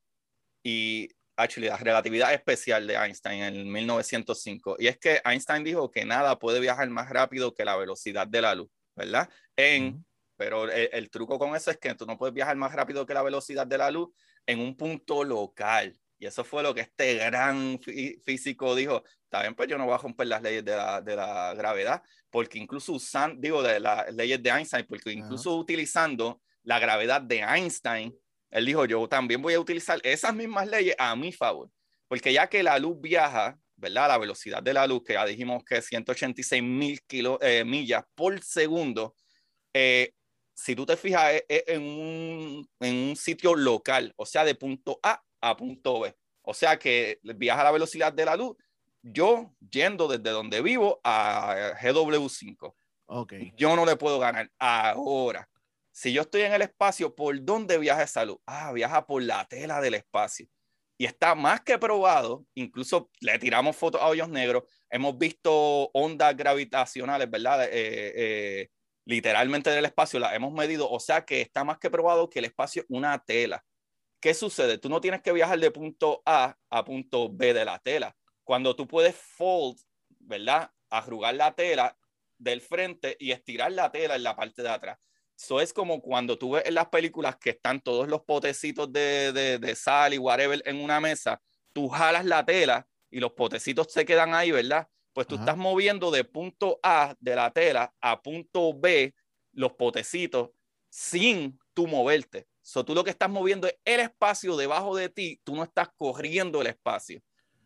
Y 0.62 1.08
actually, 1.36 1.66
la 1.66 1.76
relatividad 1.76 2.32
especial 2.32 2.86
de 2.86 2.94
Einstein 2.94 3.42
en 3.42 3.70
1905. 3.70 4.76
Y 4.78 4.86
es 4.86 4.98
que 4.98 5.20
Einstein 5.24 5.64
dijo 5.64 5.90
que 5.90 6.04
nada 6.04 6.38
puede 6.38 6.60
viajar 6.60 6.88
más 6.88 7.10
rápido 7.10 7.52
que 7.52 7.64
la 7.64 7.76
velocidad 7.76 8.28
de 8.28 8.42
la 8.42 8.54
luz, 8.54 8.70
¿verdad? 8.94 9.28
En, 9.56 10.06
Pero 10.36 10.70
el, 10.70 10.88
el, 10.92 11.10
truco 11.10 11.36
con 11.36 11.56
eso 11.56 11.72
es 11.72 11.78
que 11.78 11.96
tú 11.96 12.06
no 12.06 12.16
puedes 12.16 12.32
viajar 12.32 12.56
más 12.56 12.72
rápido 12.72 13.04
que 13.04 13.14
la 13.14 13.22
velocidad 13.22 13.66
de 13.66 13.78
la 13.78 13.90
luz 13.90 14.10
en 14.46 14.60
un 14.60 14.76
punto 14.76 15.24
local. 15.24 15.98
Y 16.22 16.26
eso 16.26 16.44
fue 16.44 16.62
lo 16.62 16.72
que 16.72 16.82
este 16.82 17.14
gran 17.14 17.80
físico 18.24 18.76
dijo, 18.76 19.02
también 19.28 19.56
pues 19.56 19.68
yo 19.68 19.76
no 19.76 19.86
voy 19.86 19.94
a 19.94 19.98
romper 19.98 20.28
las 20.28 20.40
leyes 20.40 20.64
de 20.64 20.76
la, 20.76 21.00
de 21.00 21.16
la 21.16 21.52
gravedad, 21.52 22.00
porque 22.30 22.60
incluso 22.60 22.92
usando, 22.92 23.40
digo, 23.40 23.60
de 23.60 23.80
las 23.80 24.08
leyes 24.14 24.40
de 24.40 24.50
Einstein, 24.50 24.86
porque 24.86 25.10
incluso 25.10 25.56
utilizando 25.56 26.40
la 26.62 26.78
gravedad 26.78 27.22
de 27.22 27.40
Einstein, 27.40 28.16
él 28.52 28.64
dijo, 28.64 28.84
yo 28.84 29.08
también 29.08 29.42
voy 29.42 29.54
a 29.54 29.58
utilizar 29.58 29.98
esas 30.04 30.32
mismas 30.32 30.68
leyes 30.68 30.94
a 30.96 31.16
mi 31.16 31.32
favor, 31.32 31.68
porque 32.06 32.32
ya 32.32 32.46
que 32.46 32.62
la 32.62 32.78
luz 32.78 33.00
viaja, 33.00 33.58
¿verdad? 33.74 34.06
La 34.06 34.18
velocidad 34.18 34.62
de 34.62 34.74
la 34.74 34.86
luz, 34.86 35.02
que 35.04 35.14
ya 35.14 35.26
dijimos 35.26 35.64
que 35.64 35.78
es 35.78 35.86
186 35.86 36.62
mil 36.62 37.00
eh, 37.40 37.64
millas 37.64 38.04
por 38.14 38.40
segundo, 38.44 39.16
eh, 39.74 40.12
si 40.54 40.76
tú 40.76 40.86
te 40.86 40.96
fijas, 40.96 41.42
es, 41.48 41.64
en, 41.66 41.82
un, 41.82 42.68
en 42.78 42.94
un 43.08 43.16
sitio 43.16 43.56
local, 43.56 44.12
o 44.14 44.24
sea, 44.24 44.44
de 44.44 44.54
punto 44.54 45.00
A 45.02 45.20
a 45.42 45.56
punto 45.56 46.00
B. 46.00 46.16
O 46.42 46.54
sea 46.54 46.78
que 46.78 47.20
viaja 47.22 47.60
a 47.60 47.64
la 47.64 47.70
velocidad 47.70 48.12
de 48.12 48.24
la 48.24 48.36
luz, 48.36 48.56
yo 49.02 49.54
yendo 49.70 50.08
desde 50.08 50.30
donde 50.30 50.62
vivo 50.62 51.00
a 51.04 51.74
GW5. 51.80 52.74
Okay. 53.06 53.52
Yo 53.56 53.76
no 53.76 53.84
le 53.84 53.96
puedo 53.96 54.18
ganar. 54.18 54.50
Ahora, 54.58 55.48
si 55.90 56.12
yo 56.12 56.22
estoy 56.22 56.42
en 56.42 56.52
el 56.54 56.62
espacio, 56.62 57.14
¿por 57.14 57.44
dónde 57.44 57.78
viaja 57.78 58.02
esa 58.02 58.24
luz? 58.24 58.38
Ah, 58.46 58.72
viaja 58.72 59.06
por 59.06 59.22
la 59.22 59.44
tela 59.44 59.80
del 59.80 59.94
espacio. 59.94 60.46
Y 60.96 61.04
está 61.04 61.34
más 61.34 61.60
que 61.62 61.78
probado, 61.78 62.46
incluso 62.54 63.10
le 63.20 63.38
tiramos 63.38 63.76
fotos 63.76 64.00
a 64.00 64.06
hoyos 64.06 64.28
negros, 64.28 64.64
hemos 64.88 65.18
visto 65.18 65.90
ondas 65.92 66.36
gravitacionales, 66.36 67.28
¿verdad? 67.28 67.64
Eh, 67.64 67.68
eh, 67.72 68.68
literalmente 69.04 69.70
del 69.70 69.84
espacio, 69.84 70.20
las 70.20 70.34
hemos 70.34 70.52
medido, 70.52 70.88
o 70.88 71.00
sea 71.00 71.24
que 71.24 71.40
está 71.40 71.64
más 71.64 71.78
que 71.78 71.90
probado 71.90 72.30
que 72.30 72.38
el 72.38 72.44
espacio 72.44 72.82
es 72.82 72.86
una 72.88 73.18
tela. 73.18 73.64
¿Qué 74.22 74.34
sucede? 74.34 74.78
Tú 74.78 74.88
no 74.88 75.00
tienes 75.00 75.20
que 75.20 75.32
viajar 75.32 75.58
de 75.58 75.72
punto 75.72 76.22
A 76.24 76.56
a 76.70 76.84
punto 76.84 77.28
B 77.28 77.52
de 77.52 77.64
la 77.64 77.80
tela. 77.80 78.16
Cuando 78.44 78.76
tú 78.76 78.86
puedes 78.86 79.16
fold, 79.16 79.80
¿verdad? 80.20 80.70
Arrugar 80.90 81.34
la 81.34 81.56
tela 81.56 81.98
del 82.38 82.60
frente 82.60 83.16
y 83.18 83.32
estirar 83.32 83.72
la 83.72 83.90
tela 83.90 84.14
en 84.14 84.22
la 84.22 84.36
parte 84.36 84.62
de 84.62 84.68
atrás. 84.68 85.00
Eso 85.36 85.60
es 85.60 85.72
como 85.72 86.00
cuando 86.00 86.38
tú 86.38 86.52
ves 86.52 86.62
en 86.66 86.74
las 86.74 86.86
películas 86.86 87.36
que 87.36 87.50
están 87.50 87.80
todos 87.80 88.06
los 88.06 88.22
potecitos 88.22 88.92
de, 88.92 89.32
de, 89.32 89.58
de 89.58 89.74
sal 89.74 90.14
y 90.14 90.18
whatever 90.18 90.62
en 90.66 90.76
una 90.76 91.00
mesa, 91.00 91.42
tú 91.72 91.88
jalas 91.88 92.24
la 92.24 92.44
tela 92.44 92.86
y 93.10 93.18
los 93.18 93.32
potecitos 93.32 93.92
se 93.92 94.04
quedan 94.04 94.34
ahí, 94.34 94.52
¿verdad? 94.52 94.86
Pues 95.12 95.26
tú 95.26 95.34
estás 95.34 95.56
moviendo 95.56 96.12
de 96.12 96.22
punto 96.22 96.78
A 96.84 97.16
de 97.18 97.34
la 97.34 97.50
tela 97.50 97.92
a 98.00 98.22
punto 98.22 98.72
B 98.72 99.16
los 99.50 99.72
potecitos 99.72 100.50
sin 100.88 101.58
tú 101.74 101.88
moverte. 101.88 102.46
So, 102.62 102.84
tú 102.84 102.94
lo 102.94 103.02
que 103.02 103.10
estás 103.10 103.28
moviendo 103.28 103.66
es 103.66 103.74
el 103.84 104.00
espacio 104.00 104.56
debajo 104.56 104.96
de 104.96 105.08
ti, 105.08 105.40
tú 105.44 105.56
no 105.56 105.64
estás 105.64 105.88
corriendo 105.96 106.60
el 106.60 106.68
espacio. 106.68 107.20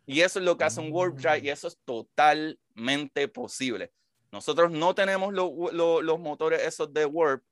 Y 0.07 0.21
eso 0.21 0.39
es 0.39 0.45
lo 0.45 0.57
que 0.57 0.63
hace 0.63 0.81
un 0.81 0.91
warp 0.91 1.17
drive 1.17 1.39
y 1.39 1.49
mm. 1.49 1.53
eso 1.53 1.67
es 1.67 1.77
totalmente 1.85 3.27
posible. 3.27 3.91
Nosotros 4.31 4.71
no 4.71 4.95
tenemos 4.95 5.33
los 5.33 6.19
motores 6.19 6.61
esos 6.63 6.91
de 6.93 7.05
warp 7.05 7.43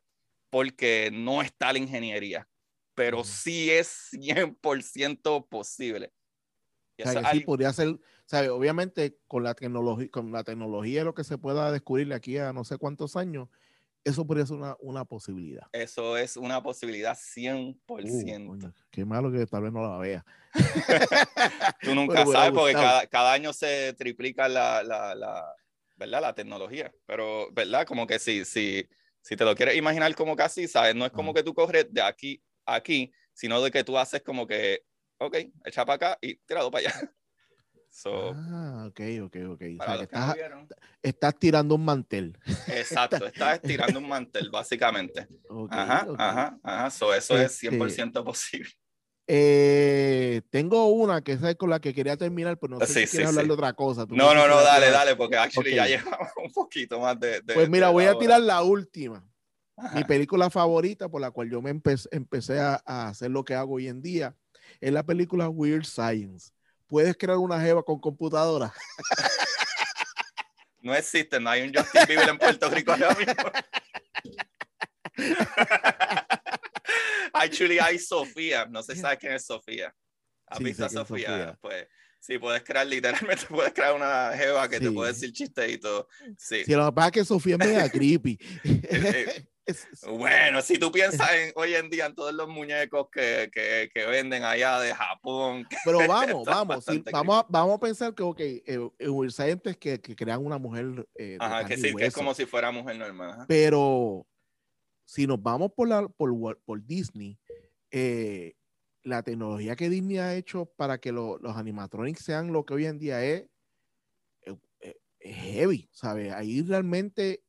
porque 0.49 1.09
no 1.13 1.41
está 1.41 1.72
la 1.72 1.80
ingeniería, 1.80 2.47
pero 2.93 3.23
sí 3.23 3.69
es 3.69 4.09
100% 4.13 5.47
posible. 5.47 6.13
sí 6.97 7.39
podría 7.41 7.73
ser, 7.73 7.99
¿sabe? 8.26 8.49
obviamente 8.49 9.17
con 9.27 9.43
la, 9.43 9.53
tecnología, 9.53 10.09
con 10.09 10.31
la 10.31 10.43
tecnología 10.43 11.03
lo 11.03 11.13
que 11.13 11.23
se 11.23 11.38
pueda 11.38 11.72
descubrir 11.72 12.13
aquí 12.13 12.38
a 12.38 12.53
no 12.53 12.63
sé 12.63 12.77
cuántos 12.77 13.15
años, 13.15 13.49
eso 14.06 14.26
podría 14.26 14.45
ser 14.45 14.57
una, 14.57 14.77
una 14.80 15.03
posibilidad. 15.03 15.68
Eso 15.73 16.15
es 16.15 16.38
una 16.38 16.61
posibilidad 16.61 17.18
100%. 17.18 18.64
Uh, 18.64 18.72
qué 18.91 19.03
malo 19.03 19.32
que 19.32 19.45
tal 19.48 19.64
vez 19.64 19.73
no 19.73 19.82
la 19.82 19.98
vea. 19.98 20.26
Tú 21.82 21.95
nunca 21.95 22.23
sabes 22.26 22.52
porque 22.52 22.73
cada, 22.73 23.07
cada, 23.07 23.34
año 23.34 23.52
se 23.52 23.94
triplica 23.94 24.48
la, 24.48 24.84
la, 24.84 25.15
la, 25.15 25.56
¿verdad? 25.95 26.22
la 26.22 26.36
tecnología. 26.36 26.94
Pero, 27.07 27.52
¿verdad? 27.52 27.88
Como 27.88 28.06
que 28.06 28.19
si, 28.19 28.45
si, 28.45 28.88
si 29.22 29.36
te 29.36 29.44
lo 29.44 29.56
quieres 29.56 29.76
imaginar 29.76 30.14
como 30.15 30.36
casi, 30.36 30.68
¿sabes? 30.68 30.94
No 30.94 31.06
es 31.06 31.11
como 31.11 31.34
que 31.34 31.41
tú 31.41 31.56
corres 31.56 31.91
de 31.91 32.02
aquí 32.02 32.41
a 32.68 32.76
aquí, 32.76 33.11
sino 33.34 33.60
de 33.60 33.72
que 33.72 33.84
tú 33.84 33.98
haces 33.98 34.22
como 34.22 34.45
que, 34.45 34.84
ok, 35.18 35.36
echa 35.65 35.84
para 35.84 35.95
acá 35.95 36.18
y 36.22 36.36
tirado 36.45 36.69
para 36.69 36.90
allá. 36.90 37.11
Ah, 38.05 38.85
ok, 38.89 39.01
ok, 39.23 39.35
ok. 39.51 39.61
estás, 41.01 41.39
tirando 41.39 41.76
un 41.76 41.85
mantel. 41.85 42.38
Exacto, 42.67 43.26
estás 43.26 43.61
tirando 43.61 43.99
un 43.99 44.07
mantel, 44.07 44.49
básicamente. 44.49 45.27
ajá, 45.69 46.07
ajá, 46.17 46.59
ajá, 46.63 46.88
eso 46.88 47.13
es 47.13 47.30
100% 47.30 48.05
este 48.05 48.23
posible. 48.23 48.69
Eh, 49.27 50.43
tengo 50.51 50.85
una 50.88 51.23
que 51.23 51.31
es 51.31 51.55
con 51.55 51.72
la 51.72 51.80
que 51.80 51.93
quería 51.93 52.15
terminar, 52.15 52.59
pero 52.59 52.77
no 52.77 52.85
sé 52.85 53.07
si 53.07 53.11
quieres 53.11 53.30
hablar 53.30 53.47
de 53.47 53.53
otra 53.53 53.73
cosa. 53.73 54.05
No, 54.09 54.35
no, 54.35 54.47
no, 54.47 54.61
dale, 54.61 54.91
dale, 54.91 55.15
porque 55.15 55.38
actually 55.38 55.73
ya 55.73 55.88
llevamos 55.88 56.30
un 56.43 56.51
poquito 56.51 56.99
más 56.99 57.19
de. 57.19 57.41
pues 57.41 57.69
mira, 57.69 57.89
voy 57.89 58.05
a 58.05 58.17
tirar 58.17 58.41
la 58.41 58.61
última. 58.61 59.27
Mi 59.93 60.05
película 60.05 60.49
favorita, 60.49 61.09
por 61.09 61.19
la 61.19 61.31
cual 61.31 61.49
yo 61.49 61.61
me 61.61 61.69
empecé, 61.69 62.59
a, 62.59 62.81
a, 62.85 63.09
hacer 63.09 63.30
lo 63.30 63.43
que 63.43 63.55
hago 63.55 63.73
hoy 63.73 63.89
en 63.89 64.01
día, 64.01 64.34
es 64.80 64.93
la 64.93 65.03
película 65.03 65.49
Weird 65.49 65.84
Science 65.84 66.55
puedes 66.87 67.15
crear 67.15 67.37
una 67.37 67.59
jeva 67.59 67.83
con 67.83 67.99
computadora. 67.99 68.73
No 70.81 70.93
existe, 70.93 71.39
no 71.39 71.49
hay 71.49 71.63
un 71.63 71.73
Justin 71.73 72.01
Bieber 72.07 72.29
en 72.29 72.37
Puerto 72.37 72.69
Rico 72.69 72.91
ahora 72.91 73.15
mismo. 73.15 73.51
Actually, 77.33 77.79
hay 77.79 77.99
Sofía. 77.99 78.65
No 78.65 78.83
sé 78.83 78.95
sabe 78.95 79.17
quién 79.17 79.33
es 79.33 79.45
Sofía. 79.45 79.93
¿Has 80.47 80.59
visto 80.59 80.85
a 80.85 80.89
Sofía? 80.89 81.57
Pues 81.59 81.87
sí, 82.19 82.37
puedes 82.37 82.63
crear, 82.63 82.85
literalmente 82.85 83.45
puedes 83.49 83.73
crear 83.73 83.93
una 83.93 84.31
jeva 84.35 84.69
que 84.69 84.79
te 84.79 84.91
puede 84.91 85.13
decir 85.13 85.33
chistes 85.33 85.71
y 85.71 85.77
todo. 85.77 86.07
Sí. 86.37 86.63
Si 86.63 86.73
lo 86.73 86.85
que 86.85 86.91
pasa 86.93 87.07
es 87.07 87.13
que 87.13 87.25
Sofía 87.25 87.57
me 87.57 87.71
da 87.71 87.89
creepy. 87.89 88.37
Eh, 89.65 89.73
eh, 89.73 90.09
bueno, 90.09 90.61
si 90.61 90.77
tú 90.77 90.91
piensas 90.91 91.29
en, 91.33 91.51
hoy 91.55 91.73
en 91.73 91.89
día 91.89 92.05
en 92.05 92.15
todos 92.15 92.33
los 92.33 92.47
muñecos 92.47 93.07
que, 93.11 93.49
que, 93.51 93.89
que 93.93 94.05
venden 94.05 94.43
allá 94.43 94.79
de 94.79 94.93
Japón. 94.93 95.67
Pero 95.85 95.99
vamos, 96.07 96.45
vamos, 96.45 96.85
vamos, 97.11 97.43
a, 97.43 97.45
vamos 97.49 97.75
a 97.75 97.79
pensar 97.79 98.13
que, 98.13 98.23
ok, 98.23 98.39
eh, 98.39 98.63
eh 98.99 99.75
que, 99.79 100.01
que, 100.01 100.15
crean 100.15 100.45
una 100.45 100.57
mujer. 100.57 101.07
Eh, 101.15 101.37
Ajá, 101.39 101.65
que 101.65 101.77
sí, 101.77 101.93
que 101.95 102.05
es 102.05 102.13
como 102.13 102.33
si 102.33 102.45
fuera 102.45 102.71
mujer 102.71 102.97
normal. 102.97 103.45
Pero 103.47 104.25
si 105.05 105.27
nos 105.27 105.41
vamos 105.41 105.71
por, 105.73 105.87
la, 105.87 106.07
por, 106.07 106.59
por 106.63 106.85
Disney, 106.85 107.39
eh, 107.91 108.55
la 109.03 109.23
tecnología 109.23 109.75
que 109.75 109.89
Disney 109.89 110.17
ha 110.17 110.35
hecho 110.35 110.65
para 110.65 110.99
que 110.99 111.11
los 111.11 111.55
animatronics 111.55 112.23
sean 112.23 112.51
lo 112.51 112.65
que 112.65 112.73
hoy 112.73 112.85
en 112.85 112.97
día 112.97 113.23
es, 113.23 113.45
es 115.19 115.35
heavy, 115.35 115.89
¿sabes? 115.91 116.33
Ahí 116.33 116.61
realmente 116.61 117.44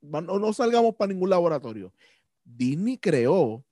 no, 0.00 0.20
no 0.20 0.52
salgamos 0.52 0.94
para 0.96 1.12
ningún 1.12 1.30
laboratorio. 1.30 1.92
Disney 2.44 2.98
creó 2.98 3.64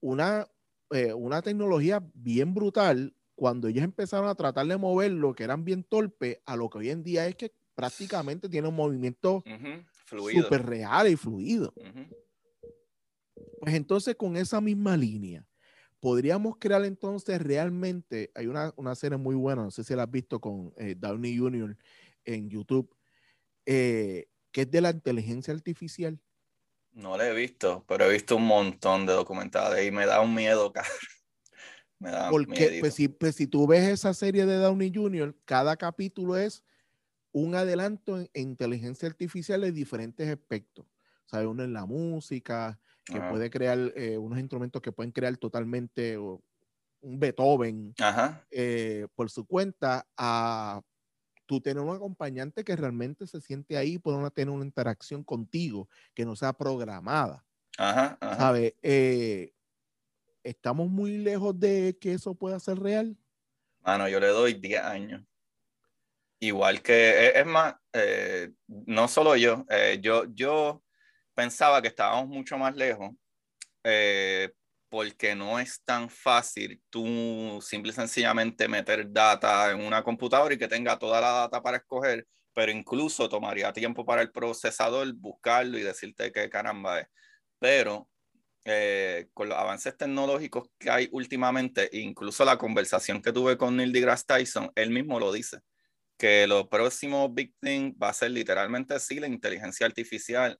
una, 0.00 0.46
eh, 0.90 1.12
una 1.12 1.42
tecnología 1.42 2.02
bien 2.14 2.54
brutal 2.54 3.14
cuando 3.34 3.68
ellos 3.68 3.84
empezaron 3.84 4.28
a 4.28 4.34
tratar 4.34 4.66
de 4.66 4.76
mover 4.76 5.12
lo 5.12 5.34
que 5.34 5.44
eran 5.44 5.64
bien 5.64 5.84
torpes 5.84 6.38
a 6.44 6.56
lo 6.56 6.68
que 6.68 6.78
hoy 6.78 6.90
en 6.90 7.02
día 7.02 7.26
es 7.26 7.36
que 7.36 7.52
prácticamente 7.74 8.48
tiene 8.48 8.68
un 8.68 8.74
movimiento 8.74 9.44
súper 10.08 10.66
real 10.66 11.08
y 11.08 11.16
fluido. 11.16 11.72
Pues 13.60 13.74
entonces 13.74 14.16
con 14.16 14.36
esa 14.36 14.60
misma 14.60 14.96
línea, 14.96 15.46
podríamos 16.00 16.56
crear 16.58 16.84
entonces 16.84 17.40
realmente, 17.40 18.30
hay 18.34 18.46
una, 18.46 18.72
una 18.76 18.94
serie 18.94 19.18
muy 19.18 19.36
buena, 19.36 19.62
no 19.62 19.70
sé 19.70 19.84
si 19.84 19.94
la 19.94 20.04
has 20.04 20.10
visto 20.10 20.40
con 20.40 20.72
eh, 20.76 20.94
Downey 20.96 21.38
Jr. 21.38 21.76
en 22.24 22.48
YouTube, 22.48 22.92
eh, 23.66 24.28
que 24.52 24.62
es 24.62 24.70
de 24.70 24.80
la 24.80 24.90
inteligencia 24.90 25.52
artificial. 25.54 26.20
No 26.92 27.16
la 27.16 27.28
he 27.28 27.34
visto, 27.34 27.84
pero 27.86 28.04
he 28.04 28.12
visto 28.12 28.36
un 28.36 28.46
montón 28.46 29.06
de 29.06 29.12
documentales 29.12 29.86
y 29.86 29.90
me 29.90 30.06
da 30.06 30.20
un 30.20 30.34
miedo, 30.34 30.72
cara. 30.72 30.88
Me 31.98 32.10
da 32.10 32.30
Porque 32.30 32.78
pues 32.80 32.94
si, 32.94 33.08
pues 33.08 33.34
si 33.34 33.46
tú 33.46 33.66
ves 33.66 33.88
esa 33.88 34.14
serie 34.14 34.46
de 34.46 34.56
Downey 34.56 34.92
Jr., 34.94 35.36
cada 35.44 35.76
capítulo 35.76 36.36
es 36.36 36.64
un 37.32 37.54
adelanto 37.54 38.18
en, 38.18 38.28
inteligencia 38.34 39.08
artificial 39.08 39.60
de 39.60 39.72
diferentes 39.72 40.28
aspectos. 40.28 40.86
O 41.30 41.38
uno 41.50 41.62
en 41.62 41.72
la 41.72 41.84
música, 41.84 42.80
que 43.04 43.20
puede 43.20 43.50
crear 43.50 43.92
eh, 43.96 44.16
unos 44.16 44.38
instrumentos 44.38 44.80
que 44.80 44.92
pueden 44.92 45.12
crear 45.12 45.36
totalmente 45.36 46.16
un 46.18 46.40
Beethoven 47.20 47.94
eh, 48.50 49.06
por 49.14 49.30
su 49.30 49.46
cuenta, 49.46 50.06
a 50.16 50.80
tú 51.48 51.62
tienes 51.62 51.82
un 51.82 51.96
acompañante 51.96 52.62
que 52.62 52.76
realmente 52.76 53.26
se 53.26 53.40
siente 53.40 53.78
ahí, 53.78 53.98
puede 53.98 54.30
tener 54.30 54.54
una 54.54 54.66
interacción 54.66 55.24
contigo, 55.24 55.88
que 56.14 56.26
no 56.26 56.36
sea 56.36 56.52
programada. 56.52 57.42
Ajá, 57.78 58.18
¿Sabes? 58.20 58.74
Eh, 58.82 59.54
¿Estamos 60.44 60.90
muy 60.90 61.16
lejos 61.16 61.58
de 61.58 61.96
que 61.98 62.12
eso 62.12 62.34
pueda 62.34 62.60
ser 62.60 62.78
real? 62.78 63.16
Mano, 63.80 64.08
yo 64.08 64.20
le 64.20 64.28
doy 64.28 64.54
10 64.54 64.82
años. 64.82 65.22
Igual 66.38 66.82
que, 66.82 66.92
e, 66.92 67.40
es 67.40 67.46
más, 67.46 67.76
eh, 67.94 68.52
no 68.66 69.08
solo 69.08 69.34
yo, 69.34 69.64
eh, 69.70 69.98
yo, 70.02 70.24
yo 70.34 70.84
pensaba 71.34 71.80
que 71.80 71.88
estábamos 71.88 72.28
mucho 72.28 72.58
más 72.58 72.76
lejos, 72.76 73.10
porque 74.88 75.34
no 75.34 75.58
es 75.58 75.82
tan 75.84 76.08
fácil 76.10 76.82
tú 76.90 77.60
simple 77.62 77.92
y 77.92 77.94
sencillamente 77.94 78.68
meter 78.68 79.10
data 79.10 79.70
en 79.70 79.80
una 79.82 80.02
computadora 80.02 80.54
y 80.54 80.58
que 80.58 80.68
tenga 80.68 80.98
toda 80.98 81.20
la 81.20 81.30
data 81.32 81.62
para 81.62 81.78
escoger, 81.78 82.26
pero 82.54 82.72
incluso 82.72 83.28
tomaría 83.28 83.72
tiempo 83.72 84.04
para 84.04 84.22
el 84.22 84.30
procesador 84.32 85.12
buscarlo 85.14 85.78
y 85.78 85.82
decirte 85.82 86.32
qué 86.32 86.48
caramba 86.48 87.00
es. 87.00 87.08
Pero 87.58 88.08
eh, 88.64 89.28
con 89.34 89.48
los 89.48 89.58
avances 89.58 89.96
tecnológicos 89.96 90.68
que 90.78 90.90
hay 90.90 91.08
últimamente, 91.12 91.88
incluso 91.92 92.44
la 92.44 92.58
conversación 92.58 93.22
que 93.22 93.32
tuve 93.32 93.56
con 93.56 93.76
Neil 93.76 93.92
deGrasse 93.92 94.26
Tyson, 94.26 94.70
él 94.74 94.90
mismo 94.90 95.18
lo 95.20 95.32
dice, 95.32 95.60
que 96.18 96.46
lo 96.46 96.68
próximo 96.68 97.28
big 97.28 97.54
thing 97.60 97.94
va 98.02 98.10
a 98.10 98.14
ser 98.14 98.32
literalmente 98.32 98.98
sí 99.00 99.20
la 99.20 99.28
inteligencia 99.28 99.86
artificial 99.86 100.58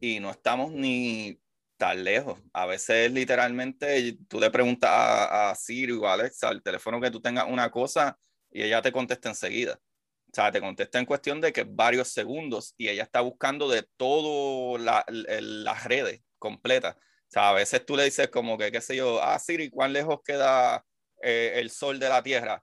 y 0.00 0.20
no 0.20 0.30
estamos 0.30 0.72
ni 0.72 1.38
tan 1.80 2.04
lejos. 2.04 2.38
A 2.52 2.66
veces 2.66 3.10
literalmente 3.10 4.18
tú 4.28 4.38
le 4.38 4.50
preguntas 4.50 4.90
a, 4.92 5.54
Siri 5.56 5.92
o 5.92 6.06
a 6.06 6.12
Alexa 6.12 6.48
al 6.48 6.62
teléfono 6.62 7.00
que 7.00 7.10
tú 7.10 7.22
tengas 7.22 7.46
una 7.48 7.70
cosa 7.70 8.18
y 8.50 8.62
ella 8.62 8.82
te 8.82 8.92
contesta 8.92 9.30
enseguida. 9.30 9.80
O 10.26 10.34
sea, 10.34 10.52
te 10.52 10.60
contesta 10.60 10.98
en 10.98 11.06
cuestión 11.06 11.40
de 11.40 11.54
que 11.54 11.64
varios 11.64 12.08
segundos 12.08 12.74
y 12.76 12.90
ella 12.90 13.04
está 13.04 13.22
buscando 13.22 13.66
de 13.66 13.88
todo 13.96 14.76
la, 14.76 15.06
las 15.08 15.84
redes 15.84 16.20
completas. 16.38 16.96
O 16.96 17.30
sea, 17.30 17.48
a 17.48 17.54
veces 17.54 17.86
tú 17.86 17.96
le 17.96 18.04
dices 18.04 18.28
como 18.28 18.58
que, 18.58 18.70
qué 18.70 18.82
sé 18.82 18.96
yo, 18.96 19.22
ah, 19.22 19.38
Siri, 19.38 19.70
¿cuán 19.70 19.94
lejos 19.94 20.20
queda 20.22 20.84
eh, 21.22 21.52
el 21.56 21.70
sol 21.70 21.98
de 21.98 22.08
la 22.08 22.22
Tierra. 22.22 22.62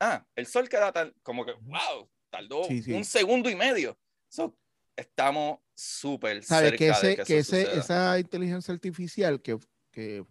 Ah, 0.00 0.22
el 0.34 0.46
sol 0.46 0.68
queda 0.68 0.92
tal, 0.92 1.14
como 1.22 1.46
que, 1.46 1.52
wow, 1.52 2.10
tardó 2.28 2.66
un 2.66 3.04
segundo 3.04 3.48
y 3.48 3.54
medio. 3.54 3.98
estamos 4.94 5.60
súper 5.76 6.42
cerca 6.42 6.76
que, 6.76 6.88
ese, 6.88 7.06
de 7.06 7.16
que, 7.16 7.24
que 7.24 7.38
ese, 7.38 7.78
esa 7.78 8.18
inteligencia 8.18 8.72
artificial 8.72 9.40
que, 9.40 9.58
que, 9.92 10.24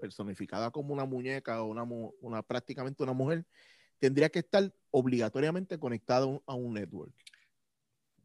personificada 0.00 0.70
como 0.70 0.92
una 0.92 1.04
muñeca 1.04 1.62
o 1.62 1.66
una, 1.66 1.84
una, 2.20 2.42
prácticamente 2.42 3.02
una 3.02 3.12
mujer, 3.12 3.44
tendría 3.98 4.28
que 4.28 4.40
estar 4.40 4.72
obligatoriamente 4.90 5.78
conectado 5.78 6.42
a 6.46 6.54
un 6.54 6.74
network. 6.74 7.12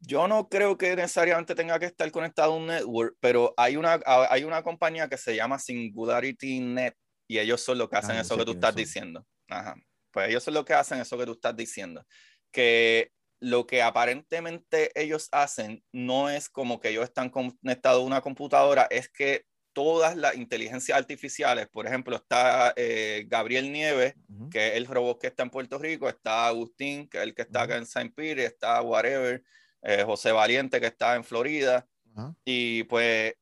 Yo 0.00 0.28
no 0.28 0.48
creo 0.48 0.76
que 0.76 0.94
necesariamente 0.94 1.54
tenga 1.54 1.78
que 1.78 1.86
estar 1.86 2.10
conectado 2.10 2.52
a 2.52 2.56
un 2.56 2.66
network, 2.66 3.16
pero 3.20 3.54
hay 3.56 3.76
una, 3.76 4.00
hay 4.04 4.44
una 4.44 4.62
compañía 4.62 5.08
que 5.08 5.16
se 5.16 5.34
llama 5.34 5.58
Singularity 5.58 6.60
Net 6.60 6.94
y 7.26 7.38
ellos 7.38 7.60
son 7.60 7.78
los 7.78 7.88
que 7.88 7.96
hacen 7.96 8.16
ah, 8.16 8.20
eso 8.20 8.36
que 8.36 8.44
tú 8.44 8.52
estás 8.52 8.74
diciendo. 8.74 9.26
Ajá. 9.48 9.76
Pues 10.10 10.28
ellos 10.28 10.42
son 10.42 10.54
los 10.54 10.64
que 10.64 10.74
hacen 10.74 11.00
eso 11.00 11.18
que 11.18 11.26
tú 11.26 11.32
estás 11.32 11.56
diciendo. 11.56 12.04
Que 12.50 13.12
lo 13.40 13.66
que 13.66 13.82
aparentemente 13.82 14.90
ellos 15.00 15.28
hacen 15.32 15.82
no 15.92 16.28
es 16.28 16.48
como 16.48 16.80
que 16.80 16.90
ellos 16.90 17.04
están 17.04 17.30
conectados 17.30 18.02
a 18.02 18.06
una 18.06 18.20
computadora, 18.20 18.86
es 18.90 19.08
que 19.08 19.44
todas 19.72 20.16
las 20.16 20.34
inteligencias 20.34 20.98
artificiales, 20.98 21.68
por 21.68 21.86
ejemplo, 21.86 22.16
está 22.16 22.72
eh, 22.74 23.26
Gabriel 23.28 23.72
Nieves, 23.72 24.14
que 24.50 24.68
es 24.68 24.74
el 24.74 24.86
robot 24.86 25.20
que 25.20 25.28
está 25.28 25.44
en 25.44 25.50
Puerto 25.50 25.78
Rico, 25.78 26.08
está 26.08 26.48
Agustín, 26.48 27.08
que 27.08 27.18
es 27.18 27.22
el 27.22 27.34
que 27.34 27.42
está 27.42 27.62
acá 27.62 27.76
en 27.76 27.86
Saint 27.86 28.12
Peter, 28.12 28.40
está 28.40 28.82
Whatever, 28.82 29.42
eh, 29.82 30.02
José 30.02 30.32
Valiente, 30.32 30.80
que 30.80 30.88
está 30.88 31.14
en 31.14 31.22
Florida. 31.22 31.86
Y 32.44 32.82
pues 32.84 33.34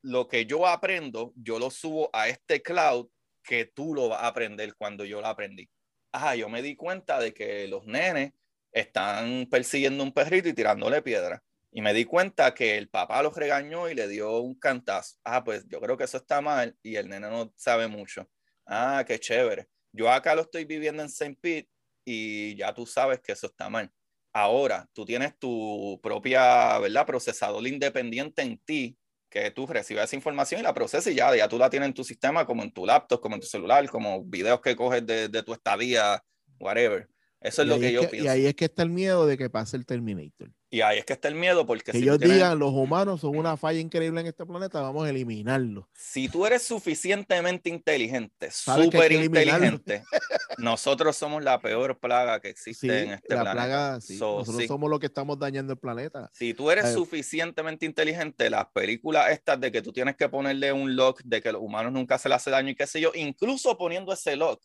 lo 0.00 0.26
que 0.26 0.46
yo 0.46 0.66
aprendo, 0.66 1.34
yo 1.36 1.58
lo 1.58 1.70
subo 1.70 2.08
a 2.14 2.28
este 2.28 2.62
cloud 2.62 3.08
que 3.42 3.66
tú 3.66 3.94
lo 3.94 4.08
vas 4.08 4.22
a 4.22 4.28
aprender 4.28 4.74
cuando 4.76 5.04
yo 5.04 5.20
lo 5.20 5.26
aprendí. 5.26 5.68
Ah, 6.12 6.34
yo 6.34 6.48
me 6.48 6.62
di 6.62 6.76
cuenta 6.76 7.18
de 7.20 7.34
que 7.34 7.68
los 7.68 7.84
nenes 7.84 8.32
están 8.74 9.46
persiguiendo 9.50 10.02
un 10.02 10.12
perrito 10.12 10.48
y 10.48 10.52
tirándole 10.52 11.00
piedra. 11.00 11.42
Y 11.70 11.80
me 11.80 11.94
di 11.94 12.04
cuenta 12.04 12.54
que 12.54 12.76
el 12.76 12.88
papá 12.88 13.22
los 13.22 13.34
regañó 13.36 13.88
y 13.88 13.94
le 13.94 14.06
dio 14.08 14.40
un 14.40 14.54
cantazo. 14.54 15.16
Ah, 15.24 15.42
pues 15.42 15.66
yo 15.68 15.80
creo 15.80 15.96
que 15.96 16.04
eso 16.04 16.18
está 16.18 16.40
mal 16.40 16.76
y 16.82 16.96
el 16.96 17.08
nene 17.08 17.30
no 17.30 17.52
sabe 17.56 17.88
mucho. 17.88 18.28
Ah, 18.66 19.04
qué 19.06 19.18
chévere. 19.18 19.68
Yo 19.92 20.10
acá 20.10 20.34
lo 20.34 20.42
estoy 20.42 20.64
viviendo 20.64 21.02
en 21.02 21.08
St. 21.08 21.36
Pete 21.40 21.70
y 22.04 22.56
ya 22.56 22.74
tú 22.74 22.84
sabes 22.86 23.20
que 23.20 23.32
eso 23.32 23.46
está 23.46 23.70
mal. 23.70 23.90
Ahora, 24.32 24.88
tú 24.92 25.04
tienes 25.04 25.38
tu 25.38 26.00
propia, 26.02 26.78
¿verdad? 26.78 27.06
Procesador 27.06 27.66
independiente 27.66 28.42
en 28.42 28.58
ti, 28.58 28.98
que 29.30 29.50
tú 29.52 29.66
recibes 29.66 30.04
esa 30.04 30.16
información 30.16 30.60
y 30.60 30.64
la 30.64 30.74
procesas 30.74 31.12
y 31.12 31.16
ya, 31.16 31.34
ya 31.36 31.48
tú 31.48 31.58
la 31.58 31.70
tienes 31.70 31.88
en 31.88 31.94
tu 31.94 32.02
sistema, 32.02 32.44
como 32.44 32.64
en 32.64 32.72
tu 32.72 32.84
laptop, 32.84 33.20
como 33.20 33.36
en 33.36 33.40
tu 33.40 33.46
celular, 33.46 33.88
como 33.88 34.24
videos 34.24 34.60
que 34.60 34.74
coges 34.74 35.06
de, 35.06 35.28
de 35.28 35.42
tu 35.44 35.52
estadía, 35.52 36.22
whatever. 36.58 37.08
Eso 37.44 37.60
es 37.60 37.68
lo 37.68 37.78
que 37.78 37.92
yo 37.92 38.08
pienso. 38.08 38.24
Y 38.24 38.28
ahí 38.28 38.46
es 38.46 38.54
que 38.54 38.64
está 38.64 38.82
el 38.82 38.88
miedo 38.88 39.26
de 39.26 39.36
que 39.36 39.50
pase 39.50 39.76
el 39.76 39.84
Terminator. 39.84 40.50
Y 40.70 40.80
ahí 40.80 40.98
es 40.98 41.04
que 41.04 41.12
está 41.12 41.28
el 41.28 41.34
miedo 41.34 41.66
porque 41.66 41.92
que 41.92 41.98
ellos 41.98 42.18
digan 42.18 42.58
los 42.58 42.72
humanos 42.72 43.20
son 43.20 43.36
una 43.36 43.56
falla 43.56 43.78
increíble 43.78 44.22
en 44.22 44.26
este 44.26 44.44
planeta, 44.44 44.80
vamos 44.80 45.06
a 45.06 45.10
eliminarlo. 45.10 45.88
Si 45.94 46.28
tú 46.28 46.46
eres 46.46 46.62
suficientemente 46.62 47.68
inteligente, 47.68 48.50
súper 48.50 49.12
inteligente, 49.12 50.02
nosotros 50.58 51.16
somos 51.16 51.44
la 51.44 51.60
peor 51.60 52.00
plaga 52.00 52.40
que 52.40 52.48
existe 52.48 53.02
en 53.02 53.12
este 53.12 53.36
la 53.36 53.52
Plaga, 53.52 54.00
sí. 54.00 54.18
nosotros 54.18 54.66
somos 54.66 54.90
los 54.90 54.98
que 54.98 55.06
estamos 55.06 55.38
dañando 55.38 55.74
el 55.74 55.78
planeta. 55.78 56.28
Si 56.32 56.54
tú 56.54 56.70
eres 56.70 56.92
suficientemente 56.92 57.86
inteligente, 57.86 58.50
las 58.50 58.66
películas 58.72 59.30
estas 59.30 59.60
de 59.60 59.70
que 59.70 59.82
tú 59.82 59.92
tienes 59.92 60.16
que 60.16 60.28
ponerle 60.28 60.72
un 60.72 60.96
lock 60.96 61.20
de 61.24 61.40
que 61.40 61.52
los 61.52 61.62
humanos 61.62 61.92
nunca 61.92 62.18
se 62.18 62.28
le 62.28 62.34
hace 62.36 62.50
daño 62.50 62.70
y 62.70 62.74
qué 62.74 62.88
sé 62.88 63.00
yo, 63.00 63.12
incluso 63.14 63.78
poniendo 63.78 64.12
ese 64.12 64.34
lock, 64.34 64.60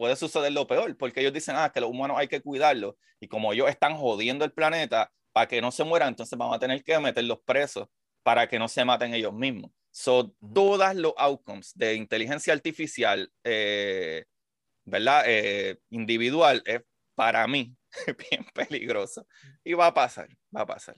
puede 0.00 0.16
suceder 0.16 0.50
lo 0.52 0.66
peor, 0.66 0.96
porque 0.96 1.20
ellos 1.20 1.34
dicen, 1.34 1.56
ah, 1.58 1.70
que 1.70 1.78
los 1.78 1.90
humanos 1.90 2.16
hay 2.18 2.26
que 2.26 2.40
cuidarlos, 2.40 2.94
y 3.20 3.28
como 3.28 3.52
ellos 3.52 3.68
están 3.68 3.98
jodiendo 3.98 4.46
el 4.46 4.52
planeta, 4.52 5.12
para 5.30 5.46
que 5.46 5.60
no 5.60 5.70
se 5.70 5.84
mueran, 5.84 6.08
entonces 6.08 6.38
vamos 6.38 6.56
a 6.56 6.58
tener 6.58 6.82
que 6.82 6.98
meterlos 6.98 7.40
presos 7.44 7.86
para 8.22 8.48
que 8.48 8.58
no 8.58 8.66
se 8.66 8.82
maten 8.82 9.12
ellos 9.12 9.34
mismos. 9.34 9.70
Son 9.90 10.34
todas 10.54 10.96
los 10.96 11.12
outcomes 11.18 11.72
de 11.74 11.96
inteligencia 11.96 12.54
artificial, 12.54 13.30
eh, 13.44 14.24
¿verdad? 14.86 15.24
Eh, 15.26 15.78
individual, 15.90 16.62
es 16.64 16.80
para 17.14 17.46
mí 17.46 17.76
bien 18.30 18.46
peligroso. 18.54 19.26
Y 19.62 19.74
va 19.74 19.88
a 19.88 19.92
pasar, 19.92 20.30
va 20.56 20.62
a 20.62 20.66
pasar. 20.66 20.96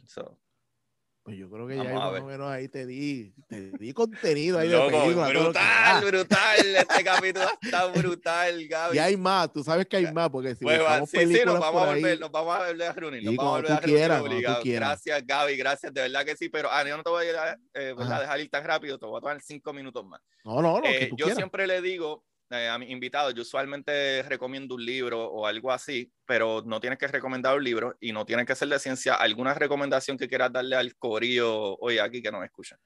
Pues 1.25 1.37
yo 1.37 1.49
creo 1.49 1.69
que 1.69 1.77
ya 1.77 1.85
más 1.85 2.21
o 2.21 2.25
menos 2.25 2.51
ahí 2.51 2.69
te 2.69 2.85
di, 2.85 3.33
te 3.49 3.71
di 3.79 3.93
contenido 3.93 4.59
ahí 4.59 4.69
de 4.69 4.91
película. 4.91 5.29
Brutal, 5.29 6.05
brutal. 6.05 6.77
Este 6.77 7.05
capítulo 7.05 7.47
está 7.61 7.87
brutal, 7.87 8.67
Gaby. 8.67 8.97
Y 8.97 8.99
hay 8.99 9.17
más, 9.17 9.53
tú 9.53 9.63
sabes 9.63 9.87
que 9.87 9.99
hay 9.99 10.13
más, 10.13 10.31
porque 10.31 10.57
si 10.57 10.65
pues 10.65 10.81
sí, 11.09 11.19
sí, 11.27 11.41
nos 11.47 11.61
vamos, 11.61 11.83
a 11.83 11.87
volver, 11.95 12.19
nos 12.19 12.33
vamos 12.33 12.57
a 12.57 12.67
volver 12.67 12.89
a 12.89 12.93
reunir. 12.93 13.23
Nos 13.23 13.37
vamos 13.37 13.53
a 13.53 13.57
volver 13.57 13.73
a 13.73 14.61
quieras, 14.61 14.65
Gracias, 14.65 15.25
Gaby, 15.25 15.57
gracias, 15.57 15.95
de 15.95 16.01
verdad 16.01 16.25
que 16.25 16.37
sí, 16.37 16.49
pero 16.49 16.69
ah, 16.73 16.85
yo 16.85 16.97
no 16.97 17.05
te 17.05 17.11
voy 17.11 17.27
a, 17.27 17.57
eh, 17.75 17.95
dejar 17.97 18.41
ir 18.41 18.51
tan 18.51 18.65
rápido, 18.65 18.99
te 18.99 19.07
voy 19.07 19.19
a 19.19 19.21
tomar 19.21 19.41
cinco 19.41 19.73
minutos 19.73 20.05
más. 20.05 20.21
No, 20.45 20.61
no, 20.61 20.81
no. 20.81 20.87
Eh, 20.87 21.11
yo 21.17 21.33
siempre 21.37 21.69
le 21.69 21.81
digo 21.81 22.25
eh, 22.53 22.69
a 22.69 22.79
mis 22.79 22.91
invitados, 22.91 23.33
yo 23.35 23.41
usualmente 23.41 24.23
recomiendo 24.25 24.75
un 24.75 24.85
libro 24.85 25.25
o 25.25 25.47
algo 25.47 25.73
así, 25.73 26.13
pero 26.27 26.63
no 26.67 26.81
tienes 26.81 26.99
que 26.99 27.07
recomendar 27.07 27.57
un 27.57 27.65
libro 27.65 27.97
y 27.99 28.13
no 28.13 28.27
tiene 28.27 28.45
que 28.45 28.55
ser 28.55 28.69
de 28.69 28.79
ciencia. 28.79 29.15
¿Alguna 29.15 29.55
recomendación 29.55 30.19
que 30.19 30.29
quieras 30.29 30.53
darle 30.53 30.77
al 30.77 30.95
corillo 30.97 31.79
hoy 31.79 31.97
aquí 31.97 32.21
que 32.21 32.31
nos 32.31 32.45
escucha? 32.45 32.79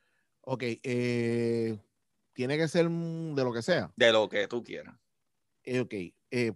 Ok, 0.43 0.63
eh, 0.63 1.77
tiene 2.33 2.57
que 2.57 2.69
ser 2.69 2.89
de 2.89 3.45
lo 3.45 3.53
que 3.53 3.61
sea. 3.61 3.93
De 3.97 4.13
lo 4.13 4.29
que 4.29 4.47
tú 4.47 4.63
quieras. 4.63 4.95
Eh, 5.65 5.81
ok, 5.81 5.95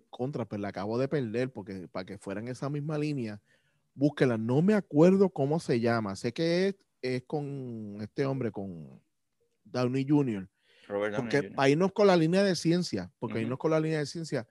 contra, 0.09 0.45
pues 0.45 0.61
la 0.61 0.69
acabo 0.69 0.97
de 0.97 1.09
perder 1.09 1.51
porque 1.51 1.89
para 1.89 2.07
que 2.07 2.17
fuera 2.17 2.41
en 2.41 2.47
esa 2.47 2.71
misma 2.71 2.97
línea, 2.97 3.43
búsquela. 3.93 4.39
No 4.39 4.63
me 4.63 4.75
acuerdo 4.75 5.31
cómo 5.31 5.59
se 5.59 5.81
llama. 5.81 6.15
Sé 6.15 6.33
que 6.33 6.69
es, 6.69 6.77
es 7.03 7.25
con 7.25 7.99
este 8.01 8.25
hombre, 8.25 8.53
con 8.53 9.03
Downey 9.65 10.07
Jr 10.09 10.49
porque 11.17 11.51
para 11.51 11.69
irnos 11.69 11.93
con 11.93 12.07
la 12.07 12.17
línea 12.17 12.43
de 12.43 12.57
ciencia, 12.57 13.13
porque 13.19 13.41
irnos 13.41 13.59
con 13.59 13.71
la 13.71 13.81
línea 13.81 13.99
de 13.99 14.07
ciencia, 14.07 14.47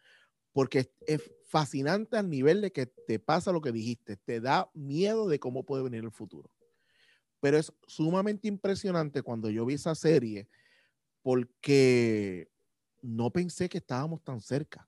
porque 0.51 0.91
es 1.07 1.31
fascinante 1.47 2.17
al 2.17 2.29
nivel 2.29 2.61
de 2.61 2.71
que 2.71 2.85
te 2.85 3.19
pasa 3.19 3.51
lo 3.51 3.61
que 3.61 3.71
dijiste, 3.71 4.17
te 4.17 4.39
da 4.39 4.69
miedo 4.73 5.27
de 5.27 5.39
cómo 5.39 5.65
puede 5.65 5.83
venir 5.83 6.03
el 6.03 6.11
futuro. 6.11 6.49
Pero 7.39 7.57
es 7.57 7.73
sumamente 7.87 8.47
impresionante 8.47 9.21
cuando 9.21 9.49
yo 9.49 9.65
vi 9.65 9.75
esa 9.75 9.95
serie, 9.95 10.47
porque 11.21 12.49
no 13.01 13.31
pensé 13.31 13.69
que 13.69 13.77
estábamos 13.79 14.23
tan 14.23 14.41
cerca. 14.41 14.87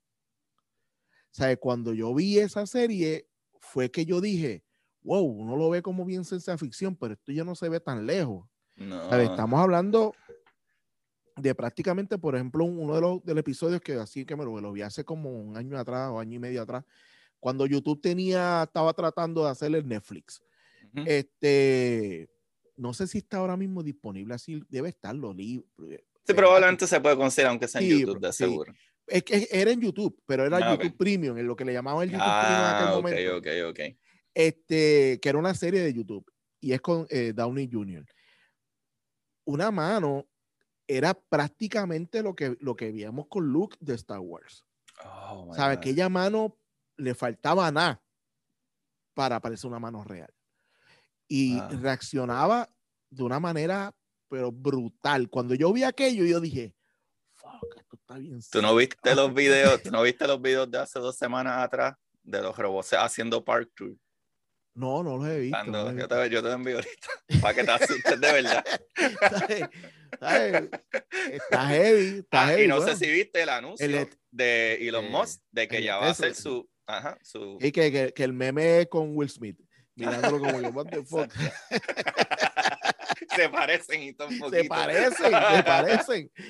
O 1.32 1.34
sea, 1.34 1.56
cuando 1.58 1.94
yo 1.94 2.14
vi 2.14 2.40
esa 2.40 2.66
serie, 2.68 3.28
fue 3.60 3.90
que 3.90 4.06
yo 4.06 4.20
dije, 4.20 4.64
wow, 5.04 5.24
uno 5.24 5.56
lo 5.56 5.70
ve 5.70 5.82
como 5.82 6.06
bien 6.06 6.26
ciencia 6.26 6.58
ficción, 6.58 6.96
pero 6.96 7.14
esto 7.14 7.32
ya 7.32 7.44
no 7.44 7.56
se 7.56 7.70
ve 7.70 7.80
tan 7.80 8.06
lejos. 8.06 8.48
Estamos 8.76 9.60
hablando 9.60 10.14
de 11.36 11.56
prácticamente, 11.56 12.18
por 12.18 12.36
ejemplo, 12.36 12.66
uno 12.66 12.96
de 12.96 13.02
los, 13.02 13.38
episodios 13.38 13.82
que 13.82 13.94
así 13.94 14.26
que 14.26 14.36
me 14.36 14.44
lo, 14.44 14.72
vi 14.72 14.82
hace 14.82 15.04
como 15.04 15.30
un 15.30 15.58
año 15.58 15.78
atrás 15.78 16.10
o 16.12 16.20
año 16.20 16.36
y 16.36 16.40
medio 16.40 16.62
atrás, 16.62 16.84
cuando 17.40 17.66
YouTube 17.66 18.02
tenía, 18.02 18.64
estaba 18.64 18.94
tratando 18.94 19.44
de 19.44 19.52
hacer 19.52 19.74
el 19.74 19.88
Netflix. 19.88 20.42
Este, 21.06 22.30
no 22.76 22.94
sé 22.94 23.08
si 23.08 23.20
está 23.20 23.38
ahora 23.38 23.56
mismo 23.56 23.82
disponible, 23.82 24.34
así 24.34 24.62
debe 24.70 24.90
estarlo. 24.90 25.34
Eh, 25.38 25.64
sí, 26.26 26.34
probablemente 26.34 26.86
se 26.86 27.00
puede 27.00 27.16
conseguir, 27.16 27.48
aunque 27.48 27.68
sea 27.68 27.82
en 27.82 28.00
YouTube, 28.00 28.20
de 28.20 28.34
seguro. 28.34 28.74
Es 29.08 29.24
que 29.24 29.48
era 29.52 29.72
en 29.72 29.82
YouTube, 29.82 30.22
pero 30.26 30.46
era 30.46 30.58
ah, 30.58 30.76
YouTube 30.76 30.98
Premium, 30.98 31.38
en 31.38 31.48
lo 31.48 31.56
que 31.56 31.66
le 31.66 31.74
llamaban 31.74 32.04
el 32.04 32.12
YouTube 32.12 32.24
Premium 32.24 32.60
en 32.60 32.76
aquel 32.76 32.88
ah, 32.88 32.94
momento. 32.96 33.38
Ok, 33.38 33.48
ok, 33.48 33.70
ok. 33.70 33.80
Este, 34.34 35.20
que 35.22 35.30
era 35.30 35.38
una 35.38 35.54
serie 35.54 35.82
de 35.82 35.94
YouTube 35.94 36.26
y 36.62 36.74
es 36.74 36.82
con 36.82 37.06
eh, 37.10 37.34
Downey 37.36 37.70
Jr. 37.72 38.06
Una 39.46 39.72
mano 39.72 40.28
era 40.98 41.14
prácticamente 41.14 42.22
lo 42.22 42.36
que, 42.36 42.58
lo 42.60 42.76
que 42.76 42.92
veíamos 42.92 43.28
con 43.28 43.48
Luke 43.48 43.78
de 43.80 43.96
Star 43.96 44.20
Wars. 44.20 44.66
Oh, 45.06 45.54
¿Sabe? 45.56 45.76
Aquella 45.76 46.10
mano 46.10 46.58
le 46.98 47.16
faltaba 47.16 47.72
nada 47.72 48.02
para 49.14 49.40
parecer 49.40 49.70
una 49.70 49.80
mano 49.80 50.04
real. 50.04 50.34
Y 51.30 51.60
reaccionaba 51.62 52.70
de 53.10 53.24
una 53.24 53.40
manera, 53.40 53.96
pero 54.28 54.52
brutal. 54.52 55.30
Cuando 55.30 55.56
yo 55.56 55.72
vi 55.72 55.84
aquello, 55.84 56.26
yo 56.26 56.42
dije, 56.42 56.76
fuck, 57.32 57.78
esto 57.78 57.96
está 57.96 58.18
bien. 58.18 58.42
¿Tú 58.52 58.62
no 58.62 58.76
viste 58.76 59.16
los 59.16 59.34
videos, 59.34 59.82
¿tú 59.82 59.92
no 59.92 60.02
viste 60.02 60.28
los 60.28 60.42
videos 60.42 60.70
de 60.70 60.80
hace 60.80 61.00
dos 61.00 61.16
semanas 61.16 61.64
atrás 61.64 61.96
de 62.22 62.42
los 62.42 62.58
robots 62.58 62.94
haciendo 62.94 63.44
park 63.46 63.72
No, 64.74 65.04
no 65.04 65.18
los 65.18 65.28
he 65.28 65.40
visto. 65.40 65.58
Yo, 65.66 66.08
te, 66.08 66.30
yo, 66.30 66.44
te, 66.44 66.52
envío 66.52 66.76
ahorita 66.76 67.08
para 67.42 67.54
que 67.54 67.64
te 67.64 67.72
asustes 67.72 68.22
de 68.22 68.32
verdad. 68.32 68.64
Está 70.12 71.68
heavy, 71.68 72.20
está 72.20 72.48
ah, 72.48 72.60
Y 72.60 72.68
no 72.68 72.82
sé 72.82 72.96
si 72.96 73.12
viste 73.12 73.42
el 73.42 73.50
anuncio 73.50 74.08
de 74.32 74.88
Elon 74.88 75.12
Musk 75.12 75.42
de 75.52 75.68
que 75.68 75.84
ya 75.84 75.98
va 75.98 76.08
a 76.08 76.12
hacer 76.12 76.36
su, 76.36 76.70
ajá, 76.86 77.18
su... 77.22 77.58
Y 77.60 77.72
que, 77.72 77.92
que, 77.92 78.14
que, 78.14 78.24
el 78.24 78.34
meme 78.34 78.82
es 78.82 78.88
con 78.88 79.16
Will 79.16 79.30
Smith, 79.30 79.60
mirándolo 79.96 80.40
como 80.40 80.62
yo, 80.62 80.70
what 80.70 80.88
the 80.88 81.04
fuck. 81.06 81.32
se 83.36 83.50
parecen 83.50 84.04
y 84.04 84.10
un 84.10 84.16
poquito. 84.16 84.50
Se 84.50 84.64
parecen, 84.66 85.14
se 85.16 85.64
parecen. 85.64 86.32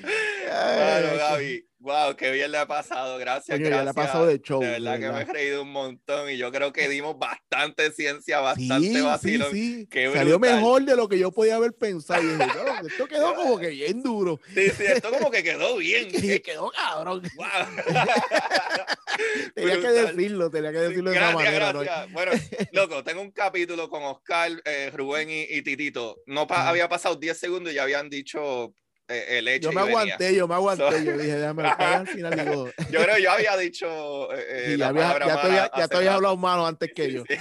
Bueno, 0.52 1.18
Gaby, 1.18 1.70
wow, 1.82 2.16
qué 2.16 2.32
bien 2.32 2.52
le 2.52 2.60
ha 2.60 2.68
pasado. 2.68 3.18
Gracias, 3.18 3.60
gracias. 3.60 3.84
le 3.84 3.90
ha 3.90 3.94
pasado 3.94 4.28
de 4.28 4.40
show. 4.40 4.62
De 4.62 4.70
verdad, 4.70 4.99
que 4.99 5.12
me 5.12 5.22
he 5.22 5.26
reído 5.26 5.64
un 5.64 5.72
montón 5.72 6.30
y 6.30 6.38
yo 6.38 6.52
creo 6.52 6.72
que 6.72 6.88
dimos 6.90 7.18
bastante 7.18 7.91
ciencia, 7.91 8.40
bastante 8.40 9.02
vacilón. 9.02 9.52
Sí, 9.52 9.88
sí. 9.91 10.14
Salió 10.14 10.40
mejor 10.40 10.84
de 10.84 10.95
lo 10.95 11.10
que 11.10 11.20
yo 11.20 11.32
podía 11.32 11.56
haber 11.56 11.74
pensado. 11.74 12.22
Y 12.22 12.28
dije, 12.28 12.60
esto 12.88 13.08
quedó 13.08 13.36
como 13.36 13.60
que 13.60 13.70
bien 13.70 14.03
duro. 14.03 14.40
Sí, 14.53 14.70
sí, 14.70 14.84
esto 14.88 15.10
como 15.10 15.32
que 15.32 15.44
quedó 15.44 15.78
bien. 15.78 16.10
Y 16.22 16.40
quedó 16.40 16.72
cabrón. 16.72 17.24
Wow. 17.36 17.48
tenía 19.56 19.82
que 19.82 19.88
decirlo, 19.88 20.49
tenía 20.49 20.72
que 20.72 20.78
decirlo 20.78 21.10
de 21.10 21.18
esa 21.18 21.32
manera. 21.32 22.08
Bueno, 22.12 22.32
loco, 22.72 23.03
tengo 23.03 23.22
un 23.22 23.32
capítulo 23.32 23.90
con 23.90 24.03
Oscar, 24.03 24.52
eh, 24.66 24.91
Rubén 24.94 25.30
y, 25.30 25.62
Titito. 25.62 26.22
No 26.28 26.48
había 26.49 26.88
pasado 26.88 27.16
10 27.16 27.38
segundos 27.38 27.74
y 27.74 27.76
ya 27.76 27.84
habían 27.84 28.10
dicho 28.10 28.74
el 29.11 29.47
hecho. 29.47 29.69
Yo 29.69 29.73
me 29.73 29.81
aguanté, 29.81 30.35
yo 30.35 30.47
me 30.47 30.55
aguanté. 30.55 31.03
yo 31.03 31.17
dije, 31.17 31.38
déjame 31.38 31.63
al 31.63 32.07
final. 32.07 32.45
Digo. 32.45 32.69
Yo 32.91 33.01
creo 33.01 33.15
que 33.15 33.21
yo 33.21 33.31
había 33.31 33.57
dicho. 33.57 34.33
Eh, 34.33 34.75
ya, 34.77 34.89
había, 34.89 35.19
ya, 35.19 35.88
te 35.88 35.97
había, 35.97 36.15
hablado 36.15 36.38
malo 36.38 36.65
antes 36.65 36.91
que 36.93 37.11
yo. 37.11 37.23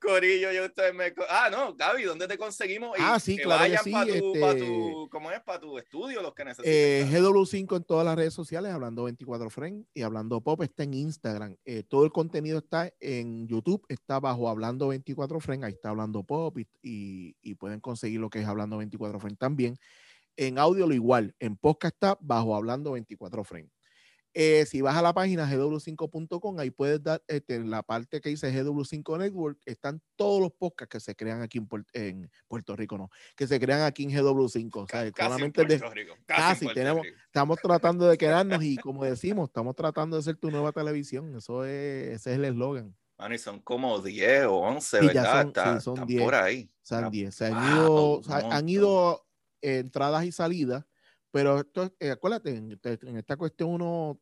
Corillo, 0.00 0.52
yo 0.52 0.66
ustedes 0.66 0.94
me. 0.94 1.12
Ah, 1.28 1.48
no, 1.50 1.74
Gaby, 1.74 2.04
¿dónde 2.04 2.26
te 2.26 2.38
conseguimos? 2.38 2.96
ah, 2.98 3.20
sí, 3.20 3.36
claro. 3.36 3.62
Vayan 3.62 3.84
para 3.90 4.06
tu, 4.06 4.34
este... 4.34 4.64
tu, 4.64 5.08
¿Cómo 5.10 5.30
es? 5.30 5.40
Para 5.40 5.60
tu 5.60 5.78
estudio, 5.78 6.22
los 6.22 6.34
que 6.34 6.44
necesiten. 6.44 6.72
Eh, 6.72 7.06
GW5 7.10 7.76
en 7.76 7.84
todas 7.84 8.04
las 8.04 8.16
redes 8.16 8.34
sociales, 8.34 8.72
hablando 8.72 9.04
24 9.04 9.50
Frames 9.50 9.86
y 9.94 10.02
hablando 10.02 10.40
Pop 10.40 10.62
está 10.62 10.84
en 10.84 10.94
Instagram. 10.94 11.56
Eh, 11.64 11.82
todo 11.88 12.04
el 12.04 12.12
contenido 12.12 12.58
está 12.58 12.92
en 13.00 13.46
YouTube, 13.46 13.84
está 13.88 14.20
bajo 14.20 14.48
Hablando 14.48 14.88
24 14.88 15.40
Frames. 15.40 15.64
Ahí 15.64 15.72
está 15.72 15.90
Hablando 15.90 16.22
Pop 16.22 16.56
y, 16.58 17.36
y, 17.42 17.54
pueden 17.54 17.80
conseguir 17.80 18.20
lo 18.20 18.30
que 18.30 18.40
es 18.40 18.46
Hablando 18.46 18.69
24 18.78 19.20
Frames 19.20 19.38
también. 19.38 19.76
En 20.36 20.58
audio 20.58 20.86
lo 20.86 20.94
igual, 20.94 21.34
en 21.38 21.56
podcast 21.56 21.94
está 21.94 22.18
bajo 22.20 22.54
Hablando 22.56 22.92
24 22.92 23.44
Frames. 23.44 23.70
Eh, 24.32 24.64
si 24.66 24.80
vas 24.80 24.96
a 24.96 25.02
la 25.02 25.12
página 25.12 25.50
gw5.com, 25.50 26.58
ahí 26.60 26.70
puedes 26.70 27.02
dar 27.02 27.20
este, 27.26 27.56
en 27.56 27.68
la 27.68 27.82
parte 27.82 28.20
que 28.20 28.28
dice 28.28 28.52
GW5 28.52 29.18
Network, 29.18 29.58
están 29.64 30.00
todos 30.14 30.40
los 30.40 30.52
podcasts 30.52 30.92
que 30.92 31.00
se 31.00 31.16
crean 31.16 31.42
aquí 31.42 31.60
en, 31.94 32.30
Puerto 32.46 32.76
Rico, 32.76 32.96
no, 32.96 33.10
que 33.34 33.48
se 33.48 33.58
crean 33.58 33.82
aquí 33.82 34.04
en 34.04 34.10
GW5. 34.10 34.86
casi 34.86 35.10
solamente 35.16 35.62
en 35.62 35.66
Puerto 35.66 35.90
Rico. 35.90 36.14
Casi, 36.26 36.68
tenemos, 36.72 37.04
estamos 37.26 37.58
tratando 37.60 38.06
de 38.06 38.16
quedarnos 38.16 38.62
y 38.62 38.76
como 38.76 39.04
decimos, 39.04 39.48
estamos 39.48 39.74
tratando 39.74 40.16
de 40.16 40.22
ser 40.22 40.36
tu 40.36 40.50
nueva 40.50 40.70
televisión. 40.70 41.34
Eso 41.36 41.64
es, 41.64 42.20
ese 42.20 42.30
es 42.30 42.36
el 42.36 42.44
eslogan. 42.44 42.94
Y 43.32 43.38
son 43.38 43.60
como 43.60 44.00
10 44.00 44.46
o 44.46 44.56
11, 44.56 45.00
¿verdad? 45.00 45.52
Son, 45.54 45.96
son 45.96 46.06
10. 46.06 46.22
por 46.22 46.34
ahí. 46.34 46.70
Son 46.82 47.10
10. 47.10 47.34
Se 47.34 47.46
han 47.46 47.76
ido, 47.76 48.20
han 48.28 48.68
ido 48.68 49.26
entradas 49.60 50.24
y 50.24 50.32
salidas 50.32 50.84
pero 51.30 51.60
esto, 51.60 51.94
eh, 52.00 52.10
acuérdate, 52.10 52.56
en, 52.56 53.16
esta 53.16 53.36
cuestión 53.36 53.70
uno, 53.70 54.20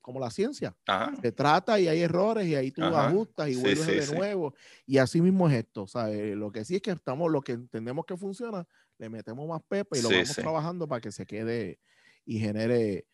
como 0.00 0.20
la 0.20 0.30
ciencia, 0.30 0.76
se 1.20 1.32
trata 1.32 1.80
y 1.80 1.88
hay 1.88 2.00
errores 2.00 2.46
y 2.46 2.54
ahí 2.54 2.70
tú 2.70 2.82
ajustas 2.82 3.48
y 3.48 3.56
vuelves 3.56 4.08
de 4.10 4.16
nuevo. 4.16 4.54
Y 4.86 4.98
así 4.98 5.20
mismo 5.20 5.48
es 5.48 5.54
esto, 5.54 5.86
¿sabes? 5.86 6.36
Lo 6.36 6.52
que 6.52 6.64
sí 6.64 6.76
es 6.76 6.82
que 6.82 6.90
estamos, 6.90 7.30
lo 7.30 7.40
que 7.40 7.52
entendemos 7.52 8.04
que 8.04 8.16
funciona, 8.16 8.66
le 8.98 9.08
metemos 9.08 9.48
más 9.48 9.62
pepa 9.66 9.96
y 9.96 10.02
lo 10.02 10.10
vamos 10.10 10.34
trabajando 10.34 10.86
para 10.86 11.00
que 11.00 11.12
se 11.12 11.24
quede 11.24 11.80
y 12.24 12.38
genere 12.38 13.06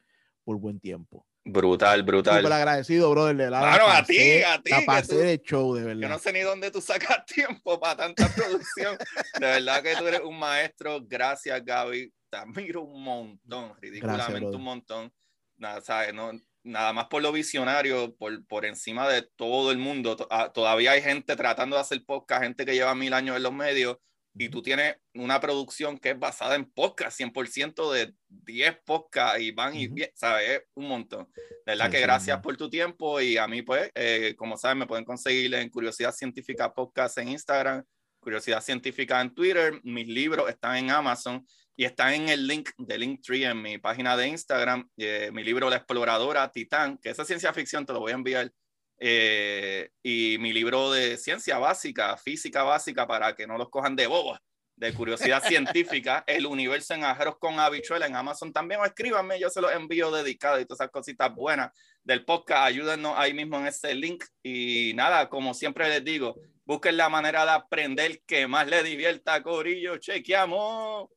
por 0.43 0.59
buen 0.59 0.81
tiempo. 0.81 1.25
Brutal, 1.49 2.03
brutal. 2.03 2.39
Súper 2.39 2.53
agradecido, 2.53 3.11
brother. 3.11 3.37
De 3.37 3.51
la 3.51 3.61
claro, 3.61 3.89
a 3.89 4.03
ti, 4.03 4.43
a 4.43 4.61
ti. 4.61 4.71
La 4.71 5.01
de 5.01 5.41
show, 5.43 5.75
de 5.75 5.85
verdad. 5.85 6.03
Yo 6.03 6.09
no 6.09 6.19
sé 6.19 6.33
ni 6.33 6.41
dónde 6.41 6.71
tú 6.71 6.81
sacas 6.81 7.25
tiempo 7.27 7.79
para 7.79 7.97
tanta 7.97 8.29
producción. 8.35 8.99
de 9.39 9.47
verdad 9.47 9.83
que 9.83 9.95
tú 9.97 10.07
eres 10.07 10.21
un 10.21 10.39
maestro. 10.39 11.01
Gracias, 11.07 11.65
Gaby 11.65 12.13
te 12.31 12.37
admiro 12.37 12.83
un 12.83 13.03
montón, 13.03 13.75
ridículamente 13.81 14.57
un 14.57 14.63
montón. 14.63 15.13
Nada, 15.57 15.81
¿sabes? 15.81 16.13
No, 16.13 16.33
nada 16.63 16.93
más 16.93 17.07
por 17.07 17.23
lo 17.23 17.33
visionario, 17.33 18.15
por, 18.17 18.45
por 18.47 18.65
encima 18.65 19.09
de 19.09 19.23
todo 19.23 19.71
el 19.71 19.79
mundo. 19.79 20.17
Ah, 20.31 20.51
todavía 20.53 20.93
hay 20.93 21.03
gente 21.03 21.37
tratando 21.37 21.77
de 21.77 21.83
hacer 21.83 22.05
podcast, 22.05 22.43
gente 22.43 22.67
que 22.67 22.75
lleva 22.75 22.95
mil 22.95 23.13
años 23.13 23.37
en 23.37 23.43
los 23.43 23.53
medios, 23.53 23.99
y 24.39 24.49
tú 24.51 24.63
tienes 24.63 24.97
una 25.15 25.41
producción 25.41 25.99
que 25.99 26.11
es 26.11 26.19
basada 26.19 26.57
en 26.57 26.71
podcast, 26.71 27.19
100% 27.19 27.91
de 27.93 28.15
10 28.29 28.79
podcasts 28.85 29.41
y 29.41 29.51
van 29.51 29.75
y 29.75 29.89
bien, 29.89 30.11
¿sabes? 30.15 30.63
Un 30.75 30.89
montón. 30.89 31.27
De 31.35 31.73
verdad 31.73 31.91
que 31.91 32.01
gracias 32.01 32.39
por 32.41 32.57
tu 32.57 32.69
tiempo 32.69 33.21
y 33.21 33.39
a 33.39 33.49
mí, 33.49 33.63
pues, 33.63 33.91
eh, 33.95 34.35
como 34.37 34.59
saben, 34.59 34.79
me 34.79 34.87
pueden 34.87 35.05
conseguir 35.05 35.55
en 35.55 35.71
Curiosidad 35.71 36.13
Científica 36.13 36.73
Podcast 36.73 37.17
en 37.19 37.29
Instagram, 37.31 37.83
Curiosidad 38.21 38.61
Científica 38.61 39.21
en 39.21 39.35
Twitter, 39.35 39.81
mis 39.85 40.07
libros 40.07 40.51
están 40.51 40.77
en 40.77 40.91
Amazon 40.91 41.47
y 41.75 41.85
está 41.85 42.15
en 42.15 42.29
el 42.29 42.47
link 42.47 42.71
de 42.77 42.99
Linktree 42.99 43.45
en 43.45 43.63
mi 43.63 43.79
página 43.79 44.17
de 44.17 44.29
Instagram, 44.29 44.89
eh, 44.99 45.31
mi 45.33 45.45
libro 45.45 45.71
La 45.71 45.77
exploradora 45.77 46.51
Titán, 46.51 46.99
que 46.99 47.11
esa 47.11 47.25
ciencia 47.25 47.53
ficción 47.55 47.87
te 47.87 47.93
lo 47.93 48.01
voy 48.01 48.13
a 48.13 48.17
enviar, 48.17 48.51
eh, 48.99 49.91
y 50.03 50.39
mi 50.39 50.53
libro 50.53 50.91
de 50.91 51.17
ciencia 51.17 51.59
básica, 51.59 52.17
física 52.17 52.63
básica, 52.63 53.07
para 53.07 53.35
que 53.35 53.47
no 53.47 53.59
los 53.59 53.69
cojan 53.69 53.97
de 53.97 54.07
bobos, 54.07 54.39
de 54.77 54.93
curiosidad 54.95 55.43
científica, 55.47 56.25
El 56.27 56.47
universo 56.47 56.95
en 56.95 57.05
ajeros 57.05 57.37
con 57.39 57.59
habichuela 57.59 58.07
en 58.07 58.17
Amazon 58.17 58.53
también, 58.53 58.81
o 58.81 58.85
escríbanme, 58.85 59.39
yo 59.39 59.51
se 59.51 59.61
los 59.61 59.73
envío 59.73 60.11
dedicado 60.11 60.61
y 60.61 60.65
todas 60.65 60.81
esas 60.81 60.93
cositas 60.93 61.35
buenas 61.35 61.71
del 62.05 62.25
podcast, 62.25 62.67
ayúdennos 62.67 63.15
ahí 63.17 63.35
mismo 63.35 63.59
en 63.59 63.67
ese 63.67 63.95
link, 63.95 64.25
y 64.43 64.93
nada, 64.95 65.29
como 65.29 65.55
siempre 65.55 65.89
les 65.89 66.05
digo, 66.05 66.37
busquen 66.65 66.97
la 66.97 67.09
manera 67.09 67.45
de 67.45 67.53
aprender 67.53 68.23
que 68.27 68.47
más 68.47 68.67
les 68.67 68.85
divierta, 68.85 69.43
Corillo, 69.43 69.99
chequeamos. 69.99 71.09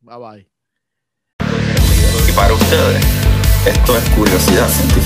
Bye 0.00 0.18
bye. 0.18 0.50
Y 2.28 2.32
para 2.32 2.52
ustedes, 2.52 3.04
esto 3.66 3.96
es 3.96 4.10
curiosidad 4.10 4.68
científica. 4.68 5.03